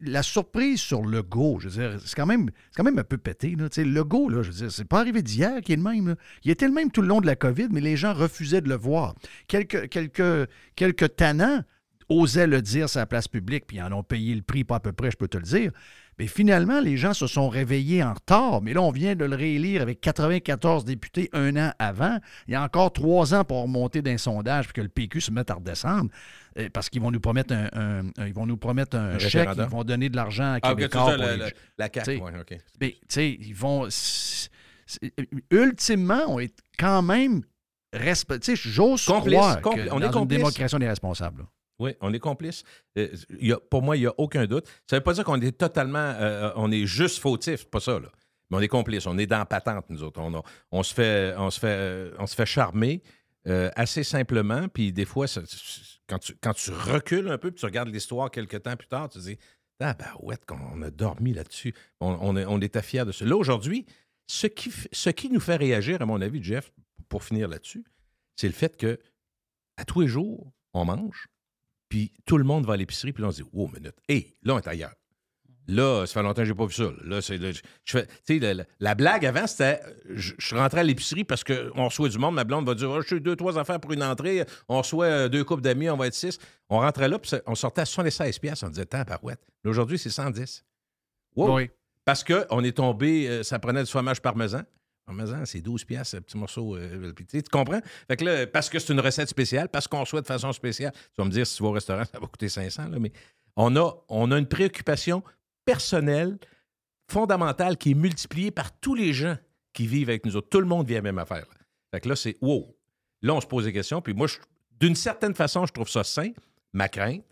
la 0.00 0.22
surprise 0.22 0.80
sur 0.80 1.02
le 1.02 1.22
go, 1.22 1.58
je 1.60 1.68
veux 1.68 1.74
dire, 1.90 2.00
c'est 2.04 2.16
quand 2.16 2.24
même, 2.26 2.48
c'est 2.70 2.76
quand 2.78 2.84
même 2.84 2.98
un 2.98 3.04
peu 3.04 3.18
pété. 3.18 3.54
Là. 3.56 3.68
Le 3.76 4.02
go, 4.04 4.30
là, 4.30 4.42
je 4.42 4.48
veux 4.50 4.56
dire, 4.56 4.72
c'est 4.72 4.86
pas 4.88 5.00
arrivé 5.00 5.20
d'hier 5.20 5.60
qu'il 5.60 5.74
est 5.74 5.76
le 5.76 5.82
même. 5.82 6.08
là. 6.08 6.14
Il 6.44 6.50
était 6.50 6.66
le 6.66 6.72
même 6.72 6.90
tout 6.90 7.02
le 7.02 7.08
long 7.08 7.20
de 7.20 7.26
la 7.26 7.36
COVID, 7.36 7.68
mais 7.70 7.82
les 7.82 7.96
gens 7.98 8.14
refusaient 8.14 8.62
de 8.62 8.70
le 8.70 8.76
voir. 8.76 9.14
Quelques, 9.48 9.90
quelques, 9.90 10.48
quelques 10.76 11.14
tannants 11.16 11.62
osaient 12.12 12.46
le 12.46 12.60
dire 12.62 12.88
sur 12.88 13.00
la 13.00 13.06
place 13.06 13.28
publique, 13.28 13.66
puis 13.66 13.78
ils 13.78 13.82
en 13.82 13.92
ont 13.92 14.02
payé 14.02 14.34
le 14.34 14.42
prix, 14.42 14.64
pas 14.64 14.76
à 14.76 14.80
peu 14.80 14.92
près, 14.92 15.10
je 15.10 15.16
peux 15.16 15.28
te 15.28 15.36
le 15.38 15.44
dire. 15.44 15.70
Mais 16.18 16.26
finalement, 16.26 16.78
les 16.80 16.98
gens 16.98 17.14
se 17.14 17.26
sont 17.26 17.48
réveillés 17.48 18.02
en 18.04 18.12
retard. 18.12 18.60
Mais 18.60 18.74
là, 18.74 18.82
on 18.82 18.90
vient 18.90 19.16
de 19.16 19.24
le 19.24 19.34
réélire 19.34 19.80
avec 19.80 20.00
94 20.02 20.84
députés 20.84 21.30
un 21.32 21.56
an 21.56 21.72
avant. 21.78 22.18
Il 22.46 22.52
y 22.52 22.54
a 22.54 22.62
encore 22.62 22.92
trois 22.92 23.34
ans 23.34 23.44
pour 23.44 23.62
remonter 23.62 24.02
d'un 24.02 24.18
sondage 24.18 24.66
puis 24.66 24.74
que 24.74 24.80
le 24.82 24.88
PQ 24.88 25.22
se 25.22 25.30
mette 25.30 25.50
à 25.50 25.54
redescendre. 25.54 26.10
euh, 26.58 26.68
Parce 26.72 26.90
qu'ils 26.90 27.00
vont 27.00 27.10
nous 27.10 27.18
promettre 27.18 27.54
un, 27.54 28.02
ils 28.26 28.34
vont 28.34 28.44
nous 28.46 28.58
promettre 28.58 28.94
un, 28.96 29.14
Un 29.14 29.18
chèque, 29.18 29.48
ils 29.56 29.62
vont 29.62 29.84
donner 29.84 30.10
de 30.10 30.16
l'argent 30.16 30.52
à 30.52 30.58
Ah, 30.62 30.72
ok, 30.72 30.78
Québécois. 30.78 31.04
c'est 31.06 31.10
ça, 31.12 31.16
pour 31.16 31.26
la, 31.26 31.36
les- 31.46 31.52
la- 31.78 32.04
sais, 32.04 32.16
ouais, 32.20 32.32
OK. 32.40 32.58
mais, 32.80 32.90
tu 32.90 32.98
sais, 33.08 33.36
ils 33.40 33.54
vont. 33.54 33.88
ultimement, 35.50 36.22
on 36.28 36.38
est 36.40 36.54
quand 36.78 37.02
même. 37.02 37.42
respe- 37.94 38.38
Tu 38.40 38.56
sais, 38.56 38.70
j'ose 38.70 39.04
croire 39.04 39.22
compli- 39.22 39.60
que 39.62 39.90
on 39.92 40.00
est 40.00 40.08
dans 40.08 40.20
une 40.22 40.26
démocratie, 40.28 40.74
on 40.74 40.80
est 40.80 40.88
responsable. 40.88 41.42
là. 41.42 41.46
Oui, 41.82 41.96
on 42.00 42.12
est 42.12 42.18
complice. 42.18 42.62
Euh, 42.96 43.08
pour 43.70 43.82
moi, 43.82 43.96
il 43.96 44.00
n'y 44.00 44.06
a 44.06 44.14
aucun 44.18 44.46
doute. 44.46 44.66
Ça 44.88 44.96
ne 44.96 45.00
veut 45.00 45.04
pas 45.04 45.14
dire 45.14 45.24
qu'on 45.24 45.40
est 45.40 45.56
totalement. 45.58 45.98
euh, 45.98 46.52
on 46.56 46.70
est 46.70 46.86
juste 46.86 47.18
fautif, 47.18 47.64
pas 47.66 47.80
ça, 47.80 47.98
là. 47.98 48.08
Mais 48.50 48.58
on 48.58 48.60
est 48.60 48.68
complice. 48.68 49.06
On 49.06 49.16
est 49.16 49.26
dans 49.26 49.44
patente, 49.46 49.86
nous 49.88 50.02
autres. 50.02 50.20
On, 50.20 50.42
on 50.70 50.82
se, 50.82 50.92
fait, 50.92 51.34
on, 51.38 51.48
euh, 51.64 52.12
on 52.18 52.44
charmer 52.44 53.02
euh, 53.48 53.70
assez 53.74 54.04
simplement. 54.04 54.68
Puis 54.68 54.92
des 54.92 55.06
fois, 55.06 55.26
quand, 56.06 56.18
tu, 56.18 56.70
recules 56.70 57.28
un 57.28 57.38
peu 57.38 57.50
puis 57.50 57.60
tu 57.60 57.64
regardes 57.64 57.88
l'histoire 57.88 58.30
quelques 58.30 58.62
temps 58.62 58.76
plus 58.76 58.88
tard, 58.88 59.08
tu 59.08 59.18
te 59.18 59.24
dis 59.24 59.38
Ah, 59.80 59.94
ben, 59.94 60.06
ouais, 60.20 60.36
qu'on 60.46 60.82
a 60.82 60.90
dormi 60.90 61.32
là-dessus. 61.32 61.74
On, 62.00 62.16
on, 62.20 62.36
on 62.36 62.60
était 62.60 62.82
fiers 62.82 63.06
de 63.06 63.12
ça. 63.12 63.24
Là, 63.24 63.36
aujourd'hui, 63.36 63.86
ce 64.26 64.46
qui, 64.46 64.70
ce 64.92 65.10
qui 65.10 65.30
nous 65.30 65.40
fait 65.40 65.56
réagir, 65.56 66.02
à 66.02 66.06
mon 66.06 66.20
avis, 66.20 66.42
Jeff, 66.42 66.72
pour 67.08 67.24
finir 67.24 67.48
là-dessus, 67.48 67.84
c'est 68.36 68.48
le 68.48 68.54
fait 68.54 68.76
que 68.76 68.98
à 69.78 69.84
tous 69.84 70.02
les 70.02 70.08
jours, 70.08 70.52
on 70.74 70.84
mange, 70.84 71.28
puis 71.92 72.10
tout 72.24 72.38
le 72.38 72.44
monde 72.44 72.64
va 72.64 72.72
à 72.72 72.76
l'épicerie, 72.78 73.12
puis 73.12 73.20
là, 73.20 73.28
on 73.28 73.32
se 73.32 73.42
dit, 73.42 73.48
wow, 73.52 73.68
minute, 73.68 73.94
hé, 74.08 74.34
là, 74.44 74.54
on 74.54 74.58
est 74.58 74.66
ailleurs. 74.66 74.94
Là, 75.68 76.06
ça 76.06 76.14
fait 76.14 76.22
longtemps 76.22 76.40
que 76.40 76.46
j'ai 76.48 76.54
pas 76.54 76.64
vu 76.64 76.72
ça. 76.72 76.90
Là, 77.04 77.20
c'est, 77.20 77.36
là, 77.36 77.50
je, 77.84 77.98
fais, 78.24 78.38
la, 78.38 78.54
la- 78.54 78.64
la 78.80 78.94
blague 78.94 79.26
avant, 79.26 79.46
c'était, 79.46 79.78
je, 80.08 80.32
je 80.38 80.54
rentrais 80.56 80.80
à 80.80 80.84
l'épicerie 80.84 81.24
parce 81.24 81.44
qu'on 81.44 81.84
reçoit 81.84 82.08
du 82.08 82.16
monde, 82.16 82.34
ma 82.34 82.44
blonde 82.44 82.64
va 82.66 82.74
dire, 82.74 82.88
oh, 82.90 83.02
je 83.02 83.06
suis 83.08 83.20
deux, 83.20 83.36
trois 83.36 83.58
affaires 83.58 83.78
pour 83.78 83.92
une 83.92 84.02
entrée, 84.02 84.42
on 84.70 84.78
reçoit 84.78 85.04
euh, 85.04 85.28
deux 85.28 85.44
couples 85.44 85.60
d'amis, 85.60 85.90
on 85.90 85.98
va 85.98 86.06
être 86.06 86.14
six. 86.14 86.38
On 86.70 86.78
rentrait 86.78 87.08
là, 87.10 87.18
puis 87.18 87.30
on 87.44 87.54
sortait 87.54 87.82
à 87.82 87.84
76 87.84 88.38
pièces, 88.38 88.62
on 88.62 88.70
disait, 88.70 88.86
tant 88.86 89.04
parouette. 89.04 89.40
Là, 89.62 89.70
aujourd'hui, 89.70 89.98
c'est 89.98 90.08
110. 90.08 90.64
Wow. 91.36 91.56
Oui. 91.56 91.70
Parce 92.06 92.24
qu'on 92.24 92.64
est 92.64 92.74
tombé, 92.78 93.28
euh, 93.28 93.42
ça 93.42 93.58
prenait 93.58 93.84
du 93.84 93.90
fromage 93.90 94.22
parmesan. 94.22 94.62
Parmesan, 95.04 95.44
c'est 95.44 95.60
12 95.60 95.84
pièces, 95.84 96.14
un 96.14 96.20
petit 96.20 96.36
morceau. 96.38 96.76
euh, 96.76 97.12
tu 97.28 97.42
comprends? 97.50 97.80
Fait 98.08 98.16
que 98.16 98.24
là, 98.24 98.46
parce 98.46 98.70
que 98.70 98.78
c'est 98.78 98.92
une 98.92 99.00
recette 99.00 99.28
spéciale, 99.28 99.68
parce 99.68 99.88
qu'on 99.88 100.04
souhaite 100.04 100.22
de 100.24 100.28
façon 100.28 100.52
spéciale, 100.52 100.92
tu 100.92 101.00
vas 101.18 101.24
me 101.24 101.30
dire, 101.30 101.46
si 101.46 101.56
tu 101.56 101.62
vas 101.62 101.70
au 101.70 101.72
restaurant, 101.72 102.04
ça 102.04 102.18
va 102.20 102.26
coûter 102.26 102.48
500, 102.48 102.88
là, 102.88 102.98
mais 103.00 103.12
on 103.56 103.74
a, 103.76 103.92
on 104.08 104.30
a 104.30 104.38
une 104.38 104.46
préoccupation 104.46 105.22
personnelle, 105.64 106.38
fondamentale, 107.10 107.76
qui 107.76 107.90
est 107.90 107.94
multipliée 107.94 108.50
par 108.50 108.72
tous 108.80 108.94
les 108.94 109.12
gens 109.12 109.36
qui 109.72 109.86
vivent 109.86 110.08
avec 110.08 110.24
nous 110.24 110.36
autres. 110.36 110.48
Tout 110.48 110.60
le 110.60 110.66
monde 110.66 110.86
vit 110.86 110.94
la 110.94 111.02
même 111.02 111.18
affaire. 111.18 111.38
là. 111.48 111.56
Fait 111.90 112.00
que 112.00 112.08
là, 112.08 112.16
c'est 112.16 112.36
wow. 112.40 112.74
Là, 113.22 113.34
on 113.34 113.40
se 113.40 113.46
pose 113.46 113.64
des 113.64 113.72
questions, 113.72 114.00
puis 114.00 114.14
moi, 114.14 114.28
d'une 114.80 114.94
certaine 114.94 115.34
façon, 115.34 115.66
je 115.66 115.72
trouve 115.72 115.88
ça 115.88 116.04
sain. 116.04 116.30
Ma 116.72 116.88
crainte, 116.88 117.24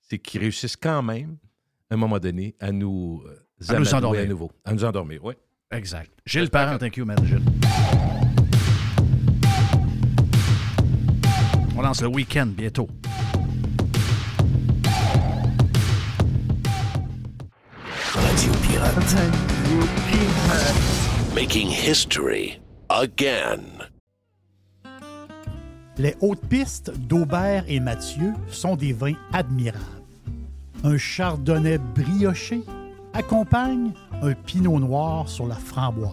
c'est 0.00 0.18
qu'ils 0.18 0.40
réussissent 0.40 0.76
quand 0.76 1.02
même, 1.02 1.36
à 1.90 1.94
un 1.94 1.96
moment 1.96 2.18
donné, 2.18 2.54
à 2.60 2.70
nous, 2.72 3.22
euh, 3.26 3.36
À 3.74 3.78
nous 3.78 3.94
endormir. 3.94 4.20
à 4.20 4.26
nouveau. 4.26 4.52
À 4.64 4.72
nous 4.72 4.84
endormir, 4.84 5.24
oui. 5.24 5.34
Exact. 5.72 6.10
Gilles 6.26 6.48
Parent, 6.48 6.78
thank 6.78 6.96
you, 6.96 7.04
man. 7.04 7.16
Gilles. 7.24 7.42
On 11.76 11.82
lance 11.82 12.00
le 12.00 12.08
week-end 12.08 12.46
bientôt. 12.46 12.88
Radio 18.14 18.52
Pirate. 18.62 19.16
Making 21.34 21.68
history 21.68 22.60
again. 22.88 23.88
Les 25.98 26.14
hautes 26.20 26.46
pistes 26.48 26.92
d'Aubert 26.96 27.64
et 27.66 27.80
Mathieu 27.80 28.34
sont 28.48 28.76
des 28.76 28.92
vins 28.92 29.16
admirables. 29.32 29.84
Un 30.84 30.96
chardonnay 30.96 31.78
brioché 31.78 32.62
accompagne 33.16 33.92
un 34.22 34.34
pinot 34.34 34.78
noir 34.78 35.26
sur 35.26 35.46
la 35.46 35.54
framboise. 35.54 36.12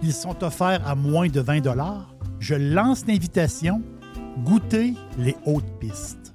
Ils 0.00 0.12
sont 0.12 0.44
offerts 0.44 0.86
à 0.86 0.94
moins 0.94 1.28
de 1.28 1.40
20 1.40 1.60
Je 2.38 2.54
lance 2.54 3.04
l'invitation. 3.06 3.82
Goûtez 4.44 4.94
les 5.18 5.36
hautes 5.44 5.78
pistes. 5.80 6.32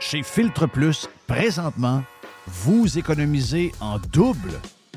Chez 0.00 0.22
Filtre 0.22 0.66
Plus, 0.66 1.10
présentement, 1.26 2.02
vous 2.46 2.96
économisez 2.96 3.72
en 3.80 3.98
double. 3.98 4.52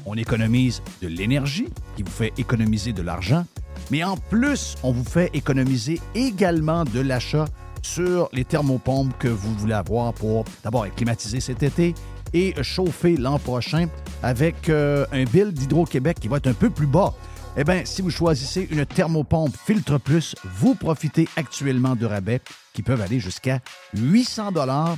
On 0.05 0.15
économise 0.15 0.81
de 1.01 1.09
l'énergie 1.09 1.67
qui 1.97 2.03
vous 2.03 2.11
fait 2.11 2.31
économiser 2.37 2.93
de 2.93 3.01
l'argent 3.01 3.45
Mais 3.91 4.03
en 4.03 4.17
plus, 4.17 4.75
on 4.83 4.91
vous 4.91 5.03
fait 5.03 5.29
économiser 5.33 5.99
également 6.15 6.83
de 6.83 6.99
l'achat 6.99 7.45
sur 7.81 8.29
les 8.33 8.45
thermopompes 8.45 9.17
que 9.17 9.27
vous 9.27 9.53
voulez 9.55 9.73
avoir 9.73 10.13
pour 10.13 10.45
d'abord 10.63 10.85
être 10.85 10.95
climatisé 10.95 11.39
cet 11.39 11.63
été 11.63 11.95
et 12.33 12.53
chauffer 12.61 13.17
l'an 13.17 13.39
prochain 13.39 13.87
avec 14.21 14.69
euh, 14.69 15.05
un 15.11 15.23
bill 15.23 15.51
d'Hydro-Québec 15.51 16.17
qui 16.19 16.27
va 16.27 16.37
être 16.37 16.47
un 16.47 16.53
peu 16.53 16.69
plus 16.69 16.87
bas. 16.87 17.13
Eh 17.57 17.63
bien, 17.63 17.81
si 17.83 18.01
vous 18.01 18.11
choisissez 18.11 18.67
une 18.69 18.85
thermopompe 18.85 19.55
Filtre 19.65 19.97
Plus, 19.97 20.35
vous 20.43 20.75
profitez 20.75 21.27
actuellement 21.35 21.95
de 21.95 22.05
rabais 22.05 22.41
qui 22.73 22.83
peuvent 22.83 23.01
aller 23.01 23.19
jusqu'à 23.19 23.59
800 23.95 24.51
dollars 24.51 24.97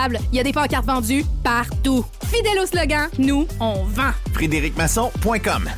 Il 0.31 0.37
y 0.37 0.39
a 0.39 0.43
des 0.43 0.53
pancartes 0.53 0.85
vendues 0.85 1.25
partout. 1.43 2.03
Fidèle 2.25 2.59
au 2.61 2.65
slogan, 2.65 3.09
nous, 3.19 3.47
on 3.59 3.83
vend. 3.83 4.11
FrédéricMasson.com 4.33 5.69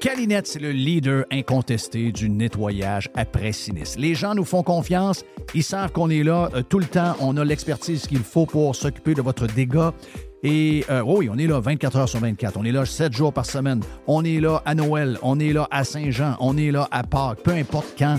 Calinette, 0.00 0.46
c'est 0.46 0.60
le 0.60 0.70
leader 0.70 1.24
incontesté 1.32 2.12
du 2.12 2.30
nettoyage 2.30 3.10
après 3.14 3.50
sinistre. 3.50 3.98
Les 3.98 4.14
gens 4.14 4.36
nous 4.36 4.44
font 4.44 4.62
confiance, 4.62 5.24
ils 5.52 5.64
savent 5.64 5.90
qu'on 5.90 6.10
est 6.10 6.22
là 6.22 6.48
euh, 6.54 6.62
tout 6.62 6.78
le 6.78 6.84
temps, 6.84 7.16
on 7.18 7.36
a 7.36 7.44
l'expertise 7.44 8.06
qu'il 8.06 8.20
faut 8.20 8.46
pour 8.46 8.76
s'occuper 8.76 9.14
de 9.14 9.22
votre 9.22 9.48
dégât. 9.48 9.92
Et 10.48 10.84
euh, 10.90 11.02
oui, 11.04 11.28
on 11.28 11.36
est 11.38 11.48
là 11.48 11.58
24 11.58 11.96
heures 11.96 12.08
sur 12.08 12.20
24. 12.20 12.56
On 12.56 12.64
est 12.64 12.70
là 12.70 12.86
7 12.86 13.12
jours 13.12 13.32
par 13.32 13.44
semaine. 13.44 13.80
On 14.06 14.24
est 14.24 14.38
là 14.38 14.62
à 14.64 14.76
Noël. 14.76 15.18
On 15.22 15.40
est 15.40 15.52
là 15.52 15.66
à 15.72 15.82
Saint-Jean. 15.82 16.36
On 16.38 16.56
est 16.56 16.70
là 16.70 16.86
à 16.92 17.02
Pâques. 17.02 17.40
Peu 17.42 17.50
importe 17.50 17.94
quand, 17.98 18.18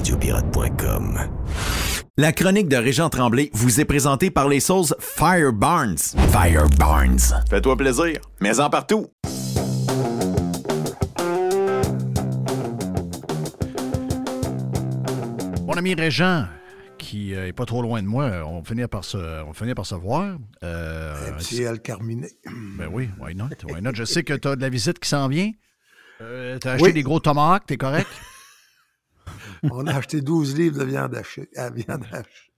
radiopirate.com. 0.00 1.18
La 2.16 2.32
chronique 2.32 2.68
de 2.70 2.76
Régent 2.76 3.10
Tremblay 3.10 3.50
vous 3.52 3.80
est 3.82 3.84
présentée 3.84 4.30
par 4.30 4.48
les 4.48 4.58
sauces 4.58 4.94
Fire 4.98 5.52
Barnes. 5.52 5.98
Fire 6.32 6.70
Barnes. 6.78 7.18
Fais-toi 7.50 7.76
plaisir, 7.76 8.18
mais 8.40 8.60
en 8.60 8.70
partout. 8.70 9.08
Mon 15.66 15.74
ami 15.74 15.94
Régent, 15.94 16.46
qui 16.96 17.34
euh, 17.34 17.48
est 17.48 17.52
pas 17.52 17.66
trop 17.66 17.82
loin 17.82 18.02
de 18.02 18.08
moi, 18.08 18.30
on 18.46 18.64
finit 18.64 18.86
par 18.86 19.04
se, 19.04 19.18
on 19.44 19.52
finit 19.52 19.74
par 19.74 19.84
se 19.84 19.96
voir. 19.96 20.38
Euh, 20.64 21.28
Un 21.28 21.32
petit 21.34 21.62
El 21.62 21.80
Carminé. 21.80 22.28
Ben 22.78 22.88
oui, 22.90 23.10
why 23.20 23.34
not? 23.34 23.48
Why 23.64 23.82
not? 23.82 23.90
Je 23.92 24.04
sais 24.04 24.22
que 24.22 24.32
tu 24.32 24.48
as 24.48 24.56
de 24.56 24.62
la 24.62 24.70
visite 24.70 24.98
qui 24.98 25.10
s'en 25.10 25.28
vient. 25.28 25.50
Euh, 26.22 26.58
tu 26.58 26.68
as 26.68 26.72
acheté 26.72 26.94
des 26.94 27.02
gros 27.02 27.20
tomahawks, 27.20 27.66
t'es 27.66 27.76
correct? 27.76 28.08
On 29.70 29.86
a 29.86 29.94
acheté 29.94 30.20
12 30.20 30.56
livres 30.56 30.78
de 30.78 30.84
viande 30.84 31.14
hachée, 31.14 31.48
à 31.56 31.70
viande 31.70 32.04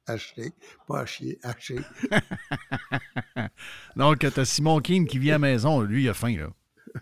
hachée, 0.07 0.53
pas 0.86 1.00
hachée, 1.00 1.38
hachée. 1.42 1.80
Donc, 3.96 4.18
tu 4.18 4.40
as 4.40 4.44
Simon 4.44 4.80
Keane 4.80 5.07
qui 5.07 5.18
vient 5.18 5.34
à 5.34 5.38
la 5.38 5.50
maison. 5.53 5.80
Lui, 5.80 6.05
il 6.05 6.09
a 6.09 6.14
faim, 6.14 6.36
là. 6.36 6.48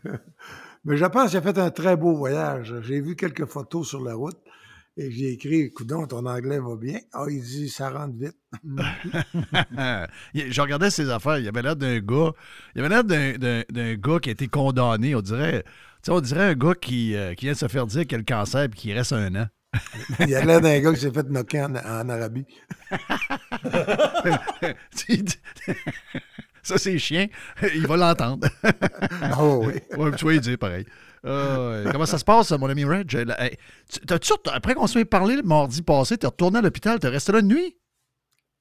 Mais 0.85 0.97
je 0.97 1.05
pense 1.05 1.31
qu'il 1.31 1.39
a 1.39 1.43
fait 1.43 1.59
un 1.59 1.71
très 1.71 1.97
beau 1.97 2.15
voyage. 2.15 2.75
J'ai 2.83 3.01
vu 3.01 3.15
quelques 3.15 3.45
photos 3.45 3.87
sur 3.87 4.03
la 4.03 4.15
route 4.15 4.39
et 4.97 5.11
j'ai 5.11 5.33
écrit 5.33 5.61
Écoute 5.61 5.89
ton 5.89 6.25
anglais 6.27 6.59
va 6.59 6.77
bien. 6.77 6.99
Ah, 7.13 7.27
il 7.29 7.43
dit 7.43 7.69
Ça 7.69 7.91
rentre 7.91 8.15
vite. 8.17 8.37
je 10.35 10.61
regardais 10.61 10.91
ses 10.91 11.11
affaires. 11.11 11.39
Il 11.39 11.47
avait 11.47 11.63
l'air 11.63 11.77
d'un 11.77 11.99
gars. 12.01 12.33
Il 12.75 12.83
avait 12.83 12.89
l'air 12.89 13.05
d'un 13.05 13.95
gars 13.97 14.21
qui 14.21 14.31
a 14.31 14.33
été 14.33 14.49
condamné. 14.49 15.15
On 15.15 15.21
dirait, 15.21 15.65
on 16.09 16.21
dirait 16.21 16.51
un 16.51 16.55
gars 16.55 16.75
qui, 16.75 17.15
euh, 17.15 17.35
qui 17.35 17.45
vient 17.45 17.53
de 17.53 17.59
se 17.59 17.69
faire 17.69 17.87
dire 17.87 18.07
qu'il 18.07 18.15
a 18.15 18.19
le 18.19 18.25
cancer 18.25 18.63
et 18.63 18.71
qui 18.71 18.93
reste 18.95 19.13
un 19.13 19.35
an. 19.35 19.47
Il 20.21 20.35
a 20.35 20.45
l'air 20.45 20.61
d'un 20.61 20.81
gars 20.81 20.93
qui 20.93 21.01
s'est 21.01 21.13
fait 21.13 21.29
knocker 21.29 21.63
en, 21.63 22.09
Arabie. 22.09 22.47
Ça, 26.63 26.79
c'est 26.79 26.99
chien. 26.99 27.29
Il 27.75 27.87
va 27.87 27.97
l'entendre. 27.97 28.49
oh 29.39 29.65
oui. 29.67 29.75
Ouais, 29.97 30.11
tu 30.17 30.25
vas 30.25 30.33
lui 30.33 30.41
dire 30.41 30.59
pareil. 30.59 30.87
Euh, 31.27 31.91
comment 31.93 32.07
ça 32.07 32.19
se 32.19 32.25
passe, 32.25 32.51
mon 32.53 32.71
ami 32.71 32.85
Reg? 32.85 33.15
après 34.47 34.75
qu'on 34.75 34.87
s'est 34.87 35.05
parlé 35.05 35.37
le 35.37 35.43
mardi 35.43 35.83
passé, 35.83 36.17
tu 36.17 36.25
es 36.25 36.29
retourné 36.29 36.59
à 36.59 36.63
l'hôpital, 36.63 36.99
tu 36.99 37.07
es 37.07 37.11
resté 37.11 37.33
là 37.33 37.43
de 37.43 37.47
nuit? 37.47 37.77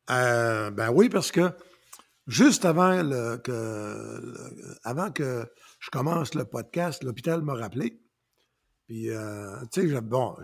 Euh, 0.09 0.69
ben 0.71 0.91
oui, 0.91 1.07
parce 1.07 1.31
que 1.31 1.51
juste 2.27 2.65
avant, 2.65 3.01
que, 3.43 4.33
avant 4.83 5.11
que 5.11 5.45
je 5.79 5.89
commence 5.89 6.35
le 6.35 6.45
podcast, 6.45 7.03
l'hôpital 7.03 7.41
m'a 7.41 7.53
rappelé. 7.53 8.01
Puis, 8.89 9.11
euh, 9.11 9.55
tu 9.71 9.87
sais, 9.87 10.01
bon, 10.01 10.35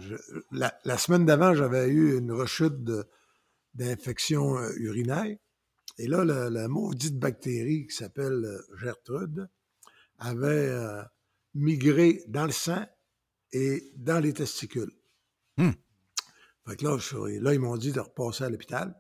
la, 0.52 0.98
semaine 1.00 1.26
d'avant, 1.26 1.56
j'avais 1.56 1.88
eu 1.88 2.16
une 2.16 2.32
rechute 2.32 2.76
d'infection 3.74 4.60
euh, 4.60 4.70
urinaire. 4.76 5.36
Et 5.98 6.06
là, 6.06 6.24
la, 6.24 6.68
maudite 6.68 7.18
bactérie 7.18 7.88
qui 7.88 7.96
s'appelle 7.96 8.46
euh, 8.46 8.78
Gertrude 8.78 9.50
avait 10.20 10.72
migré 11.56 12.24
dans 12.28 12.46
le 12.46 12.52
sang 12.52 12.86
et 13.52 13.92
dans 13.96 14.20
les 14.20 14.34
testicules. 14.34 14.94
Hmm. 15.58 15.72
Fait 16.68 16.76
que 16.76 16.86
là, 16.86 17.00
là 17.42 17.52
ils 17.52 17.60
m'ont 17.60 17.78
dit 17.78 17.94
de 17.94 18.00
repasser 18.00 18.44
à 18.44 18.50
l'hôpital. 18.52 18.96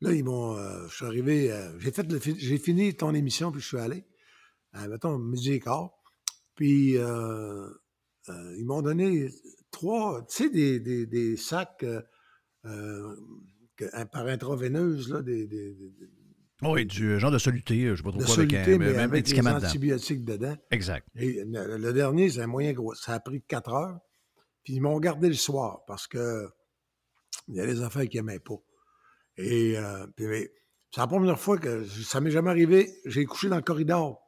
Là, 0.00 0.12
ils 0.12 0.24
m'ont. 0.24 0.56
je 0.88 0.94
suis 0.94 1.04
arrivé. 1.04 1.54
j'ai 1.80 1.92
fait 1.92 2.06
j'ai 2.38 2.58
fini 2.58 2.96
ton 2.96 3.12
émission, 3.14 3.52
puis 3.52 3.60
je 3.60 3.66
suis 3.66 3.78
allé. 3.78 4.06
mettons, 4.88 5.18
midi 5.18 5.52
et 5.52 5.60
quart. 5.60 5.90
Puis 6.54 6.96
euh, 8.28 8.56
ils 8.58 8.64
m'ont 8.64 8.82
donné 8.82 9.30
trois, 9.70 10.24
tu 10.28 10.44
sais, 10.44 10.50
des, 10.50 10.80
des, 10.80 11.06
des 11.06 11.36
sacs 11.36 11.84
euh, 11.84 12.00
euh, 12.64 13.14
par 14.12 14.26
intraveineuse, 14.26 15.10
là, 15.10 15.22
des, 15.22 15.46
des, 15.46 15.76
Oui, 16.62 16.86
du 16.86 17.18
genre 17.18 17.30
de 17.30 17.38
soluté, 17.38 17.82
je 17.82 17.90
ne 17.90 17.96
sais 17.96 18.02
pas 18.02 18.10
trop 18.10 18.20
de 18.20 18.24
quoi, 18.24 18.34
avec 18.34 18.50
soluté, 18.50 18.74
un, 18.74 18.78
mais 18.78 18.96
avec 18.96 19.26
dedans. 19.26 19.56
antibiotiques 19.56 20.24
dedans. 20.24 20.56
Exact. 20.70 21.06
Et 21.16 21.44
le, 21.44 21.92
dernier, 21.92 22.30
c'est 22.30 22.42
un 22.42 22.46
moyen 22.46 22.72
gros. 22.72 22.94
Ça 22.94 23.14
a 23.14 23.20
pris 23.20 23.42
4 23.42 23.72
heures. 23.72 23.98
Puis 24.62 24.74
ils 24.74 24.80
m'ont 24.80 24.98
gardé 24.98 25.28
le 25.28 25.34
soir 25.34 25.84
parce 25.86 26.06
que 26.06 26.48
il 27.48 27.56
y 27.56 27.60
a 27.60 27.66
des 27.66 27.82
affaires 27.82 28.08
qu'ils 28.08 28.20
n'aimaient 28.20 28.40
pas. 28.40 28.54
Et 29.36 29.76
euh, 29.76 30.06
c'est 30.16 31.00
la 31.00 31.06
première 31.06 31.38
fois 31.38 31.58
que 31.58 31.84
ça 31.84 32.20
m'est 32.20 32.30
jamais 32.30 32.50
arrivé. 32.50 32.90
J'ai 33.04 33.26
couché 33.26 33.48
dans 33.48 33.56
le 33.56 33.62
corridor 33.62 34.22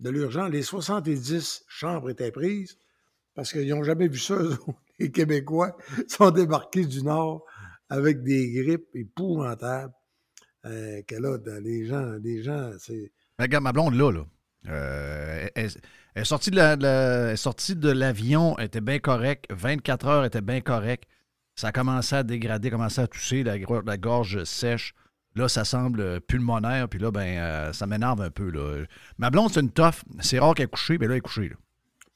de 0.00 0.10
l'urgence. 0.10 0.50
Les 0.50 0.62
70 0.62 1.64
chambres 1.68 2.10
étaient 2.10 2.32
prises 2.32 2.76
parce 3.34 3.52
qu'ils 3.52 3.68
n'ont 3.68 3.84
jamais 3.84 4.08
vu 4.08 4.18
ça. 4.18 4.36
Les 4.98 5.10
Québécois 5.10 5.76
sont 6.08 6.30
débarqués 6.30 6.84
du 6.84 7.02
Nord 7.02 7.44
avec 7.88 8.22
des 8.22 8.52
grippes 8.52 8.94
épouvantables. 8.94 9.92
Euh, 10.66 11.02
que 11.02 11.16
là, 11.16 11.36
les 11.60 11.84
gens, 11.86 12.12
les 12.22 12.42
gens, 12.42 12.70
c'est. 12.78 13.12
Regarde, 13.38 13.64
ma 13.64 13.72
blonde, 13.72 13.94
là, 13.94 14.10
là. 14.10 14.24
euh, 14.68 15.48
elle, 15.54 15.70
est 16.14 16.24
sortie 16.24 16.50
de 16.50 17.90
l'avion, 17.90 18.56
elle 18.58 18.66
était 18.66 18.80
bien 18.80 18.98
correcte. 18.98 19.46
24 19.50 20.06
heures, 20.06 20.24
était 20.24 20.40
bien 20.40 20.60
correcte. 20.60 21.04
Ça 21.56 21.68
a 21.68 21.72
commencé 21.72 22.16
à 22.16 22.22
dégrader, 22.22 22.70
commencé 22.70 23.00
à 23.00 23.06
tousser, 23.06 23.42
la, 23.42 23.58
gorge 23.98 24.44
sèche. 24.44 24.94
Là, 25.36 25.48
ça 25.48 25.64
semble 25.64 26.20
pulmonaire, 26.22 26.88
puis 26.88 27.00
là, 27.00 27.10
ben, 27.10 27.38
euh, 27.38 27.72
ça 27.72 27.86
m'énerve 27.86 28.22
un 28.22 28.30
peu. 28.30 28.86
Ma 29.18 29.30
blonde, 29.30 29.50
c'est 29.52 29.60
une 29.60 29.70
toffe. 29.70 30.04
C'est 30.20 30.38
rare 30.38 30.54
qu'elle 30.54 30.68
est 30.72 30.98
mais 30.98 31.06
là, 31.08 31.14
elle 31.14 31.18
est 31.18 31.20
couchée. 31.20 31.48
là. 31.48 31.56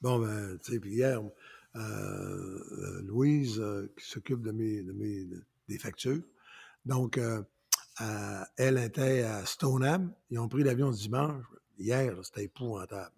Bon, 0.01 0.19
ben, 0.21 0.59
tu 0.63 0.73
sais, 0.73 0.79
puis 0.81 0.93
hier, 0.95 1.21
euh, 1.21 1.79
euh, 1.81 3.03
Louise, 3.03 3.59
euh, 3.61 3.93
qui 3.99 4.07
s'occupe 4.09 4.43
de 4.43 4.53
mes, 4.53 4.83
de 4.83 4.93
mes, 4.93 5.25
de- 5.25 5.43
des 5.69 5.79
factures, 5.79 6.23
donc, 6.87 7.19
euh, 7.19 7.43
elle 8.57 8.79
était 8.79 9.23
à 9.23 9.45
Stoneham. 9.45 10.13
Ils 10.31 10.39
ont 10.39 10.49
pris 10.49 10.63
l'avion 10.63 10.91
dimanche. 10.91 11.45
Hier, 11.79 12.15
c'était 12.23 12.45
épouvantable. 12.45 13.11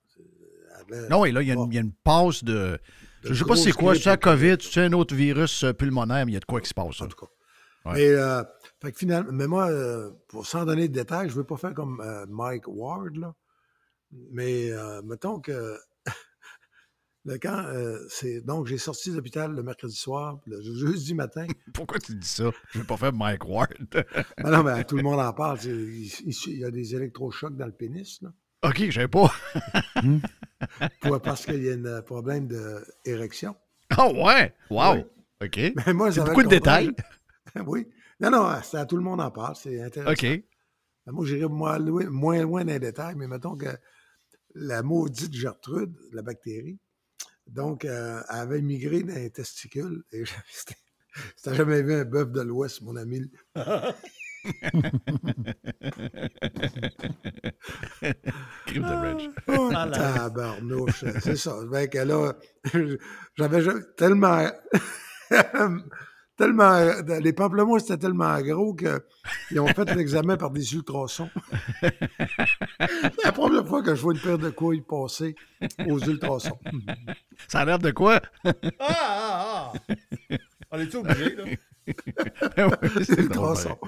Non, 1.10 1.20
oui, 1.20 1.32
là, 1.32 1.42
il 1.42 1.48
y, 1.48 1.50
a 1.50 1.54
une- 1.54 1.70
il 1.70 1.74
y 1.74 1.78
a 1.78 1.82
une 1.82 1.92
passe 1.92 2.42
de. 2.42 2.78
De 3.22 3.28
Je 3.28 3.34
sais 3.34 3.44
pas 3.44 3.54
c'est 3.56 3.72
quoi, 3.72 3.94
c'est 3.94 4.06
la 4.06 4.16
COVID, 4.16 4.56
c'est 4.60 4.80
un 4.80 4.92
autre 4.94 5.14
virus 5.14 5.64
pulmonaire, 5.78 6.24
mais 6.24 6.32
il 6.32 6.34
y 6.34 6.38
a 6.38 6.40
de 6.40 6.44
quoi 6.46 6.60
qui 6.60 6.68
se 6.70 6.74
passe. 6.74 7.00
En 7.02 7.06
tout 7.08 7.16
cas. 7.18 7.26
Ouais. 7.84 7.92
Mais, 7.96 8.08
euh, 8.08 8.42
fait 8.80 8.92
que 8.92 8.98
finalement, 8.98 9.30
mais 9.32 9.46
moi, 9.46 9.70
euh, 9.70 10.10
pour, 10.28 10.46
sans 10.46 10.64
donner 10.64 10.88
de 10.88 10.94
détails, 10.94 11.28
je 11.28 11.34
ne 11.34 11.38
veux 11.40 11.44
pas 11.44 11.56
faire 11.58 11.74
comme 11.74 12.00
euh, 12.00 12.24
Mike 12.28 12.64
Ward, 12.66 13.14
là. 13.16 13.34
Mais 14.32 14.70
euh, 14.72 15.02
mettons 15.02 15.38
que 15.40 15.78
le 17.24 17.38
camp, 17.38 17.64
euh, 17.66 17.98
c'est. 18.08 18.40
Donc, 18.40 18.66
j'ai 18.66 18.78
sorti 18.78 19.10
de 19.10 19.16
l'hôpital 19.16 19.52
le 19.52 19.62
mercredi 19.62 19.94
soir, 19.94 20.38
le 20.46 20.60
jeudi 20.62 21.14
matin. 21.14 21.46
Pourquoi 21.74 21.98
tu 21.98 22.14
dis 22.14 22.26
ça? 22.26 22.50
Je 22.72 22.78
vais 22.78 22.84
pas 22.86 22.96
faire 22.96 23.12
Mike 23.12 23.44
Ward. 23.46 23.74
Ben 23.92 24.04
non, 24.50 24.62
mais 24.62 24.84
tout 24.84 24.96
le 24.96 25.02
monde 25.02 25.20
en 25.20 25.32
parle. 25.32 25.58
Il, 25.64 26.04
il- 26.04 26.34
il 26.46 26.58
y 26.58 26.64
a 26.64 26.70
des 26.70 26.94
électrochocs 26.94 27.56
dans 27.56 27.66
le 27.66 27.72
pénis, 27.72 28.20
là. 28.22 28.30
OK, 28.62 28.78
je 28.86 28.90
savais 28.90 29.08
pas. 29.08 29.32
Pour- 31.00 31.20
parce 31.20 31.44
qu'il 31.46 31.62
y 31.62 31.70
a 31.70 31.74
un 31.74 32.02
problème 32.02 32.48
d'érection. 33.04 33.56
Oh, 33.98 34.12
ouais! 34.24 34.54
Wow! 34.70 34.94
Oui. 34.94 35.04
OK. 35.46 35.72
Mais 35.86 35.92
moi, 35.94 36.10
c'est 36.10 36.16
j'avais 36.16 36.30
beaucoup 36.30 36.42
de 36.42 36.48
détails. 36.48 36.90
oui. 37.66 37.86
Non, 38.20 38.30
non, 38.30 38.50
c'est 38.62 38.76
à 38.76 38.84
tout 38.84 38.96
le 38.96 39.02
monde 39.02 39.20
en 39.20 39.30
parle. 39.30 39.56
C'est 39.56 39.80
intéressant. 39.82 40.12
OK. 40.12 40.22
Ben, 41.06 41.12
Moi, 41.12 41.24
j'irais 41.26 41.48
moins 41.48 41.78
loin, 41.78 42.04
moins 42.10 42.42
loin 42.42 42.64
dans 42.64 42.72
les 42.72 42.78
détails, 42.78 43.14
mais 43.16 43.26
mettons 43.26 43.56
que 43.56 43.68
la 44.54 44.82
maudite 44.82 45.32
Gertrude, 45.32 45.94
la 46.12 46.20
bactérie, 46.22 46.78
donc, 47.50 47.84
euh, 47.84 48.20
elle 48.30 48.36
avait 48.38 48.62
migré 48.62 49.02
dans 49.02 49.14
les 49.14 49.30
testicules. 49.30 50.02
Et 50.12 50.24
je- 50.26 50.32
si 51.36 51.54
jamais 51.54 51.82
vu 51.82 51.94
un 51.94 52.04
bœuf 52.04 52.30
de 52.30 52.40
l'Ouest, 52.40 52.82
mon 52.82 52.96
ami. 52.96 53.30
Crime 58.66 58.82
de 58.82 58.94
Reg. 58.94 59.30
Oh, 59.48 59.70
tabarnouche, 59.92 61.04
c'est 61.20 61.36
ça. 61.36 61.56
Ben 61.70 61.88
que 61.88 61.98
là, 61.98 62.34
j'avais 63.36 63.62
jamais- 63.62 63.82
tellement... 63.96 64.46
tellement... 66.40 67.18
Les 67.20 67.32
pamplemousses 67.32 67.84
étaient 67.84 67.98
tellement 67.98 68.40
gros 68.40 68.74
qu'ils 68.74 69.60
ont 69.60 69.66
fait 69.66 69.94
l'examen 69.94 70.36
par 70.36 70.50
des 70.50 70.74
ultrasons. 70.74 71.28
C'est 71.80 71.94
la 73.24 73.32
première 73.32 73.66
fois 73.66 73.82
que 73.82 73.94
je 73.94 74.00
vois 74.00 74.14
une 74.14 74.20
paire 74.20 74.38
de 74.38 74.50
couilles 74.50 74.80
passer 74.80 75.34
aux 75.86 75.98
ultrasons. 75.98 76.58
Ça 77.46 77.60
a 77.60 77.64
l'air 77.66 77.78
de 77.78 77.90
quoi? 77.90 78.20
Ah, 78.44 78.52
ah, 78.80 79.72
ah! 79.72 80.36
On 80.70 80.78
est 80.78 80.94
obligé, 80.94 81.36
là? 81.36 81.44
Oui, 81.46 83.04
c'est 83.04 83.18
ultrasons. 83.18 83.78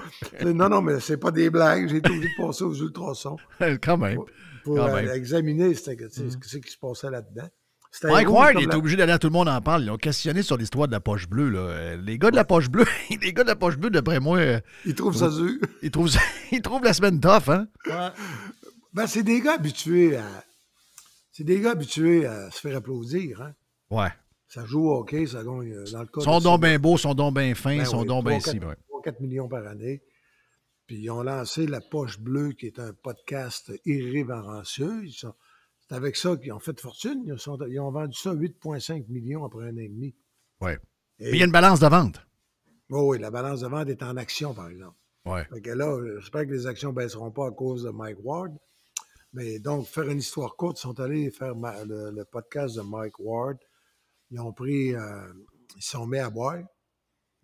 Non, 0.45 0.69
non, 0.69 0.81
mais 0.81 0.99
c'est 0.99 1.17
pas 1.17 1.31
des 1.31 1.49
blagues. 1.49 1.87
J'ai 1.87 1.97
été 1.97 2.09
obligé 2.09 2.29
de 2.37 2.45
passer 2.45 2.63
aux 2.63 2.73
ultrasons. 2.73 3.37
Quand 3.81 3.97
même. 3.97 4.19
Pour 4.63 4.75
Quand 4.77 4.89
euh, 4.89 4.95
même. 4.95 5.05
Mm. 5.07 5.15
examiner 5.15 5.73
sais, 5.73 5.97
ce 5.97 6.57
qui 6.57 6.71
se 6.71 6.77
passait 6.77 7.09
là-dedans. 7.09 7.49
Mike 8.03 8.27
rouge 8.27 8.37
Ward 8.37 8.55
il 8.59 8.63
est 8.69 8.73
obligé 8.75 8.95
d'aller 8.97 9.11
à 9.11 9.19
tout 9.19 9.27
le 9.27 9.33
monde 9.33 9.47
en 9.49 9.61
parle. 9.61 9.83
Ils 9.83 9.91
ont 9.91 9.97
questionné 9.97 10.41
sur 10.41 10.57
l'histoire 10.57 10.87
de 10.87 10.91
la 10.93 10.99
poche 10.99 11.27
bleue. 11.27 11.49
Là. 11.49 11.95
Les 11.97 12.17
gars 12.17 12.31
de 12.31 12.35
la 12.35 12.43
poche 12.45 12.69
bleue, 12.69 12.85
les 13.21 13.33
gars 13.33 13.43
de 13.43 13.49
la 13.49 13.55
poche 13.55 13.77
bleue, 13.77 13.89
d'après 13.91 14.19
moi. 14.19 14.37
euh, 14.39 14.59
Ils 14.85 14.95
trouvent 14.95 15.15
ça 15.15 15.29
dur. 15.29 15.59
Ils 15.81 15.91
trouvent, 15.91 16.09
ça- 16.09 16.19
ils 16.51 16.61
trouvent 16.61 16.83
la 16.83 16.93
semaine 16.93 17.19
tough, 17.19 17.49
hein? 17.49 17.67
Ben, 18.93 19.07
c'est 19.07 19.23
des 19.23 19.41
gars 19.41 19.53
habitués 19.55 20.17
à. 20.17 20.25
C'est 21.31 21.43
des 21.43 21.59
gars 21.61 21.71
habitués 21.71 22.25
à 22.27 22.49
se 22.51 22.59
faire 22.59 22.77
applaudir, 22.77 23.41
hein. 23.41 23.53
Ouais. 23.89 24.09
Ça 24.47 24.65
joue 24.65 24.87
au 24.89 24.99
hockey, 24.99 25.25
ça 25.25 25.43
gagne. 25.43 25.71
euh, 25.73 25.83
Dans 25.91 26.01
le 26.01 26.05
cas 26.07 26.21
Son 26.21 26.39
don 26.39 26.57
bien 26.59 26.77
beau, 26.77 26.95
son 26.97 27.13
don 27.15 27.31
bien 27.31 27.55
fin, 27.55 27.77
ben 27.77 27.85
son 27.85 28.01
oui, 28.01 28.07
don 28.07 28.21
bien 28.21 28.37
3, 28.37 28.53
ici. 28.53 28.59
4, 28.59 28.69
ouais. 28.69 28.75
4 29.03 29.19
millions 29.19 29.47
par 29.47 29.65
année. 29.67 30.01
Puis 30.85 30.97
ils 30.97 31.09
ont 31.09 31.23
lancé 31.23 31.65
La 31.65 31.81
Poche 31.81 32.19
Bleue, 32.19 32.51
qui 32.51 32.67
est 32.67 32.77
un 32.79 32.91
podcast 32.93 33.71
irrévérencieux. 33.85 35.01
Ils 35.05 35.11
sont- 35.13 35.33
C'est 35.93 35.97
avec 35.97 36.15
ça 36.15 36.35
qu'ils 36.37 36.51
ont 36.51 36.59
fait 36.59 36.79
fortune. 36.79 37.23
Ils, 37.27 37.37
sont- 37.37 37.59
ils 37.67 37.79
ont 37.79 37.91
vendu 37.91 38.17
ça 38.17 38.33
8,5 38.33 39.07
millions 39.09 39.45
après 39.45 39.65
un 39.65 39.75
an 39.75 39.77
et 39.77 39.89
demi. 39.89 40.15
Et- 41.19 41.25
Mais 41.25 41.31
il 41.33 41.37
y 41.37 41.41
a 41.43 41.45
une 41.45 41.51
balance 41.51 41.79
de 41.79 41.85
vente. 41.87 42.19
Oh 42.89 43.11
oui, 43.11 43.19
la 43.19 43.29
balance 43.29 43.61
de 43.61 43.67
vente 43.67 43.87
est 43.89 44.01
en 44.01 44.17
action, 44.17 44.55
par 44.55 44.69
exemple. 44.69 44.97
Ouais. 45.25 45.45
Fait 45.53 45.61
que 45.61 45.69
là, 45.69 45.95
j'espère 46.19 46.45
que 46.47 46.51
les 46.51 46.65
actions 46.65 46.89
ne 46.89 46.95
baisseront 46.95 47.29
pas 47.31 47.47
à 47.47 47.51
cause 47.51 47.83
de 47.83 47.91
Mike 47.91 48.17
Ward. 48.23 48.57
Mais 49.33 49.59
donc, 49.59 49.85
faire 49.85 50.09
une 50.09 50.17
histoire 50.17 50.55
courte, 50.55 50.79
ils 50.79 50.81
sont 50.81 50.99
allés 50.99 51.29
faire 51.29 51.55
ma- 51.55 51.83
le, 51.85 52.09
le 52.09 52.25
podcast 52.25 52.75
de 52.75 52.81
Mike 52.81 53.19
Ward. 53.19 53.57
Ils 54.31 54.39
ont 54.39 54.51
pris, 54.51 54.95
euh, 54.95 55.31
ils 55.75 55.81
se 55.83 55.91
sont 55.91 56.07
mis 56.07 56.17
à 56.17 56.29
boire. 56.31 56.57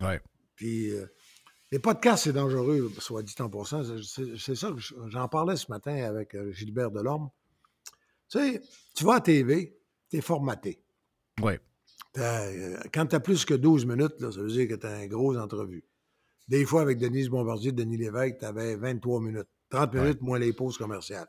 Ouais. 0.02 0.20
Puis, 0.56 0.90
euh, 0.90 1.06
les 1.70 1.78
podcasts, 1.78 2.24
c'est 2.24 2.32
dangereux, 2.32 2.90
soit 2.98 3.22
dit 3.22 3.34
en 3.38 3.48
passant. 3.48 3.84
C'est- 4.02 4.54
ça 4.56 4.72
que 4.72 4.78
je- 4.78 4.94
j'en 5.06 5.28
parlais 5.28 5.54
ce 5.54 5.70
matin 5.70 5.94
avec 6.02 6.34
euh, 6.34 6.50
Gilbert 6.50 6.90
Delorme. 6.90 7.30
Tu 8.30 8.38
sais, 8.38 8.62
tu 8.94 9.04
vas 9.04 9.16
à 9.16 9.20
TV, 9.20 9.76
tu 10.10 10.18
es 10.18 10.20
formaté. 10.20 10.80
T'as, 12.12 12.46
euh, 12.46 12.76
quand 12.92 13.06
tu 13.06 13.16
as 13.16 13.20
plus 13.20 13.44
que 13.44 13.54
12 13.54 13.86
minutes, 13.86 14.20
là, 14.20 14.30
ça 14.32 14.40
veut 14.40 14.48
dire 14.50 14.68
que 14.68 14.74
tu 14.74 14.86
as 14.86 15.04
une 15.04 15.10
grosse 15.10 15.36
entrevue. 15.36 15.84
Des 16.48 16.64
fois, 16.64 16.82
avec 16.82 16.98
Denise 16.98 17.28
Bombardier, 17.28 17.70
Denis 17.72 17.96
Lévesque, 17.96 18.38
tu 18.40 18.44
avais 18.44 18.76
23 18.76 19.20
minutes. 19.20 19.46
30 19.70 19.94
minutes, 19.94 20.20
moins 20.20 20.38
les 20.38 20.52
pauses 20.52 20.76
commerciales. 20.76 21.28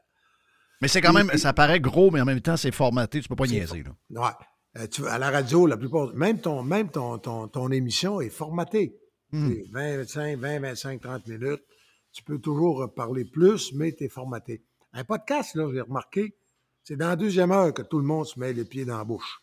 Mais 0.81 0.87
c'est 0.87 1.01
quand 1.01 1.13
même, 1.13 1.29
et- 1.31 1.37
ça 1.37 1.53
paraît 1.53 1.79
gros, 1.79 2.09
mais 2.09 2.21
en 2.21 2.25
même 2.25 2.41
temps, 2.41 2.57
c'est 2.57 2.71
formaté. 2.71 3.21
Tu 3.21 3.29
peux 3.29 3.35
pas 3.35 3.45
niaiser. 3.45 3.83
Là. 3.83 4.21
Ouais. 4.21 4.81
Euh, 4.81 4.87
tu- 4.87 5.05
à 5.05 5.19
la 5.19 5.29
radio, 5.29 5.67
la 5.67 5.77
plupart, 5.77 6.11
même 6.15 6.39
ton, 6.41 6.63
même 6.63 6.89
ton, 6.89 7.19
ton, 7.19 7.47
ton 7.47 7.69
émission 7.71 8.19
est 8.21 8.29
formatée. 8.29 8.97
C'est 9.31 9.63
20, 9.71 9.97
25, 9.97 10.39
20, 10.39 10.59
25, 10.59 11.01
30 11.01 11.27
minutes. 11.27 11.61
Tu 12.11 12.23
peux 12.23 12.39
toujours 12.39 12.91
parler 12.95 13.23
plus, 13.25 13.71
mais 13.73 13.93
tu 13.93 14.05
es 14.05 14.09
formaté. 14.09 14.63
Un 14.93 15.03
podcast, 15.03 15.53
là, 15.55 15.69
j'ai 15.71 15.81
remarqué, 15.81 16.35
c'est 16.83 16.95
dans 16.95 17.09
la 17.09 17.15
deuxième 17.15 17.51
heure 17.51 17.73
que 17.73 17.81
tout 17.81 17.99
le 17.99 18.05
monde 18.05 18.25
se 18.25 18.39
met 18.39 18.53
les 18.53 18.65
pieds 18.65 18.85
dans 18.85 18.97
la 18.97 19.03
bouche. 19.03 19.41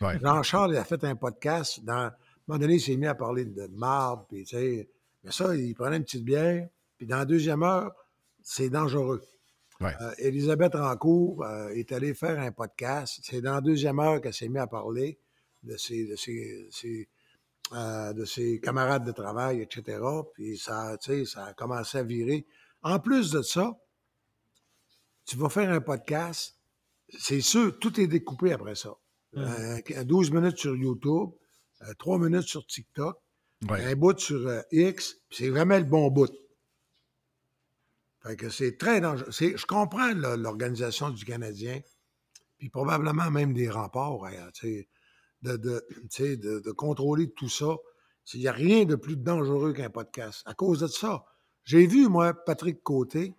Ouais. 0.00 0.18
Jean-Charles, 0.20 0.72
il 0.72 0.78
a 0.78 0.84
fait 0.84 1.02
un 1.04 1.14
podcast. 1.14 1.84
Dans, 1.84 1.92
à 1.92 2.06
un 2.06 2.12
moment 2.46 2.58
donné, 2.58 2.74
il 2.74 2.80
s'est 2.80 2.96
mis 2.96 3.06
à 3.06 3.14
parler 3.14 3.44
de 3.44 3.66
marde, 3.66 4.24
puis 4.28 4.44
tu 4.44 4.56
sais, 4.56 4.90
mais 5.22 5.32
ça, 5.32 5.54
il 5.54 5.74
prenait 5.74 5.96
une 5.96 6.04
petite 6.04 6.24
bière, 6.24 6.68
puis 6.96 7.06
dans 7.06 7.18
la 7.18 7.24
deuxième 7.24 7.62
heure, 7.62 7.92
c'est 8.42 8.70
dangereux. 8.70 9.22
Ouais. 9.80 9.94
Euh, 10.00 10.12
Elisabeth 10.18 10.74
Rancourt 10.74 11.42
euh, 11.42 11.68
est 11.70 11.92
allée 11.92 12.14
faire 12.14 12.38
un 12.38 12.52
podcast. 12.52 13.20
C'est 13.22 13.40
dans 13.40 13.54
la 13.54 13.60
deuxième 13.60 13.98
heure 13.98 14.20
qu'elle 14.20 14.34
s'est 14.34 14.48
mise 14.48 14.60
à 14.60 14.66
parler 14.66 15.18
de 15.62 15.76
ses, 15.76 16.06
de 16.06 16.16
ses, 16.16 16.68
ses, 16.70 17.08
euh, 17.72 18.12
de 18.12 18.24
ses 18.24 18.60
camarades 18.60 19.04
de 19.04 19.12
travail, 19.12 19.62
etc. 19.62 19.98
Puis 20.34 20.58
ça, 20.58 20.96
ça 21.00 21.44
a 21.44 21.54
commencé 21.54 21.98
à 21.98 22.02
virer. 22.02 22.46
En 22.82 22.98
plus 22.98 23.30
de 23.30 23.40
ça, 23.42 23.78
tu 25.24 25.36
vas 25.36 25.48
faire 25.48 25.70
un 25.70 25.80
podcast, 25.80 26.59
c'est 27.18 27.40
sûr, 27.40 27.78
tout 27.78 28.00
est 28.00 28.06
découpé 28.06 28.52
après 28.52 28.74
ça. 28.74 28.94
Euh, 29.36 29.80
12 30.04 30.30
minutes 30.32 30.58
sur 30.58 30.76
YouTube, 30.76 31.30
euh, 31.82 31.92
3 31.98 32.18
minutes 32.18 32.46
sur 32.48 32.66
TikTok, 32.66 33.16
Ouais. 33.68 33.84
un 33.84 33.94
bout 33.94 34.18
sur 34.18 34.46
euh, 34.48 34.62
X, 34.72 35.18
c'est 35.30 35.50
vraiment 35.50 35.76
le 35.76 35.84
bon 35.84 36.08
bout. 36.10 36.32
Fait 38.22 38.36
que 38.36 38.48
c'est 38.48 38.76
très 38.78 39.00
dangereux. 39.00 39.30
Je 39.30 39.66
comprends 39.66 40.12
l'organisation 40.14 41.10
du 41.10 41.24
Canadien, 41.24 41.80
puis 42.58 42.68
probablement 42.70 43.30
même 43.30 43.52
des 43.54 43.68
remparts, 43.70 44.24
hein, 44.26 44.50
de, 45.42 46.60
de 46.60 46.70
contrôler 46.72 47.30
tout 47.32 47.48
ça. 47.48 47.76
Il 48.34 48.40
n'y 48.40 48.48
a 48.48 48.52
rien 48.52 48.84
de 48.84 48.94
plus 48.96 49.16
dangereux 49.16 49.72
qu'un 49.72 49.90
podcast. 49.90 50.42
À 50.44 50.54
cause 50.54 50.80
de 50.80 50.86
ça, 50.86 51.24
j'ai 51.64 51.86
vu, 51.86 52.08
moi, 52.08 52.32
Patrick 52.34 52.82
Côté, 52.82 53.34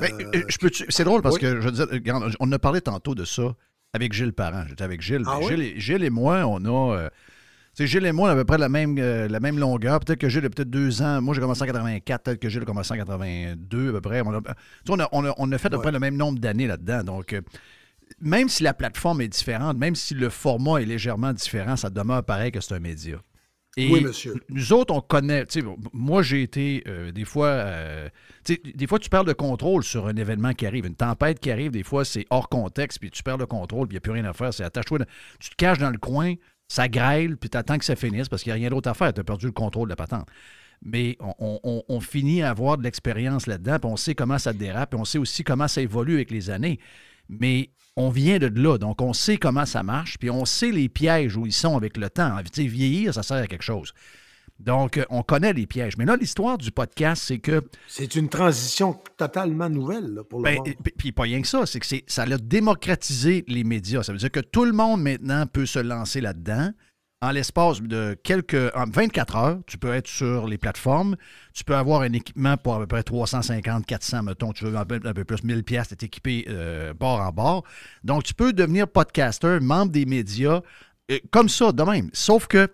Ben, 0.00 0.12
Euh, 0.20 0.30
euh, 0.36 0.42
je 0.48 0.58
peux 0.58 0.70
c'est 0.88 1.04
drôle 1.04 1.22
parce 1.22 1.34
oui. 1.36 1.40
que 1.40 1.60
je 1.60 1.66
veux 1.68 1.72
dire, 1.72 1.86
regarde, 1.90 2.34
on 2.40 2.50
a 2.52 2.58
parlé 2.58 2.80
tantôt 2.80 3.14
de 3.14 3.24
ça 3.24 3.54
avec 3.92 4.12
Gilles 4.12 4.32
Parent. 4.32 4.64
J'étais 4.68 4.84
avec 4.84 5.00
Gilles. 5.02 5.22
Ah 5.26 5.38
oui? 5.40 5.48
Gilles, 5.48 5.62
et, 5.62 5.80
Gilles 5.80 6.04
et 6.04 6.10
moi, 6.10 6.44
on 6.46 6.64
a. 6.64 6.96
euh, 6.96 7.10
Gilles 7.78 8.04
et 8.06 8.12
moi, 8.12 8.28
on 8.28 8.30
a 8.30 8.34
à 8.34 8.36
peu 8.36 8.44
près 8.44 8.58
la 8.58 8.68
même, 8.68 8.96
euh, 8.98 9.28
la 9.28 9.40
même 9.40 9.58
longueur. 9.58 10.00
Peut-être 10.00 10.18
que 10.20 10.28
Gilles 10.28 10.44
a 10.44 10.50
peut-être 10.50 10.70
deux 10.70 11.02
ans. 11.02 11.20
Moi, 11.22 11.34
j'ai 11.34 11.40
commencé 11.40 11.62
en 11.62 11.66
84. 11.66 12.22
Peut-être 12.22 12.38
que 12.40 12.48
Gilles 12.48 12.62
a 12.62 12.64
commencé 12.66 12.92
en 12.92 12.96
82 12.96 13.88
à 13.88 13.92
peu 13.92 14.00
près. 14.00 14.22
On 14.24 14.32
a, 14.34 14.40
tu 14.40 14.48
sais, 14.50 14.54
on 14.90 15.00
a, 15.00 15.08
on 15.12 15.24
a- 15.24 15.34
on 15.38 15.52
a 15.52 15.58
fait 15.58 15.66
à 15.68 15.70
peu 15.70 15.76
Ouais. 15.76 15.82
près 15.82 15.92
le 15.92 15.98
même 16.00 16.16
nombre 16.16 16.38
d'années 16.38 16.66
là-dedans. 16.66 17.02
Donc, 17.02 17.32
euh, 17.32 17.40
même 18.20 18.48
si 18.50 18.62
la 18.62 18.74
plateforme 18.74 19.20
est 19.22 19.28
différente, 19.28 19.78
même 19.78 19.94
si 19.94 20.14
le 20.14 20.28
format 20.28 20.80
est 20.82 20.84
légèrement 20.86 21.32
différent, 21.32 21.76
ça 21.76 21.88
demeure 21.90 22.22
pareil 22.24 22.52
que 22.52 22.60
c'est 22.60 22.74
un 22.74 22.78
média. 22.80 23.16
Et 23.78 23.90
Oui, 23.90 24.02
monsieur. 24.02 24.34
Nous 24.50 24.72
autres, 24.74 24.92
on 24.94 25.00
connaît. 25.00 25.44
moi, 25.94 26.22
j'ai 26.22 26.42
été 26.42 26.82
euh, 26.86 27.10
des 27.10 27.24
fois. 27.24 27.46
euh, 27.48 28.08
des 28.46 28.86
fois, 28.86 28.98
tu 28.98 29.08
perds 29.08 29.24
le 29.24 29.32
contrôle 29.34 29.82
sur 29.82 30.06
un 30.06 30.14
événement 30.16 30.52
qui 30.52 30.66
arrive. 30.66 30.84
Une 30.84 30.94
tempête 30.94 31.40
qui 31.40 31.50
arrive, 31.50 31.70
des 31.70 31.82
fois, 31.82 32.04
c'est 32.04 32.26
hors 32.28 32.48
contexte, 32.50 32.98
puis 32.98 33.10
tu 33.10 33.22
perds 33.22 33.38
le 33.38 33.46
contrôle, 33.46 33.88
puis 33.88 33.94
il 33.94 33.96
n'y 33.96 33.98
a 33.98 34.00
plus 34.02 34.12
rien 34.12 34.24
à 34.26 34.32
faire. 34.34 34.52
C'est 34.52 34.64
attache-toi. 34.64 34.98
Tu 35.40 35.48
te 35.50 35.54
caches 35.56 35.78
dans 35.78 35.90
le 35.90 35.96
coin, 35.98 36.34
ça 36.68 36.86
grêle, 36.88 37.36
puis 37.38 37.48
tu 37.48 37.56
attends 37.56 37.78
que 37.78 37.84
ça 37.84 37.96
finisse 37.96 38.28
parce 38.28 38.42
qu'il 38.42 38.50
n'y 38.52 38.58
a 38.58 38.60
rien 38.60 38.68
d'autre 38.70 38.90
à 38.90 38.94
faire. 38.94 39.12
Tu 39.14 39.20
as 39.20 39.24
perdu 39.24 39.46
le 39.46 39.52
contrôle 39.52 39.88
de 39.88 39.92
la 39.92 39.96
patente. 39.96 40.28
Mais 40.84 41.16
on, 41.20 41.32
on- 41.38 41.60
on- 41.62 41.82
on 41.88 42.00
finit 42.00 42.42
à 42.42 42.50
avoir 42.50 42.76
de 42.76 42.82
l'expérience 42.82 43.46
là-dedans, 43.46 43.78
puis 43.78 43.90
on 43.90 43.96
sait 43.96 44.14
comment 44.14 44.38
ça 44.38 44.52
dérape, 44.52 44.90
puis 44.90 45.00
on 45.00 45.04
sait 45.06 45.18
aussi 45.18 45.44
comment 45.44 45.68
ça 45.68 45.80
évolue 45.80 46.14
avec 46.14 46.30
les 46.30 46.50
années. 46.50 46.78
Mais 47.40 47.70
on 47.96 48.08
vient 48.08 48.38
de 48.38 48.46
là, 48.60 48.78
donc 48.78 49.02
on 49.02 49.12
sait 49.12 49.36
comment 49.36 49.66
ça 49.66 49.82
marche, 49.82 50.16
puis 50.18 50.30
on 50.30 50.44
sait 50.44 50.70
les 50.70 50.88
pièges 50.88 51.36
où 51.36 51.44
ils 51.46 51.52
sont 51.52 51.76
avec 51.76 51.96
le 51.96 52.08
temps. 52.08 52.36
Tu 52.44 52.62
sais, 52.62 52.66
vieillir, 52.68 53.12
ça 53.14 53.22
sert 53.22 53.36
à 53.38 53.46
quelque 53.46 53.64
chose. 53.64 53.92
Donc, 54.58 54.96
euh, 54.96 55.04
on 55.10 55.22
connaît 55.22 55.52
les 55.52 55.66
pièges. 55.66 55.96
Mais 55.96 56.04
là, 56.04 56.16
l'histoire 56.16 56.56
du 56.56 56.70
podcast, 56.70 57.24
c'est 57.26 57.38
que 57.38 57.62
C'est 57.88 58.14
une 58.14 58.28
transition 58.28 58.96
totalement 59.16 59.68
nouvelle 59.68 60.06
là, 60.14 60.22
pour 60.24 60.38
le 60.38 60.44
ben, 60.44 60.56
monde. 60.58 60.68
et- 60.68 60.76
puis- 60.96 61.10
pas 61.10 61.22
rien 61.24 61.42
que 61.42 61.48
ça, 61.48 61.66
c'est 61.66 61.80
que 61.80 61.86
ça 62.06 62.22
a 62.22 62.38
démocratisé 62.38 63.44
les 63.48 63.64
médias. 63.64 64.02
Ça 64.02 64.12
veut 64.12 64.18
dire 64.18 64.30
que 64.30 64.40
tout 64.40 64.64
le 64.64 64.72
monde 64.72 65.02
maintenant 65.02 65.46
peut 65.46 65.66
se 65.66 65.78
lancer 65.80 66.20
là-dedans. 66.20 66.70
En 67.22 67.30
l'espace 67.30 67.80
de 67.80 68.18
quelques. 68.24 68.74
En 68.74 68.84
24 68.84 69.36
heures, 69.36 69.58
tu 69.68 69.78
peux 69.78 69.94
être 69.94 70.08
sur 70.08 70.48
les 70.48 70.58
plateformes. 70.58 71.16
Tu 71.54 71.62
peux 71.62 71.76
avoir 71.76 72.00
un 72.00 72.12
équipement 72.12 72.56
pour 72.56 72.74
à 72.74 72.80
peu 72.80 72.88
près 72.88 73.04
350, 73.04 73.86
400, 73.86 74.24
mettons. 74.24 74.52
Tu 74.52 74.64
veux 74.64 74.76
un 74.76 74.84
peu, 74.84 75.00
un 75.04 75.14
peu 75.14 75.24
plus, 75.24 75.44
1000 75.44 75.62
pièces, 75.62 75.94
tu 75.96 76.04
équipé 76.04 76.44
euh, 76.48 76.92
bord 76.94 77.20
en 77.20 77.30
bord. 77.30 77.62
Donc, 78.02 78.24
tu 78.24 78.34
peux 78.34 78.52
devenir 78.52 78.88
podcaster, 78.88 79.60
membre 79.60 79.92
des 79.92 80.04
médias, 80.04 80.62
euh, 81.12 81.18
comme 81.30 81.48
ça, 81.48 81.70
de 81.70 81.82
même. 81.84 82.10
Sauf 82.12 82.48
que 82.48 82.68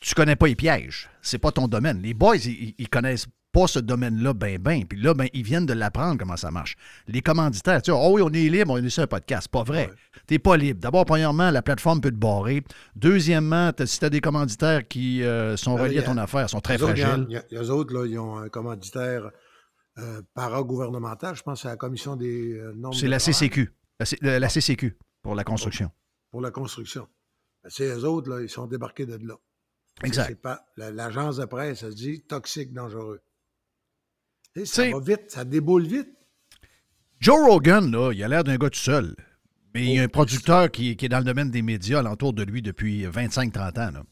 tu 0.00 0.14
connais 0.14 0.36
pas 0.36 0.48
les 0.48 0.54
pièges. 0.54 1.08
C'est 1.22 1.38
pas 1.38 1.50
ton 1.50 1.66
domaine. 1.66 2.02
Les 2.02 2.12
boys, 2.12 2.36
ils, 2.36 2.74
ils 2.76 2.88
connaissent 2.90 3.26
pas 3.52 3.66
ce 3.66 3.78
domaine-là 3.78 4.32
ben 4.32 4.58
ben. 4.58 4.84
Puis 4.86 4.98
là, 5.00 5.12
ben, 5.14 5.26
ils 5.34 5.42
viennent 5.42 5.66
de 5.66 5.74
l'apprendre 5.74 6.18
comment 6.18 6.36
ça 6.36 6.50
marche. 6.50 6.74
Les 7.06 7.20
commanditaires, 7.20 7.82
tu 7.82 7.92
sais, 7.92 7.98
oh 7.98 8.10
oui, 8.14 8.22
on 8.22 8.30
est 8.30 8.48
libre, 8.48 8.72
on 8.72 8.78
est 8.78 8.88
sur 8.88 9.02
un 9.02 9.06
podcast. 9.06 9.46
Pas 9.48 9.62
vrai. 9.62 9.90
T'es 10.26 10.38
pas 10.38 10.56
libre. 10.56 10.80
D'abord, 10.80 11.04
premièrement, 11.04 11.50
la 11.50 11.60
plateforme 11.62 12.00
peut 12.00 12.10
te 12.10 12.16
barrer. 12.16 12.64
Deuxièmement, 12.96 13.70
si 13.84 13.98
tu 13.98 14.04
as 14.04 14.10
des 14.10 14.20
commanditaires 14.22 14.88
qui 14.88 15.22
euh, 15.22 15.56
sont 15.56 15.74
Ben, 15.76 15.82
reliés 15.82 15.98
à 15.98 16.02
a- 16.02 16.04
ton 16.04 16.16
affaire, 16.16 16.48
sont 16.48 16.60
très 16.60 16.78
Eux 16.78 16.84
autres, 16.84 16.94
il 16.96 17.00
y 17.00 17.02
a- 17.02 17.06
fragiles. 17.08 17.26
il 17.28 17.32
y 17.34 17.36
a- 17.36 17.44
il 17.50 17.54
y 17.54 17.58
a- 17.58 17.62
eux 17.62 17.70
autres, 17.70 17.94
là, 17.94 18.06
ils 18.06 18.18
ont 18.18 18.38
un 18.38 18.48
commanditaire 18.48 19.30
euh, 19.98 20.22
paragouvernemental. 20.34 21.36
Je 21.36 21.42
pense 21.42 21.58
que 21.58 21.62
c'est 21.62 21.68
la 21.68 21.76
Commission 21.76 22.16
des 22.16 22.54
euh, 22.54 22.72
normes 22.74 22.94
C'est 22.94 23.06
de 23.06 23.10
la 23.10 23.18
travail 23.18 23.34
CCQ. 23.34 23.72
La, 24.22 24.48
CCQ 24.48 24.96
pour 25.22 25.34
la 25.34 25.44
construction. 25.44 25.90
pour 26.30 26.40
la 26.40 26.50
construction. 26.50 27.06
Ben, 27.62 27.68
c'est 27.70 27.86
eux 27.94 28.04
autres, 28.04 28.30
là, 28.30 28.40
ils 28.40 28.48
sont 28.48 28.66
débarqués 28.66 29.04
de 29.06 29.16
là. 29.26 29.34
Exact. 30.02 30.42
L'agence 30.78 31.36
de 31.36 31.44
presse, 31.44 31.80
ça 31.80 31.90
se 31.90 31.96
dit 31.96 32.22
toxique, 32.22 32.72
dangereux. 32.72 33.20
Ça 34.64 34.90
va 34.90 35.00
vite, 35.00 35.24
ça 35.30 35.44
déboule 35.44 35.86
vite. 35.86 36.08
Joe 37.20 37.36
Rogan, 37.48 37.90
là, 37.90 38.12
il 38.12 38.22
a 38.22 38.28
l'air 38.28 38.44
d'un 38.44 38.56
gars 38.56 38.70
tout 38.70 38.78
seul. 38.78 39.14
Mais 39.74 39.84
il 39.84 39.94
y 39.94 39.98
a 39.98 40.02
un 40.02 40.06
Oh, 40.06 40.08
producteur 40.08 40.70
qui, 40.70 40.96
qui 40.96 41.06
est 41.06 41.08
dans 41.08 41.18
le 41.20 41.24
domaine 41.24 41.50
des 41.50 41.62
médias 41.62 42.00
alentour 42.00 42.34
de 42.34 42.42
lui 42.42 42.60
depuis 42.60 43.06
25-30 43.06 43.78
ans. 43.78 43.90
là. 43.92 44.02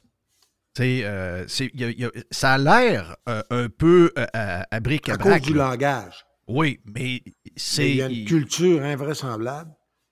Euh, 0.81 1.45
c'est- 1.49 1.71
il 1.75 1.81
y 1.81 1.85
a- 1.85 1.91
il 1.91 2.01
y 2.01 2.05
a- 2.05 2.11
ça 2.31 2.53
a 2.55 2.59
l'air 2.59 3.17
euh, 3.29 3.43
un 3.51 3.69
peu 3.69 4.11
euh, 4.17 4.25
à, 4.33 4.67
à 4.75 4.81
bric 4.81 5.09
à 5.11 5.15
À 5.15 5.17
brac. 5.19 5.43
du 5.43 5.53
langage. 5.53 6.25
Oui, 6.49 6.81
mais 6.87 7.23
c'est. 7.57 7.91
Il 7.91 7.97
y 7.97 8.03
a 8.03 8.09
une 8.09 8.25
culture 8.25 8.83
invraisemblable. 8.83 9.71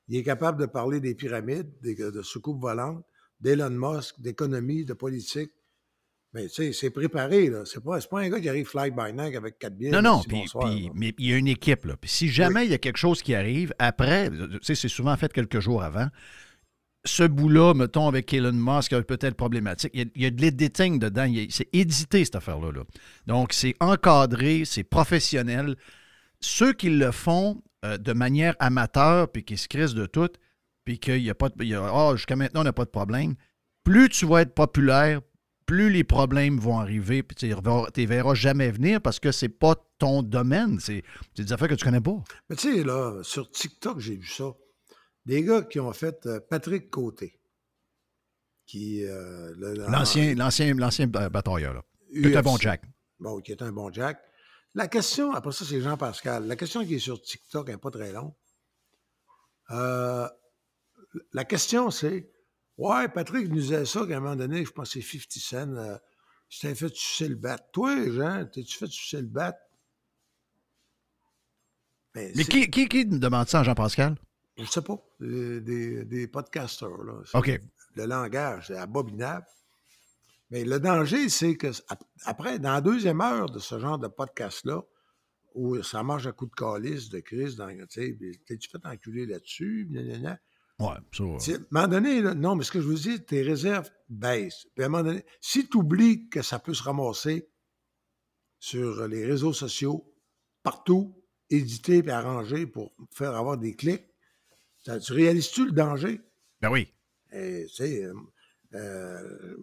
Il 0.08 0.16
est 0.16 0.22
capable 0.22 0.60
de 0.60 0.66
parler 0.66 1.00
des 1.00 1.14
pyramides, 1.14 1.70
des, 1.80 1.94
de 1.94 2.22
soucoupes 2.22 2.60
volantes, 2.60 3.02
d'Elon 3.40 3.70
Musk, 3.70 4.20
d'économie, 4.20 4.84
de 4.84 4.92
politique. 4.92 5.52
Mais 6.38 6.48
tu 6.48 6.54
sais, 6.54 6.72
c'est 6.72 6.90
préparé, 6.90 7.50
là. 7.50 7.64
C'est 7.64 7.82
pas, 7.82 7.98
un 8.20 8.28
gars 8.28 8.40
qui 8.40 8.48
arrive 8.48 8.66
fly 8.66 8.90
by 8.90 9.12
night 9.12 9.34
avec 9.36 9.58
quatre 9.58 9.76
bières. 9.76 9.92
Non, 9.92 10.02
non, 10.02 10.22
puis- 10.28 10.90
mais 10.94 11.12
il 11.18 11.30
y 11.30 11.32
a 11.32 11.36
une 11.36 11.48
équipe. 11.48 11.84
Là. 11.84 11.96
Puis 12.00 12.08
si 12.10 12.28
jamais 12.28 12.64
il 12.64 12.70
y 12.70 12.74
a 12.74 12.78
quelque 12.78 12.96
chose 12.96 13.22
qui 13.22 13.34
arrive, 13.34 13.74
après, 13.78 14.30
tu 14.30 14.36
sais, 14.62 14.74
c'est 14.74 14.88
souvent 14.88 15.16
fait 15.16 15.32
quelques 15.32 15.58
jours 15.60 15.82
avant, 15.82 16.06
ce 17.04 17.22
bout-là, 17.24 17.74
mettons, 17.74 18.06
avec 18.08 18.32
Elon 18.32 18.52
Musk, 18.52 18.90
peut-être 19.02 19.34
problématique, 19.34 19.90
il 19.94 20.00
y 20.00 20.02
a, 20.02 20.06
il 20.14 20.22
y 20.22 20.26
a 20.26 20.30
de 20.30 20.40
l'éditing 20.40 20.98
dedans. 20.98 21.32
C'est 21.50 21.68
édité, 21.72 22.24
cette 22.24 22.36
affaire-là. 22.36 22.70
là. 22.72 22.82
Donc, 23.26 23.52
c'est 23.52 23.74
encadré, 23.80 24.62
c'est 24.64 24.84
professionnel. 24.84 25.76
Ceux 26.40 26.72
qui 26.72 26.90
le 26.90 27.10
font 27.10 27.62
euh, 27.84 27.96
de 27.96 28.12
manière 28.12 28.54
amateur, 28.58 29.28
puis 29.30 29.44
qui 29.44 29.56
se 29.56 29.68
crissent 29.68 29.94
de 29.94 30.06
tout, 30.06 30.28
puis 30.84 30.98
qu'il 30.98 31.22
n'y 31.22 31.30
a 31.30 31.34
pas 31.34 31.48
de... 31.48 31.54
il 31.60 31.68
y 31.68 31.74
a- 31.74 31.82
Ah, 31.84 32.12
jusqu'à 32.16 32.36
maintenant, 32.36 32.60
on 32.60 32.64
n'a 32.64 32.72
pas 32.72 32.84
de 32.84 32.90
problème. 32.90 33.34
Plus 33.84 34.08
tu 34.08 34.26
vas 34.26 34.42
être 34.42 34.54
populaire, 34.54 35.20
plus 35.68 35.90
les 35.90 36.02
problèmes 36.02 36.58
vont 36.58 36.78
arriver, 36.80 37.22
puis 37.22 37.36
tu 37.36 37.46
ne 37.46 37.90
les 37.94 38.06
verras 38.06 38.32
jamais 38.34 38.70
venir 38.70 39.02
parce 39.02 39.20
que 39.20 39.30
c'est 39.32 39.50
pas 39.50 39.74
ton 39.98 40.22
domaine. 40.22 40.80
C'est 40.80 41.04
des 41.36 41.52
affaires 41.52 41.68
que 41.68 41.74
tu 41.74 41.84
connais 41.84 42.00
pas. 42.00 42.16
Mais 42.48 42.56
tu 42.56 42.74
sais, 42.74 42.82
là, 42.84 43.22
sur 43.22 43.50
TikTok, 43.50 44.00
j'ai 44.00 44.16
vu 44.16 44.26
ça. 44.26 44.46
Des 45.26 45.42
gars 45.44 45.60
qui 45.62 45.78
ont 45.78 45.92
fait 45.92 46.24
euh, 46.24 46.40
Patrick 46.40 46.88
Côté. 46.90 47.38
Qui. 48.66 49.04
euh, 49.04 49.52
L'ancien, 49.88 51.06
ba- 51.06 51.28
batailleur, 51.28 51.74
là. 51.74 51.84
Tout 52.14 52.28
un 52.28 52.40
UFC. 52.40 52.42
bon 52.44 52.56
Jack. 52.56 52.82
Bon, 53.20 53.40
qui 53.40 53.52
est 53.52 53.60
un 53.62 53.70
bon 53.72 53.92
Jack. 53.92 54.18
La 54.74 54.88
question, 54.88 55.32
après 55.32 55.52
ça, 55.52 55.66
c'est 55.66 55.80
Jean-Pascal. 55.82 56.46
La 56.46 56.56
question 56.56 56.82
qui 56.84 56.94
est 56.94 56.98
sur 56.98 57.20
TikTok, 57.20 57.68
elle 57.68 57.74
n'est 57.74 57.78
pas 57.80 57.90
très 57.90 58.10
longue. 58.12 58.32
Euh, 59.70 60.26
la 61.34 61.44
question, 61.44 61.90
c'est 61.90 62.30
Ouais, 62.78 63.08
Patrick 63.08 63.48
nous 63.48 63.56
disait 63.56 63.84
ça 63.84 64.06
qu'à 64.06 64.16
un 64.16 64.20
moment 64.20 64.36
donné, 64.36 64.64
je 64.64 64.70
pense 64.70 64.94
que 64.94 65.00
c'est 65.00 65.18
50 65.18 65.32
Cent, 65.32 65.76
euh, 65.76 65.96
tu 66.48 66.60
t'es 66.60 66.74
fait 66.74 66.94
sucer 66.94 67.28
le 67.28 67.34
bat. 67.34 67.58
Toi, 67.58 68.08
Jean, 68.10 68.46
t'es-tu 68.46 68.78
fait 68.78 68.86
sucer 68.86 69.20
le 69.20 69.26
bat? 69.26 69.54
Ben, 72.14 72.32
Mais 72.34 72.44
qui, 72.44 72.70
qui, 72.70 72.88
qui 72.88 73.04
demande 73.04 73.48
ça 73.48 73.60
à 73.60 73.62
Jean-Pascal? 73.64 74.16
Je 74.56 74.64
sais 74.64 74.82
pas. 74.82 74.96
Des, 75.20 75.60
des, 75.60 76.04
des 76.04 76.26
podcasters, 76.28 77.02
là. 77.04 77.20
OK. 77.34 77.60
Le 77.94 78.06
langage, 78.06 78.68
c'est 78.68 78.76
abominable. 78.78 79.46
Mais 80.50 80.64
le 80.64 80.80
danger, 80.80 81.28
c'est 81.28 81.56
que 81.56 81.68
ap- 81.88 82.04
après, 82.24 82.58
dans 82.58 82.72
la 82.72 82.80
deuxième 82.80 83.20
heure 83.20 83.50
de 83.50 83.58
ce 83.58 83.78
genre 83.78 83.98
de 83.98 84.08
podcast-là, 84.08 84.82
où 85.54 85.82
ça 85.82 86.02
marche 86.02 86.26
à 86.26 86.32
coup 86.32 86.46
de 86.46 86.54
calice, 86.54 87.08
de 87.10 87.20
crise, 87.20 87.56
tu 87.56 87.88
sais, 87.90 88.18
t'es-tu 88.46 88.70
fait 88.70 88.84
enculer 88.86 89.26
là-dessus? 89.26 89.88
Ouais, 90.80 90.94
ça. 91.12 91.24
À 91.24 91.56
un 91.56 91.58
moment 91.70 91.88
donné, 91.88 92.22
là, 92.22 92.34
non, 92.34 92.54
mais 92.54 92.62
ce 92.64 92.70
que 92.70 92.80
je 92.80 92.86
veux 92.86 92.94
dire, 92.94 93.24
tes 93.26 93.42
réserves 93.42 93.90
baissent. 94.08 94.66
Puis 94.74 94.84
à 94.84 94.86
un 94.86 94.88
moment 94.90 95.02
donné, 95.04 95.24
si 95.40 95.68
tu 95.68 95.78
oublies 95.78 96.28
que 96.28 96.40
ça 96.42 96.58
peut 96.60 96.74
se 96.74 96.82
ramasser 96.84 97.50
sur 98.60 99.06
les 99.08 99.24
réseaux 99.26 99.52
sociaux, 99.52 100.14
partout, 100.62 101.20
édité 101.50 102.02
et 102.04 102.10
arrangé 102.10 102.66
pour 102.66 102.92
faire 103.12 103.34
avoir 103.34 103.56
des 103.58 103.74
clics, 103.74 104.06
ça- 104.84 105.00
tu 105.00 105.12
réalises-tu 105.12 105.66
le 105.66 105.72
danger? 105.72 106.20
Ben 106.60 106.70
oui. 106.70 106.88
Et, 107.32 107.66
tu 107.68 107.74
sais, 107.74 108.04
euh, 108.04 108.14
euh, 108.74 109.56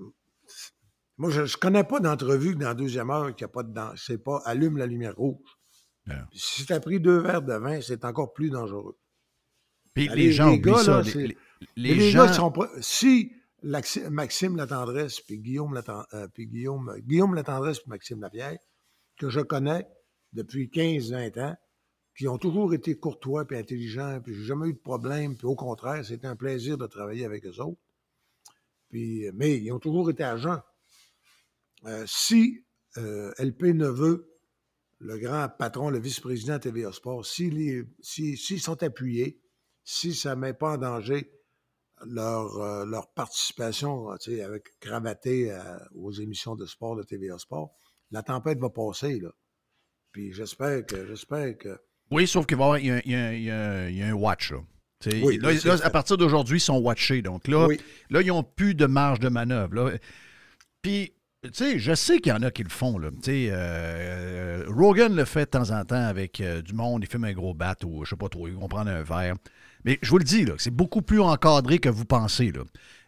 moi, 1.18 1.30
je 1.30 1.41
ne 1.41 1.59
connais 1.59 1.84
pas 1.84 1.99
d'entrevue 1.99 2.53
que 2.55 2.59
dans 2.59 2.68
la 2.70 2.74
deuxième 2.76 3.09
heure 3.09 3.34
qu'il 3.36 3.45
n'y 3.45 3.51
a 3.51 3.53
pas 3.53 3.63
de 3.63 3.74
danger. 3.74 4.01
C'est 4.05 4.18
pas 4.24 4.41
allume 4.45 4.78
la 4.78 4.86
lumière 4.86 5.16
rouge. 5.16 5.39
Puis 6.29 6.39
Si 6.39 6.66
tu 6.66 6.74
as 6.74 6.79
pris 6.79 7.00
deux 7.00 7.20
verres 7.20 7.42
de 7.42 7.54
vin, 7.54 7.79
c'est 7.82 8.04
encore 8.05 8.33
plus 8.33 8.50
dangereux. 8.50 8.97
Puis 9.96 10.08
Ah, 10.12 10.16
les, 10.16 10.32
gens 10.32 10.50
oublient 10.54 10.62
gars, 10.74 10.78
ça. 10.84 11.01
là, 11.01 11.28
les, 11.76 12.12
gens. 12.12 12.26
gars 12.26 12.34
sont 12.34 12.51
pas. 12.51 12.70
Si 12.82 13.32
Maxime 13.63 14.55
Latendresse, 14.58 15.22
puis 15.22 15.39
Guillaume, 15.39 15.74
Latan- 15.74 16.05
euh, 16.13 16.28
puis 16.28 16.46
Guillaume, 16.47 16.96
Guillaume 17.00 17.34
Latendresse, 17.34 17.80
puis 17.80 17.89
Maxime 17.89 18.22
Lapierre, 18.22 18.59
que 19.17 19.30
je 19.30 19.39
connais 19.39 19.88
depuis 20.34 20.70
15-20 20.70 21.39
ans, 21.39 21.55
qui 22.17 22.28
ont 22.28 22.38
toujours 22.38 22.74
été 22.74 22.96
courtois 22.97 23.46
puis 23.46 23.58
intelligents, 23.58 24.20
puis 24.22 24.36
j'ai 24.36 24.43
jamais 24.43 24.67
eu 24.67 24.74
de 24.74 24.78
problème, 24.80 25.36
puis 25.36 25.47
au 25.47 25.55
contraire, 25.55 26.05
c'était 26.05 26.28
un 26.28 26.36
plaisir 26.36 26.78
de 26.78 26.86
travailler 26.88 27.26
avec 27.26 27.46
eux 27.46 27.59
autres. 27.62 27.80
Puis, 28.89 29.26
mais 29.34 29.58
ils 29.58 29.72
ont 29.72 29.80
toujours 29.80 30.09
été 30.09 30.24
agents. 30.24 30.62
Euh, 31.86 32.04
si 32.08 32.66
euh, 32.97 33.34
LP 33.39 33.74
Neveu, 33.74 34.30
le 35.00 35.17
grand 35.17 35.50
patron, 35.50 35.89
le 35.89 36.00
vice-président 36.00 36.59
TVA 36.59 36.92
Sport, 36.93 37.26
s'ils 37.26 37.86
si- 38.01 38.38
s'ils 38.38 38.62
sont 38.62 38.82
appuyés, 38.84 39.42
si 39.86 40.13
ça 40.13 40.36
ne 40.36 40.41
met 40.41 40.53
pas 40.53 40.74
en 40.74 40.78
danger 40.78 41.32
leur, 42.05 42.57
euh, 42.57 42.86
leur 42.86 43.07
participation 43.13 44.12
euh, 44.12 44.17
tu 44.17 44.36
sais, 44.36 44.43
avec 44.43 44.78
cravaté 44.82 45.51
euh, 45.51 45.62
aux 45.93 46.12
émissions 46.12 46.55
de 46.55 46.66
sport 46.66 46.95
de 46.97 47.03
TVA 47.03 47.37
Sport, 47.37 47.71
la 48.12 48.21
tempête 48.24 48.59
va 48.59 48.70
passer. 48.70 49.20
Là. 49.21 49.29
Puis 50.12 50.33
j'espère 50.33 50.86
que 50.86 51.05
j'espère 51.07 51.57
que 51.57 51.79
Oui, 52.12 52.28
sauf 52.28 52.45
qu'il 52.45 52.57
va 52.57 52.63
y 52.63 52.66
avoir 52.66 52.79
il 52.79 52.86
y 52.87 52.91
a, 52.91 53.01
il 53.05 53.12
y 53.12 53.16
a- 53.16 53.33
il 53.33 53.43
y 53.43 53.51
a- 53.51 53.89
il 53.89 53.95
y 53.97 54.01
a 54.01 54.07
un 54.07 54.13
watch. 54.13 54.51
Là. 54.51 54.57
Oui, 55.24 55.37
là, 55.37 55.51
là, 55.53 55.78
à 55.83 55.89
partir 55.89 56.17
d'aujourd'hui, 56.17 56.57
ils 56.57 56.62
sont 56.62 56.79
watchés. 56.79 57.21
Donc 57.21 57.47
là, 57.47 57.67
Oui. 57.67 57.79
là 58.09 58.21
ils 58.21 58.28
n'ont 58.28 58.43
plus 58.43 58.74
de 58.75 58.86
marge 58.87 59.20
de 59.20 59.29
manœuvre. 59.29 59.75
là. 59.75 59.91
Puis, 60.82 61.13
tu 61.43 61.49
sais, 61.53 61.79
je 61.79 61.93
sais 61.93 62.20
qu'il 62.20 62.32
y 62.32 62.36
en 62.36 62.41
a 62.41 62.49
qui 62.51 62.63
le 62.63 62.70
font. 62.70 62.97
Là. 62.97 63.12
Tu 63.12 63.17
sais, 63.24 63.47
euh, 63.51 64.66
Rogan 64.67 65.16
le 65.16 65.25
fait 65.25 65.45
de 65.45 65.49
temps 65.51 65.71
en 65.71 65.83
temps 65.86 65.95
avec 66.07 66.41
euh, 66.41 66.62
du 66.62 66.74
monde. 66.74 67.03
Il 67.03 67.07
fume 67.07 67.25
un 67.25 67.33
gros 67.33 67.53
bat 67.53 67.75
ou 67.86 68.03
je 68.03 68.09
sais 68.12 68.16
pas 68.16 68.29
trop, 68.29 68.47
ils 68.47 68.53
vont 68.55 68.67
prendre 68.67 68.89
un 68.89 69.03
verre. 69.03 69.36
Mais 69.86 69.97
je 70.01 70.09
vous 70.09 70.17
le 70.17 70.24
dis, 70.24 70.45
c'est 70.57 70.71
beaucoup 70.74 71.01
plus 71.01 71.21
encadré 71.21 71.79
que 71.79 71.89
vous 71.89 72.05
pensez. 72.05 72.51
Là. 72.51 72.63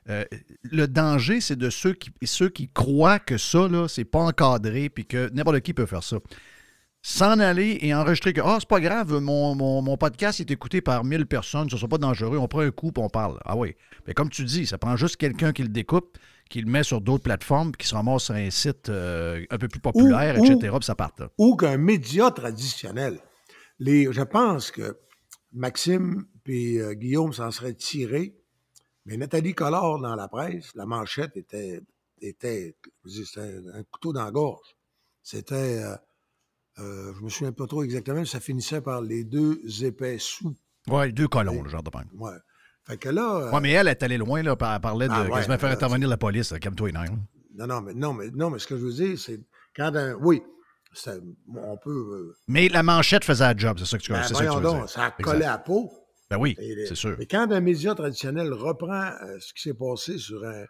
Euh, 0.09 0.23
le 0.63 0.87
danger, 0.87 1.41
c'est 1.41 1.57
de 1.57 1.69
ceux 1.69 1.93
qui, 1.93 2.11
ceux 2.23 2.47
qui 2.49 2.69
croient 2.69 3.19
que 3.19 3.37
ça, 3.37 3.67
là, 3.67 3.87
c'est 3.89 4.05
pas 4.05 4.19
encadré 4.19 4.87
puis 4.89 5.05
que 5.05 5.29
n'importe 5.33 5.59
qui 5.61 5.73
peut 5.73 5.85
faire 5.85 6.03
ça. 6.03 6.17
S'en 7.01 7.39
aller 7.39 7.77
et 7.81 7.93
enregistrer 7.93 8.33
que, 8.33 8.41
ah, 8.43 8.57
c'est 8.59 8.67
pas 8.67 8.79
grave, 8.81 9.19
mon, 9.19 9.55
mon- 9.55 9.81
mon 9.81 9.97
podcast 9.97 10.39
est 10.39 10.51
écouté 10.51 10.81
par 10.81 11.03
1000 11.05 11.25
personnes, 11.25 11.69
ce 11.69 11.77
sera 11.77 11.87
pas 11.87 11.97
dangereux, 11.99 12.37
on 12.37 12.47
prend 12.47 12.61
un 12.61 12.71
coup 12.71 12.91
puis 12.91 13.01
on 13.03 13.09
parle. 13.09 13.39
Ah 13.45 13.55
oui. 13.55 13.75
Mais 14.07 14.13
comme 14.13 14.29
tu 14.29 14.43
dis, 14.43 14.65
ça 14.65 14.77
prend 14.77 14.95
juste 14.97 15.15
quelqu'un 15.17 15.53
qui 15.53 15.61
le 15.63 15.69
découpe, 15.69 16.17
qui 16.49 16.59
le 16.61 16.69
met 16.69 16.83
sur 16.83 16.99
d'autres 16.99 17.23
plateformes, 17.23 17.71
qui 17.73 17.87
se 17.87 17.95
ramasse 17.95 18.23
sur 18.23 18.33
un 18.35 18.49
site 18.49 18.89
euh, 18.89 19.45
un 19.49 19.57
peu 19.57 19.67
plus 19.67 19.79
populaire, 19.79 20.37
Ou- 20.39 20.45
etc., 20.45 20.69
ou- 20.73 20.77
puis 20.79 20.85
ça 20.85 20.95
parte. 20.95 21.19
là. 21.19 21.29
ou 21.37 21.55
qu'un 21.55 21.77
média 21.77 22.29
traditionnel. 22.31 23.19
Les, 23.79 24.11
je 24.11 24.21
pense 24.21 24.71
que 24.71 24.97
Maxime 25.53 26.25
et 26.48 26.80
euh, 26.80 26.94
Guillaume 26.94 27.34
s'en 27.34 27.52
seraient 27.52 27.74
tirés, 27.74 28.36
mais 29.06 29.18
Nathalie 29.18 29.53
Collard, 29.53 29.99
dans 29.99 30.15
la 30.15 30.28
presse, 30.28 30.72
la 30.76 30.86
manchette 30.86 31.36
était, 31.38 31.82
était 32.22 32.76
c'était 33.06 33.41
un, 33.74 33.84
couteau 33.91 34.14
dans 34.14 34.24
la 34.26 34.32
gorge. 34.32 34.76
C'était, 35.24 35.84
euh, 35.84 35.95
euh, 36.80 37.14
je 37.18 37.24
me 37.24 37.30
souviens 37.30 37.52
pas 37.52 37.68
trop 37.68 37.84
exactement, 37.84 38.19
mais 38.19 38.26
ça 38.26 38.40
finissait 38.40 38.82
par 38.82 39.02
les 39.02 39.24
deux 39.24 39.60
épais 39.84 40.18
sous. 40.19 40.56
Ouais, 40.88 41.11
deux 41.11 41.28
colons, 41.28 41.64
le 41.64 41.69
genre 41.69 41.84
de 41.84 41.91
même. 41.98 42.07
Ouais. 42.14 42.38
Fait 42.86 42.98
que 42.98 43.10
là. 43.10 43.36
euh, 43.48 43.52
Ouais, 43.52 43.60
mais 43.60 43.72
elle 43.72 43.90
est 43.90 44.02
allée 44.03 44.18
loin, 44.18 44.41
là, 44.41 44.56
puis 44.56 44.68
elle 44.74 44.80
parlait 44.80 45.07
de 45.07 45.14
Ah 45.14 45.24
ouais, 45.24 45.30
quasiment 45.32 45.57
faire 45.57 45.69
là, 45.69 45.76
intervenir 45.76 46.07
la 46.07 46.18
police, 46.18 46.52
les 46.53 46.60
nerfs, 46.91 46.94
là. 47.11 47.18
non, 47.56 47.68
non, 47.68 47.82
mais, 47.82 47.94
non, 47.94 48.14
mais, 48.14 48.30
non, 48.32 48.49
mais 48.49 48.60
ce 48.60 48.68
que 48.68 48.78
je 48.78 48.86
veux 48.86 48.94
dire, 48.94 49.19
c'est 49.19 49.40
quand 49.76 49.94
un. 49.95 50.14
Oui, 50.15 50.41
on 51.53 51.78
peut. 51.78 51.90
euh, 51.91 52.36
Mais 52.48 52.69
la 52.69 52.84
manchette 52.84 53.26
faisait 53.26 53.44
la 53.44 53.56
job, 53.57 53.78
c'est 53.80 53.86
ça 53.86 53.98
que 53.98 54.03
tu, 54.03 54.11
Ben, 54.14 54.24
c'est 54.24 54.34
ça 54.34 54.45
que 54.45 54.49
tu 54.49 54.56
veux 54.56 54.61
donc, 54.61 54.78
dire. 54.78 54.90
ça 54.90 55.11
collé 55.22 55.45
à 55.45 55.52
la 55.52 55.57
peau. 55.57 55.91
Ben 56.29 56.37
oui, 56.37 56.55
c'est 56.87 56.95
sûr. 56.95 57.15
Mais 57.17 57.25
quand 57.25 57.51
un 57.51 57.61
média 57.61 57.95
traditionnel 57.95 58.51
reprend 58.53 59.11
euh, 59.23 59.37
ce 59.39 59.53
qui 59.53 59.61
s'est 59.61 59.73
passé 59.73 60.17
sur 60.17 60.43
un, 60.43 60.65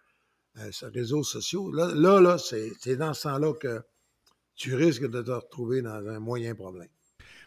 un- 0.55 0.71
sur 0.71 0.89
les 0.89 0.99
réseaux 1.01 1.23
sociaux, 1.23 1.71
là, 1.71 1.91
là, 1.95 2.19
là, 2.21 2.37
c'est 2.37 2.95
dans 2.95 3.13
ce 3.13 3.23
temps-là 3.23 3.53
que 3.53 3.81
tu 4.55 4.75
risques 4.75 5.07
de 5.09 5.21
te 5.21 5.31
retrouver 5.31 5.81
dans 5.81 6.07
un 6.07 6.19
moyen 6.19 6.53
problème. 6.55 6.89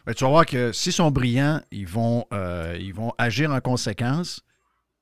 Ben, 0.05 0.13
tu 0.13 0.23
vas 0.23 0.29
voir 0.29 0.45
que 0.45 0.71
s'ils 0.71 0.93
sont 0.93 1.11
brillants, 1.11 1.61
ils 1.71 1.87
vont, 1.87 2.25
euh, 2.33 2.75
ils 2.79 2.93
vont 2.93 3.13
agir 3.17 3.51
en 3.51 3.61
conséquence. 3.61 4.41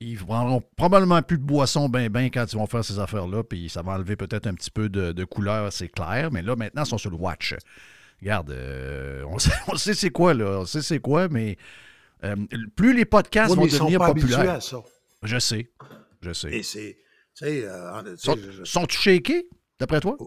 Ils 0.01 0.17
prendront 0.17 0.61
probablement 0.77 1.21
plus 1.21 1.37
de 1.37 1.43
boissons 1.43 1.89
ben 1.89 2.09
ben 2.09 2.29
quand 2.29 2.45
ils 2.51 2.55
vont 2.57 2.67
faire 2.67 2.85
ces 2.85 2.99
affaires-là, 2.99 3.43
puis 3.43 3.69
ça 3.69 3.81
va 3.81 3.93
enlever 3.93 4.15
peut-être 4.15 4.47
un 4.47 4.53
petit 4.53 4.71
peu 4.71 4.87
de, 4.87 5.11
de 5.11 5.23
couleur, 5.25 5.73
c'est 5.73 5.89
clair. 5.89 6.29
Mais 6.31 6.41
là, 6.41 6.55
maintenant, 6.55 6.83
ils 6.83 6.89
sont 6.89 6.97
sur 6.97 7.09
le 7.11 7.17
watch. 7.17 7.53
Regarde, 8.21 8.51
euh, 8.51 9.23
on 9.27 9.39
sait, 9.39 9.51
on 9.67 9.75
sait 9.75 9.93
c'est 9.93 10.09
quoi, 10.09 10.33
là. 10.33 10.59
On 10.61 10.65
sait 10.65 10.81
c'est 10.81 10.99
quoi, 10.99 11.27
mais 11.27 11.57
euh, 12.23 12.35
plus 12.75 12.93
les 12.93 13.05
podcasts 13.05 13.51
Oui, 13.51 13.57
vont 13.57 13.65
ils 13.65 13.71
sont 13.71 13.85
devenir 13.85 13.99
pas 13.99 14.13
populaires. 14.13 14.49
à 14.51 14.61
ça. 14.61 14.83
Je 15.23 15.39
sais. 15.39 15.71
Je 16.21 16.33
sais. 16.33 16.51
Et 16.53 16.63
c'est. 16.63 16.97
Tu 17.35 17.45
sais, 17.45 17.65
euh, 17.65 18.15
Sont- 18.17 18.35
je- 18.37 18.63
Sont-tu 18.63 18.97
shakés, 18.97 19.47
d'après 19.79 19.99
toi? 20.01 20.17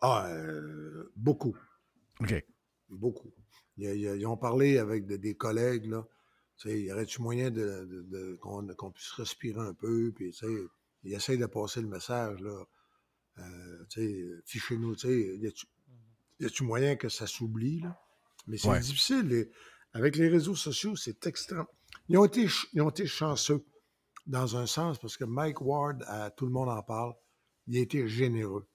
Ah, 0.00 0.26
euh, 0.28 1.12
beaucoup. 1.16 1.56
OK. 2.20 2.44
Beaucoup. 2.90 3.32
Ils 3.78 4.26
ont 4.26 4.36
parlé 4.36 4.78
avec 4.78 5.06
de- 5.06 5.16
des 5.16 5.34
collègues, 5.34 5.86
là. 5.86 6.06
Tu 6.58 6.68
sais, 6.68 6.80
y 6.82 6.92
aurait-tu 6.92 7.22
moyen 7.22 7.50
de, 7.50 7.86
de- 7.90 8.02
de- 8.02 8.36
qu'on 8.40 8.66
qu'on 8.74 8.90
puisse 8.90 9.10
respirer 9.12 9.60
un 9.60 9.72
peu? 9.74 10.12
Puis, 10.14 10.34
ils 11.04 11.14
essayent 11.14 11.38
de 11.38 11.46
passer 11.46 11.80
le 11.80 11.88
message, 11.88 12.38
là. 12.40 12.64
Euh, 13.38 14.40
fichez-nous, 14.44 14.94
tu 14.96 15.08
sais, 15.08 15.36
y 15.38 15.46
a-tu- 15.46 15.66
y 16.40 16.44
a-tu 16.44 16.64
moyen 16.64 16.96
que 16.96 17.08
ça 17.08 17.26
s'oublie, 17.26 17.80
là? 17.80 17.98
Mais 18.46 18.58
c'est 18.58 18.68
Ouais. 18.68 18.80
difficile. 18.80 19.26
les- 19.28 19.50
avec 19.92 20.16
les 20.16 20.28
réseaux 20.28 20.54
sociaux, 20.54 20.96
c'est 20.96 21.26
extrême. 21.26 21.64
Ils 22.08 22.18
ont, 22.18 22.24
été, 22.24 22.46
ils 22.72 22.80
ont 22.82 22.90
été 22.90 23.06
chanceux, 23.06 23.64
dans 24.26 24.56
un 24.56 24.66
sens, 24.66 24.98
parce 24.98 25.16
que 25.16 25.24
Mike 25.24 25.60
Ward, 25.60 26.02
à 26.06 26.30
Tout 26.30 26.46
le 26.46 26.52
monde 26.52 26.68
en 26.68 26.82
parle, 26.82 27.12
il 27.66 27.76
a 27.78 27.80
été 27.80 28.06
généreux. 28.08 28.66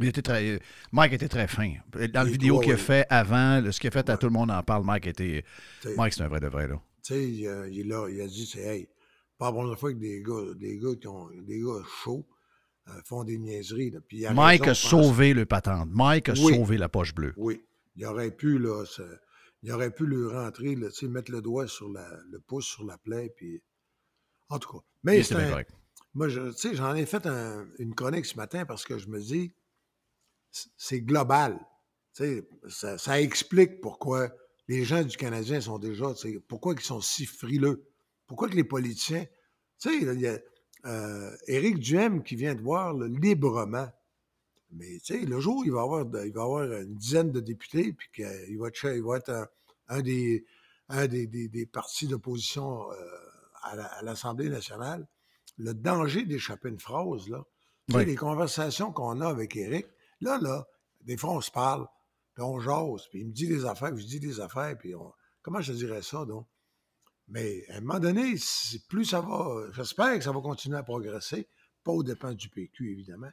Il 0.00 0.06
était 0.06 0.22
très, 0.22 0.60
Mike 0.92 1.12
était 1.14 1.28
très 1.28 1.48
fin. 1.48 1.72
Dans 1.92 2.22
la 2.22 2.24
vidéo 2.24 2.60
qu'il 2.60 2.72
a 2.72 2.76
fait 2.76 3.04
avant, 3.10 3.60
ce 3.72 3.80
qu'il 3.80 3.88
a 3.88 3.90
fait 3.90 4.08
à 4.10 4.16
Tout 4.16 4.26
le 4.26 4.32
monde 4.32 4.50
en 4.50 4.62
parle, 4.62 4.84
Mike 4.84 5.06
était. 5.08 5.44
Mike, 5.96 6.12
c'est 6.14 6.22
un 6.22 6.28
vrai 6.28 6.40
de 6.40 6.46
vrai, 6.46 6.68
là. 6.68 6.80
Tu 7.04 7.14
sais, 7.14 7.30
il, 7.32 7.46
euh, 7.46 7.68
il 7.68 7.80
est 7.80 7.84
là, 7.84 8.08
il 8.08 8.20
a 8.20 8.26
dit, 8.26 8.46
c'est, 8.46 8.60
hey, 8.60 8.88
pas 9.38 9.46
la 9.46 9.52
première 9.52 9.78
fois 9.78 9.92
que 9.92 9.98
des 9.98 10.22
gars, 10.22 10.54
des 10.56 10.78
gars 10.78 10.94
qui 11.00 11.06
ont, 11.08 11.28
des 11.42 11.58
gars 11.60 11.82
chauds 12.02 12.26
euh, 12.88 12.92
font 13.06 13.24
des 13.24 13.38
niaiseries. 13.38 13.90
là. 13.90 14.00
Puis 14.06 14.24
a 14.26 14.32
Mike 14.32 14.62
raison, 14.66 14.70
a 14.70 14.74
pense. 15.02 15.06
sauvé 15.12 15.34
le 15.34 15.46
patente. 15.46 15.88
Mike 15.92 16.28
a 16.28 16.32
Oui. 16.32 16.54
sauvé 16.54 16.76
la 16.78 16.88
poche 16.88 17.14
bleue. 17.14 17.34
Oui. 17.36 17.60
Il 17.96 18.04
aurait 18.06 18.30
pu, 18.30 18.58
là, 18.58 18.84
se- 18.84 19.02
il 19.62 19.72
aurait 19.72 19.90
pu 19.92 20.06
lui 20.06 20.26
rentrer, 20.28 20.74
là, 20.76 20.88
mettre 21.08 21.32
le 21.32 21.40
doigt 21.42 21.66
sur 21.66 21.88
la, 21.90 22.08
le 22.30 22.38
pouce 22.40 22.66
sur 22.66 22.84
la 22.84 22.98
plaie, 22.98 23.32
puis. 23.36 23.62
En 24.48 24.58
tout 24.58 24.72
cas. 24.72 24.84
Mais 25.02 25.16
c'est 25.22 25.34
un-. 25.34 25.50
Moi, 26.14 26.28
je- 26.28 26.50
tu 26.52 26.56
sais, 26.56 26.74
j'en 26.74 26.94
ai 26.94 27.04
fait 27.06 27.26
un- 27.26 27.68
une 27.78 27.94
chronique 27.94 28.24
ce 28.24 28.36
matin 28.36 28.64
parce 28.64 28.84
que 28.84 28.98
je 28.98 29.08
me 29.08 29.20
dis, 29.20 29.52
c'est 30.76 31.00
global. 31.02 31.58
Tu 32.14 32.24
sais, 32.24 32.48
ça, 32.68 32.98
ça 32.98 33.20
explique 33.20 33.80
pourquoi 33.80 34.30
les 34.68 34.84
gens 34.84 35.02
du 35.02 35.16
Canadien 35.16 35.60
sont 35.60 35.78
déjà, 35.78 36.14
tu 36.14 36.32
sais, 36.32 36.40
pourquoi 36.48 36.74
ils 36.74 36.80
sont 36.80 37.00
si 37.00 37.26
frileux? 37.26 37.84
Pourquoi 38.26 38.48
que 38.48 38.56
les 38.56 38.64
politiciens. 38.64 39.24
Tu 39.78 39.90
sais, 39.90 39.96
il 40.14 40.20
y 40.20 40.26
a 40.26 40.38
euh, 40.86 41.36
Éric 41.46 41.78
Duhem 41.78 42.22
qui 42.22 42.36
vient 42.36 42.54
de 42.54 42.60
voir 42.62 42.94
là, 42.94 43.06
librement. 43.08 43.88
Mais 44.70 44.98
tu 45.02 45.18
sais, 45.18 45.24
le 45.24 45.40
jour 45.40 45.58
où 45.58 45.64
il 45.64 45.72
va 45.72 45.82
avoir, 45.82 46.04
de- 46.06 46.24
il 46.26 46.32
va 46.32 46.42
avoir 46.42 46.64
une 46.64 46.94
dizaine 46.96 47.30
de 47.32 47.40
députés, 47.40 47.92
puis 47.92 48.08
qu'il 48.14 48.58
va 48.58 48.68
être, 48.68 48.84
il 48.84 49.02
va 49.02 49.16
être 49.16 49.30
un, 49.30 49.46
un 49.88 50.02
des, 50.02 50.44
un 50.88 51.06
des, 51.06 51.26
des- 51.26 51.48
des 51.48 51.66
partis 51.66 52.06
d'opposition 52.06 52.90
euh, 52.92 52.96
à 53.62 53.76
la- 53.76 53.86
à 53.86 54.02
l'Assemblée 54.02 54.48
nationale, 54.50 55.06
le 55.56 55.72
danger 55.74 56.24
d'échapper 56.24 56.68
une 56.68 56.78
phrase, 56.80 57.28
là. 57.28 57.44
Oui. 57.94 58.04
les 58.04 58.16
conversations 58.16 58.92
qu'on 58.92 59.22
a 59.22 59.28
avec 59.28 59.56
Éric, 59.56 59.86
là, 60.20 60.38
là, 60.42 60.66
des 61.00 61.16
fois, 61.16 61.30
on 61.30 61.40
se 61.40 61.50
parle, 61.50 61.86
puis 62.34 62.42
on 62.42 62.60
jase, 62.60 63.06
puis 63.08 63.20
il 63.20 63.28
me 63.28 63.32
dit 63.32 63.48
des 63.48 63.64
affaires, 63.64 63.94
puis 63.94 64.02
je 64.02 64.08
dis 64.08 64.20
des 64.20 64.40
affaires, 64.40 64.76
puis 64.76 64.94
on... 64.94 65.10
comment 65.40 65.62
je 65.62 65.72
dirais 65.72 66.02
ça, 66.02 66.26
donc? 66.26 66.46
Mais 67.28 67.64
à 67.70 67.76
un 67.76 67.80
moment 67.80 67.98
donné, 67.98 68.34
plus 68.88 69.04
ça 69.06 69.20
va, 69.22 69.70
j'espère 69.72 70.14
que 70.18 70.24
ça 70.24 70.32
va 70.32 70.40
continuer 70.42 70.76
à 70.76 70.82
progresser, 70.82 71.48
pas 71.82 71.92
aux 71.92 72.02
dépens 72.02 72.32
du 72.34 72.48
PQ, 72.50 72.92
évidemment, 72.92 73.30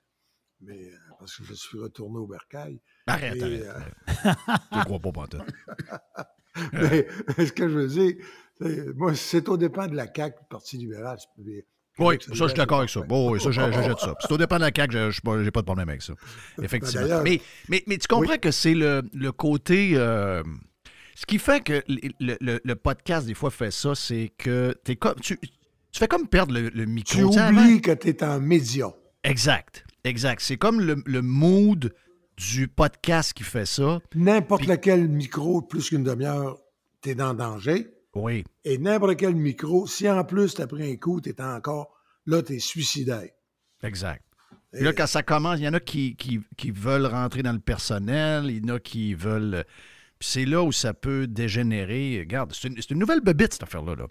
mais 0.65 0.85
euh, 0.85 0.97
parce 1.19 1.35
que 1.37 1.43
je 1.43 1.53
suis 1.53 1.77
retourné 1.79 2.17
au 2.19 2.27
bercail. 2.27 2.79
Arrête, 3.07 3.35
Et, 3.37 3.67
arrête. 3.67 3.93
euh, 4.25 4.31
Je 4.71 4.77
ne 4.79 4.83
crois 4.83 4.99
pas, 4.99 5.11
pantoute. 5.11 5.41
mais 6.73 7.07
ce 7.37 7.51
que 7.51 7.67
je 7.69 7.73
veux 7.73 7.87
dire, 7.87 8.13
moi, 8.95 9.13
c'est 9.15 9.47
au 9.49 9.57
dépend 9.57 9.87
de 9.87 9.95
la 9.95 10.07
CAQ, 10.13 10.37
du 10.39 10.45
Parti 10.49 10.77
libéral. 10.77 11.17
Oui, 11.97 12.17
ça, 12.19 12.33
je 12.33 12.45
suis 12.45 12.53
d'accord 12.55 12.79
avec 12.79 12.89
ça. 12.89 13.01
Bon, 13.01 13.31
oui, 13.31 13.39
ça, 13.39 13.51
je- 13.51 13.61
j'achète 13.71 13.99
ça. 13.99 14.15
C'est 14.19 14.31
au 14.31 14.37
dépend 14.37 14.57
de 14.57 14.61
la 14.61 14.71
CAQ, 14.75 15.11
je 15.11 15.37
n'ai 15.43 15.51
pas 15.51 15.61
de 15.61 15.65
problème 15.65 15.89
avec 15.89 16.01
ça. 16.01 16.13
Effectivement. 16.61 17.01
Ben, 17.01 17.07
d'ailleurs- 17.07 17.23
mais, 17.23 17.41
mais, 17.69 17.83
mais 17.87 17.97
tu 17.97 18.07
comprends 18.07 18.37
que 18.37 18.51
c'est 18.51 18.73
le, 18.73 19.03
le 19.13 19.31
côté. 19.31 19.91
euh, 19.95 20.43
ce 21.15 21.25
qui 21.25 21.39
fait 21.39 21.63
que 21.63 21.81
le, 21.87 22.09
le- 22.19 22.37
le- 22.41 22.59
le 22.63 22.75
podcast, 22.75 23.25
des 23.27 23.33
fois, 23.33 23.49
fait 23.49 23.71
ça, 23.71 23.95
c'est 23.95 24.33
que 24.37 24.75
comme, 24.99 25.15
tu, 25.21 25.37
tu 25.39 25.49
fais 25.99 26.09
comme 26.09 26.27
perdre 26.27 26.53
le, 26.53 26.67
le 26.69 26.85
micro. 26.85 27.15
Tu 27.17 27.23
oublies 27.23 27.81
que 27.81 27.91
tu 27.91 28.09
es 28.09 28.23
en 28.23 28.41
média. 28.41 28.87
Exact, 29.25 29.83
exact. 30.03 30.41
C'est 30.41 30.57
comme 30.57 30.79
le, 30.79 31.01
le 31.05 31.21
mood 31.21 31.93
du 32.37 32.67
podcast 32.67 33.33
qui 33.33 33.43
fait 33.43 33.65
ça. 33.65 33.99
N'importe 34.13 34.67
lequel 34.67 35.07
micro, 35.07 35.61
plus 35.61 35.89
qu'une 35.89 36.03
demi-heure, 36.03 36.59
tu 37.01 37.09
es 37.09 37.15
dans 37.15 37.31
le 37.31 37.37
danger. 37.37 37.87
Oui. 38.13 38.43
Et 38.63 38.77
n'importe 38.77 39.17
quel 39.17 39.35
micro, 39.35 39.87
si 39.87 40.09
en 40.09 40.23
plus 40.23 40.53
tu 40.53 40.61
as 40.61 40.67
pris 40.67 40.91
un 40.91 40.95
coup, 40.97 41.21
tu 41.21 41.29
es 41.29 41.41
encore, 41.41 41.91
là, 42.25 42.41
tu 42.43 42.53
es 42.53 42.59
suicidaire. 42.59 43.29
Exact. 43.83 44.23
Puis 44.71 44.83
là, 44.83 44.93
quand 44.93 45.07
ça 45.07 45.23
commence, 45.23 45.59
il 45.59 45.63
y 45.63 45.67
en 45.67 45.73
a 45.73 45.79
qui, 45.79 46.15
qui, 46.15 46.39
qui 46.57 46.69
veulent 46.69 47.05
rentrer 47.05 47.41
dans 47.43 47.53
le 47.53 47.59
personnel, 47.59 48.45
il 48.49 48.65
y 48.65 48.71
en 48.71 48.75
a 48.75 48.79
qui 48.79 49.13
veulent. 49.13 49.63
Puis 50.19 50.29
c'est 50.29 50.45
là 50.45 50.63
où 50.63 50.71
ça 50.71 50.93
peut 50.93 51.27
dégénérer. 51.27 52.19
Regarde, 52.19 52.53
c'est 52.53 52.67
une, 52.67 52.75
c'est 52.75 52.91
une 52.91 52.99
nouvelle 52.99 53.21
bebite, 53.21 53.53
cette 53.53 53.63
affaire-là. 53.63 53.95
là. 53.95 54.07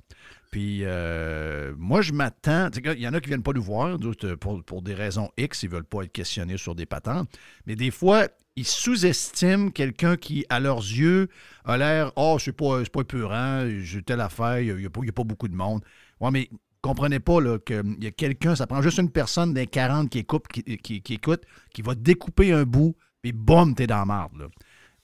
Puis 0.54 0.82
euh, 0.84 1.74
moi, 1.76 2.00
je 2.00 2.12
m'attends. 2.12 2.68
Il 2.76 3.00
y 3.00 3.08
en 3.08 3.12
a 3.12 3.20
qui 3.20 3.26
viennent 3.26 3.42
pas 3.42 3.52
nous 3.52 3.60
voir, 3.60 3.98
d'autres, 3.98 4.36
pour, 4.36 4.62
pour 4.62 4.82
des 4.82 4.94
raisons 4.94 5.28
X, 5.36 5.64
ils 5.64 5.68
veulent 5.68 5.82
pas 5.82 6.04
être 6.04 6.12
questionnés 6.12 6.58
sur 6.58 6.76
des 6.76 6.86
patentes. 6.86 7.28
Mais 7.66 7.74
des 7.74 7.90
fois, 7.90 8.28
ils 8.54 8.64
sous-estiment 8.64 9.70
quelqu'un 9.70 10.16
qui, 10.16 10.46
à 10.50 10.60
leurs 10.60 10.78
yeux, 10.78 11.26
a 11.64 11.76
l'air 11.76 12.12
Oh, 12.14 12.36
c'est 12.38 12.52
pas, 12.52 12.84
pas 12.84 13.00
épurant, 13.00 13.68
j'ai 13.82 14.00
telle 14.02 14.20
affaire, 14.20 14.60
il 14.60 14.76
n'y 14.76 14.86
a, 14.86 14.90
pas- 14.90 15.24
beaucoup 15.24 15.48
de 15.48 15.56
monde. 15.56 15.82
Ouais, 16.20 16.30
mais 16.30 16.48
comprenez 16.82 17.18
pas 17.18 17.40
qu'il 17.58 17.96
y 18.00 18.06
a 18.06 18.12
quelqu'un, 18.12 18.54
ça 18.54 18.68
prend 18.68 18.80
juste 18.80 18.98
une 18.98 19.10
personne 19.10 19.54
des 19.54 19.66
40 19.66 20.08
qui 20.08 20.20
écoute, 20.20 20.46
qui, 20.46 21.02
qui- 21.02 21.14
écoute, 21.14 21.42
qui 21.74 21.82
va 21.82 21.96
découper 21.96 22.52
un 22.52 22.62
bout, 22.62 22.94
puis 23.22 23.32
boum, 23.32 23.74
t'es 23.74 23.88
dans 23.88 23.98
la 23.98 24.04
marde. 24.04 24.48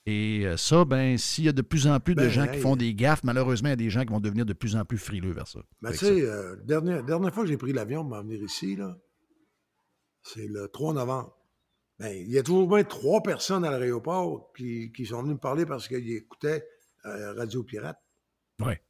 Et 0.06 0.47
euh, 0.47 0.56
ça, 0.56 0.85
ben, 0.85 1.18
s'il 1.18 1.44
y 1.44 1.48
a 1.48 1.52
de 1.52 1.62
plus 1.62 1.86
en 1.86 2.01
plus 2.01 2.14
de 2.14 2.20
Ben, 2.22 2.31
gens 2.31 2.47
qui 2.48 2.59
font 2.59 2.74
des 2.74 2.94
gaffes, 2.94 3.22
malheureusement, 3.22 3.68
il 3.68 3.72
y 3.72 3.74
a 3.74 3.77
des 3.77 3.90
gens 3.90 4.01
qui 4.02 4.09
vont 4.09 4.20
devenir 4.20 4.47
de 4.47 4.55
plus 4.55 4.74
en 4.77 4.85
plus 4.85 4.97
frileux 4.98 5.32
vers 5.32 5.47
ça. 5.47 5.60
Mais 5.82 5.93
Fait 5.93 5.98
tu 5.98 6.05
sais, 6.06 6.22
euh, 6.22 6.56
dernière, 6.64 7.05
dernière 7.05 7.32
fois 7.35 7.44
que 7.44 7.51
j'ai 7.51 7.59
pris 7.59 7.72
l'avion 7.72 8.01
pour 8.02 8.10
m'en 8.16 8.22
venir 8.22 8.43
ici, 8.43 8.77
là, 8.77 8.97
c'est 10.22 10.47
le 10.47 10.68
3 10.68 10.94
novembre. 10.94 11.36
Ben, 11.98 12.16
il 12.16 12.31
y 12.31 12.39
a 12.39 12.43
toujours 12.43 12.66
bien 12.66 12.82
trois 12.85 13.22
personnes 13.22 13.62
à 13.62 13.70
l'aéroport 13.78 14.52
qui, 14.56 14.90
qui 14.93 15.05
sont 15.05 15.22
venues 15.22 15.35
me 15.35 15.39
parler 15.39 15.66
parce 15.66 15.86
qu'ils 15.86 16.12
écoutaient 16.16 16.66
euh, 17.05 17.35
Radio 17.35 17.62
Pirate. 17.62 17.98
Ouais. 18.59 18.81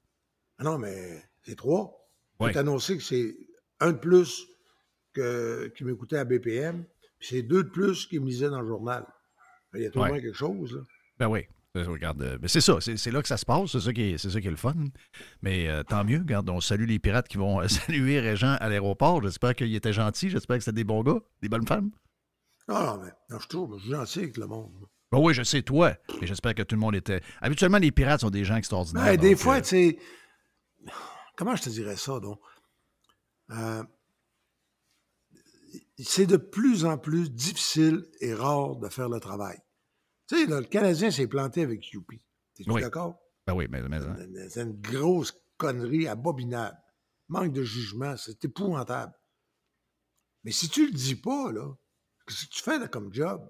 Ah 0.59 0.65
non, 0.65 0.79
mais 0.79 1.21
c'est 1.43 1.57
trois. 1.57 2.09
Ouais. 2.39 2.53
C'est 2.53 2.61
annoncé 2.61 2.97
que 2.97 3.03
c'est 3.03 3.35
un 3.81 3.93
de 3.93 3.99
plus 3.99 4.47
que, 5.13 5.73
qui 5.77 5.83
m'écoutait 5.85 6.19
à 6.19 6.25
BPM, 6.25 6.85
puis 7.19 7.29
c'est 7.29 7.43
deux 7.43 7.65
de 7.65 7.69
plus 7.71 8.07
qui 8.07 8.21
me 8.21 8.27
lisaient 8.27 8.49
dans 8.51 8.61
le 8.61 8.69
journal. 8.69 9.05
Il 9.75 9.83
y 9.83 9.87
a 9.87 9.91
toujours 9.91 10.05
Ouais. 10.05 10.13
bien 10.13 10.21
quelque 10.21 10.37
chose. 10.37 10.75
Là. 10.77 10.83
Ben 11.21 11.29
oui. 11.29 11.47
Regarde, 11.75 12.21
euh, 12.23 12.39
ben 12.39 12.49
c'est 12.49 12.61
ça, 12.61 12.79
c'est 12.81 13.11
là 13.13 13.23
que 13.23 13.29
ça 13.29 13.37
se 13.37 13.47
passe, 13.47 13.71
c'est 13.71 13.81
ça 13.81 13.93
qui 13.93 14.03
est, 14.03 14.19
c'est 14.19 14.31
ça 14.31 14.41
qui 14.41 14.49
est 14.49 14.51
le 14.51 14.57
fun. 14.57 14.75
Mais 15.41 15.69
euh, 15.69 15.85
tant 15.85 16.03
mieux, 16.03 16.19
regarde, 16.19 16.51
on 16.51 16.61
salue 16.61 16.87
les 16.87 16.99
pirates 16.99 17.29
qui 17.29 17.37
vont 17.37 17.61
euh, 17.61 17.69
saluer 17.69 18.19
Régent 18.19 18.57
à 18.59 18.69
l'aéroport. 18.69 19.23
J'espère 19.23 19.55
qu'il 19.55 19.73
était 19.73 19.93
gentil, 19.93 20.31
j'espère 20.31 20.57
que 20.57 20.65
c'était 20.65 20.75
des 20.75 20.85
bons 20.85 21.05
gars, 21.05 21.21
des 21.43 21.49
bonnes 21.49 21.67
femmes. 21.67 21.93
Non, 22.67 22.85
non, 22.85 23.03
mais 23.03 23.11
non, 23.29 23.39
je 23.39 23.47
trouve, 23.47 23.79
je 23.79 23.83
suis 23.85 23.93
gentil 23.93 24.19
avec 24.21 24.37
le 24.37 24.47
monde. 24.49 24.73
Ben 25.13 25.19
oui, 25.19 25.33
je 25.33 25.45
sais, 25.45 25.63
toi, 25.63 25.95
mais 26.21 26.27
j'espère 26.27 26.55
que 26.55 26.63
tout 26.63 26.75
le 26.75 26.81
monde 26.81 26.97
était. 26.97 27.21
Habituellement, 27.41 27.79
les 27.79 27.93
pirates 27.93 28.23
sont 28.23 28.31
des 28.31 28.45
gens 28.45 28.57
extraordinaires. 28.57 29.05
Ben, 29.05 29.17
des 29.17 29.31
donc, 29.31 29.39
fois, 29.39 29.57
euh, 29.57 29.61
tu 29.61 29.69
sais. 29.69 29.99
Comment 31.37 31.55
je 31.55 31.63
te 31.63 31.71
dirais 31.71 31.97
ça, 31.97 32.19
donc? 32.19 32.41
Euh, 33.51 33.85
c'est 35.99 36.27
de 36.27 36.37
plus 36.37 36.85
en 36.85 36.99
plus 36.99 37.31
difficile 37.31 38.05
et 38.21 38.35
rare 38.35 38.77
de 38.77 38.89
faire 38.89 39.09
le 39.09 39.21
travail. 39.21 39.59
Tu 40.31 40.37
sais, 40.37 40.47
là, 40.47 40.61
le 40.61 40.67
Canadien 40.67 41.11
s'est 41.11 41.27
planté 41.27 41.63
avec 41.63 41.91
Youpi. 41.91 42.25
T'es-tu 42.55 42.71
Oui. 42.71 42.83
d'accord? 42.83 43.19
Ben 43.49 43.53
oui, 43.53 43.67
mais, 43.69 43.83
mais, 43.83 43.97
hein. 43.97 44.17
C'est 44.49 44.63
une 44.63 44.81
grosse 44.81 45.37
connerie 45.57 46.07
abominable. 46.07 46.79
Manque 47.27 47.53
de 47.53 47.65
jugement, 47.65 48.17
c'est 48.17 48.45
épouvantable. 48.45 49.13
Mais 50.45 50.53
si 50.53 50.69
tu 50.69 50.87
le 50.87 50.93
dis 50.93 51.17
pas, 51.17 51.51
là, 51.51 51.75
qu'est-ce 52.27 52.47
que 52.47 52.51
tu 52.53 52.63
fais 52.63 52.79
là, 52.79 52.87
comme 52.87 53.13
job? 53.13 53.45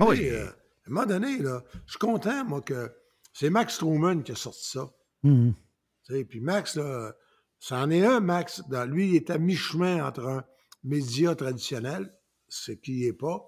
Ah 0.00 0.06
oui. 0.08 0.28
Euh, 0.30 0.48
à 0.48 0.88
un 0.88 0.90
moment 0.90 1.06
donné, 1.06 1.38
là, 1.38 1.62
je 1.86 1.92
suis 1.92 2.00
content, 2.00 2.44
moi, 2.44 2.60
que 2.60 2.92
c'est 3.32 3.50
Max 3.50 3.78
Truman 3.78 4.22
qui 4.22 4.32
a 4.32 4.34
sorti 4.34 4.68
ça. 4.68 4.92
Tu 5.22 5.54
sais, 6.02 6.24
Puis 6.24 6.40
Max, 6.40 6.74
là, 6.74 7.14
c'en 7.60 7.88
est 7.90 8.04
un, 8.04 8.18
Max. 8.18 8.62
Dans, 8.68 8.84
lui, 8.84 9.10
il 9.10 9.14
est 9.14 9.30
à 9.30 9.38
mi-chemin 9.38 10.04
entre 10.04 10.26
un 10.26 10.44
média 10.82 11.36
traditionnel, 11.36 12.12
ce 12.48 12.72
qui 12.72 13.04
n'est 13.04 13.12
pas, 13.12 13.46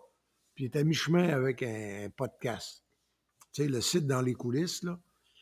puis 0.54 0.64
il 0.64 0.66
est 0.66 0.76
à 0.76 0.84
mi-chemin 0.84 1.28
avec 1.30 1.62
un, 1.62 2.06
un 2.06 2.10
podcast. 2.10 2.84
Tu 3.52 3.62
sais, 3.62 3.68
le 3.68 3.80
site 3.80 4.06
dans 4.06 4.22
les 4.22 4.34
coulisses, 4.34 4.82
là. 4.82 4.98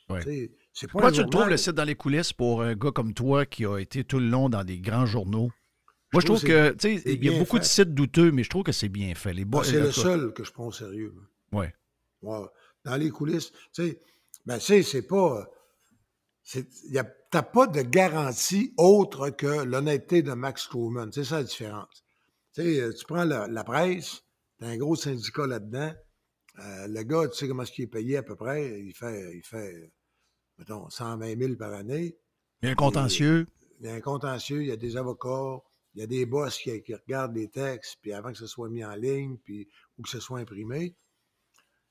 Ouais. 0.09 0.51
C'est 0.73 0.87
pas 0.87 0.93
Pourquoi 0.93 1.13
tu 1.13 1.25
trouves, 1.29 1.49
le 1.49 1.57
site 1.57 1.73
dans 1.73 1.85
les 1.85 1.95
coulisses, 1.95 2.33
pour 2.33 2.63
un 2.63 2.75
gars 2.75 2.91
comme 2.91 3.15
toi 3.15 3.47
qui 3.47 3.65
a 3.65 3.79
été 3.79 4.05
tout 4.05 4.19
le 4.19 4.29
long 4.29 4.49
dans 4.49 4.65
des 4.65 4.79
grands 4.79 5.07
journaux? 5.07 5.51
Moi, 6.13 6.21
je 6.21 6.27
trouve 6.27 6.39
trouve 6.39 6.51
que 6.51 6.71
tu 6.73 6.99
sais, 6.99 7.03
il 7.07 7.25
y 7.25 7.35
a 7.35 7.39
beaucoup 7.39 7.59
de 7.59 7.65
sites 7.65 7.95
douteux, 7.95 8.33
mais 8.33 8.43
je 8.43 8.51
trouve 8.51 8.65
que 8.65 8.73
c'est 8.73 8.91
bien 8.91 9.15
fait. 9.15 9.33
Les 9.33 9.47
Ah, 9.53 9.61
c'est 9.65 9.81
le 9.81 9.93
seul 9.93 10.35
que 10.35 10.45
je 10.45 10.53
prends 10.53 10.67
au 10.67 10.73
sérieux. 10.73 11.15
moi. 11.51 11.67
Ouais. 12.23 12.47
Dans 12.85 12.97
les 12.97 13.11
coulisses, 13.11 13.51
tu 13.73 13.83
sais, 13.89 14.01
ben, 14.45 14.59
tu 14.59 14.65
sais, 14.67 14.83
c'est 14.83 15.07
pas. 15.07 15.47
T'as 17.31 17.43
pas 17.43 17.67
de 17.67 17.81
garantie 17.83 18.75
autre 18.77 19.31
que 19.31 19.65
l'honnêteté 19.65 20.23
de 20.23 20.33
Max 20.33 20.69
Truman. 20.69 21.09
C'est 21.13 21.25
ça 21.25 21.39
la 21.39 21.45
différence. 21.45 22.05
Tu 22.55 22.63
sais, 22.63 22.81
euh, 22.81 22.93
tu 22.93 23.05
prends 23.07 23.25
la, 23.25 23.47
la 23.47 23.65
presse, 23.65 24.23
t'as 24.63 24.69
un 24.69 24.77
gros 24.77 24.97
syndicat 24.97 25.47
là-dedans. 25.47 25.93
euh, 26.59 26.87
le 26.87 27.03
gars, 27.03 27.29
tu 27.29 27.37
sais 27.37 27.49
comment 27.49 27.63
est-ce 27.65 27.73
qu'il 27.73 27.85
est 27.85 27.89
payé 27.89 28.17
à 28.19 28.23
peu 28.23 28.37
près? 28.37 28.81
Il 28.81 28.93
fait, 28.95 29.37
il 29.37 29.43
fait 29.43 29.93
mettons, 30.59 30.89
120 30.89 31.37
000 31.39 31.57
par 31.57 31.73
année. 31.73 32.17
Il 32.63 32.67
y 32.67 32.69
a 32.69 32.73
un 32.73 32.75
contentieux. 32.77 33.47
Il 33.81 33.87
y 33.87 33.89
a 33.89 33.95
un 33.95 34.01
contentieux, 34.01 34.63
il 34.63 34.69
y 34.69 34.71
a 34.71 34.77
des 34.77 34.97
avocats, 34.97 35.61
il 35.95 36.01
y 36.01 36.05
a 36.05 36.07
des 36.07 36.25
boss 36.27 36.57
qui, 36.59 36.81
qui 36.83 36.95
regardent 36.95 37.35
les 37.35 37.49
textes, 37.49 37.97
puis 38.01 38.13
avant 38.13 38.31
que 38.31 38.39
ce 38.39 38.47
soit 38.47 38.69
mis 38.69 38.85
en 38.85 38.95
ligne, 38.95 39.39
puis, 39.39 39.69
ou 39.99 40.03
que 40.03 40.09
ce 40.09 40.21
soit 40.21 40.39
imprimé. 40.39 40.95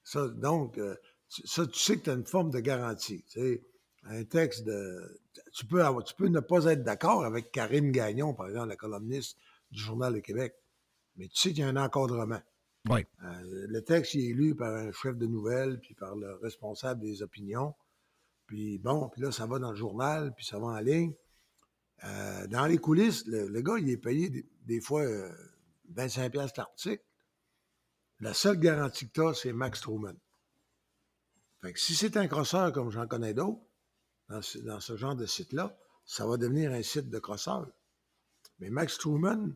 Ça, 0.04 0.28
donc, 0.30 0.78
euh, 0.78 0.96
tu- 1.30 1.46
ça, 1.46 1.66
tu 1.68 1.78
sais 1.80 1.98
que 1.98 2.04
tu 2.04 2.10
as 2.10 2.14
une 2.14 2.26
forme 2.26 2.52
de 2.52 2.60
garantie. 2.60 3.24
Tu 3.30 3.40
sais, 3.42 3.64
un 4.04 4.24
texte 4.24 4.64
de. 4.64 5.22
Tu 5.54 5.66
peux, 5.66 5.84
avoir- 5.84 6.04
tu 6.04 6.16
peux 6.16 6.28
ne 6.28 6.40
pas 6.40 6.66
être 6.66 6.84
d'accord 6.84 7.26
avec 7.26 7.52
Karine 7.52 7.92
Gagnon, 7.92 8.34
par 8.34 8.48
exemple, 8.48 8.70
la 8.70 8.76
columniste 8.78 9.38
du 9.72 9.82
Journal 9.82 10.14
de 10.14 10.20
Québec, 10.20 10.56
mais 11.18 11.28
tu 11.28 11.36
sais 11.40 11.50
qu'il 11.50 11.60
y 11.60 11.64
a 11.64 11.68
un 11.68 11.76
encadrement. 11.78 12.42
Euh, 12.90 13.04
le 13.68 13.82
texte 13.84 14.16
il 14.16 14.32
est 14.32 14.34
lu 14.34 14.56
par 14.56 14.74
un 14.74 14.92
chef 14.92 15.16
de 15.18 15.28
nouvelles, 15.28 15.80
puis 15.80 15.94
par 15.94 16.16
le 16.16 16.34
responsable 16.36 17.02
des 17.02 17.22
opinions. 17.22 17.76
Puis 18.48 18.80
bon, 18.80 19.10
puis 19.10 19.22
là, 19.22 19.32
ça 19.32 19.46
va 19.46 19.60
dans 19.60 19.72
le 19.72 19.78
journal, 19.78 20.34
puis 20.36 20.46
ça 20.46 20.60
va 20.60 20.68
en 20.68 20.80
ligne. 20.80 21.14
Euh, 22.04 22.48
dans 22.48 22.66
les 22.66 22.80
coulisses, 22.80 23.26
le, 23.28 23.62
gars, 23.62 23.78
il 23.78 23.90
est 23.90 23.98
payé 23.98 24.46
des, 24.66 24.82
fois 24.82 25.04
euh, 25.04 25.32
25 25.90 26.32
pièces 26.32 26.58
l'article. 26.58 27.04
La 28.20 28.34
seule 28.34 28.60
garantie 28.60 29.08
que 29.08 29.14
tu 29.14 29.22
as, 29.22 29.34
c'est 29.36 29.54
Max 29.54 29.82
Truman. 29.82 30.16
Fait 31.62 31.74
que 31.74 31.80
si 31.80 31.96
c'est 31.96 32.18
un 32.18 32.28
crosseur 32.28 32.72
comme 32.74 32.90
j'en 32.90 33.08
connais 33.08 33.34
d'autres, 33.34 33.62
dans 34.30 34.42
ce 34.80 34.96
genre 34.96 35.16
de 35.16 35.26
site-là, 35.26 35.78
ça 36.06 36.26
va 36.26 36.38
devenir 36.38 36.72
un 36.72 36.82
site 36.82 37.10
de 37.10 37.20
crosseur. 37.20 37.68
Mais 38.60 38.70
Max 38.70 38.98
Truman, 38.98 39.56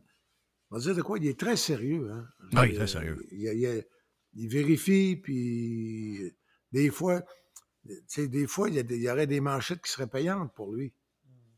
on 0.70 0.76
va 0.76 0.82
dire 0.82 0.94
de 0.94 1.02
quoi, 1.02 1.18
il 1.18 1.26
est 1.26 1.38
très 1.38 1.56
sérieux. 1.56 2.10
Hein? 2.10 2.26
Oui, 2.54 2.68
Il- 2.70 2.74
très 2.76 2.86
sérieux. 2.86 3.24
Il, 3.32 3.40
il- 3.42 3.62
il- 3.62 3.84
il 4.38 4.48
vérifie, 4.48 5.16
puis 5.16 6.32
des 6.72 6.90
fois, 6.90 7.22
des 8.16 8.46
fois, 8.46 8.68
il 8.68 8.74
y, 8.74 8.78
a 8.78 8.82
des- 8.82 8.96
il 8.96 9.02
y 9.02 9.10
aurait 9.10 9.26
des 9.26 9.40
manchettes 9.40 9.80
qui 9.82 9.90
seraient 9.90 10.08
payantes 10.08 10.52
pour 10.54 10.72
lui. 10.74 10.92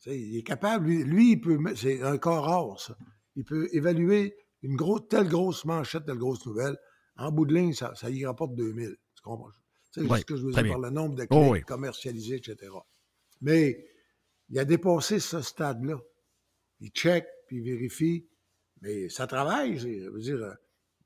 Il 0.07 0.37
est 0.37 0.43
capable, 0.43 0.87
lui, 0.87 1.03
lui, 1.05 1.33
il 1.33 1.41
peut, 1.41 1.59
c'est 1.75 2.01
un 2.03 2.19
cas 2.19 2.39
rare, 2.41 2.79
ça. 2.81 2.97
Il 3.35 3.45
peut 3.45 3.69
évaluer 3.73 4.35
une 4.63 4.77
grosse, 4.77 5.09
telle 5.09 5.29
grosse 5.29 5.65
manchette, 5.65 6.05
telle 6.07 6.19
grosse 6.19 6.45
nouvelle. 6.47 6.77
En 7.17 7.33
bout 7.33 7.47
de 7.47 7.55
ligne, 7.55 7.73
ça, 7.73 7.95
ça 7.97 8.09
y 8.11 8.25
rapporte 8.25 8.55
2000. 8.55 8.97
Tu 9.17 9.23
comprends? 9.23 9.51
Oui, 9.97 10.21
ce 10.21 10.25
que 10.25 10.37
je 10.37 10.45
veux 10.47 10.53
très 10.53 10.63
dire 10.63 10.73
bien. 10.75 10.81
par 10.81 10.91
le 10.91 10.95
nombre 10.95 11.15
de 11.17 11.25
clics 11.25 11.33
Oh, 11.33 11.51
oui. 11.53 11.63
etc. 12.37 12.57
Mais 13.41 13.85
il 14.51 14.59
a 14.59 14.65
dépassé 14.65 15.19
ce 15.19 15.41
stade-là. 15.41 15.99
Il 16.81 16.91
check, 16.91 17.27
puis 17.49 17.57
il 17.57 17.63
vérifie. 17.65 18.29
Mais 18.83 19.09
ça 19.09 19.27
travaille, 19.27 19.79
je 19.79 20.09
veux 20.11 20.21
dire, 20.21 20.37
euh, 20.43 20.55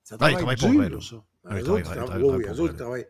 ça 0.02 0.16
Ouais, 0.16 0.32
il 0.32 0.56
travaille 0.56 0.56
dur, 0.90 1.02
ça. 1.02 1.16
Ouais, 1.16 1.22
il 1.60 1.64
autres, 1.70 1.82
travaille- 1.82 2.06
travaillent- 2.06 2.22
oui, 2.22 2.28
oui, 2.38 2.44
pour 2.44 2.52
eux 2.54 2.60
autres, 2.60 2.76
travaillent. 2.76 3.06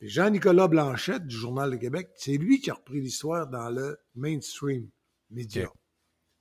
Jean-Nicolas 0.00 0.68
Blanchette 0.68 1.26
du 1.26 1.36
Journal 1.36 1.70
de 1.70 1.76
Québec, 1.76 2.10
c'est 2.16 2.36
lui 2.36 2.60
qui 2.60 2.70
a 2.70 2.74
repris 2.74 3.00
l'histoire 3.00 3.46
dans 3.46 3.70
le 3.70 3.98
mainstream 4.14 4.88
média. 5.30 5.62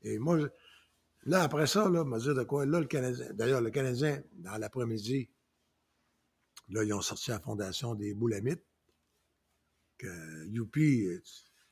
Et 0.02 0.18
moi, 0.20 0.40
je- 0.40 0.48
là, 1.24 1.44
après 1.44 1.68
ça, 1.68 1.90
là, 1.90 2.04
me 2.04 2.20
dire 2.20 2.34
de 2.36 2.44
quoi, 2.44 2.66
là, 2.66 2.80
le 2.80 2.88
Canadien, 2.88 3.32
d'ailleurs, 3.34 3.62
le 3.62 3.70
Canadien, 3.70 4.22
dans 4.34 4.58
l'après-midi, 4.58 5.30
là, 6.70 6.84
ils 6.84 6.94
ont 6.94 7.02
sorti 7.02 7.30
la 7.32 7.40
fondation 7.40 7.94
des 7.96 8.14
Boulamites, 8.14 8.64
que 9.98 10.46
Youpi, 10.48 11.06
euh, 11.06 11.22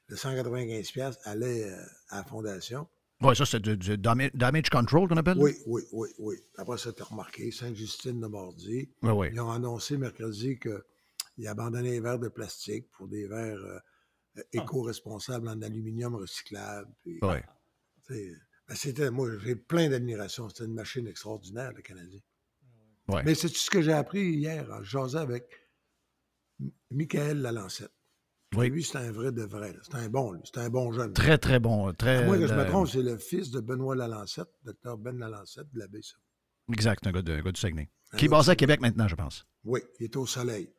le 0.08 0.16
195$ 0.16 0.92
piastres 0.94 1.28
allait 1.28 1.70
euh, 1.70 1.84
à 2.10 2.18
la 2.18 2.24
fondation. 2.24 2.88
Oui, 3.22 3.36
ça, 3.36 3.46
c'est 3.46 3.60
du, 3.60 3.78
du 3.78 3.98
damage, 3.98 4.70
control 4.70 5.08
qu'on 5.08 5.18
appelle? 5.18 5.38
Oui, 5.38 5.52
oui, 5.68 5.84
oui, 5.92 6.10
oui. 6.20 6.36
Après 6.58 6.78
ça, 6.78 6.92
tu 6.92 7.02
as 7.02 7.06
remarqué, 7.06 7.52
Sainte-Justine 7.52 8.20
de 8.20 8.28
Mordi. 8.28 8.90
Oui, 9.04 9.12
oui. 9.12 9.28
Ils 9.32 9.40
ont 9.40 9.52
annoncé 9.52 9.98
mercredi 9.98 10.58
qu'ils 10.60 11.48
abandonnaient 11.48 11.92
les 11.92 12.00
verres 12.00 12.20
de 12.20 12.30
plastique 12.30 12.90
pour 12.92 13.08
des 13.08 13.28
verres 13.28 13.64
euh, 13.64 13.80
euh, 14.38 14.44
éco-responsables 14.54 15.48
en 15.48 15.62
aluminium 15.62 16.16
recyclable. 16.16 16.92
Puis, 17.02 17.20
Oui. 17.22 17.38
ben, 18.10 18.76
c'était, 18.76 19.12
moi, 19.12 19.30
j'ai 19.38 19.56
plein 19.56 19.90
d'admiration. 19.90 20.50
C'était 20.50 20.66
une 20.66 20.74
machine 20.74 21.08
extraordinaire, 21.08 21.74
le 21.74 21.82
Canadien. 21.82 22.22
Ouais. 23.08 23.24
Mais 23.24 23.36
c'est 23.36 23.50
ce 23.50 23.70
que 23.70 23.82
j'ai 23.82 23.94
appris 23.94 24.32
hier 24.34 24.70
en 24.72 24.84
jasant 24.84 25.20
avec 25.20 25.46
Michael 26.90 27.42
Lalancette? 27.42 27.92
Oui. 28.56 28.70
Lui, 28.70 28.84
c'est 28.84 28.98
un 28.98 29.12
vrai 29.12 29.32
de 29.32 29.44
vrai. 29.44 29.76
C'est 29.84 29.96
un 29.96 30.10
bon, 30.10 30.34
lui. 30.34 30.42
C'est 30.44 30.58
un 30.60 30.70
bon 30.70 30.92
jeune. 30.92 31.14
Très, 31.14 31.38
très 31.38 31.60
bon. 31.60 31.94
Très, 31.94 32.18
À 32.18 32.26
moins 32.26 32.38
que 32.38 32.48
je 32.48 32.54
me 32.54 32.60
euh, 32.60 32.68
trompe, 32.68 32.88
c'est 32.90 33.02
le 33.02 33.18
fils 33.18 33.50
de 33.50 33.62
Benoît 33.62 33.96
Lalancette, 33.96 34.50
docteur 34.64 34.98
Ben 34.98 35.18
Lalancette 35.18 35.72
de 35.72 35.80
la 35.80 35.88
BC. 35.88 36.16
Exact, 36.72 37.06
un 37.08 37.12
gars, 37.12 37.22
de, 37.22 37.32
un 37.34 37.42
gars 37.42 37.52
du 37.52 37.60
Saguenay. 37.60 37.90
Un 38.12 38.18
Qui 38.18 38.26
est 38.26 38.30
basé 38.30 38.52
à 38.52 38.56
Québec 38.58 38.82
maintenant, 38.82 39.08
je 39.08 39.16
pense. 39.16 39.46
Oui, 39.64 39.80
il 40.00 40.06
est 40.06 40.16
au 40.18 40.26
soleil. 40.26 40.70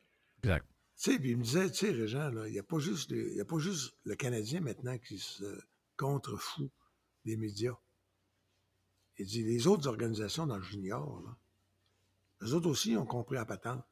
Exact. 0.43 0.65
Tu 0.95 1.11
sais, 1.11 1.19
puis 1.19 1.31
il 1.31 1.37
me 1.37 1.43
disait, 1.43 1.69
tu 1.71 1.87
sais, 1.87 1.91
Régent, 1.91 2.31
il 2.45 2.51
n'y 2.51 2.59
a, 2.59 2.63
pas 2.63 2.77
juste 2.77 3.09
les- 3.11 3.31
il 3.31 3.37
y 3.37 3.41
a 3.41 3.45
pas 3.45 3.57
juste 3.57 3.95
le 4.03 4.15
Canadien 4.15 4.61
maintenant 4.61 4.97
qui 4.99 5.17
se 5.17 5.43
contrefout 5.97 6.71
des 7.25 7.37
médias. 7.37 7.75
Il 9.17 9.25
dit, 9.25 9.43
les 9.43 9.65
autres 9.65 9.87
organisations 9.87 10.45
dans 10.45 10.57
le 10.57 10.63
junior, 10.63 11.21
là, 11.25 11.35
eux 12.47 12.53
autres 12.53 12.69
aussi 12.69 12.95
ont 12.95 13.05
compris 13.05 13.37
à 13.37 13.45
patente. 13.45 13.83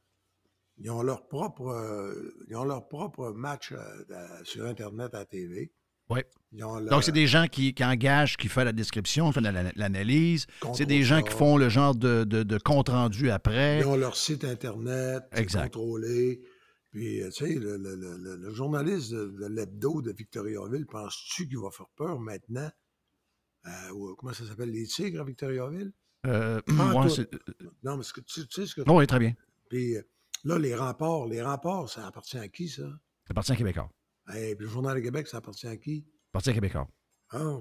Ils 0.77 0.89
ont 0.89 1.03
leur 1.03 1.27
propre, 1.27 1.67
euh, 1.67 2.33
ils 2.49 2.55
ont 2.55 2.63
leur 2.63 2.87
propre 2.87 3.31
match 3.31 3.71
euh, 3.71 4.43
sur 4.43 4.65
Internet 4.65 5.13
à 5.13 5.19
la 5.19 5.25
TV. 5.25 5.71
Oui. 6.09 6.21
Donc, 6.51 7.03
c'est 7.03 7.13
des 7.13 7.27
gens 7.27 7.47
qui, 7.47 7.73
qui 7.73 7.85
engagent, 7.85 8.35
qui 8.35 8.49
font 8.49 8.63
la 8.65 8.73
description, 8.73 9.27
qui 9.29 9.35
font 9.35 9.39
la- 9.41 9.71
l'analyse. 9.75 10.45
C'est 10.73 10.85
des 10.85 11.03
gens 11.03 11.21
qui 11.21 11.31
font 11.31 11.55
le 11.55 11.69
genre 11.69 11.95
de, 11.95 12.25
de- 12.25 12.43
de 12.43 12.57
compte-rendu 12.57 13.29
après. 13.31 13.79
Ils 13.79 13.85
ont 13.85 13.95
leur 13.95 14.17
site 14.17 14.43
Internet, 14.43 15.23
Exact. 15.31 15.73
contrôlé. 15.73 16.41
Puis, 16.89 17.21
euh, 17.21 17.29
tu 17.29 17.45
sais, 17.45 17.53
le, 17.57 17.77
le- 17.77 17.95
le- 17.95 18.53
journaliste 18.53 19.13
de, 19.13 19.27
de 19.27 19.45
l'hebdo 19.45 20.01
de 20.01 20.11
Victoriaville, 20.11 20.85
penses-tu 20.85 21.47
qu'il 21.47 21.59
va 21.59 21.69
faire 21.71 21.87
peur 21.95 22.19
maintenant? 22.19 22.69
Euh, 23.67 23.69
comment 24.17 24.33
ça 24.33 24.45
s'appelle, 24.45 24.71
les 24.71 24.87
tigres 24.87 25.21
à 25.21 25.23
Victoriaville? 25.23 25.93
Euh, 26.25 26.59
c'est- 27.09 27.29
Non, 27.83 27.95
mais 27.95 28.03
tu, 28.03 28.21
tu 28.25 28.41
sais 28.51 28.65
ce 28.65 28.75
que... 28.75 28.81
Oh, 28.87 28.97
oui, 28.97 29.07
très 29.07 29.19
bien. 29.19 29.33
Puis 29.69 29.95
là, 30.43 30.57
les 30.57 30.75
remparts, 30.75 31.25
les 31.27 31.41
remparts, 31.41 31.89
ça 31.89 32.05
appartient 32.07 32.37
à 32.37 32.47
qui, 32.47 32.69
ça? 32.69 32.83
Ça 32.83 33.31
appartient 33.31 33.51
à 33.51 33.55
Québécois. 33.55 33.89
Hey, 34.27 34.55
puis 34.55 34.65
le 34.65 34.71
Journal 34.71 34.95
de 34.95 35.01
Québec, 35.01 35.27
ça 35.27 35.37
appartient 35.37 35.67
à 35.67 35.77
qui? 35.77 36.01
Ça 36.01 36.27
appartient 36.33 36.49
à 36.49 36.53
Québécois. 36.53 36.87
Ah. 37.31 37.57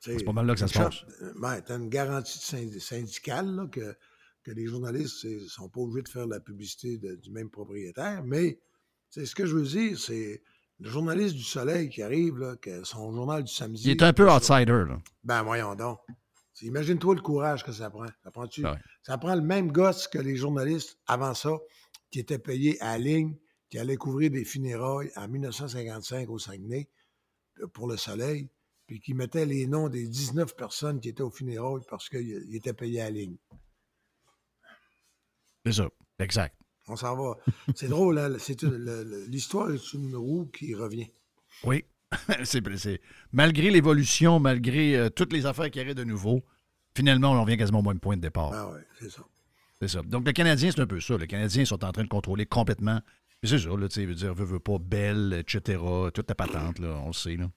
C'est 0.00 0.24
pas 0.24 0.32
mal 0.32 0.46
là 0.46 0.54
que 0.54 0.60
ça 0.60 0.68
se 0.68 0.74
passe. 0.78 1.04
Ben, 1.40 1.60
t'as 1.62 1.76
une 1.76 1.88
garantie 1.88 2.38
syndicale 2.80 3.54
là, 3.56 3.66
que, 3.66 3.96
que 4.44 4.50
les 4.52 4.66
journalistes 4.66 5.24
ne 5.24 5.46
sont 5.48 5.68
pas 5.68 5.80
obligés 5.80 6.02
de 6.02 6.08
faire 6.08 6.26
la 6.26 6.38
publicité 6.40 6.98
de- 6.98 7.16
du 7.16 7.30
même 7.30 7.50
propriétaire, 7.50 8.22
mais 8.24 8.60
c'est 9.10 9.26
ce 9.26 9.34
que 9.34 9.46
je 9.46 9.54
veux 9.56 9.64
dire, 9.66 9.98
c'est 9.98 10.42
le 10.78 10.88
journaliste 10.90 11.34
du 11.34 11.42
Soleil 11.42 11.88
qui 11.88 12.02
arrive, 12.02 12.36
là, 12.38 12.54
que 12.56 12.84
son 12.84 13.12
journal 13.12 13.42
du 13.42 13.52
samedi. 13.52 13.82
Il 13.84 13.90
est 13.90 14.02
un 14.02 14.12
peu 14.12 14.30
outsider, 14.30 14.84
là. 14.86 14.98
Ben, 15.24 15.42
voyons 15.42 15.74
donc. 15.74 15.98
Imagine-toi 16.62 17.14
le 17.16 17.20
courage 17.20 17.64
que 17.64 17.72
ça 17.72 17.90
prend. 17.90 18.06
Ça 18.22 18.30
prend, 18.30 18.44
ouais. 18.44 18.78
ça 19.02 19.18
prend 19.18 19.34
le 19.34 19.42
même 19.42 19.70
gosse 19.70 20.08
que 20.08 20.18
les 20.18 20.36
journalistes 20.36 20.98
avant 21.06 21.34
ça, 21.34 21.58
qui 22.10 22.18
étaient 22.18 22.38
payés 22.38 22.80
à 22.80 22.96
la 22.96 22.98
ligne, 22.98 23.36
qui 23.68 23.78
allaient 23.78 23.96
couvrir 23.96 24.30
des 24.30 24.44
funérailles 24.44 25.10
en 25.16 25.28
1955 25.28 26.28
au 26.30 26.38
Saguenay 26.38 26.88
euh, 27.60 27.66
pour 27.68 27.88
le 27.88 27.96
Soleil, 27.96 28.48
puis 28.86 29.00
qui 29.00 29.14
mettaient 29.14 29.46
les 29.46 29.66
noms 29.66 29.88
des 29.88 30.06
19 30.06 30.56
personnes 30.56 31.00
qui 31.00 31.08
étaient 31.08 31.22
aux 31.22 31.30
funérailles 31.30 31.82
parce 31.88 32.08
qu'ils 32.08 32.54
étaient 32.54 32.72
payés 32.72 33.00
à 33.00 33.04
la 33.04 33.10
ligne. 33.10 33.36
C'est 35.64 35.72
ça. 35.72 35.88
Exact. 36.18 36.56
On 36.88 36.96
s'en 36.96 37.16
va. 37.16 37.36
C'est 37.74 37.88
drôle, 37.88 38.18
hein? 38.18 38.28
L'histoire 39.26 39.70
est 39.72 39.92
une 39.92 40.14
roue 40.14 40.46
qui 40.46 40.74
revient. 40.74 41.10
Oui. 41.64 41.84
c'est, 42.44 43.00
malgré 43.32 43.70
l'évolution, 43.70 44.38
malgré 44.40 44.96
euh, 44.96 45.08
toutes 45.10 45.32
les 45.32 45.46
affaires 45.46 45.70
qui 45.70 45.80
arrivent 45.80 45.94
de 45.94 46.04
nouveau, 46.04 46.44
finalement, 46.96 47.32
on 47.32 47.42
revient 47.42 47.56
quasiment 47.56 47.80
au 47.80 47.82
même 47.82 48.00
point 48.00 48.16
de 48.16 48.22
départ. 48.22 48.52
Ah 48.52 48.70
ouais, 48.70 48.80
c'est 48.98 49.10
ça. 49.10 49.22
C'est 49.80 49.88
ça. 49.88 50.02
Donc, 50.02 50.26
le 50.26 50.32
Canadien, 50.32 50.70
c'est 50.70 50.80
un 50.80 50.86
peu 50.86 51.00
ça. 51.00 51.18
Les 51.18 51.26
Canadiens 51.26 51.64
sont 51.64 51.84
en 51.84 51.92
train 51.92 52.04
de 52.04 52.08
contrôler 52.08 52.46
complètement. 52.46 53.00
C'est 53.42 53.58
ça, 53.58 53.68
là, 53.68 53.88
tu 53.88 53.94
sais, 54.00 54.06
veut 54.06 54.14
dire, 54.14 54.32
veut, 54.34 54.46
veut 54.46 54.60
pas, 54.60 54.78
belle, 54.78 55.34
etc. 55.38 55.78
Toute 56.14 56.28
la 56.28 56.34
patente, 56.34 56.78
là, 56.78 57.00
on 57.04 57.08
le 57.08 57.12
sait, 57.12 57.36
là. 57.36 57.50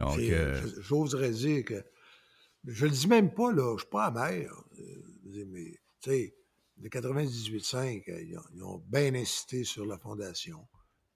Donc, 0.00 0.18
euh, 0.18 0.60
J'oserais 0.80 1.30
dire 1.30 1.64
que. 1.64 1.84
Je 2.66 2.86
le 2.86 2.92
dis 2.92 3.06
même 3.06 3.32
pas, 3.34 3.52
là. 3.52 3.74
Je 3.76 3.82
suis 3.82 3.90
pas 3.90 4.06
amer. 4.06 4.48
euh, 4.78 5.44
Mais, 5.48 5.78
tu 6.00 6.10
sais, 6.10 6.34
de 6.78 6.88
98.5, 6.88 8.10
euh, 8.10 8.22
ils 8.22 8.38
ont, 8.38 8.42
ils 8.54 8.62
ont 8.62 8.78
bien 8.88 9.14
insisté 9.14 9.64
sur 9.64 9.84
la 9.84 9.98
fondation. 9.98 10.66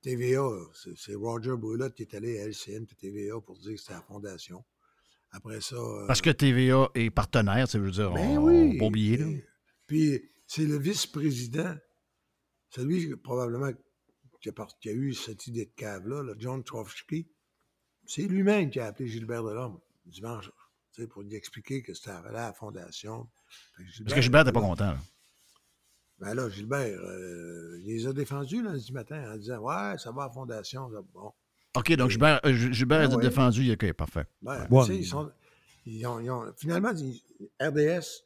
TVA, 0.02 0.48
c'est 0.96 1.14
Roger 1.14 1.56
Brulotte 1.56 1.94
qui 1.94 2.02
est 2.02 2.14
allé 2.14 2.40
à 2.40 2.46
LCN 2.46 2.84
et 2.84 2.94
TVA 2.94 3.40
pour 3.40 3.58
dire 3.58 3.72
que 3.74 3.80
c'était 3.80 3.94
la 3.94 4.02
fondation. 4.02 4.64
Après 5.30 5.60
ça. 5.60 5.76
euh, 5.76 6.06
parce 6.06 6.22
que 6.22 6.30
TVA 6.30 6.88
est 6.94 7.10
partenaire, 7.10 7.68
ça 7.68 7.78
veut 7.78 7.90
dire, 7.90 8.12
Ben 8.12 8.38
on, 8.38 8.44
oui. 8.44 8.78
pas 8.78 8.86
oublier, 8.86 9.16
là. 9.18 9.26
Puis 9.86 10.22
c'est 10.46 10.64
le 10.64 10.78
vice-président, 10.78 11.74
celui 12.70 13.14
probablement 13.16 13.70
qui 14.40 14.48
a, 14.50 14.52
qui 14.80 14.88
a 14.88 14.92
eu 14.92 15.12
cette 15.14 15.46
idée 15.46 15.66
de 15.66 15.72
cave-là, 15.76 16.22
là, 16.22 16.34
John 16.38 16.62
Trofsky, 16.64 17.28
c'est 18.06 18.22
lui-même 18.22 18.70
qui 18.70 18.80
a 18.80 18.86
appelé 18.86 19.08
Gilbert 19.08 19.42
Delorme 19.44 19.80
dimanche 20.06 20.50
pour 21.10 21.22
lui 21.22 21.34
expliquer 21.34 21.82
que 21.82 21.92
c'était 21.94 22.10
à 22.10 22.22
la 22.32 22.52
fondation. 22.54 23.28
Parce 24.04 24.14
que 24.14 24.20
Gilbert 24.22 24.44
n'était 24.44 24.52
pas 24.54 24.60
content, 24.60 24.92
là. 24.92 24.98
Ben 26.20 26.34
là, 26.34 26.48
Gilbert, 26.48 26.98
euh, 27.00 27.78
il 27.84 27.86
les 27.86 28.06
a 28.06 28.12
défendus 28.12 28.62
lundi 28.62 28.92
matin 28.92 29.32
en 29.32 29.36
disant 29.36 29.58
Ouais, 29.58 29.96
ça 29.98 30.10
va 30.10 30.24
à 30.24 30.26
la 30.26 30.32
fondation. 30.32 30.88
Là, 30.88 31.00
Bon. 31.14 31.32
OK, 31.76 31.92
donc 31.92 32.10
Gilbert, 32.10 32.40
euh, 32.44 32.52
Gilbert 32.52 33.08
Ah 33.08 33.12
a 33.12 33.16
ouais. 33.16 33.22
défendu, 33.22 33.72
OK, 33.72 33.92
parfait. 33.92 34.24
Ben, 34.42 34.66
Ouais. 34.70 34.84
tu 34.86 34.92
sais, 34.92 34.98
ils 34.98 35.06
sont, 35.06 35.30
ils 35.86 36.04
ont, 36.06 36.18
ils 36.18 36.30
ont- 36.30 36.52
finalement, 36.56 36.90
ils- 36.92 37.22
RDS, 37.60 38.24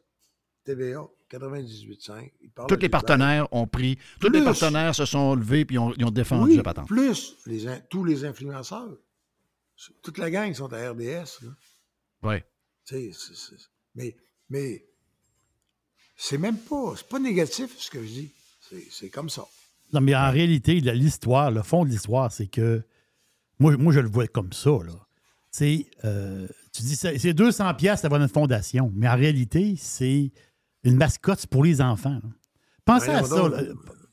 TVA, 0.65 1.07
98.5. 1.29 2.33
ils 2.41 2.51
parlent 2.51 2.69
Tous 2.69 2.75
les 2.77 2.81
Gilbert. 2.83 2.91
partenaires 3.03 3.49
ont 3.53 3.67
pris, 3.67 3.99
tous 4.21 4.31
les 4.31 4.43
partenaires 4.43 4.95
se 4.95 5.05
sont 5.05 5.35
levés 5.35 5.65
puis 5.67 5.77
ont, 5.79 5.93
ils 5.99 6.05
ont 6.05 6.11
défendu 6.11 6.53
Oui, 6.53 6.57
la 6.57 6.63
patente. 6.63 6.87
plus 6.89 7.37
les 7.47 7.67
tous 7.91 8.05
les 8.05 8.25
influenceurs. 8.25 8.97
Toute 10.03 10.19
la 10.19 10.31
gang 10.31 10.55
sont 10.55 10.73
à 10.73 10.91
RDS. 10.93 11.41
Là. 11.43 11.51
Oui. 12.23 12.37
Mais 13.95 14.17
mais 14.49 14.87
c'est 16.25 16.39
même 16.39 16.57
pas, 16.57 16.95
c'est 16.97 17.09
pas 17.09 17.19
négatif 17.19 17.71
ce 17.79 17.91
que 17.91 18.01
je 18.03 18.09
dis. 18.09 18.31
C'est- 18.91 19.11
comme 19.11 19.29
ça. 19.29 19.45
Non, 19.93 20.01
mais 20.01 20.15
en 20.15 20.31
réalité, 20.31 20.81
l'histoire, 20.81 21.51
le 21.51 21.63
fond 21.63 21.85
de 21.85 21.91
l'histoire, 21.91 22.33
c'est 22.33 22.47
que 22.47 22.83
moi, 23.59 23.77
moi, 23.77 23.93
je 23.93 24.01
le 24.01 24.09
vois 24.09 24.27
comme 24.29 24.53
ça. 24.53 24.71
Là. 24.71 24.93
Tu 24.93 24.99
sais, 25.59 25.87
euh, 26.05 26.49
tu 26.73 26.83
dis, 26.83 26.97
c'est 26.97 27.19
c'est 27.19 27.35
200 27.35 27.75
pièces 27.75 28.01
d'avoir 28.03 28.23
une 28.23 28.29
fondation, 28.29 28.91
mais 28.95 29.09
en 29.09 29.17
réalité, 29.17 29.75
c'est 29.79 30.31
une 30.85 30.97
mascotte 30.97 31.47
pour 31.49 31.65
les 31.65 31.83
enfants. 31.83 32.19
là. 32.23 32.31
Pensez 32.87 33.11
à 33.11 33.23
ça. 33.25 33.37
donc. 33.37 33.53
là. 33.53 33.63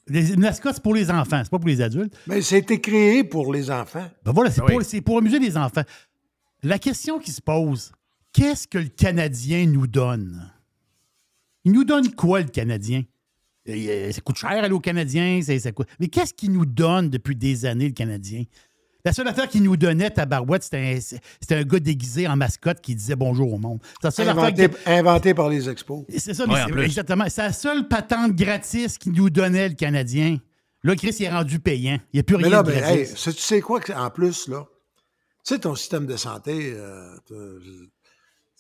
Les- 0.08 0.34
Une 0.34 0.40
mascotte, 0.42 0.74
c'est 0.76 0.84
pour 0.84 0.96
les 0.96 1.10
enfants, 1.12 1.40
c'est 1.44 1.52
pas 1.52 1.60
pour 1.60 1.70
les 1.70 1.80
adultes. 1.82 2.14
Mais 2.28 2.42
c'était 2.42 2.82
créé 2.82 3.24
pour 3.24 3.54
les 3.54 3.70
enfants. 3.72 4.10
Ben 4.26 4.32
voilà, 4.34 4.50
c'est 4.52 4.62
Ah 4.62 4.66
oui. 4.68 4.74
pour, 4.74 4.84
c'est 4.84 5.02
pour 5.02 5.20
amuser 5.20 5.38
les 5.40 5.56
enfants. 5.56 5.84
La 6.64 6.80
question 6.80 7.20
qui 7.20 7.32
se 7.32 7.42
pose, 7.42 7.92
qu'est-ce 8.34 8.68
que 8.68 8.80
le 8.80 8.88
Canadien 8.90 9.68
nous 9.68 9.86
donne? 9.88 10.52
Il 11.66 11.72
nous 11.74 11.84
donne 11.84 12.14
quoi, 12.14 12.40
le 12.42 12.48
Canadien? 12.48 13.04
Euh, 13.68 14.12
Ça 14.12 14.22
coûte 14.22 14.38
cher 14.38 14.50
aller 14.52 14.74
au 14.74 14.80
Canadien. 14.80 15.42
ça- 15.42 15.58
ça 15.60 15.72
coûte- 15.72 15.88
Mais 16.00 16.08
qu'est-ce 16.08 16.34
qu'il 16.34 16.52
nous 16.52 16.66
donne 16.66 17.10
depuis 17.10 17.36
des 17.36 17.66
années, 17.66 17.88
le 17.88 17.94
Canadien? 17.94 18.44
La 19.06 19.14
seule 19.14 19.28
affaire 19.28 19.48
qu'il 19.48 19.64
nous 19.64 19.78
donnait, 19.78 20.10
Tabarouette, 20.10 20.64
c'était 20.64 20.78
un, 20.98 21.00
c'était 21.00 21.56
un 21.56 21.64
gars 21.64 21.80
déguisé 21.80 22.28
en 22.28 22.36
mascotte 22.36 22.82
qui 22.82 22.96
disait 22.96 23.16
bonjour 23.16 23.54
au 23.54 23.58
monde. 23.58 23.80
C'est 24.02 24.08
la 24.08 24.12
seule 24.12 24.30
affaire 24.30 24.44
Inventé, 24.46 24.70
que- 24.70 24.90
inventé 24.90 25.34
par 25.34 25.50
les 25.50 25.70
expos. 25.70 26.04
c'est 26.10 26.34
ça, 26.34 26.46
mais 26.48 26.56
c'est- 26.68 26.84
exactement. 26.86 27.26
C'est 27.30 27.42
la 27.42 27.54
seule 27.54 27.88
patente 27.88 28.36
gratis 28.36 28.98
qu'il 28.98 29.14
nous 29.14 29.30
donnait, 29.30 29.70
le 29.70 29.76
Canadien. 29.76 30.38
Là, 30.84 30.96
Chris, 30.96 31.16
il 31.20 31.26
est 31.26 31.30
rendu 31.30 31.60
payant. 31.60 32.00
Il 32.14 32.18
n'y 32.18 32.20
a 32.20 32.24
plus 32.24 32.36
rien 32.36 32.48
Mais 32.48 32.52
là, 32.52 32.64
de 32.64 32.72
ben, 32.72 32.80
gratis. 32.80 33.28
hey, 33.28 33.34
tu 33.34 33.42
sais 33.42 33.62
quoi, 33.62 33.80
en 33.96 34.10
plus, 34.10 34.48
là, 34.48 34.66
tu 35.46 35.54
sais, 35.56 35.60
ton 35.60 35.76
système 35.76 36.06
de 36.06 36.18
santé, 36.18 36.74
euh, 36.76 37.16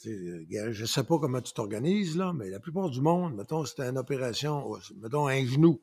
je- 0.03 0.09
tu 0.43 0.47
sais, 0.51 0.57
euh, 0.59 0.71
je 0.71 0.85
sais 0.85 1.03
pas 1.03 1.19
comment 1.19 1.41
tu 1.41 1.53
t'organises, 1.53 2.15
là, 2.17 2.33
mais 2.33 2.49
la 2.49 2.59
plupart 2.59 2.89
du 2.89 3.01
monde, 3.01 3.35
mettons, 3.35 3.65
c'était 3.65 3.83
une 3.89 3.97
opération, 3.97 4.63
oh, 4.65 4.77
mettons, 4.97 5.27
un 5.27 5.45
genou. 5.45 5.81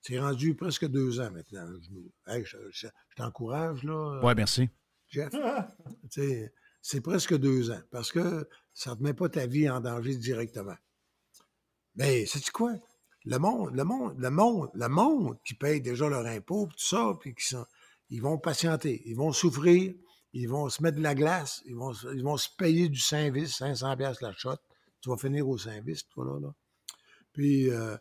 C'est 0.00 0.18
rendu 0.20 0.54
presque 0.54 0.86
deux 0.86 1.20
ans 1.20 1.30
maintenant, 1.30 1.62
un 1.62 1.80
genou. 1.80 2.10
Hey, 2.26 2.44
je 2.44 2.56
je- 2.70 2.86
je 3.08 3.14
t'encourage, 3.16 3.82
là. 3.84 4.20
Oui, 4.22 4.32
merci. 4.36 4.68
Jeff. 5.08 5.30
Tu 6.10 6.20
sais, 6.20 6.52
c'est 6.82 7.00
presque 7.00 7.34
deux 7.36 7.70
ans 7.70 7.80
parce 7.90 8.12
que 8.12 8.46
ça 8.74 8.90
ne 8.90 8.96
te 8.96 9.02
met 9.02 9.14
pas 9.14 9.28
ta 9.28 9.46
vie 9.46 9.68
en 9.70 9.80
danger 9.80 10.16
directement. 10.16 10.76
Mais 11.96 12.26
sais-tu 12.26 12.50
quoi? 12.52 12.74
Le 13.24 13.38
monde, 13.38 13.74
le 13.74 13.84
monde, 13.84 14.14
le 14.18 14.30
monde, 14.30 14.68
le 14.74 14.88
monde 14.88 15.38
qui 15.46 15.54
paye 15.54 15.80
déjà 15.80 16.08
leur 16.08 16.26
impôt, 16.26 16.66
tout 16.66 16.84
ça, 16.84 17.12
puis 17.20 17.34
qui 17.34 17.46
sont, 17.46 17.64
ils 18.10 18.20
vont 18.20 18.36
patienter, 18.38 19.02
ils 19.06 19.16
vont 19.16 19.32
souffrir, 19.32 19.94
ils 20.34 20.48
vont 20.48 20.68
se 20.68 20.82
mettre 20.82 20.98
de 20.98 21.02
la 21.02 21.14
glace, 21.14 21.62
ils 21.66 21.74
vont, 21.76 21.92
se- 21.92 22.14
ils 22.14 22.22
vont 22.22 22.36
se 22.36 22.48
payer 22.58 22.88
du 22.88 22.98
Saint-Vis, 22.98 23.48
500 23.56 23.96
pièces 23.96 24.20
la 24.20 24.32
shot. 24.32 24.56
Tu 25.00 25.08
vas 25.10 25.16
finir 25.16 25.48
au 25.48 25.56
Saint-Vis, 25.58 26.06
toi, 26.08 26.24
là. 26.24 26.40
là. 26.40 26.54
Puis, 27.32 27.70
euh, 27.70 27.96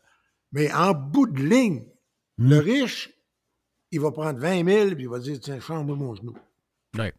mais 0.51 0.72
en 0.73 0.93
bout 0.93 1.27
de 1.27 1.41
ligne, 1.41 1.85
le 2.38 2.57
riche, 2.60 3.10
il 3.91 3.99
va 3.99 4.11
prendre 4.11 4.39
20 4.39 4.65
000, 4.65 4.95
puis 4.95 5.03
il 5.03 5.10
va 5.10 5.19
dire, 5.19 5.39
tiens, 5.39 5.60
change-moi 5.60 5.95
mon 5.95 6.15
genou. 6.15 6.35
Ouais. 6.97 7.14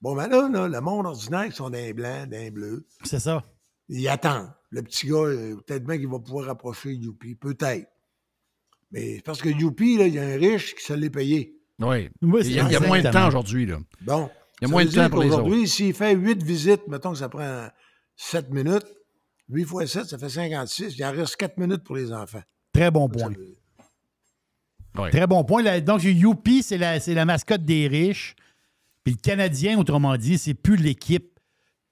Bon, 0.00 0.14
ben 0.14 0.28
là, 0.28 0.48
là, 0.48 0.68
le 0.68 0.80
monde 0.80 1.06
ordinaire, 1.06 1.46
ils 1.46 1.52
sont 1.52 1.70
d'un 1.70 1.92
blanc, 1.92 2.26
d'un 2.26 2.50
bleu. 2.50 2.86
C'est 3.04 3.18
ça. 3.20 3.44
Ils 3.88 4.08
attendent. 4.08 4.52
Le 4.70 4.82
petit 4.82 5.06
gars, 5.08 5.16
euh, 5.16 5.56
peut-être 5.66 5.84
bien 5.84 5.96
qu'il 5.98 6.08
va 6.08 6.18
pouvoir 6.18 6.48
approcher 6.48 6.92
Youpi. 6.92 7.34
Peut-être. 7.34 7.88
Mais 8.90 9.16
c'est 9.16 9.22
parce 9.22 9.40
que 9.42 9.48
Youpi, 9.48 9.96
là, 9.98 10.06
il 10.06 10.14
y 10.14 10.18
a 10.18 10.22
un 10.22 10.36
riche 10.36 10.74
qui 10.74 10.84
se 10.84 10.92
l'est 10.92 11.10
payé. 11.10 11.58
Oui. 11.80 12.08
Oui, 12.22 12.40
il 12.44 12.52
y 12.52 12.60
a, 12.60 12.64
il 12.66 12.72
y 12.72 12.76
a 12.76 12.80
moins 12.80 13.02
de 13.02 13.10
temps 13.10 13.28
aujourd'hui, 13.28 13.66
là. 13.66 13.78
Bon. 14.02 14.30
Il 14.60 14.64
y 14.64 14.64
a 14.64 14.68
Ça 14.68 14.72
moins 14.72 14.84
de 14.84 14.90
temps 14.90 15.10
pour 15.10 15.22
les 15.22 15.28
autres. 15.28 15.38
qu'aujourd'hui, 15.38 15.68
s'il 15.68 15.94
fait 15.94 16.14
huit 16.14 16.42
visites, 16.42 16.86
mettons 16.88 17.12
que 17.12 17.18
ça 17.18 17.28
prend 17.28 17.68
7 18.16 18.50
minutes, 18.50 18.86
8 19.50 19.64
fois 19.64 19.86
7, 19.86 20.04
ça 20.04 20.18
fait 20.18 20.28
56. 20.28 20.96
Il 20.96 21.04
en 21.04 21.12
reste 21.12 21.36
4 21.36 21.58
minutes 21.58 21.84
pour 21.84 21.96
les 21.96 22.12
enfants. 22.12 22.42
Très 22.72 22.90
bon 22.90 23.08
point. 23.08 23.32
Très 25.10 25.26
bon 25.26 25.44
point. 25.44 25.62
Là, 25.62 25.80
donc, 25.80 26.02
Youpi, 26.02 26.62
c'est 26.62 26.78
la, 26.78 26.98
c'est 27.00 27.14
la 27.14 27.24
mascotte 27.24 27.64
des 27.64 27.86
riches. 27.86 28.34
Puis 29.04 29.14
le 29.14 29.20
Canadien, 29.20 29.78
autrement 29.78 30.16
dit, 30.16 30.38
c'est 30.38 30.54
plus 30.54 30.76
l'équipe 30.76 31.37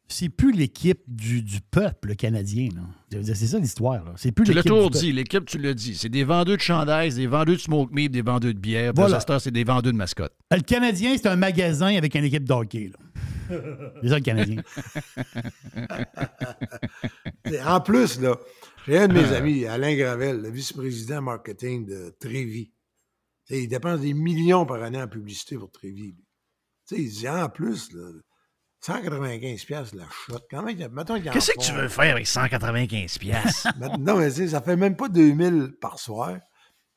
c'est 0.08 0.28
plus 0.28 0.52
l'équipe 0.52 1.00
du, 1.08 1.42
du 1.42 1.60
peuple 1.60 2.14
canadien. 2.14 2.68
C'est 3.10 3.34
ça 3.34 3.58
l'histoire. 3.58 4.04
là. 4.04 4.12
C'est 4.16 4.32
plus 4.32 4.44
Tu 4.44 4.52
l'as 4.52 4.60
l'équipe 4.60 4.72
toujours 4.72 4.90
dit, 4.90 5.12
l'équipe, 5.12 5.44
tu 5.46 5.58
l'as 5.58 5.74
dit. 5.74 5.94
C'est 5.96 6.08
des 6.08 6.24
vendeurs 6.24 6.56
de 6.56 6.60
chandail, 6.62 7.12
des 7.14 7.26
vendeurs 7.26 7.56
de 7.56 7.60
smoke 7.60 7.92
meat, 7.92 8.12
des 8.12 8.22
vendeurs 8.22 8.54
de 8.54 8.58
bière. 8.58 8.92
Voilà. 8.94 9.20
c'est 9.38 9.50
des 9.50 9.64
vendeurs 9.64 9.92
de 9.92 9.92
mascottes. 9.92 10.34
Le 10.50 10.60
Canadien, 10.60 11.16
c'est 11.16 11.26
un 11.28 11.36
magasin 11.36 11.96
avec 11.96 12.14
une 12.14 12.24
équipe 12.24 12.44
d'hockey. 12.44 12.90
là. 12.92 12.98
C'est 14.02 14.08
ça 14.08 14.16
le 14.16 14.22
Canadien. 14.22 14.60
En 17.64 17.80
plus, 17.80 18.20
là, 18.20 18.36
j'ai 18.88 18.98
un 18.98 19.06
de 19.06 19.12
mes 19.12 19.32
amis, 19.32 19.66
Alain 19.66 19.94
Gravel, 19.94 20.42
le 20.42 20.50
vice-président 20.50 21.22
marketing 21.22 21.86
de 21.86 22.12
sais, 23.46 23.62
il 23.62 23.68
dépense 23.68 24.00
des 24.00 24.14
millions 24.14 24.66
par 24.66 24.82
année 24.82 25.00
en 25.00 25.08
publicité 25.08 25.56
pour 25.56 25.70
Trévis. 25.70 26.12
lui. 26.12 26.24
Tu 26.88 26.96
sais, 26.96 27.02
il 27.02 27.10
dit 27.10 27.28
en 27.28 27.48
plus, 27.48 27.92
là, 27.92 28.10
195 28.86 29.64
pièces 29.64 29.94
la 29.94 30.04
shot. 30.10 30.38
Quand 30.50 30.62
même, 30.62 30.76
Qu'est-ce 31.32 31.52
que 31.52 31.60
tu 31.64 31.72
veux 31.72 31.88
faire 31.88 32.12
avec 32.12 32.26
195 32.26 33.18
piastres? 33.18 33.68
Mais- 33.80 33.88
Non, 33.98 34.16
mais 34.18 34.30
ça 34.30 34.60
fait 34.60 34.76
même 34.76 34.96
pas 34.96 35.08
2000 35.08 35.72
par 35.80 35.98
soir. 35.98 36.36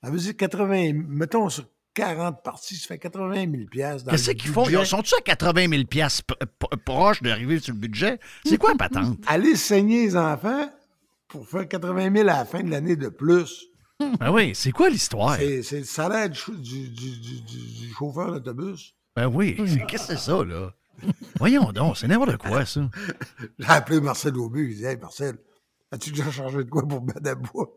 Ça 0.03 0.09
veut 0.11 0.19
dire 0.19 0.37
80, 0.37 0.91
mettons 1.07 1.49
sur 1.49 1.65
40 1.95 2.43
parties, 2.43 2.75
ça 2.75 2.87
fait 2.89 2.99
80 2.99 3.33
000 3.51 3.51
pièces. 3.71 4.03
dans 4.03 4.11
Qu'est-ce 4.11 4.31
qu'ils 4.31 4.51
font? 4.51 4.65
Ils 4.69 4.85
sont-ils 4.85 5.15
à 5.15 5.21
80 5.21 5.67
000 5.69 5.83
piastres 5.85 6.23
p- 6.23 6.45
p- 6.45 6.77
proches 6.85 7.21
d'arriver 7.21 7.59
sur 7.59 7.73
le 7.73 7.79
budget? 7.79 8.19
C'est 8.45 8.57
quoi 8.57 8.71
la 8.71 8.77
patente? 8.89 9.17
Aller 9.27 9.55
saigner 9.55 10.03
les 10.05 10.15
enfants 10.15 10.71
pour 11.27 11.47
faire 11.47 11.67
80 11.67 12.13
000 12.15 12.29
à 12.29 12.37
la 12.37 12.45
fin 12.45 12.61
de 12.63 12.69
l'année 12.69 12.95
de 12.95 13.09
plus. 13.09 13.65
Ben 14.19 14.31
oui, 14.31 14.51
c'est 14.53 14.71
quoi 14.71 14.89
l'histoire? 14.89 15.35
C'est 15.37 15.79
le 15.79 15.83
salaire 15.83 16.29
du, 16.29 16.39
du- 16.55 16.89
du- 16.89 17.19
du- 17.19 17.41
du- 17.41 17.87
du 17.87 17.93
chauffeur 17.97 18.31
d'autobus. 18.39 18.93
Ben 19.15 19.25
oui, 19.27 19.57
qu'est-ce 19.87 20.07
que 20.07 20.13
c'est 20.13 20.17
ça, 20.19 20.43
là? 20.45 20.71
Voyons 21.37 21.71
donc, 21.71 21.97
c'est 21.97 22.07
n'importe 22.07 22.37
quoi, 22.37 22.65
ça. 22.65 22.81
J'ai 23.59 23.69
appelé 23.69 24.01
Marcel 24.01 24.37
Aubu. 24.37 24.71
Il 24.71 24.77
dit 24.77 24.85
Hey, 24.85 24.97
Marcel, 24.97 25.37
as-tu 25.91 26.11
déjà 26.11 26.31
chargé 26.31 26.57
de 26.57 26.69
quoi 26.69 26.87
pour 26.87 27.01
bois? 27.01 27.69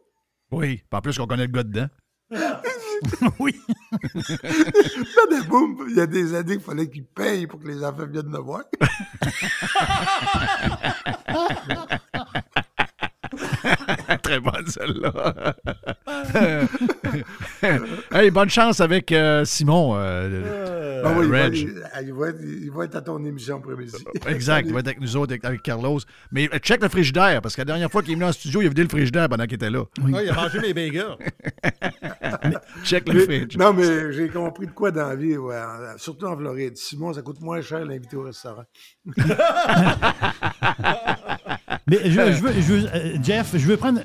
Oui, 0.51 0.83
en 0.91 1.01
plus 1.01 1.17
qu'on 1.17 1.27
connaît 1.27 1.47
le 1.47 1.53
gars 1.53 1.63
dedans. 1.63 1.89
oui. 3.39 3.61
boum, 5.49 5.87
il 5.89 5.97
y 5.97 6.01
a 6.01 6.07
des 6.07 6.35
années 6.35 6.57
qu'il 6.57 6.65
fallait 6.65 6.89
qu'il 6.89 7.05
paye 7.05 7.47
pour 7.47 7.61
que 7.61 7.69
les 7.69 7.85
enfants 7.85 8.07
viennent 8.07 8.33
le 8.33 8.39
voir. 8.39 8.65
Très 14.33 14.41
bonne, 14.41 14.67
celle-là. 14.67 15.55
hey, 18.15 18.31
bonne 18.31 18.49
chance 18.49 18.81
avec 18.81 19.13
euh, 19.13 19.45
Simon. 19.45 19.93
euh, 19.97 21.03
Ah 21.05 21.13
oui, 21.19 21.27
il, 21.27 21.31
va, 21.31 21.43
Reg. 21.45 21.55
il- 21.57 21.83
il 22.07 22.15
va 22.15 22.29
être, 22.29 22.39
il 22.43 22.71
va 22.71 22.85
être 22.87 22.97
à 22.97 23.03
ton 23.03 23.23
émission 23.27 23.59
après-midi. 23.59 23.93
Exact, 24.27 24.65
il 24.67 24.73
va 24.73 24.81
être 24.81 24.87
avec 24.87 25.01
nous 25.03 25.17
autres, 25.19 25.33
avec, 25.33 25.45
avec 25.45 25.63
Carlos. 25.63 25.99
Mais 26.31 26.49
euh, 26.55 26.59
check 26.61 26.83
le 26.83 26.89
frigidaire, 26.89 27.43
parce 27.43 27.55
que 27.55 27.61
la 27.61 27.67
dernière 27.67 27.91
fois 27.91 28.01
qu'il 28.03 28.13
est 28.13 28.15
venu 28.15 28.25
en 28.25 28.33
studio, 28.33 28.63
il 28.63 28.67
a 28.67 28.69
vidé 28.71 28.85
le 28.85 28.89
frigidaire 28.89 29.29
pendant 29.29 29.45
qu'il 29.45 29.55
était 29.57 29.69
là. 29.71 29.85
Ah, 30.01 30.23
il 30.23 30.31
a 30.31 30.33
mangé 30.35 30.61
mes 30.61 30.73
bagels. 30.73 31.17
check 32.85 33.07
le 33.13 33.21
fridge. 33.21 33.57
non, 33.59 33.75
mais 33.75 34.13
j'ai 34.15 34.29
compris 34.31 34.67
de 34.67 34.73
quoi 34.73 34.91
dans 34.91 35.09
la 35.09 35.17
vie, 35.17 35.37
ouais, 35.37 35.61
surtout 35.99 36.25
en 36.25 36.37
Floride. 36.39 36.77
Simon, 36.79 37.13
ça 37.13 37.21
coûte 37.21 37.41
moins 37.43 37.61
cher 37.61 37.85
l'inviter 37.85 38.17
au 38.17 38.23
restaurant. 38.23 38.65
Mais 41.87 41.99
je, 42.05 42.11
je 42.11 42.43
veux, 42.43 42.53
je 42.55 42.73
veux- 42.73 42.87
euh, 42.95 43.17
Jeff, 43.23 43.51
je 43.55 43.67
veux 43.67 43.77
prendre. 43.77 44.01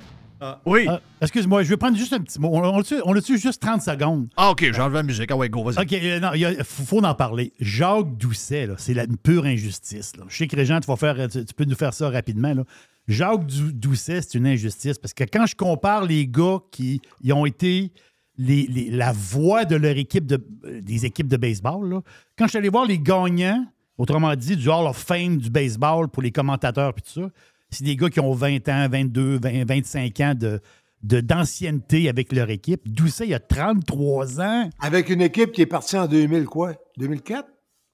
Oui. 0.65 0.85
Ah, 0.88 0.99
Excuse-moi, 1.22 1.64
je 1.64 1.69
veux 1.69 1.77
prendre 1.77 1.97
juste 1.97 2.14
un 2.14 2.19
petit 2.19 2.39
mot. 2.39 2.49
On, 2.53 2.64
on 2.80 2.84
on 3.05 3.14
l'a-tu 3.14 3.38
juste 3.38 3.61
30 3.61 3.81
secondes? 3.81 4.27
Ah, 4.38 4.51
OK, 4.51 4.59
j'ai 4.61 4.80
enlevé 4.81 4.97
la 4.97 5.03
musique. 5.03 5.30
Ah 5.31 5.35
ouais, 5.35 5.49
go, 5.49 5.64
vas-y. 5.64 5.84
OK, 5.84 5.93
euh, 5.93 6.19
non, 6.19 6.30
il 6.35 6.64
faut, 6.64 6.84
faut 6.84 7.03
en 7.03 7.15
parler. 7.15 7.53
Jacques 7.59 8.15
Doucet, 8.18 8.68
c'est 8.77 8.93
une 8.93 9.18
pure 9.18 9.45
injustice. 9.45 10.15
là. 10.18 10.26
Je 10.27 10.35
sais 10.38 10.47
que 10.47 10.55
Régent, 10.55 10.80
tu, 10.80 10.88
vas 10.88 10.95
faire, 10.95 11.27
tu, 11.30 11.43
tu 11.43 11.53
peux 11.53 11.65
nous 11.65 11.76
faire 11.76 11.93
ça 11.93 12.09
rapidement. 12.09 12.53
là. 12.53 12.64
Jacques 13.07 13.45
Dou- 13.45 13.72
Doucet, 13.72 14.22
c'est 14.22 14.38
une 14.38 14.47
injustice 14.47 14.97
parce 14.97 15.14
que 15.14 15.23
quand 15.23 15.45
je 15.45 15.55
compare 15.55 16.05
les 16.05 16.27
gars 16.27 16.57
qui 16.72 17.01
ils 17.22 17.34
ont 17.34 17.45
été 17.45 17.91
les- 18.38 18.68
les- 18.68 18.91
la 18.91 19.14
voix 19.14 19.65
de 19.65 19.76
leur 19.76 19.97
équipe 19.97 20.26
de, 20.27 20.43
euh, 20.65 20.81
des 20.81 21.05
équipes 21.05 21.27
de 21.27 21.38
baseball, 21.38 21.89
là, 21.89 22.01
quand 22.38 22.45
je 22.45 22.49
suis 22.49 22.57
allé 22.59 22.69
voir 22.69 22.85
les 22.85 22.99
gagnants, 22.99 23.65
autrement 23.97 24.35
dit, 24.35 24.55
du 24.55 24.69
Hall 24.69 24.85
of 24.85 24.97
Fame 24.97 25.38
du 25.38 25.49
baseball 25.49 26.07
pour 26.09 26.22
les 26.22 26.31
commentateurs 26.31 26.93
et 26.95 27.01
tout 27.01 27.22
ça, 27.22 27.30
c'est 27.69 27.84
des 27.84 27.95
gars 27.95 28.10
qui 28.10 28.19
ont 28.19 28.34
20 28.34 28.68
ans, 28.69 28.88
22, 28.89 29.39
20, 29.39 29.65
25 29.68 30.19
ans 30.22 30.34
de 30.35 30.60
de- 31.03 31.22
d'ancienneté 31.22 32.10
avec 32.10 32.34
leur 32.34 32.49
équipe. 32.49 32.81
Doucet, 32.91 33.27
il 33.27 33.34
a 33.35 33.39
33 33.39 34.41
ans. 34.41 34.68
Avec 34.80 35.10
une 35.10 35.22
équipe 35.22 35.52
qui 35.52 35.61
est 35.61 35.68
partie 35.68 35.95
en 35.95 36.07
2000, 36.07 36.45
quoi? 36.45 36.73
2004? 36.98 37.48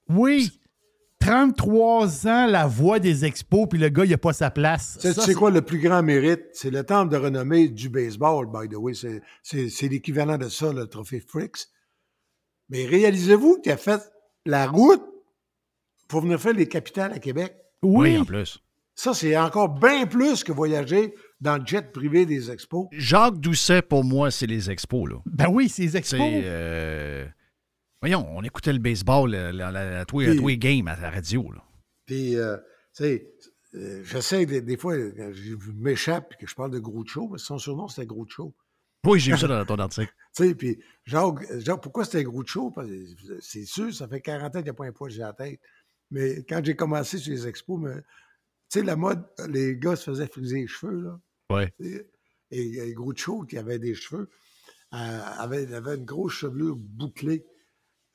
Oui. 0.08 0.58
33 1.20 2.26
ans, 2.26 2.46
la 2.46 2.66
voix 2.66 2.98
des 2.98 3.24
expos, 3.24 3.66
puis 3.68 3.78
le 3.78 3.88
gars, 3.90 4.04
il 4.04 4.10
n'a 4.10 4.18
pas 4.18 4.32
sa 4.32 4.50
place. 4.50 4.98
Tu 5.00 5.12
sais- 5.12 5.20
Ça, 5.20 5.34
quoi 5.34 5.50
le 5.50 5.62
plus 5.62 5.78
grand 5.78 6.02
mérite? 6.02 6.42
C'est 6.52 6.70
le 6.70 6.82
temple 6.84 7.12
de 7.12 7.16
renommée 7.18 7.68
du 7.68 7.88
baseball, 7.90 8.46
by 8.46 8.68
the 8.68 8.76
way. 8.78 8.94
C'est- 8.94 9.20
C'est 9.42 9.68
c'est 9.68 9.88
l'équivalent 9.88 10.38
de 10.38 10.48
ça, 10.48 10.72
le 10.72 10.86
trophée 10.86 11.20
Fricks. 11.20 11.66
Mais 12.70 12.86
réalisez-vous 12.86 13.60
qu'il 13.62 13.72
a 13.72 13.76
fait 13.76 14.00
la 14.46 14.66
route 14.66 15.02
pour 16.08 16.22
venir 16.22 16.40
faire 16.40 16.54
les 16.54 16.68
capitales 16.68 17.12
à 17.12 17.18
Québec? 17.18 17.54
Oui, 17.82 18.16
en 18.18 18.24
plus. 18.24 18.60
Ça, 18.94 19.12
c'est 19.12 19.36
encore 19.36 19.68
bien 19.78 20.06
plus 20.06 20.44
que 20.44 20.52
voyager 20.52 21.14
dans 21.40 21.58
le 21.58 21.66
jet 21.66 21.92
privé 21.92 22.26
des 22.26 22.50
expos. 22.50 22.86
Jacques 22.92 23.38
Doucet, 23.40 23.82
pour 23.82 24.04
moi, 24.04 24.30
c'est 24.30 24.46
les 24.46 24.70
expos, 24.70 25.08
là. 25.10 25.16
Ben 25.26 25.48
oui, 25.48 25.68
c'est 25.68 25.82
les 25.82 25.96
expos. 25.96 26.20
Euh, 26.22 27.26
Voyons, 28.00 28.26
on 28.36 28.42
écoutait 28.42 28.72
le 28.72 28.78
baseball 28.78 29.30
la- 29.30 29.52
la- 29.72 30.00
à 30.00 30.04
tous 30.04 30.20
les- 30.20 30.58
games 30.58 30.86
à 30.88 30.96
la 31.00 31.10
radio, 31.10 31.50
là. 31.52 31.62
Puis, 32.06 32.36
euh, 32.36 32.56
tu 32.94 33.04
sais, 33.04 33.32
euh, 33.74 34.02
j'essaie 34.04 34.44
des, 34.46 34.60
des 34.60 34.76
fois, 34.76 34.94
quand 35.16 35.30
je 35.32 35.54
m'échappe 35.74 36.34
et 36.34 36.44
que 36.44 36.46
je 36.48 36.54
parle 36.54 36.70
de 36.70 36.78
Groucho, 36.78 37.28
mais 37.32 37.38
son 37.38 37.58
surnom, 37.58 37.88
c'était 37.88 38.06
Groucho. 38.06 38.54
Oui, 39.06 39.18
j'ai 39.20 39.32
vu 39.32 39.38
ça 39.38 39.48
dans 39.48 39.64
ton 39.64 39.78
article. 39.78 40.12
Tu 40.36 40.48
sais, 40.48 40.54
puis 40.56 40.78
Jacques, 41.04 41.46
Jacques, 41.60 41.80
pourquoi 41.82 42.04
c'était 42.04 42.24
Groucho? 42.24 42.70
Parce 42.72 42.88
que 42.88 43.38
C'est 43.40 43.64
sûr, 43.64 43.94
ça 43.94 44.08
fait 44.08 44.20
40 44.20 44.48
ans 44.56 44.58
qu'il 44.58 44.64
n'y 44.64 44.70
a 44.70 44.74
pas 44.74 44.86
un 44.86 44.92
poids 44.92 45.08
sur 45.08 45.22
la 45.22 45.32
tête. 45.32 45.60
Mais 46.10 46.44
quand 46.48 46.60
j'ai 46.64 46.74
commencé 46.74 47.18
sur 47.18 47.32
les 47.32 47.46
expos, 47.46 47.80
sais, 48.80 48.82
la 48.84 48.96
mode, 48.96 49.24
les 49.48 49.76
gars 49.76 49.96
se 49.96 50.10
faisaient 50.10 50.26
friser 50.28 50.60
les 50.62 50.66
cheveux, 50.66 51.00
là. 51.00 51.20
Ouais. 51.50 51.72
Et, 51.80 52.06
et 52.50 52.92
Groucho, 52.94 53.42
qui 53.42 53.58
avait 53.58 53.78
des 53.78 53.94
cheveux, 53.94 54.28
euh, 54.94 55.20
avait, 55.38 55.72
avait 55.74 55.96
une 55.96 56.04
grosse 56.04 56.34
chevelure 56.34 56.76
bouclée 56.76 57.44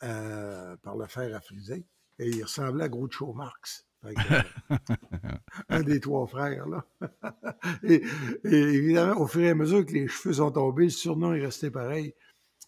euh, 0.03 0.75
par 0.77 0.95
le 0.97 1.05
fer 1.07 1.35
à 1.35 1.41
friser. 1.41 1.85
Et 2.19 2.29
il 2.29 2.43
ressemblait 2.43 2.85
à 2.85 2.89
Groucho 2.89 3.33
Marx. 3.33 3.85
Que, 4.01 4.09
un 5.69 5.81
des 5.83 5.99
trois 5.99 6.25
frères, 6.25 6.67
là. 6.67 6.85
et, 7.83 8.01
et 8.45 8.55
évidemment, 8.57 9.19
au 9.21 9.27
fur 9.27 9.41
et 9.41 9.49
à 9.49 9.55
mesure 9.55 9.85
que 9.85 9.91
les 9.91 10.07
cheveux 10.07 10.35
sont 10.35 10.51
tombés, 10.51 10.85
le 10.85 10.89
surnom 10.89 11.33
est 11.33 11.41
resté 11.41 11.69
pareil. 11.69 12.13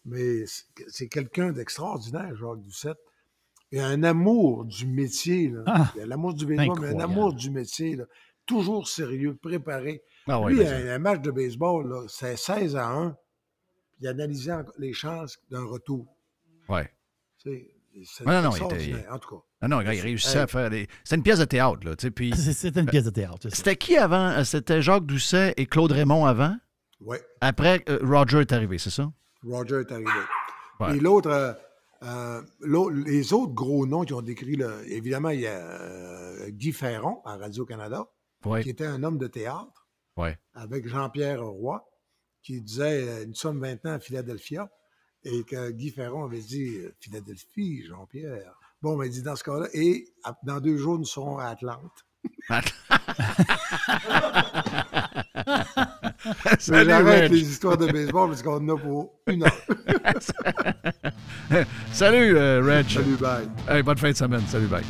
Mais 0.03 0.45
c'est- 0.45 0.65
c'est 0.87 1.07
quelqu'un 1.07 1.51
d'extraordinaire, 1.53 2.35
Jacques 2.35 2.61
Doucette. 2.61 2.97
Il 3.71 3.79
a 3.79 3.87
un 3.87 4.03
amour 4.03 4.65
du 4.65 4.85
métier, 4.85 5.49
là. 5.49 5.63
Ah, 5.65 5.91
il 5.95 6.01
a 6.01 6.05
l'amour 6.05 6.33
du 6.33 6.45
baseball, 6.45 6.79
mais 6.81 6.89
un 6.95 6.99
amour 6.99 7.33
du 7.33 7.49
métier, 7.51 7.95
là. 7.95 8.03
Toujours 8.45 8.87
sérieux, 8.87 9.35
préparé. 9.41 10.01
Ah 10.27 10.41
ouais, 10.41 10.51
Lui, 10.53 10.63
vas-y. 10.63 10.89
un, 10.89 10.95
un 10.95 10.99
match 10.99 11.21
de 11.21 11.31
baseball, 11.31 12.05
c'est 12.09 12.35
16 12.37 12.75
à 12.75 12.87
1. 12.89 13.09
Puis 13.11 13.99
il 14.01 14.07
analysait 14.07 14.51
les 14.77 14.93
chances 14.93 15.37
d'un 15.49 15.63
retour. 15.63 16.05
C'est 17.37 17.67
Ouais, 18.25 18.41
non, 18.41 18.43
non, 18.43 18.51
il 18.55 18.63
était- 18.91 19.07
En 19.09 19.19
tout 19.19 19.35
cas. 19.61 19.67
Non, 19.67 19.81
gars, 19.81 19.93
il 19.93 19.99
réussissait 20.01 20.37
Hey. 20.37 20.43
à 20.43 20.47
faire 20.47 20.69
des. 20.69 20.87
C'était 21.03 21.17
une 21.17 21.23
pièce 21.23 21.39
de 21.39 21.45
théâtre, 21.45 21.79
là. 21.83 21.95
tu 21.95 22.03
sais, 22.07 22.11
Puis... 22.11 22.31
C'était 22.35 22.79
une 22.79 22.85
pièce 22.85 23.03
de 23.03 23.09
théâtre. 23.09 23.47
C'était 23.51 23.75
qui 23.75 23.97
avant? 23.97 24.29
Euh, 24.29 24.43
C'était 24.45 24.81
Jacques 24.81 25.05
Doucet 25.05 25.53
et 25.57 25.65
Claude 25.65 25.91
Raymond 25.91 26.25
avant? 26.25 26.55
Oui, 27.01 27.17
Après, 27.41 27.83
euh, 27.89 27.99
Roger 28.01 28.39
est 28.41 28.53
arrivé, 28.53 28.77
c'est 28.77 28.91
ça? 28.91 29.11
Roger 29.45 29.81
est 29.81 29.91
arrivé. 29.91 30.09
Ouais. 30.79 30.95
Et 30.95 30.99
l'autre, 31.01 31.57
euh, 32.03 32.41
les 33.05 33.33
autres 33.33 33.53
gros 33.53 33.85
noms 33.85 34.03
qui 34.03 34.13
ont 34.13 34.21
décrit, 34.21 34.55
le, 34.55 34.83
évidemment, 34.91 35.29
il 35.29 35.41
y 35.41 35.47
a 35.47 35.57
euh, 35.59 36.49
Guy 36.49 36.71
Ferron 36.73 37.21
à 37.25 37.37
Radio-Canada, 37.37 38.05
qui 38.61 38.69
était 38.69 38.85
un 38.85 39.03
homme 39.03 39.17
de 39.17 39.27
théâtre, 39.27 39.87
Ouais. 40.17 40.37
avec 40.53 40.87
Jean-Pierre 40.87 41.41
Roy, 41.43 41.87
qui 42.43 42.61
disait 42.61 43.07
euh, 43.07 43.25
Nous 43.25 43.35
sommes 43.35 43.59
maintenant 43.59 43.93
à 43.93 43.99
Philadelphia. 43.99 44.69
Et 45.23 45.43
que 45.43 45.69
Guy 45.69 45.91
Ferron 45.91 46.25
avait 46.25 46.39
dit 46.41 46.77
Philadelphie, 46.99 47.85
Jean-Pierre. 47.85 48.57
Bon, 48.81 48.97
ben, 48.97 49.05
il 49.05 49.11
dit 49.11 49.21
dans 49.21 49.35
ce 49.35 49.43
cas-là, 49.43 49.67
et 49.73 50.07
à- 50.23 50.35
dans 50.43 50.59
deux 50.59 50.77
jours, 50.77 50.97
nous 50.97 51.05
serons 51.05 51.37
à 51.37 51.45
Atlante. 51.45 52.05
Salut, 56.59 56.89
J'arrête 56.89 57.31
les 57.31 57.41
histoires 57.41 57.77
de 57.77 57.87
baseball 57.87 58.29
parce 58.29 58.43
qu'on 58.43 58.57
en 58.57 58.75
a 58.75 58.77
pour 58.77 59.13
une 59.27 59.43
heure. 59.43 59.57
Salut, 61.91 62.37
euh, 62.37 62.61
Reg. 62.63 62.89
Salut, 62.89 63.15
bye. 63.15 63.47
Hey, 63.67 63.81
bonne 63.81 63.97
fin 63.97 64.11
de 64.11 64.15
semaine. 64.15 64.43
Salut, 64.47 64.67
bye. 64.67 64.83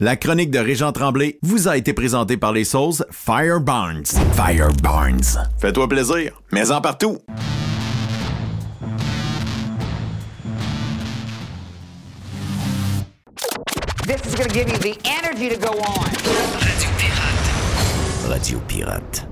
La 0.00 0.16
chronique 0.16 0.50
de 0.50 0.58
Régent 0.58 0.92
Tremblay 0.92 1.38
vous 1.42 1.68
a 1.68 1.76
été 1.76 1.92
présentée 1.92 2.36
par 2.36 2.52
les 2.52 2.64
sauces 2.64 3.04
Fire 3.10 3.60
Barnes. 3.60 4.04
Fire 4.34 4.72
Barnes. 4.82 5.20
Fais-toi 5.58 5.88
plaisir, 5.88 6.40
mais 6.50 6.70
en 6.70 6.80
partout. 6.80 7.18
This 14.06 14.26
is 14.26 14.34
going 14.34 14.48
to 14.48 14.54
give 14.54 14.68
you 14.68 14.78
the 14.78 14.98
energy 15.04 15.48
to 15.48 15.56
go 15.56 15.70
on. 15.70 16.04
Radio 16.60 16.90
Pirate. 16.98 18.28
Radio 18.28 18.58
Pirate. 18.66 19.31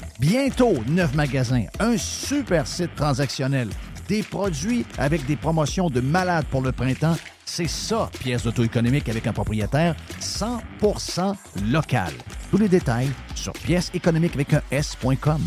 Bientôt, 0.21 0.75
neuf 0.87 1.15
magasins, 1.15 1.65
un 1.79 1.97
super 1.97 2.67
site 2.67 2.93
transactionnel, 2.95 3.69
des 4.07 4.21
produits 4.21 4.85
avec 4.99 5.25
des 5.25 5.35
promotions 5.35 5.89
de 5.89 5.99
malades 5.99 6.45
pour 6.51 6.61
le 6.61 6.71
printemps. 6.71 7.17
C'est 7.43 7.67
ça, 7.67 8.07
pièce 8.19 8.43
d'auto 8.43 8.63
économique 8.63 9.09
avec 9.09 9.25
un 9.25 9.33
propriétaire 9.33 9.95
100% 10.19 11.33
local. 11.71 12.13
Tous 12.51 12.57
les 12.57 12.69
détails 12.69 13.09
sur 13.33 13.53
pièce 13.53 13.89
économique 13.95 14.35
avec 14.35 14.53
un 14.53 14.61
S.com. 14.69 15.41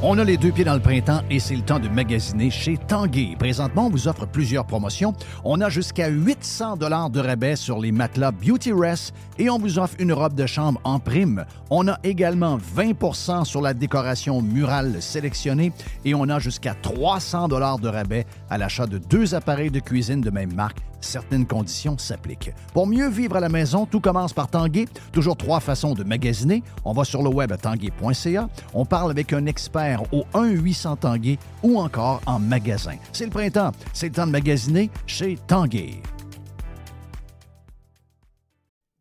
On 0.00 0.16
a 0.18 0.22
les 0.22 0.36
deux 0.36 0.52
pieds 0.52 0.62
dans 0.62 0.74
le 0.74 0.80
printemps 0.80 1.22
et 1.28 1.40
c'est 1.40 1.56
le 1.56 1.62
temps 1.62 1.80
de 1.80 1.88
magasiner 1.88 2.50
chez 2.50 2.76
Tanguay. 2.76 3.34
Présentement, 3.36 3.86
on 3.86 3.90
vous 3.90 4.06
offre 4.06 4.26
plusieurs 4.26 4.64
promotions. 4.64 5.12
On 5.44 5.60
a 5.60 5.68
jusqu'à 5.68 6.06
800 6.06 6.76
dollars 6.76 7.10
de 7.10 7.18
rabais 7.18 7.56
sur 7.56 7.80
les 7.80 7.90
matelas 7.90 8.30
Beauty 8.30 8.72
Rest 8.72 9.12
et 9.40 9.50
on 9.50 9.58
vous 9.58 9.80
offre 9.80 9.96
une 9.98 10.12
robe 10.12 10.36
de 10.36 10.46
chambre 10.46 10.80
en 10.84 11.00
prime. 11.00 11.44
On 11.70 11.88
a 11.88 11.98
également 12.04 12.58
20 12.62 13.42
sur 13.42 13.60
la 13.60 13.74
décoration 13.74 14.40
murale 14.40 15.02
sélectionnée 15.02 15.72
et 16.04 16.14
on 16.14 16.28
a 16.28 16.38
jusqu'à 16.38 16.74
300 16.74 17.48
dollars 17.48 17.80
de 17.80 17.88
rabais 17.88 18.24
à 18.50 18.56
l'achat 18.56 18.86
de 18.86 18.98
deux 18.98 19.34
appareils 19.34 19.72
de 19.72 19.80
cuisine 19.80 20.20
de 20.20 20.30
même 20.30 20.54
marque 20.54 20.87
certaines 21.00 21.46
conditions 21.46 21.96
s'appliquent. 21.98 22.52
Pour 22.72 22.86
mieux 22.86 23.08
vivre 23.08 23.36
à 23.36 23.40
la 23.40 23.48
maison, 23.48 23.86
tout 23.86 24.00
commence 24.00 24.32
par 24.32 24.48
Tanguay. 24.48 24.86
Toujours 25.12 25.36
trois 25.36 25.60
façons 25.60 25.94
de 25.94 26.04
magasiner. 26.04 26.62
On 26.84 26.92
va 26.92 27.04
sur 27.04 27.22
le 27.22 27.28
web 27.28 27.52
à 27.52 27.56
tanguay.ca. 27.56 28.48
On 28.74 28.84
parle 28.84 29.10
avec 29.10 29.32
un 29.32 29.46
expert 29.46 30.02
au 30.12 30.24
1-800 30.34 30.98
Tanguay 30.98 31.38
ou 31.62 31.78
encore 31.78 32.20
en 32.26 32.38
magasin. 32.38 32.96
C'est 33.12 33.24
le 33.24 33.30
printemps. 33.30 33.72
C'est 33.92 34.08
le 34.08 34.12
temps 34.12 34.26
de 34.26 34.32
magasiner 34.32 34.90
chez 35.06 35.38
Tanguay. 35.46 36.02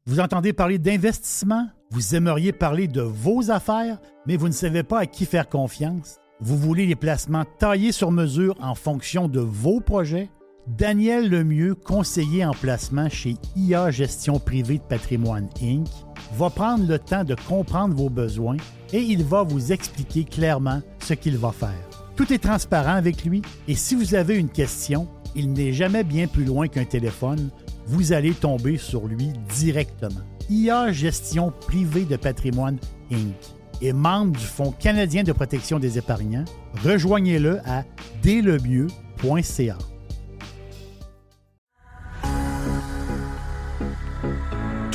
Vous 0.06 0.22
entendez 0.22 0.54
parler 0.54 0.80
d'investissement? 0.80 1.68
Vous 1.92 2.16
aimeriez 2.16 2.54
parler 2.54 2.88
de 2.88 3.02
vos 3.02 3.52
affaires, 3.52 3.98
mais 4.26 4.38
vous 4.38 4.48
ne 4.48 4.54
savez 4.54 4.84
pas 4.84 5.00
à 5.00 5.06
qui 5.06 5.26
faire 5.26 5.50
confiance? 5.50 6.20
Vous 6.40 6.58
voulez 6.58 6.86
des 6.88 6.96
placements 6.96 7.46
taillés 7.60 7.92
sur 7.92 8.12
mesure 8.12 8.56
en 8.62 8.76
fonction 8.76 9.28
de 9.28 9.40
vos 9.40 9.82
projets? 9.82 10.30
Daniel 10.68 11.30
Lemieux, 11.30 11.76
conseiller 11.76 12.44
en 12.44 12.52
placement 12.52 13.08
chez 13.08 13.36
IA 13.56 13.90
Gestion 13.90 14.38
Privée 14.38 14.80
de 14.80 14.84
Patrimoine 14.84 15.48
Inc., 15.62 15.88
va 16.34 16.50
prendre 16.50 16.86
le 16.86 17.00
temps 17.00 17.24
de 17.24 17.36
comprendre 17.48 17.96
vos 17.96 18.10
besoins 18.10 18.58
et 18.92 19.00
il 19.00 19.24
va 19.24 19.44
vous 19.44 19.72
expliquer 19.72 20.26
clairement 20.26 20.82
ce 21.00 21.14
qu'il 21.14 21.38
va 21.38 21.54
faire. 21.54 21.90
Tout 22.18 22.34
est 22.34 22.44
transparent 22.44 22.96
avec 22.96 23.24
lui 23.24 23.42
et 23.70 23.76
si 23.76 23.96
vous 23.96 24.14
avez 24.14 24.36
une 24.36 24.50
question, 24.50 25.08
il 25.36 25.54
n'est 25.54 25.72
jamais 25.72 26.04
bien 26.04 26.28
plus 26.28 26.44
loin 26.44 26.68
qu'un 26.68 26.84
téléphone, 26.84 27.50
vous 27.86 28.12
allez 28.12 28.34
tomber 28.34 28.76
sur 28.76 29.08
lui 29.08 29.32
directement. 29.56 30.22
IA 30.50 30.92
Gestion 30.92 31.54
Privée 31.62 32.04
de 32.04 32.18
Patrimoine 32.18 32.78
Inc. 33.10 33.36
est 33.82 33.94
membre 33.94 34.38
du 34.38 34.46
Fonds 34.46 34.74
canadien 34.78 35.24
de 35.24 35.32
protection 35.32 35.80
des 35.80 35.98
épargnants. 35.98 36.46
Rejoignez-le 36.84 37.60
à 37.66 37.86
dlemieux.ca. 38.22 39.78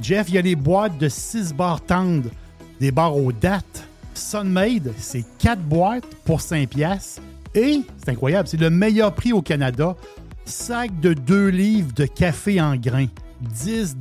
Jeff, 0.00 0.28
il 0.28 0.34
y 0.34 0.38
a 0.38 0.42
les 0.42 0.56
boîtes 0.56 0.98
de 0.98 1.08
6 1.08 1.54
barres 1.54 1.80
tendres, 1.80 2.30
des 2.80 2.90
barres 2.92 3.16
aux 3.16 3.32
dates. 3.32 3.84
Sunmade, 4.14 4.92
c'est 4.98 5.24
4 5.38 5.60
boîtes 5.62 6.06
pour 6.24 6.40
5 6.40 6.68
piastres. 6.68 7.22
Et, 7.54 7.82
c'est 8.02 8.10
incroyable, 8.10 8.48
c'est 8.48 8.60
le 8.60 8.70
meilleur 8.70 9.14
prix 9.14 9.32
au 9.32 9.42
Canada. 9.42 9.96
Sac 10.44 10.98
de 11.00 11.14
2 11.14 11.48
livres 11.48 11.92
de 11.94 12.06
café 12.06 12.60
en 12.60 12.76
grains. 12.76 13.06
10 13.40 13.96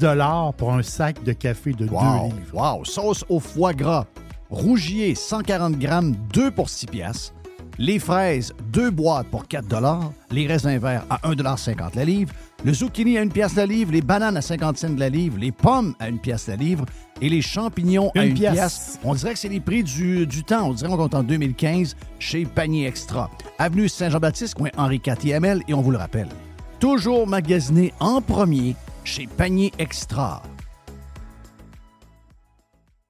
pour 0.58 0.74
un 0.74 0.82
sac 0.82 1.24
de 1.24 1.34
café 1.34 1.72
de 1.72 1.86
2 1.86 1.92
Wow, 1.92 2.02
livres. 2.26 2.36
wow. 2.78 2.86
Sauce 2.86 3.24
au 3.30 3.40
foie 3.40 3.74
gras. 3.74 4.06
Rougier, 4.50 5.14
140 5.14 5.78
grammes, 5.78 6.16
2 6.34 6.52
pour 6.52 6.70
6 6.70 6.88
piastres. 6.88 7.34
Les 7.78 8.00
fraises, 8.00 8.54
2 8.72 8.90
boîtes 8.90 9.28
pour 9.28 9.48
4 9.48 9.66
Les 10.32 10.48
raisins 10.48 10.78
verts 10.80 11.06
à 11.10 11.18
1,50 11.30 11.96
la 11.96 12.06
livre. 12.06 12.34
Le 12.68 12.74
zucchini 12.74 13.18
à 13.18 13.22
1 13.22 13.30
pièce 13.30 13.56
la 13.56 13.66
livre. 13.66 13.94
Les 13.94 14.02
bananes 14.02 14.36
à 14.36 14.42
50 14.42 14.78
cents 14.78 14.96
la 14.98 15.08
livre. 15.08 15.38
Les 15.40 15.54
pommes 15.54 15.96
à 16.02 16.08
1 16.08 16.18
pièce 16.18 16.48
la 16.48 16.58
livre. 16.58 16.84
Et 17.22 17.30
les 17.30 17.42
champignons 17.42 18.12
à 18.14 18.26
Une 18.26 18.34
1 18.34 18.36
pièce. 18.36 18.54
pièce. 18.54 19.00
On 19.06 19.16
dirait 19.16 19.32
que 19.36 19.40
c'est 19.40 19.48
les 19.48 19.62
prix 19.62 19.86
du, 19.86 20.28
du 20.28 20.44
temps. 20.44 20.68
On 20.68 20.74
dirait 20.74 20.90
qu'on 20.90 21.08
est 21.08 21.16
en 21.16 21.24
2015 21.24 21.96
chez 22.20 22.44
Panier 22.44 22.86
Extra. 22.86 23.32
Avenue 23.58 23.88
Saint-Jean-Baptiste, 23.88 24.56
coin 24.56 24.68
Henri 24.76 25.02
IVL. 25.06 25.64
Et 25.70 25.74
on 25.74 25.80
vous 25.80 25.92
le 25.92 25.98
rappelle, 25.98 26.28
toujours 26.82 27.26
magasiné 27.26 27.94
en 28.02 28.20
premier 28.20 28.76
chez 29.06 29.28
Panier 29.28 29.72
Extra. 29.80 30.44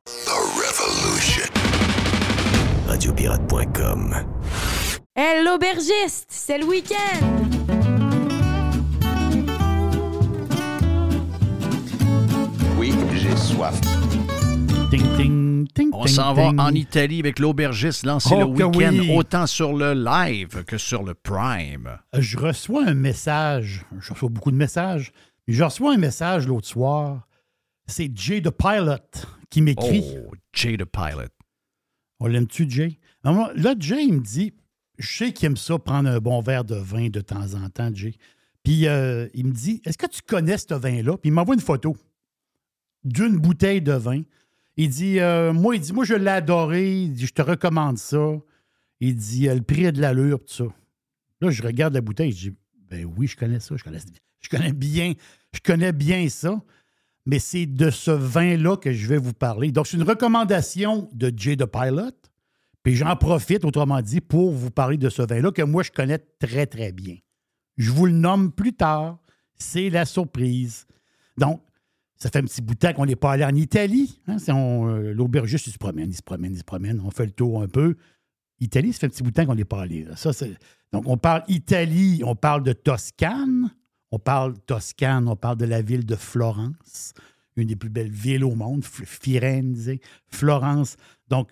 Revolution. 0.05 1.51
Radiopirate.com. 2.85 4.17
Hey, 5.15 5.43
l'aubergiste, 5.43 6.27
c'est 6.29 6.59
le 6.59 6.65
week-end! 6.65 7.56
Soif. 13.57 13.81
On 15.91 16.05
s'en 16.05 16.33
va 16.33 16.49
en 16.49 16.73
Italie 16.73 17.19
avec 17.19 17.39
l'aubergiste 17.39 18.05
lancé 18.05 18.29
Oh 18.31 18.39
le 18.39 18.45
week-end, 18.45 18.91
oui. 18.93 19.15
autant 19.15 19.47
sur 19.47 19.73
le 19.73 19.93
live 19.93 20.63
que 20.63 20.77
sur 20.77 21.03
le 21.03 21.15
prime. 21.15 21.89
je 22.13 22.37
reçois 22.37 22.85
un 22.85 22.93
message. 22.93 23.85
Je 23.99 24.13
reçois 24.13 24.29
beaucoup 24.29 24.51
de 24.51 24.55
messages. 24.55 25.11
Mais 25.47 25.55
je 25.55 25.63
reçois 25.63 25.93
un 25.95 25.97
message 25.97 26.45
l'autre 26.47 26.67
soir. 26.67 27.27
C'est 27.87 28.11
Jay 28.15 28.41
the 28.41 28.51
Pilot 28.51 29.25
qui 29.49 29.61
m'écrit. 29.61 30.03
Oh, 30.05 30.33
Jay 30.53 30.77
the 30.77 30.85
Pilot. 30.85 31.29
On 32.19 32.27
l'aime-tu, 32.27 32.69
Jay? 32.69 32.99
Là, 33.23 33.75
Jay, 33.79 34.03
il 34.03 34.13
me 34.13 34.19
dit, 34.19 34.53
je 34.99 35.17
sais 35.17 35.33
qu'il 35.33 35.47
aime 35.47 35.57
ça, 35.57 35.79
prendre 35.79 36.09
un 36.09 36.19
bon 36.19 36.41
verre 36.41 36.63
de 36.63 36.75
vin 36.75 37.09
de 37.09 37.21
temps 37.21 37.55
en 37.55 37.69
temps, 37.69 37.89
Jay. 37.93 38.13
Puis 38.63 38.87
euh, 38.87 39.27
il 39.33 39.47
me 39.47 39.51
dit, 39.51 39.81
est-ce 39.83 39.97
que 39.97 40.07
tu 40.07 40.21
connais 40.21 40.57
ce 40.57 40.73
vin-là? 40.75 41.17
Puis 41.17 41.29
il 41.29 41.33
m'envoie 41.33 41.55
une 41.55 41.61
photo 41.61 41.95
d'une 43.03 43.37
bouteille 43.37 43.81
de 43.81 43.93
vin. 43.93 44.21
Il 44.75 44.89
dit, 44.89 45.19
euh, 45.19 45.53
moi, 45.53 45.75
il 45.75 45.81
dit, 45.81 45.93
moi, 45.93 46.05
je 46.05 46.13
l'ai 46.13 46.29
adoré. 46.29 47.11
Je 47.15 47.31
te 47.31 47.41
recommande 47.41 47.97
ça. 47.97 48.37
Il 48.99 49.15
dit, 49.15 49.47
euh, 49.47 49.55
le 49.55 49.61
prix 49.61 49.87
a 49.87 49.91
de 49.91 50.01
l'allure, 50.01 50.39
tout 50.39 50.53
ça. 50.53 50.65
Là, 51.41 51.49
je 51.49 51.63
regarde 51.63 51.93
la 51.93 52.01
bouteille, 52.01 52.31
je 52.31 52.49
dis, 52.49 52.55
ben 52.89 53.05
oui, 53.17 53.27
je 53.27 53.35
connais 53.35 53.59
ça, 53.59 53.75
je 53.75 53.83
connais, 53.83 53.99
je 54.39 54.49
connais 54.49 54.73
bien, 54.73 55.13
je 55.53 55.59
connais 55.59 55.91
bien 55.91 56.29
ça. 56.29 56.61
Mais 57.25 57.39
c'est 57.39 57.65
de 57.65 57.89
ce 57.89 58.11
vin-là 58.11 58.77
que 58.77 58.93
je 58.93 59.07
vais 59.07 59.17
vous 59.17 59.33
parler. 59.33 59.71
Donc, 59.71 59.87
c'est 59.87 59.97
une 59.97 60.03
recommandation 60.03 61.09
de 61.13 61.31
Jay 61.35 61.57
the 61.57 61.65
Pilot. 61.65 62.11
Puis 62.83 62.95
j'en 62.95 63.15
profite, 63.17 63.65
autrement 63.65 64.01
dit, 64.01 64.21
pour 64.21 64.53
vous 64.53 64.71
parler 64.71 64.97
de 64.97 65.09
ce 65.09 65.21
vin-là 65.21 65.51
que 65.51 65.61
moi, 65.61 65.83
je 65.83 65.91
connais 65.91 66.19
très, 66.39 66.65
très 66.65 66.93
bien. 66.93 67.17
Je 67.75 67.91
vous 67.91 68.05
le 68.05 68.13
nomme 68.13 68.51
plus 68.51 68.73
tard. 68.73 69.19
C'est 69.55 69.89
la 69.89 70.05
surprise. 70.05 70.85
Donc, 71.37 71.61
ça 72.17 72.29
fait 72.29 72.39
un 72.39 72.43
petit 72.43 72.61
bout 72.61 72.77
qu'on 72.95 73.05
n'est 73.05 73.15
pas 73.15 73.33
allé 73.33 73.45
en 73.45 73.55
Italie. 73.55 74.19
Hein? 74.27 74.37
Euh, 74.49 75.13
L'aubergiste, 75.13 75.67
il 75.67 75.73
se 75.73 75.77
promène, 75.77 76.09
il 76.09 76.15
se 76.15 76.23
promène, 76.23 76.53
il 76.53 76.59
se 76.59 76.63
promène. 76.63 76.99
On 77.03 77.11
fait 77.11 77.25
le 77.25 77.31
tour 77.31 77.61
un 77.61 77.67
peu. 77.67 77.95
Italie, 78.59 78.91
ça 78.91 78.99
fait 78.99 79.05
un 79.07 79.09
petit 79.09 79.23
bout 79.23 79.45
qu'on 79.45 79.55
n'est 79.55 79.65
pas 79.65 79.81
allé. 79.81 80.07
Donc, 80.91 81.03
on 81.05 81.17
parle 81.17 81.43
Italie, 81.47 82.21
on 82.25 82.35
parle 82.35 82.63
de 82.63 82.73
Toscane. 82.73 83.69
On 84.11 84.19
parle 84.19 84.57
Toscane, 84.59 85.27
on 85.27 85.35
parle 85.35 85.57
de 85.57 85.65
la 85.65 85.81
ville 85.81 86.05
de 86.05 86.15
Florence, 86.15 87.13
une 87.57 87.67
des 87.67 87.75
plus 87.75 87.89
belles 87.89 88.11
villes 88.11 88.45
au 88.45 88.55
monde, 88.55 88.85
Firenze, 88.85 89.91
Florence. 90.27 90.95
Donc, 91.27 91.51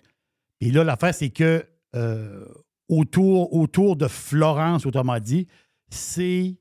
et 0.62 0.72
là, 0.72 0.84
l'affaire, 0.84 1.14
c'est 1.14 1.32
que 1.32 1.66
euh, 1.96 2.46
autour, 2.88 3.54
autour 3.54 3.98
de 3.98 4.08
Florence, 4.08 4.86
autrement 4.86 5.20
dit, 5.20 5.48
c'est 5.90 6.56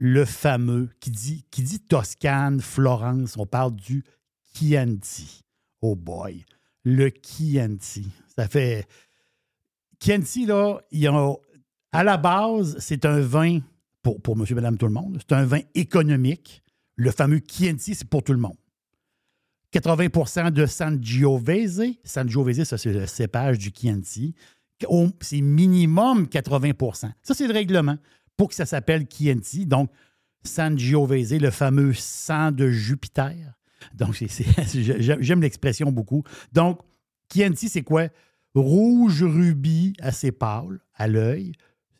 le 0.00 0.24
fameux, 0.24 0.88
qui 0.98 1.10
dit, 1.10 1.44
qui 1.50 1.62
dit 1.62 1.78
Toscane, 1.78 2.60
Florence, 2.60 3.36
on 3.36 3.46
parle 3.46 3.76
du 3.76 4.02
Chianti. 4.54 5.44
Oh 5.82 5.94
boy, 5.94 6.44
le 6.84 7.10
Chianti. 7.22 8.08
Ça 8.34 8.48
fait. 8.48 8.88
Chianti, 10.02 10.46
là, 10.46 10.80
à 11.92 12.02
la 12.02 12.16
base, 12.16 12.76
c'est 12.80 13.04
un 13.04 13.20
vin 13.20 13.60
pour, 14.02 14.20
pour 14.22 14.36
monsieur, 14.36 14.54
madame, 14.54 14.78
tout 14.78 14.86
le 14.86 14.92
monde. 14.92 15.18
C'est 15.20 15.34
un 15.34 15.44
vin 15.44 15.60
économique. 15.74 16.62
Le 16.96 17.10
fameux 17.10 17.40
Chianti, 17.46 17.94
c'est 17.94 18.08
pour 18.08 18.22
tout 18.22 18.32
le 18.32 18.38
monde. 18.38 18.56
80% 19.74 20.50
de 20.50 20.64
Sangiovese. 20.64 21.82
Sangiovese, 22.04 22.64
ça, 22.64 22.78
c'est 22.78 22.92
le 22.92 23.06
cépage 23.06 23.58
du 23.58 23.70
Chianti. 23.70 24.34
C'est 25.20 25.42
minimum 25.42 26.24
80% 26.24 27.12
Ça, 27.22 27.34
c'est 27.34 27.46
le 27.46 27.52
règlement 27.52 27.98
pour 28.40 28.48
que 28.48 28.54
ça 28.54 28.64
s'appelle 28.64 29.04
Chianti. 29.06 29.66
Donc, 29.66 29.90
Sangiovese, 30.44 31.34
le 31.34 31.50
fameux 31.50 31.92
sang 31.92 32.52
de 32.52 32.70
Jupiter. 32.70 33.36
Donc, 33.92 34.14
j'aime 34.74 35.42
l'expression 35.42 35.92
beaucoup. 35.92 36.22
Donc, 36.50 36.80
Chianti, 37.30 37.68
c'est 37.68 37.82
quoi? 37.82 38.08
Rouge 38.54 39.24
rubis 39.24 39.92
assez 40.00 40.32
pâle 40.32 40.80
à 40.94 41.06
l'œil, 41.06 41.52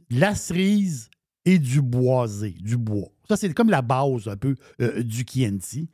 la 0.08 0.34
cerise 0.34 1.10
et 1.44 1.58
du 1.58 1.82
boisé, 1.82 2.52
du 2.52 2.78
bois. 2.78 3.12
Ça, 3.28 3.36
c'est 3.36 3.52
comme 3.52 3.68
la 3.68 3.82
base 3.82 4.26
un 4.26 4.38
peu 4.38 4.54
euh, 4.80 5.02
du 5.02 5.26
Chianti. 5.30 5.90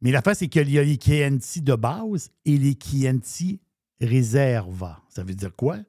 Mais 0.00 0.10
l'affaire, 0.10 0.36
c'est 0.36 0.48
qu'il 0.48 0.70
y 0.70 0.78
a 0.78 0.82
les 0.82 0.98
Chianti 0.98 1.60
de 1.60 1.74
base 1.74 2.30
et 2.46 2.56
les 2.56 2.78
Chianti 2.82 3.60
Reserva. 4.00 5.02
Ça 5.10 5.22
veut 5.22 5.34
dire 5.34 5.54
quoi? 5.54 5.80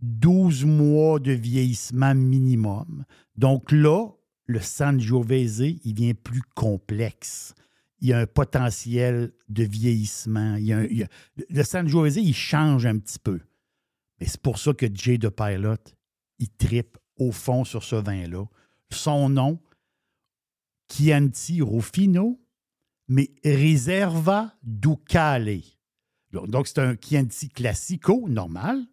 12 0.00 0.64
mois 0.64 1.18
de 1.18 1.32
vieillissement 1.32 2.14
minimum. 2.14 3.04
Donc 3.36 3.72
là, 3.72 4.08
le 4.46 4.60
Sangiovese, 4.60 5.60
il 5.84 5.94
vient 5.94 6.14
plus 6.14 6.42
complexe. 6.54 7.54
Il 8.00 8.08
y 8.08 8.12
a 8.12 8.18
un 8.18 8.26
potentiel 8.26 9.32
de 9.48 9.64
vieillissement. 9.64 10.56
Il 10.56 10.66
y 10.66 10.72
a 10.72 10.84
il 10.84 11.08
le 11.48 11.62
Sangiovese, 11.62 12.32
change 12.32 12.86
un 12.86 12.98
petit 12.98 13.18
peu. 13.18 13.40
Mais 14.20 14.26
c'est 14.26 14.40
pour 14.40 14.58
ça 14.58 14.72
que 14.72 14.86
Jay 14.92 15.18
de 15.18 15.28
Pilot, 15.28 15.76
il 16.38 16.48
tripe 16.50 16.98
au 17.18 17.32
fond 17.32 17.64
sur 17.64 17.82
ce 17.82 17.96
vin-là. 17.96 18.44
Son 18.90 19.28
nom, 19.28 19.58
Chianti 20.90 21.62
Rufino, 21.62 22.40
mais 23.08 23.30
Reserva 23.44 24.54
Ducale. 24.62 25.60
Donc, 26.32 26.66
c'est 26.66 26.78
un 26.78 26.96
Chianti 26.96 27.48
classico, 27.48 28.28
normal, 28.28 28.84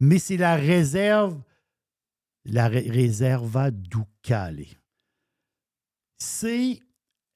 mais 0.00 0.18
c'est 0.18 0.36
la 0.36 0.56
réserve, 0.56 1.40
la 2.44 2.68
Re- 2.68 2.90
Reserva 2.90 3.70
Ducale. 3.70 4.64
C'est 6.18 6.80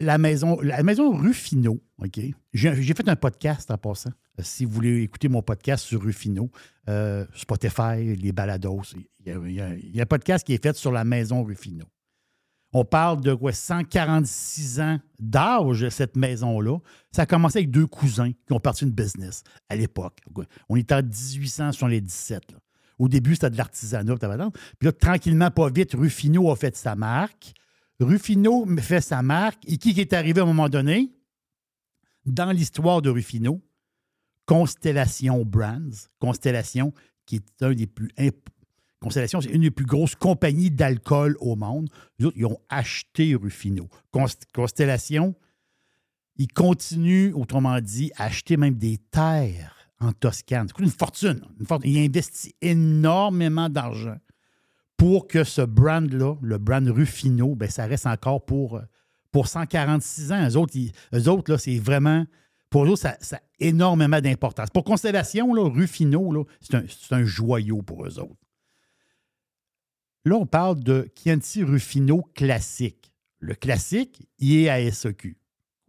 la 0.00 0.18
maison, 0.18 0.60
la 0.60 0.82
maison 0.82 1.16
Rufino, 1.16 1.80
OK? 1.98 2.20
J'ai 2.52 2.74
fait 2.94 3.08
un 3.08 3.16
podcast 3.16 3.70
en 3.70 3.78
passant. 3.78 4.10
Si 4.40 4.64
vous 4.64 4.72
voulez 4.72 5.02
écouter 5.02 5.28
mon 5.28 5.42
podcast 5.42 5.84
sur 5.84 6.02
Rufino, 6.02 6.50
euh, 6.88 7.24
Spotify, 7.34 8.16
les 8.16 8.32
balados, 8.32 8.82
il 9.20 9.26
y, 9.26 9.30
a, 9.60 9.74
il 9.74 9.94
y 9.94 10.00
a- 10.00 10.02
un 10.02 10.06
podcast 10.06 10.44
qui 10.44 10.54
est 10.54 10.62
fait 10.62 10.76
sur 10.76 10.90
la 10.92 11.04
maison 11.04 11.44
Rufino. 11.44 11.86
On 12.74 12.84
parle 12.84 13.20
de 13.20 13.32
quoi, 13.34 13.52
146 13.52 14.80
ans 14.80 14.98
d'âge, 15.20 15.88
cette 15.90 16.16
maison-là. 16.16 16.78
Ça 17.12 17.22
a 17.22 17.26
commencé 17.26 17.58
avec 17.60 17.70
deux 17.70 17.86
cousins 17.86 18.32
qui 18.32 18.52
ont 18.52 18.58
parti 18.58 18.84
une 18.84 18.90
business 18.90 19.44
à 19.68 19.76
l'époque. 19.76 20.18
On 20.68 20.74
était 20.76 20.94
en 20.94 21.02
1877. 21.02 22.52
là. 22.52 22.58
Au 22.98 23.08
début, 23.08 23.34
c'était 23.34 23.50
de 23.50 23.56
l'artisanat. 23.56 24.16
Puis 24.16 24.86
là, 24.86 24.92
tranquillement, 24.92 25.50
pas 25.50 25.68
vite, 25.70 25.94
Rufino 25.94 26.50
a 26.50 26.56
fait 26.56 26.76
sa 26.76 26.94
marque. 26.96 27.52
Rufino 28.00 28.66
fait 28.78 29.00
sa 29.00 29.22
marque. 29.22 29.62
Et 29.68 29.78
qui 29.78 29.90
est 30.00 30.12
arrivé 30.12 30.40
à 30.40 30.44
un 30.44 30.46
moment 30.46 30.68
donné? 30.68 31.12
Dans 32.26 32.50
l'histoire 32.52 33.02
de 33.02 33.10
Rufino, 33.10 33.60
Constellation 34.46 35.44
Brands. 35.44 36.08
Constellation, 36.18 36.92
qui 37.26 37.36
est 37.36 37.62
un 37.62 37.72
des 37.72 37.86
plus 37.86 38.10
imp- 38.18 38.48
Constellation, 39.04 39.40
c'est 39.40 39.50
une 39.50 39.60
des 39.62 39.70
plus 39.70 39.84
grosses 39.84 40.14
compagnies 40.14 40.70
d'alcool 40.70 41.36
au 41.40 41.56
monde. 41.56 41.90
Les 42.18 42.24
autres, 42.26 42.36
ils 42.38 42.46
ont 42.46 42.58
acheté 42.70 43.34
Rufino. 43.34 43.88
Const- 44.12 44.44
Constellation, 44.54 45.34
ils 46.36 46.48
continuent, 46.48 47.32
autrement 47.34 47.80
dit, 47.80 48.10
à 48.16 48.24
acheter 48.24 48.56
même 48.56 48.74
des 48.74 48.98
terres 49.10 49.76
en 50.00 50.12
Toscane. 50.12 50.68
C'est 50.74 50.82
une 50.82 50.90
fortune. 50.90 51.40
Une 51.60 51.66
fortune. 51.66 51.90
Ils 51.90 52.04
investissent 52.04 52.52
énormément 52.60 53.68
d'argent 53.68 54.16
pour 54.96 55.26
que 55.26 55.44
ce 55.44 55.60
brand-là, 55.62 56.36
le 56.40 56.58
brand 56.58 56.88
Rufino, 56.88 57.54
ben, 57.54 57.68
ça 57.68 57.84
reste 57.86 58.06
encore 58.06 58.44
pour, 58.44 58.80
pour 59.30 59.48
146 59.48 60.32
ans. 60.32 60.48
Eux 60.48 60.56
autres, 60.56 61.28
autres 61.28 61.52
là, 61.52 61.58
c'est 61.58 61.78
vraiment. 61.78 62.24
Pour 62.70 62.86
eux, 62.86 62.88
autres, 62.88 63.02
ça, 63.20 63.36
a 63.36 63.40
énormément 63.60 64.20
d'importance. 64.20 64.70
Pour 64.70 64.82
Constellation, 64.84 65.52
là, 65.54 65.68
Rufino, 65.68 66.32
là, 66.32 66.42
c'est 66.60 66.74
un, 66.74 66.84
c'est 66.88 67.14
un 67.14 67.24
joyau 67.24 67.82
pour 67.82 68.04
eux 68.06 68.18
autres. 68.18 68.34
Là, 70.24 70.36
on 70.36 70.46
parle 70.46 70.80
de 70.80 71.10
Chianti 71.14 71.62
Rufino 71.62 72.22
classique. 72.34 73.12
Le 73.40 73.54
classique, 73.54 74.26
il 74.38 74.62
est 74.62 74.68
à 74.70 74.90
SEQ. 74.90 75.36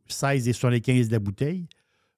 16 0.08 0.48
et 0.50 0.54
sur 0.54 0.70
les 0.70 0.82
15 0.82 1.08
de 1.08 1.14
la 1.14 1.20
bouteille. 1.20 1.68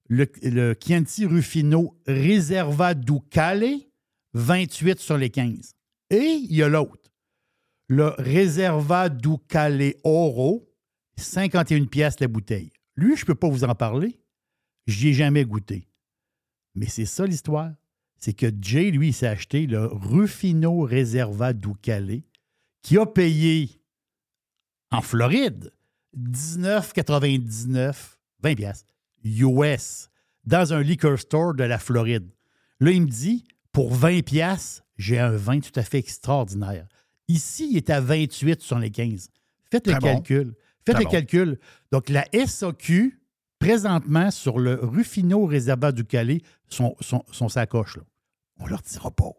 Le, 0.08 0.26
le 0.42 0.74
Chianti 0.74 1.26
Rufino 1.26 1.96
Reserva 2.06 2.94
Ducale, 2.94 3.76
28 4.34 4.98
sur 4.98 5.16
les 5.16 5.30
15. 5.30 5.74
Et 6.10 6.16
il 6.16 6.54
y 6.54 6.62
a 6.62 6.68
l'autre. 6.68 7.12
Le 7.86 8.08
Reserva 8.18 9.08
Ducale 9.08 9.94
Oro, 10.02 10.68
51 11.16 11.86
pièces 11.86 12.20
la 12.20 12.28
bouteille. 12.28 12.70
Lui, 12.96 13.16
je 13.16 13.22
ne 13.22 13.26
peux 13.26 13.34
pas 13.34 13.48
vous 13.48 13.64
en 13.64 13.74
parler. 13.74 14.18
J'y 14.86 15.08
ai 15.08 15.12
jamais 15.14 15.44
goûté. 15.44 15.88
Mais 16.74 16.86
c'est 16.86 17.06
ça 17.06 17.26
l'histoire. 17.26 17.72
C'est 18.18 18.32
que 18.32 18.46
Jay, 18.60 18.90
lui, 18.90 19.08
il 19.08 19.12
s'est 19.14 19.28
acheté 19.28 19.66
le 19.66 19.86
Rufino 19.86 20.80
Reserva 20.82 21.52
Ducale, 21.52 22.22
qui 22.82 22.98
a 22.98 23.06
payé 23.06 23.80
en 24.90 25.00
Floride 25.00 25.72
19,99, 26.16 27.94
20 28.42 28.54
pièces 28.54 28.84
US, 29.24 30.08
dans 30.44 30.72
un 30.72 30.82
liquor 30.82 31.18
store 31.18 31.54
de 31.54 31.64
la 31.64 31.78
Floride. 31.78 32.30
Là, 32.80 32.90
il 32.90 33.02
me 33.02 33.06
dit, 33.08 33.44
pour 33.72 33.92
20 33.94 34.22
pièces, 34.24 34.82
j'ai 34.96 35.18
un 35.18 35.30
vin 35.30 35.60
tout 35.60 35.72
à 35.76 35.82
fait 35.82 35.98
extraordinaire. 35.98 36.86
Ici, 37.28 37.68
il 37.70 37.76
est 37.76 37.90
à 37.90 38.00
28 38.00 38.60
sur 38.60 38.78
les 38.78 38.90
15. 38.90 39.28
Faites 39.70 39.86
le 39.86 39.94
bon. 39.94 40.00
calcul. 40.00 40.54
Faites 40.86 40.94
Très 40.94 41.04
le 41.04 41.04
bon. 41.04 41.10
calcul. 41.10 41.58
Donc, 41.92 42.08
la 42.08 42.24
SAQ, 42.32 43.20
présentement, 43.58 44.30
sur 44.30 44.58
le 44.58 44.74
Rufino 44.80 45.46
Reserva 45.46 45.92
Ducale, 45.92 46.38
sont 46.68 47.48
sacoches. 47.48 47.96
Là. 47.96 48.02
On 48.58 48.66
leur 48.66 48.82
dira 48.82 49.10
pas. 49.10 49.32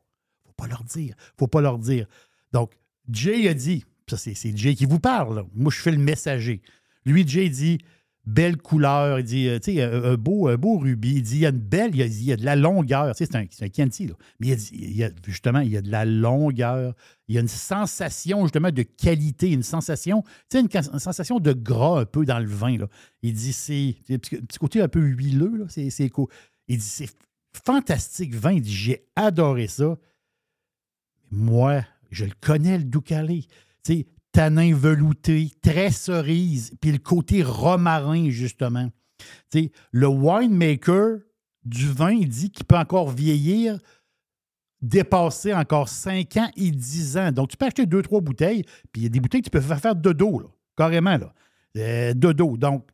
faut 0.45 0.53
pas 0.55 0.67
leur 0.67 0.83
dire. 0.83 1.15
faut 1.37 1.47
pas 1.47 1.61
leur 1.61 1.77
dire. 1.77 2.07
Donc, 2.51 2.73
Jay 3.09 3.47
a 3.47 3.53
dit, 3.53 3.85
ça 4.07 4.17
c'est 4.17 4.35
Jay 4.57 4.75
qui 4.75 4.85
vous 4.85 4.99
parle, 4.99 5.35
là. 5.37 5.45
moi 5.53 5.71
je 5.71 5.79
fais 5.79 5.91
le 5.91 5.97
messager. 5.97 6.61
Lui, 7.05 7.27
Jay 7.27 7.49
dit, 7.49 7.79
belle 8.25 8.57
couleur. 8.57 9.19
Il 9.19 9.25
dit, 9.25 9.47
euh, 9.47 9.59
tu 9.59 9.73
sais, 9.73 9.81
un, 9.81 10.15
beau, 10.15 10.47
un 10.47 10.57
beau 10.57 10.77
rubis. 10.77 11.15
Il 11.15 11.21
dit, 11.23 11.35
il 11.37 11.41
y 11.41 11.45
a 11.45 11.49
une 11.49 11.57
belle, 11.57 11.91
il 11.93 11.97
y 11.97 12.03
a, 12.03 12.05
il 12.05 12.23
y 12.23 12.31
a 12.31 12.37
de 12.37 12.45
la 12.45 12.55
longueur. 12.55 13.15
Tu 13.15 13.25
sais, 13.25 13.31
c'est 13.31 13.37
un, 13.37 13.65
un 13.65 13.69
Chianti, 13.73 14.07
là. 14.07 14.13
Mais 14.39 14.47
il, 14.47 14.55
dit- 14.55 14.69
il 14.73 14.95
y 14.95 15.03
a- 15.03 15.11
justement, 15.25 15.59
il 15.59 15.71
y 15.71 15.77
a 15.77 15.81
de 15.81 15.89
la 15.89 16.05
longueur. 16.05 16.93
Il 17.27 17.35
y 17.35 17.37
a 17.37 17.41
une 17.41 17.47
sensation, 17.47 18.43
justement, 18.43 18.71
de 18.71 18.83
qualité, 18.83 19.51
une 19.51 19.63
sensation, 19.63 20.23
tu 20.49 20.59
sais, 20.59 20.61
une, 20.61 20.99
sensation 20.99 21.39
de 21.39 21.53
gras 21.53 22.01
un 22.01 22.05
peu 22.05 22.25
dans 22.25 22.39
le 22.39 22.47
vin. 22.47 22.75
Il 23.21 23.33
dit, 23.33 23.53
c'est 23.53 23.95
petit, 24.07 24.59
côté 24.59 24.81
un 24.81 24.87
peu 24.87 24.99
huileux, 25.01 25.57
là. 25.57 25.65
C'est, 25.69 25.89
c'est. 25.89 26.11
Il 26.69 26.77
dit, 26.77 26.85
c'est 26.85 27.09
fantastique 27.65 28.33
vin. 28.33 28.53
Il 28.53 28.61
dit, 28.61 28.73
j'ai 28.73 29.05
adoré 29.15 29.67
ça. 29.67 29.97
Moi, 31.31 31.83
je 32.11 32.25
le 32.25 32.31
connais, 32.39 32.77
le 32.77 32.83
Doucalé. 32.85 33.45
Tu 33.83 33.93
sais, 33.93 34.07
tanin 34.31 34.73
velouté, 34.73 35.51
très 35.61 35.91
cerise, 35.91 36.71
puis 36.79 36.91
le 36.91 36.99
côté 36.99 37.43
romarin, 37.43 38.29
justement. 38.29 38.89
Tu 39.51 39.63
sais, 39.63 39.71
le 39.91 40.07
winemaker 40.07 41.19
du 41.65 41.87
vin, 41.91 42.11
il 42.11 42.29
dit 42.29 42.51
qu'il 42.51 42.65
peut 42.65 42.77
encore 42.77 43.09
vieillir, 43.09 43.79
dépasser 44.81 45.53
encore 45.53 45.89
5 45.89 46.37
ans 46.37 46.49
et 46.55 46.71
10 46.71 47.17
ans. 47.17 47.31
Donc, 47.31 47.49
tu 47.49 47.57
peux 47.57 47.65
acheter 47.65 47.85
2-3 47.85 48.21
bouteilles, 48.21 48.63
puis 48.91 49.01
il 49.01 49.03
y 49.03 49.05
a 49.07 49.09
des 49.09 49.19
bouteilles 49.19 49.41
que 49.41 49.49
tu 49.49 49.51
peux 49.51 49.61
faire 49.61 49.79
faire 49.79 49.95
de 49.95 50.13
dos, 50.13 50.39
là, 50.39 50.47
carrément, 50.77 51.17
là. 51.17 51.33
Euh, 51.77 52.13
de 52.13 52.31
dos. 52.31 52.57
Donc, 52.57 52.87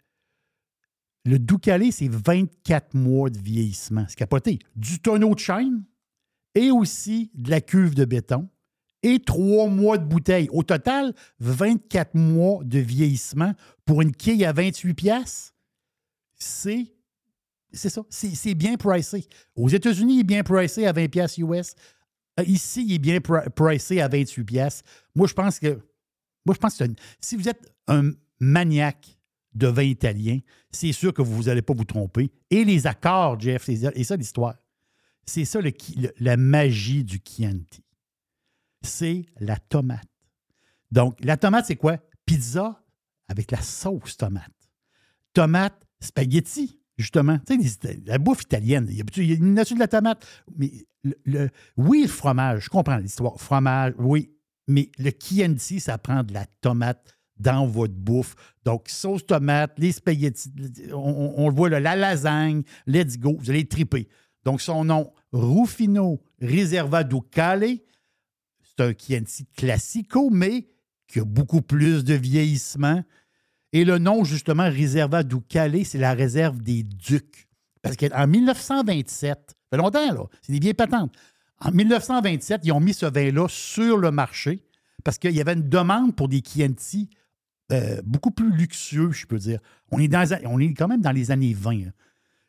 le 1.25 1.39
Doucalé, 1.39 1.91
c'est 1.91 2.07
24 2.07 2.93
mois 2.93 3.29
de 3.29 3.37
vieillissement. 3.39 4.05
C'est 4.07 4.15
capoté. 4.17 4.59
Du 4.75 4.99
tonneau 4.99 5.33
de 5.33 5.39
chêne 5.39 5.83
et 6.53 6.71
aussi 6.71 7.31
de 7.33 7.49
la 7.49 7.61
cuve 7.61 7.95
de 7.95 8.05
béton 8.05 8.47
et 9.03 9.19
trois 9.19 9.67
mois 9.67 9.97
de 9.97 10.05
bouteille. 10.05 10.47
Au 10.51 10.63
total, 10.63 11.13
24 11.39 12.15
mois 12.15 12.63
de 12.63 12.79
vieillissement 12.79 13.53
pour 13.85 14.01
une 14.01 14.11
quille 14.15 14.45
à 14.45 14.53
28 14.53 14.93
pièces. 14.93 15.53
C'est 16.37 16.91
c'est 17.73 17.89
ça, 17.89 18.03
c'est 18.09 18.53
bien 18.55 18.77
pricé. 18.77 19.27
Aux 19.55 19.67
États-Unis, 19.67 20.15
il 20.15 20.19
est 20.21 20.23
bien 20.23 20.43
pricé 20.43 20.87
à 20.87 20.93
20 20.93 21.09
pièces 21.09 21.37
US. 21.39 21.73
Ici, 22.45 22.85
il 22.87 22.93
est 22.93 22.99
bien 22.99 23.17
pri- 23.17 23.49
pricé 23.49 23.99
à 23.99 24.07
28 24.07 24.43
pièces. 24.45 24.81
Moi, 25.13 25.27
je 25.27 25.33
pense 25.33 25.59
que 25.59 25.77
si 27.19 27.35
vous 27.35 27.49
êtes 27.49 27.69
un 27.87 28.11
maniaque 28.39 29.14
de 29.55 29.67
vin 29.67 29.83
italien, 29.83 30.39
c'est 30.69 30.91
sûr 30.91 31.13
que 31.13 31.21
vous 31.21 31.43
n'allez 31.43 31.61
pas 31.61 31.73
vous 31.73 31.85
tromper. 31.85 32.29
Et 32.49 32.65
les 32.65 32.85
accords, 32.85 33.39
Jeff, 33.39 33.67
et 33.69 34.03
ça 34.03 34.15
l'histoire. 34.15 34.55
C'est 35.25 35.45
ça 35.45 35.59
le 35.59 35.71
la 36.19 36.37
magie 36.37 37.03
du 37.03 37.19
Chianti. 37.25 37.83
C'est 38.83 39.25
la 39.39 39.57
tomate. 39.57 40.07
Donc, 40.91 41.17
la 41.23 41.37
tomate, 41.37 41.65
c'est 41.65 41.75
quoi? 41.75 41.97
Pizza 42.25 42.83
avec 43.27 43.49
la 43.49 43.61
sauce 43.61 44.17
tomate. 44.17 44.51
Tomate, 45.33 45.81
spaghetti, 45.99 46.79
justement. 46.97 47.39
Tu 47.39 47.67
sais, 47.67 47.99
la 48.05 48.19
bouffe 48.19 48.43
italienne, 48.43 48.87
il 48.89 48.97
y 48.97 49.01
a, 49.01 49.05
il 49.17 49.31
une 49.31 49.53
nature 49.55 49.75
de 49.75 49.81
la 49.81 49.87
tomate. 49.87 50.25
Oui, 50.59 50.85
le 51.25 52.07
fromage, 52.07 52.65
je 52.65 52.69
comprends 52.69 52.97
l'histoire. 52.97 53.39
Fromage, 53.39 53.93
oui. 53.97 54.31
Mais 54.67 54.91
le 54.97 55.11
Chianti, 55.11 55.79
ça 55.79 55.97
prend 55.97 56.23
de 56.23 56.33
la 56.33 56.45
tomate 56.61 57.14
dans 57.37 57.65
votre 57.65 57.93
bouffe. 57.93 58.35
Donc, 58.63 58.89
sauce 58.89 59.25
tomate, 59.25 59.73
les 59.77 59.91
spaghettis, 59.91 60.51
on, 60.93 61.49
le 61.49 61.55
voit 61.55 61.69
là, 61.69 61.79
la 61.79 61.95
lasagne, 61.95 62.63
let's 62.87 63.17
go, 63.17 63.35
vous 63.39 63.49
allez 63.49 63.65
triper. 63.65 64.07
Donc, 64.43 64.61
son 64.61 64.85
nom, 64.85 65.11
Rufino 65.31 66.21
Riserva 66.41 67.03
Ducale, 67.03 67.77
c'est 68.63 68.83
un 68.83 68.93
Chianti 68.97 69.45
classico, 69.55 70.29
mais 70.29 70.67
qui 71.07 71.19
a 71.19 71.25
beaucoup 71.25 71.61
plus 71.61 72.03
de 72.03 72.13
vieillissement. 72.13 73.03
Et 73.73 73.85
le 73.85 73.97
nom, 73.97 74.23
justement, 74.23 74.69
Riserva 74.69 75.23
Ducale, 75.23 75.85
c'est 75.85 75.97
la 75.97 76.13
réserve 76.13 76.61
des 76.61 76.83
ducs. 76.83 77.47
Parce 77.81 77.97
qu'en 77.97 78.27
1927, 78.27 79.37
ça 79.47 79.55
fait 79.69 79.77
longtemps, 79.77 80.13
là, 80.13 80.23
c'est 80.41 80.53
des 80.53 80.59
vieilles 80.59 80.73
patentes. 80.73 81.13
En 81.59 81.71
1927, 81.71 82.61
ils 82.63 82.71
ont 82.71 82.79
mis 82.79 82.93
ce 82.93 83.05
vin-là 83.05 83.47
sur 83.47 83.97
le 83.97 84.11
marché 84.11 84.63
parce 85.03 85.17
qu'il 85.19 85.31
y 85.31 85.41
avait 85.41 85.53
une 85.53 85.69
demande 85.69 86.15
pour 86.15 86.27
des 86.27 86.41
Chianti 86.45 87.09
euh, 87.71 88.01
beaucoup 88.05 88.31
plus 88.31 88.51
luxueux, 88.51 89.11
je 89.11 89.25
peux 89.25 89.37
dire. 89.37 89.59
On 89.91 89.99
est, 89.99 90.07
dans, 90.07 90.25
on 90.45 90.59
est 90.59 90.73
quand 90.73 90.87
même 90.87 91.01
dans 91.01 91.11
les 91.11 91.31
années 91.31 91.53
20. 91.53 91.85
là. 91.85 91.91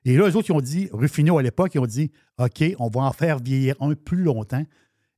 Et 0.05 0.17
là, 0.17 0.29
eux 0.29 0.37
autres, 0.37 0.51
ils 0.51 0.53
ont 0.53 0.61
dit, 0.61 0.89
Ruffino 0.93 1.37
à 1.39 1.43
l'époque, 1.43 1.75
ils 1.75 1.81
ont 1.81 1.87
dit 1.87 2.13
OK, 2.39 2.63
on 2.79 2.89
va 2.89 3.01
en 3.03 3.13
faire 3.13 3.39
vieillir 3.39 3.75
un 3.81 3.95
plus 3.95 4.23
longtemps. 4.23 4.65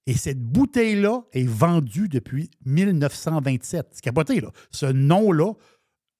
Et 0.07 0.15
cette 0.15 0.41
bouteille-là 0.41 1.25
est 1.33 1.47
vendue 1.47 2.09
depuis 2.09 2.49
1927. 2.65 3.89
C'est 3.93 4.01
capoté, 4.01 4.41
là. 4.41 4.51
Ce 4.71 4.87
nom-là, 4.87 5.53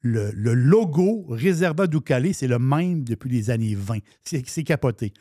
le, 0.01 0.31
le 0.33 0.53
logo 0.53 1.25
Reserva 1.29 1.87
Ducale, 1.87 2.35
c'est 2.35 2.47
le 2.47 2.59
même 2.59 3.05
depuis 3.05 3.31
les 3.31 3.49
années 3.49 3.75
20. 3.75 3.99
C'est 4.23 4.47
c'est 4.47 4.65
capoté. 4.65 5.15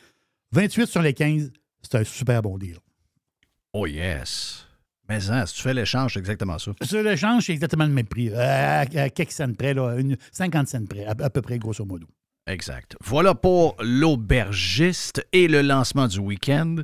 28 0.52 0.86
sur 0.86 1.00
les 1.02 1.14
15, 1.14 1.50
c'est 1.82 1.94
un 1.96 2.04
super 2.04 2.42
bon 2.42 2.58
deal. 2.58 2.76
Oh 3.72 3.86
yes. 3.86 4.67
Mais 5.08 5.30
hein, 5.30 5.46
si 5.46 5.54
tu 5.54 5.62
fais 5.62 5.74
l'échange, 5.74 6.14
c'est 6.14 6.20
exactement 6.20 6.58
ça. 6.58 6.72
Sur 6.82 7.02
l'échange, 7.02 7.46
c'est 7.46 7.52
exactement 7.52 7.86
le 7.86 7.92
même 7.92 8.06
prix. 8.06 8.32
À, 8.34 8.80
à 8.80 9.10
quelques 9.10 9.32
cents 9.32 9.52
près, 9.54 9.74
là, 9.74 9.96
une, 9.96 10.16
50 10.32 10.68
cents 10.68 10.84
près, 10.86 11.06
à, 11.06 11.10
à 11.18 11.30
peu 11.30 11.40
près, 11.40 11.58
grosso 11.58 11.84
modo. 11.84 12.06
Exact. 12.48 12.96
Voilà 13.04 13.34
pour 13.34 13.76
l'aubergiste 13.78 15.26
et 15.32 15.48
le 15.48 15.60
lancement 15.60 16.08
du 16.08 16.18
week-end. 16.18 16.76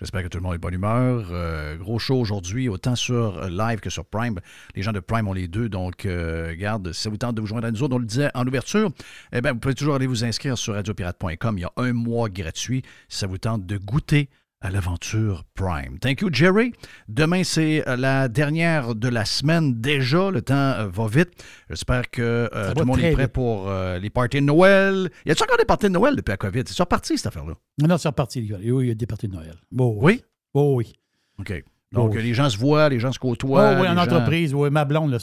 J'espère 0.00 0.24
que 0.24 0.28
tout 0.28 0.38
le 0.38 0.42
monde 0.42 0.54
est 0.54 0.56
de 0.56 0.62
bonne 0.62 0.74
humeur. 0.74 1.28
Euh, 1.30 1.76
gros 1.76 2.00
show 2.00 2.16
aujourd'hui, 2.16 2.68
autant 2.68 2.96
sur 2.96 3.38
euh, 3.38 3.48
live 3.48 3.78
que 3.78 3.88
sur 3.88 4.04
Prime. 4.04 4.40
Les 4.74 4.82
gens 4.82 4.90
de 4.90 4.98
Prime 4.98 5.28
ont 5.28 5.32
les 5.32 5.46
deux, 5.46 5.68
donc 5.68 6.06
euh, 6.06 6.56
garde, 6.56 6.92
si 6.92 7.02
ça 7.02 7.10
vous 7.10 7.18
tente 7.18 7.36
de 7.36 7.40
vous 7.40 7.46
joindre 7.46 7.68
à 7.68 7.70
nous 7.70 7.84
autres, 7.84 7.94
on 7.94 8.00
le 8.00 8.04
disait 8.04 8.30
en 8.34 8.44
ouverture, 8.44 8.90
eh 9.32 9.40
bien, 9.40 9.52
vous 9.52 9.60
pouvez 9.60 9.74
toujours 9.74 9.94
aller 9.94 10.08
vous 10.08 10.24
inscrire 10.24 10.58
sur 10.58 10.74
radiopirate.com. 10.74 11.56
Il 11.56 11.60
y 11.60 11.64
a 11.64 11.72
un 11.76 11.92
mois 11.92 12.28
gratuit 12.28 12.82
si 13.08 13.18
ça 13.18 13.28
vous 13.28 13.38
tente 13.38 13.64
de 13.64 13.76
goûter 13.76 14.28
à 14.62 14.70
l'aventure 14.70 15.44
Prime. 15.54 15.98
Thank 15.98 16.20
you, 16.20 16.28
Jerry. 16.32 16.72
Demain, 17.08 17.42
c'est 17.44 17.86
euh, 17.88 17.96
la 17.96 18.28
dernière 18.28 18.94
de 18.94 19.08
la 19.08 19.24
semaine 19.24 19.80
déjà. 19.80 20.30
Le 20.30 20.40
temps 20.40 20.54
euh, 20.54 20.88
va 20.88 21.06
vite. 21.08 21.30
J'espère 21.68 22.10
que 22.10 22.48
euh, 22.54 22.72
tout 22.72 22.78
le 22.80 22.84
monde 22.86 23.00
est 23.00 23.12
prêt 23.12 23.24
vite. 23.24 23.32
pour 23.32 23.68
euh, 23.68 23.98
les 23.98 24.08
parties 24.10 24.38
de 24.40 24.46
Noël. 24.46 25.10
Y 25.26 25.30
a-t-il 25.32 25.42
encore 25.44 25.58
des 25.58 25.64
parties 25.64 25.86
de 25.86 25.92
Noël 25.92 26.14
depuis 26.16 26.30
la 26.30 26.36
COVID? 26.36 26.62
C'est 26.66 26.80
reparti, 26.82 27.16
cette 27.18 27.26
affaire-là? 27.26 27.54
Non, 27.80 27.98
c'est 27.98 28.08
reparti, 28.08 28.40
les 28.40 28.46
gars. 28.46 28.58
Et 28.62 28.70
oui, 28.70 28.84
il 28.84 28.88
y 28.88 28.92
a 28.92 28.94
des 28.94 29.06
parties 29.06 29.28
de 29.28 29.34
Noël. 29.34 29.54
Oui? 29.76 30.22
Oh, 30.54 30.74
oui. 30.76 30.92
OK. 31.38 31.64
Donc, 31.90 32.12
Oh, 32.12 32.16
oui. 32.16 32.22
les 32.22 32.32
gens 32.32 32.48
se 32.48 32.56
voient, 32.56 32.88
les 32.88 32.98
gens 33.00 33.12
se 33.12 33.18
côtoient. 33.18 33.74
Oh, 33.76 33.82
oui, 33.82 33.88
en 33.88 33.94
gens- 33.94 34.02
entreprise. 34.02 34.54
Oui, 34.54 34.70
ma 34.70 34.84
blonde, 34.86 35.12
a 35.12 35.18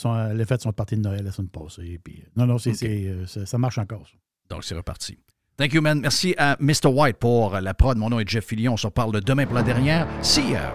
fait 0.46 0.62
son 0.62 0.72
partie 0.72 0.96
de 0.98 1.02
Noël 1.02 1.24
la 1.24 1.32
semaine 1.32 1.50
passée. 1.50 2.00
Puis, 2.04 2.24
non, 2.36 2.46
non, 2.46 2.58
c'est, 2.60 2.74
c'est, 2.74 3.08
euh, 3.08 3.26
ça, 3.26 3.46
ça 3.46 3.58
marche 3.58 3.78
encore. 3.80 4.06
ça. 4.08 4.14
Donc, 4.54 4.64
c'est 4.64 4.76
reparti. 4.76 5.18
Thank 5.60 5.74
you, 5.74 5.82
man. 5.82 6.00
Merci 6.00 6.34
à 6.38 6.56
Mr. 6.62 6.86
White 6.86 7.18
pour 7.18 7.60
la 7.60 7.74
prod. 7.74 7.98
Mon 7.98 8.10
nom 8.10 8.22
est 8.22 8.30
Jeff 8.30 8.46
Fillion. 8.46 8.76
On 8.76 8.78
se 8.78 8.88
reparle 8.88 9.20
demain 9.20 9.46
pour 9.46 9.56
la 9.56 9.62
dernière. 9.62 10.08
See 10.22 10.52
ya! 10.52 10.74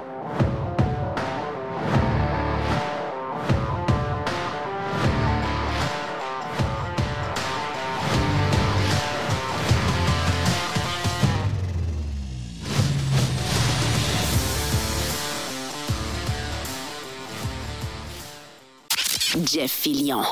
Jeff 19.47 19.71
Fillion. 19.71 20.25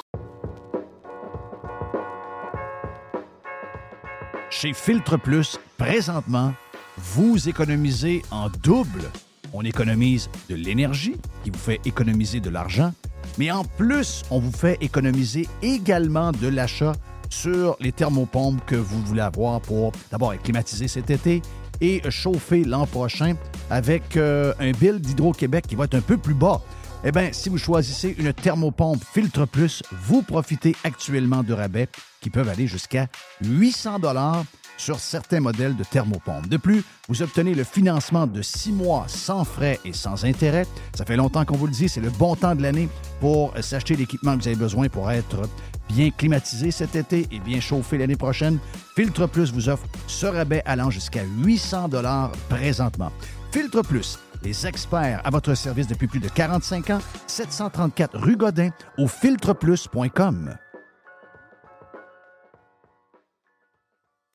Chez 4.52 4.74
Filtre 4.74 5.16
Plus, 5.16 5.58
présentement, 5.78 6.52
vous 6.98 7.48
économisez 7.48 8.22
en 8.30 8.50
double. 8.62 9.10
On 9.54 9.62
économise 9.62 10.28
de 10.50 10.54
l'énergie, 10.54 11.16
qui 11.42 11.48
vous 11.48 11.58
fait 11.58 11.80
économiser 11.86 12.38
de 12.38 12.50
l'argent, 12.50 12.92
mais 13.38 13.50
en 13.50 13.64
plus, 13.64 14.22
on 14.30 14.38
vous 14.40 14.52
fait 14.52 14.76
économiser 14.82 15.48
également 15.62 16.32
de 16.32 16.48
l'achat 16.48 16.92
sur 17.30 17.78
les 17.80 17.92
thermopompes 17.92 18.62
que 18.66 18.76
vous 18.76 19.02
voulez 19.02 19.22
avoir 19.22 19.62
pour 19.62 19.92
d'abord 20.10 20.34
être 20.34 20.42
climatisé 20.42 20.86
cet 20.86 21.08
été 21.08 21.40
et 21.80 22.02
chauffer 22.10 22.62
l'an 22.62 22.86
prochain 22.86 23.36
avec 23.70 24.18
euh, 24.18 24.52
un 24.60 24.72
bill 24.72 25.00
d'Hydro-Québec 25.00 25.64
qui 25.66 25.76
va 25.76 25.84
être 25.84 25.94
un 25.94 26.02
peu 26.02 26.18
plus 26.18 26.34
bas. 26.34 26.60
Eh 27.04 27.10
bien, 27.10 27.30
si 27.32 27.48
vous 27.48 27.58
choisissez 27.58 28.14
une 28.16 28.32
thermopompe 28.32 29.02
Filtre 29.04 29.44
Plus, 29.44 29.82
vous 29.90 30.22
profitez 30.22 30.76
actuellement 30.84 31.42
de 31.42 31.52
rabais 31.52 31.88
qui 32.20 32.30
peuvent 32.30 32.48
aller 32.48 32.68
jusqu'à 32.68 33.08
800 33.44 33.98
dollars 33.98 34.44
sur 34.76 35.00
certains 35.00 35.40
modèles 35.40 35.74
de 35.74 35.82
thermopompe. 35.82 36.46
De 36.48 36.56
plus, 36.56 36.84
vous 37.08 37.22
obtenez 37.22 37.54
le 37.54 37.64
financement 37.64 38.28
de 38.28 38.40
six 38.40 38.70
mois 38.70 39.04
sans 39.08 39.44
frais 39.44 39.80
et 39.84 39.92
sans 39.92 40.24
intérêt. 40.24 40.64
Ça 40.94 41.04
fait 41.04 41.16
longtemps 41.16 41.44
qu'on 41.44 41.56
vous 41.56 41.66
le 41.66 41.72
dit, 41.72 41.88
c'est 41.88 42.00
le 42.00 42.10
bon 42.10 42.36
temps 42.36 42.54
de 42.54 42.62
l'année 42.62 42.88
pour 43.20 43.52
s'acheter 43.60 43.96
l'équipement 43.96 44.36
que 44.36 44.42
vous 44.42 44.48
avez 44.48 44.56
besoin 44.56 44.88
pour 44.88 45.10
être 45.10 45.48
bien 45.88 46.10
climatisé 46.10 46.70
cet 46.70 46.94
été 46.94 47.26
et 47.32 47.40
bien 47.40 47.58
chauffé 47.58 47.98
l'année 47.98 48.16
prochaine. 48.16 48.58
Filtre 48.94 49.26
Plus 49.26 49.52
vous 49.52 49.68
offre 49.68 49.86
ce 50.06 50.26
rabais 50.26 50.62
allant 50.66 50.90
jusqu'à 50.90 51.24
800 51.24 51.88
dollars 51.88 52.30
présentement. 52.48 53.10
Filtre 53.50 53.82
Plus, 53.82 54.18
les 54.44 54.66
experts 54.66 55.20
à 55.24 55.30
votre 55.30 55.54
service 55.54 55.86
depuis 55.86 56.06
plus 56.06 56.20
de 56.20 56.28
45 56.28 56.90
ans, 56.90 57.00
734 57.26 58.18
rue 58.18 58.36
Godin 58.36 58.70
au 58.98 59.06
filtreplus.com. 59.06 60.56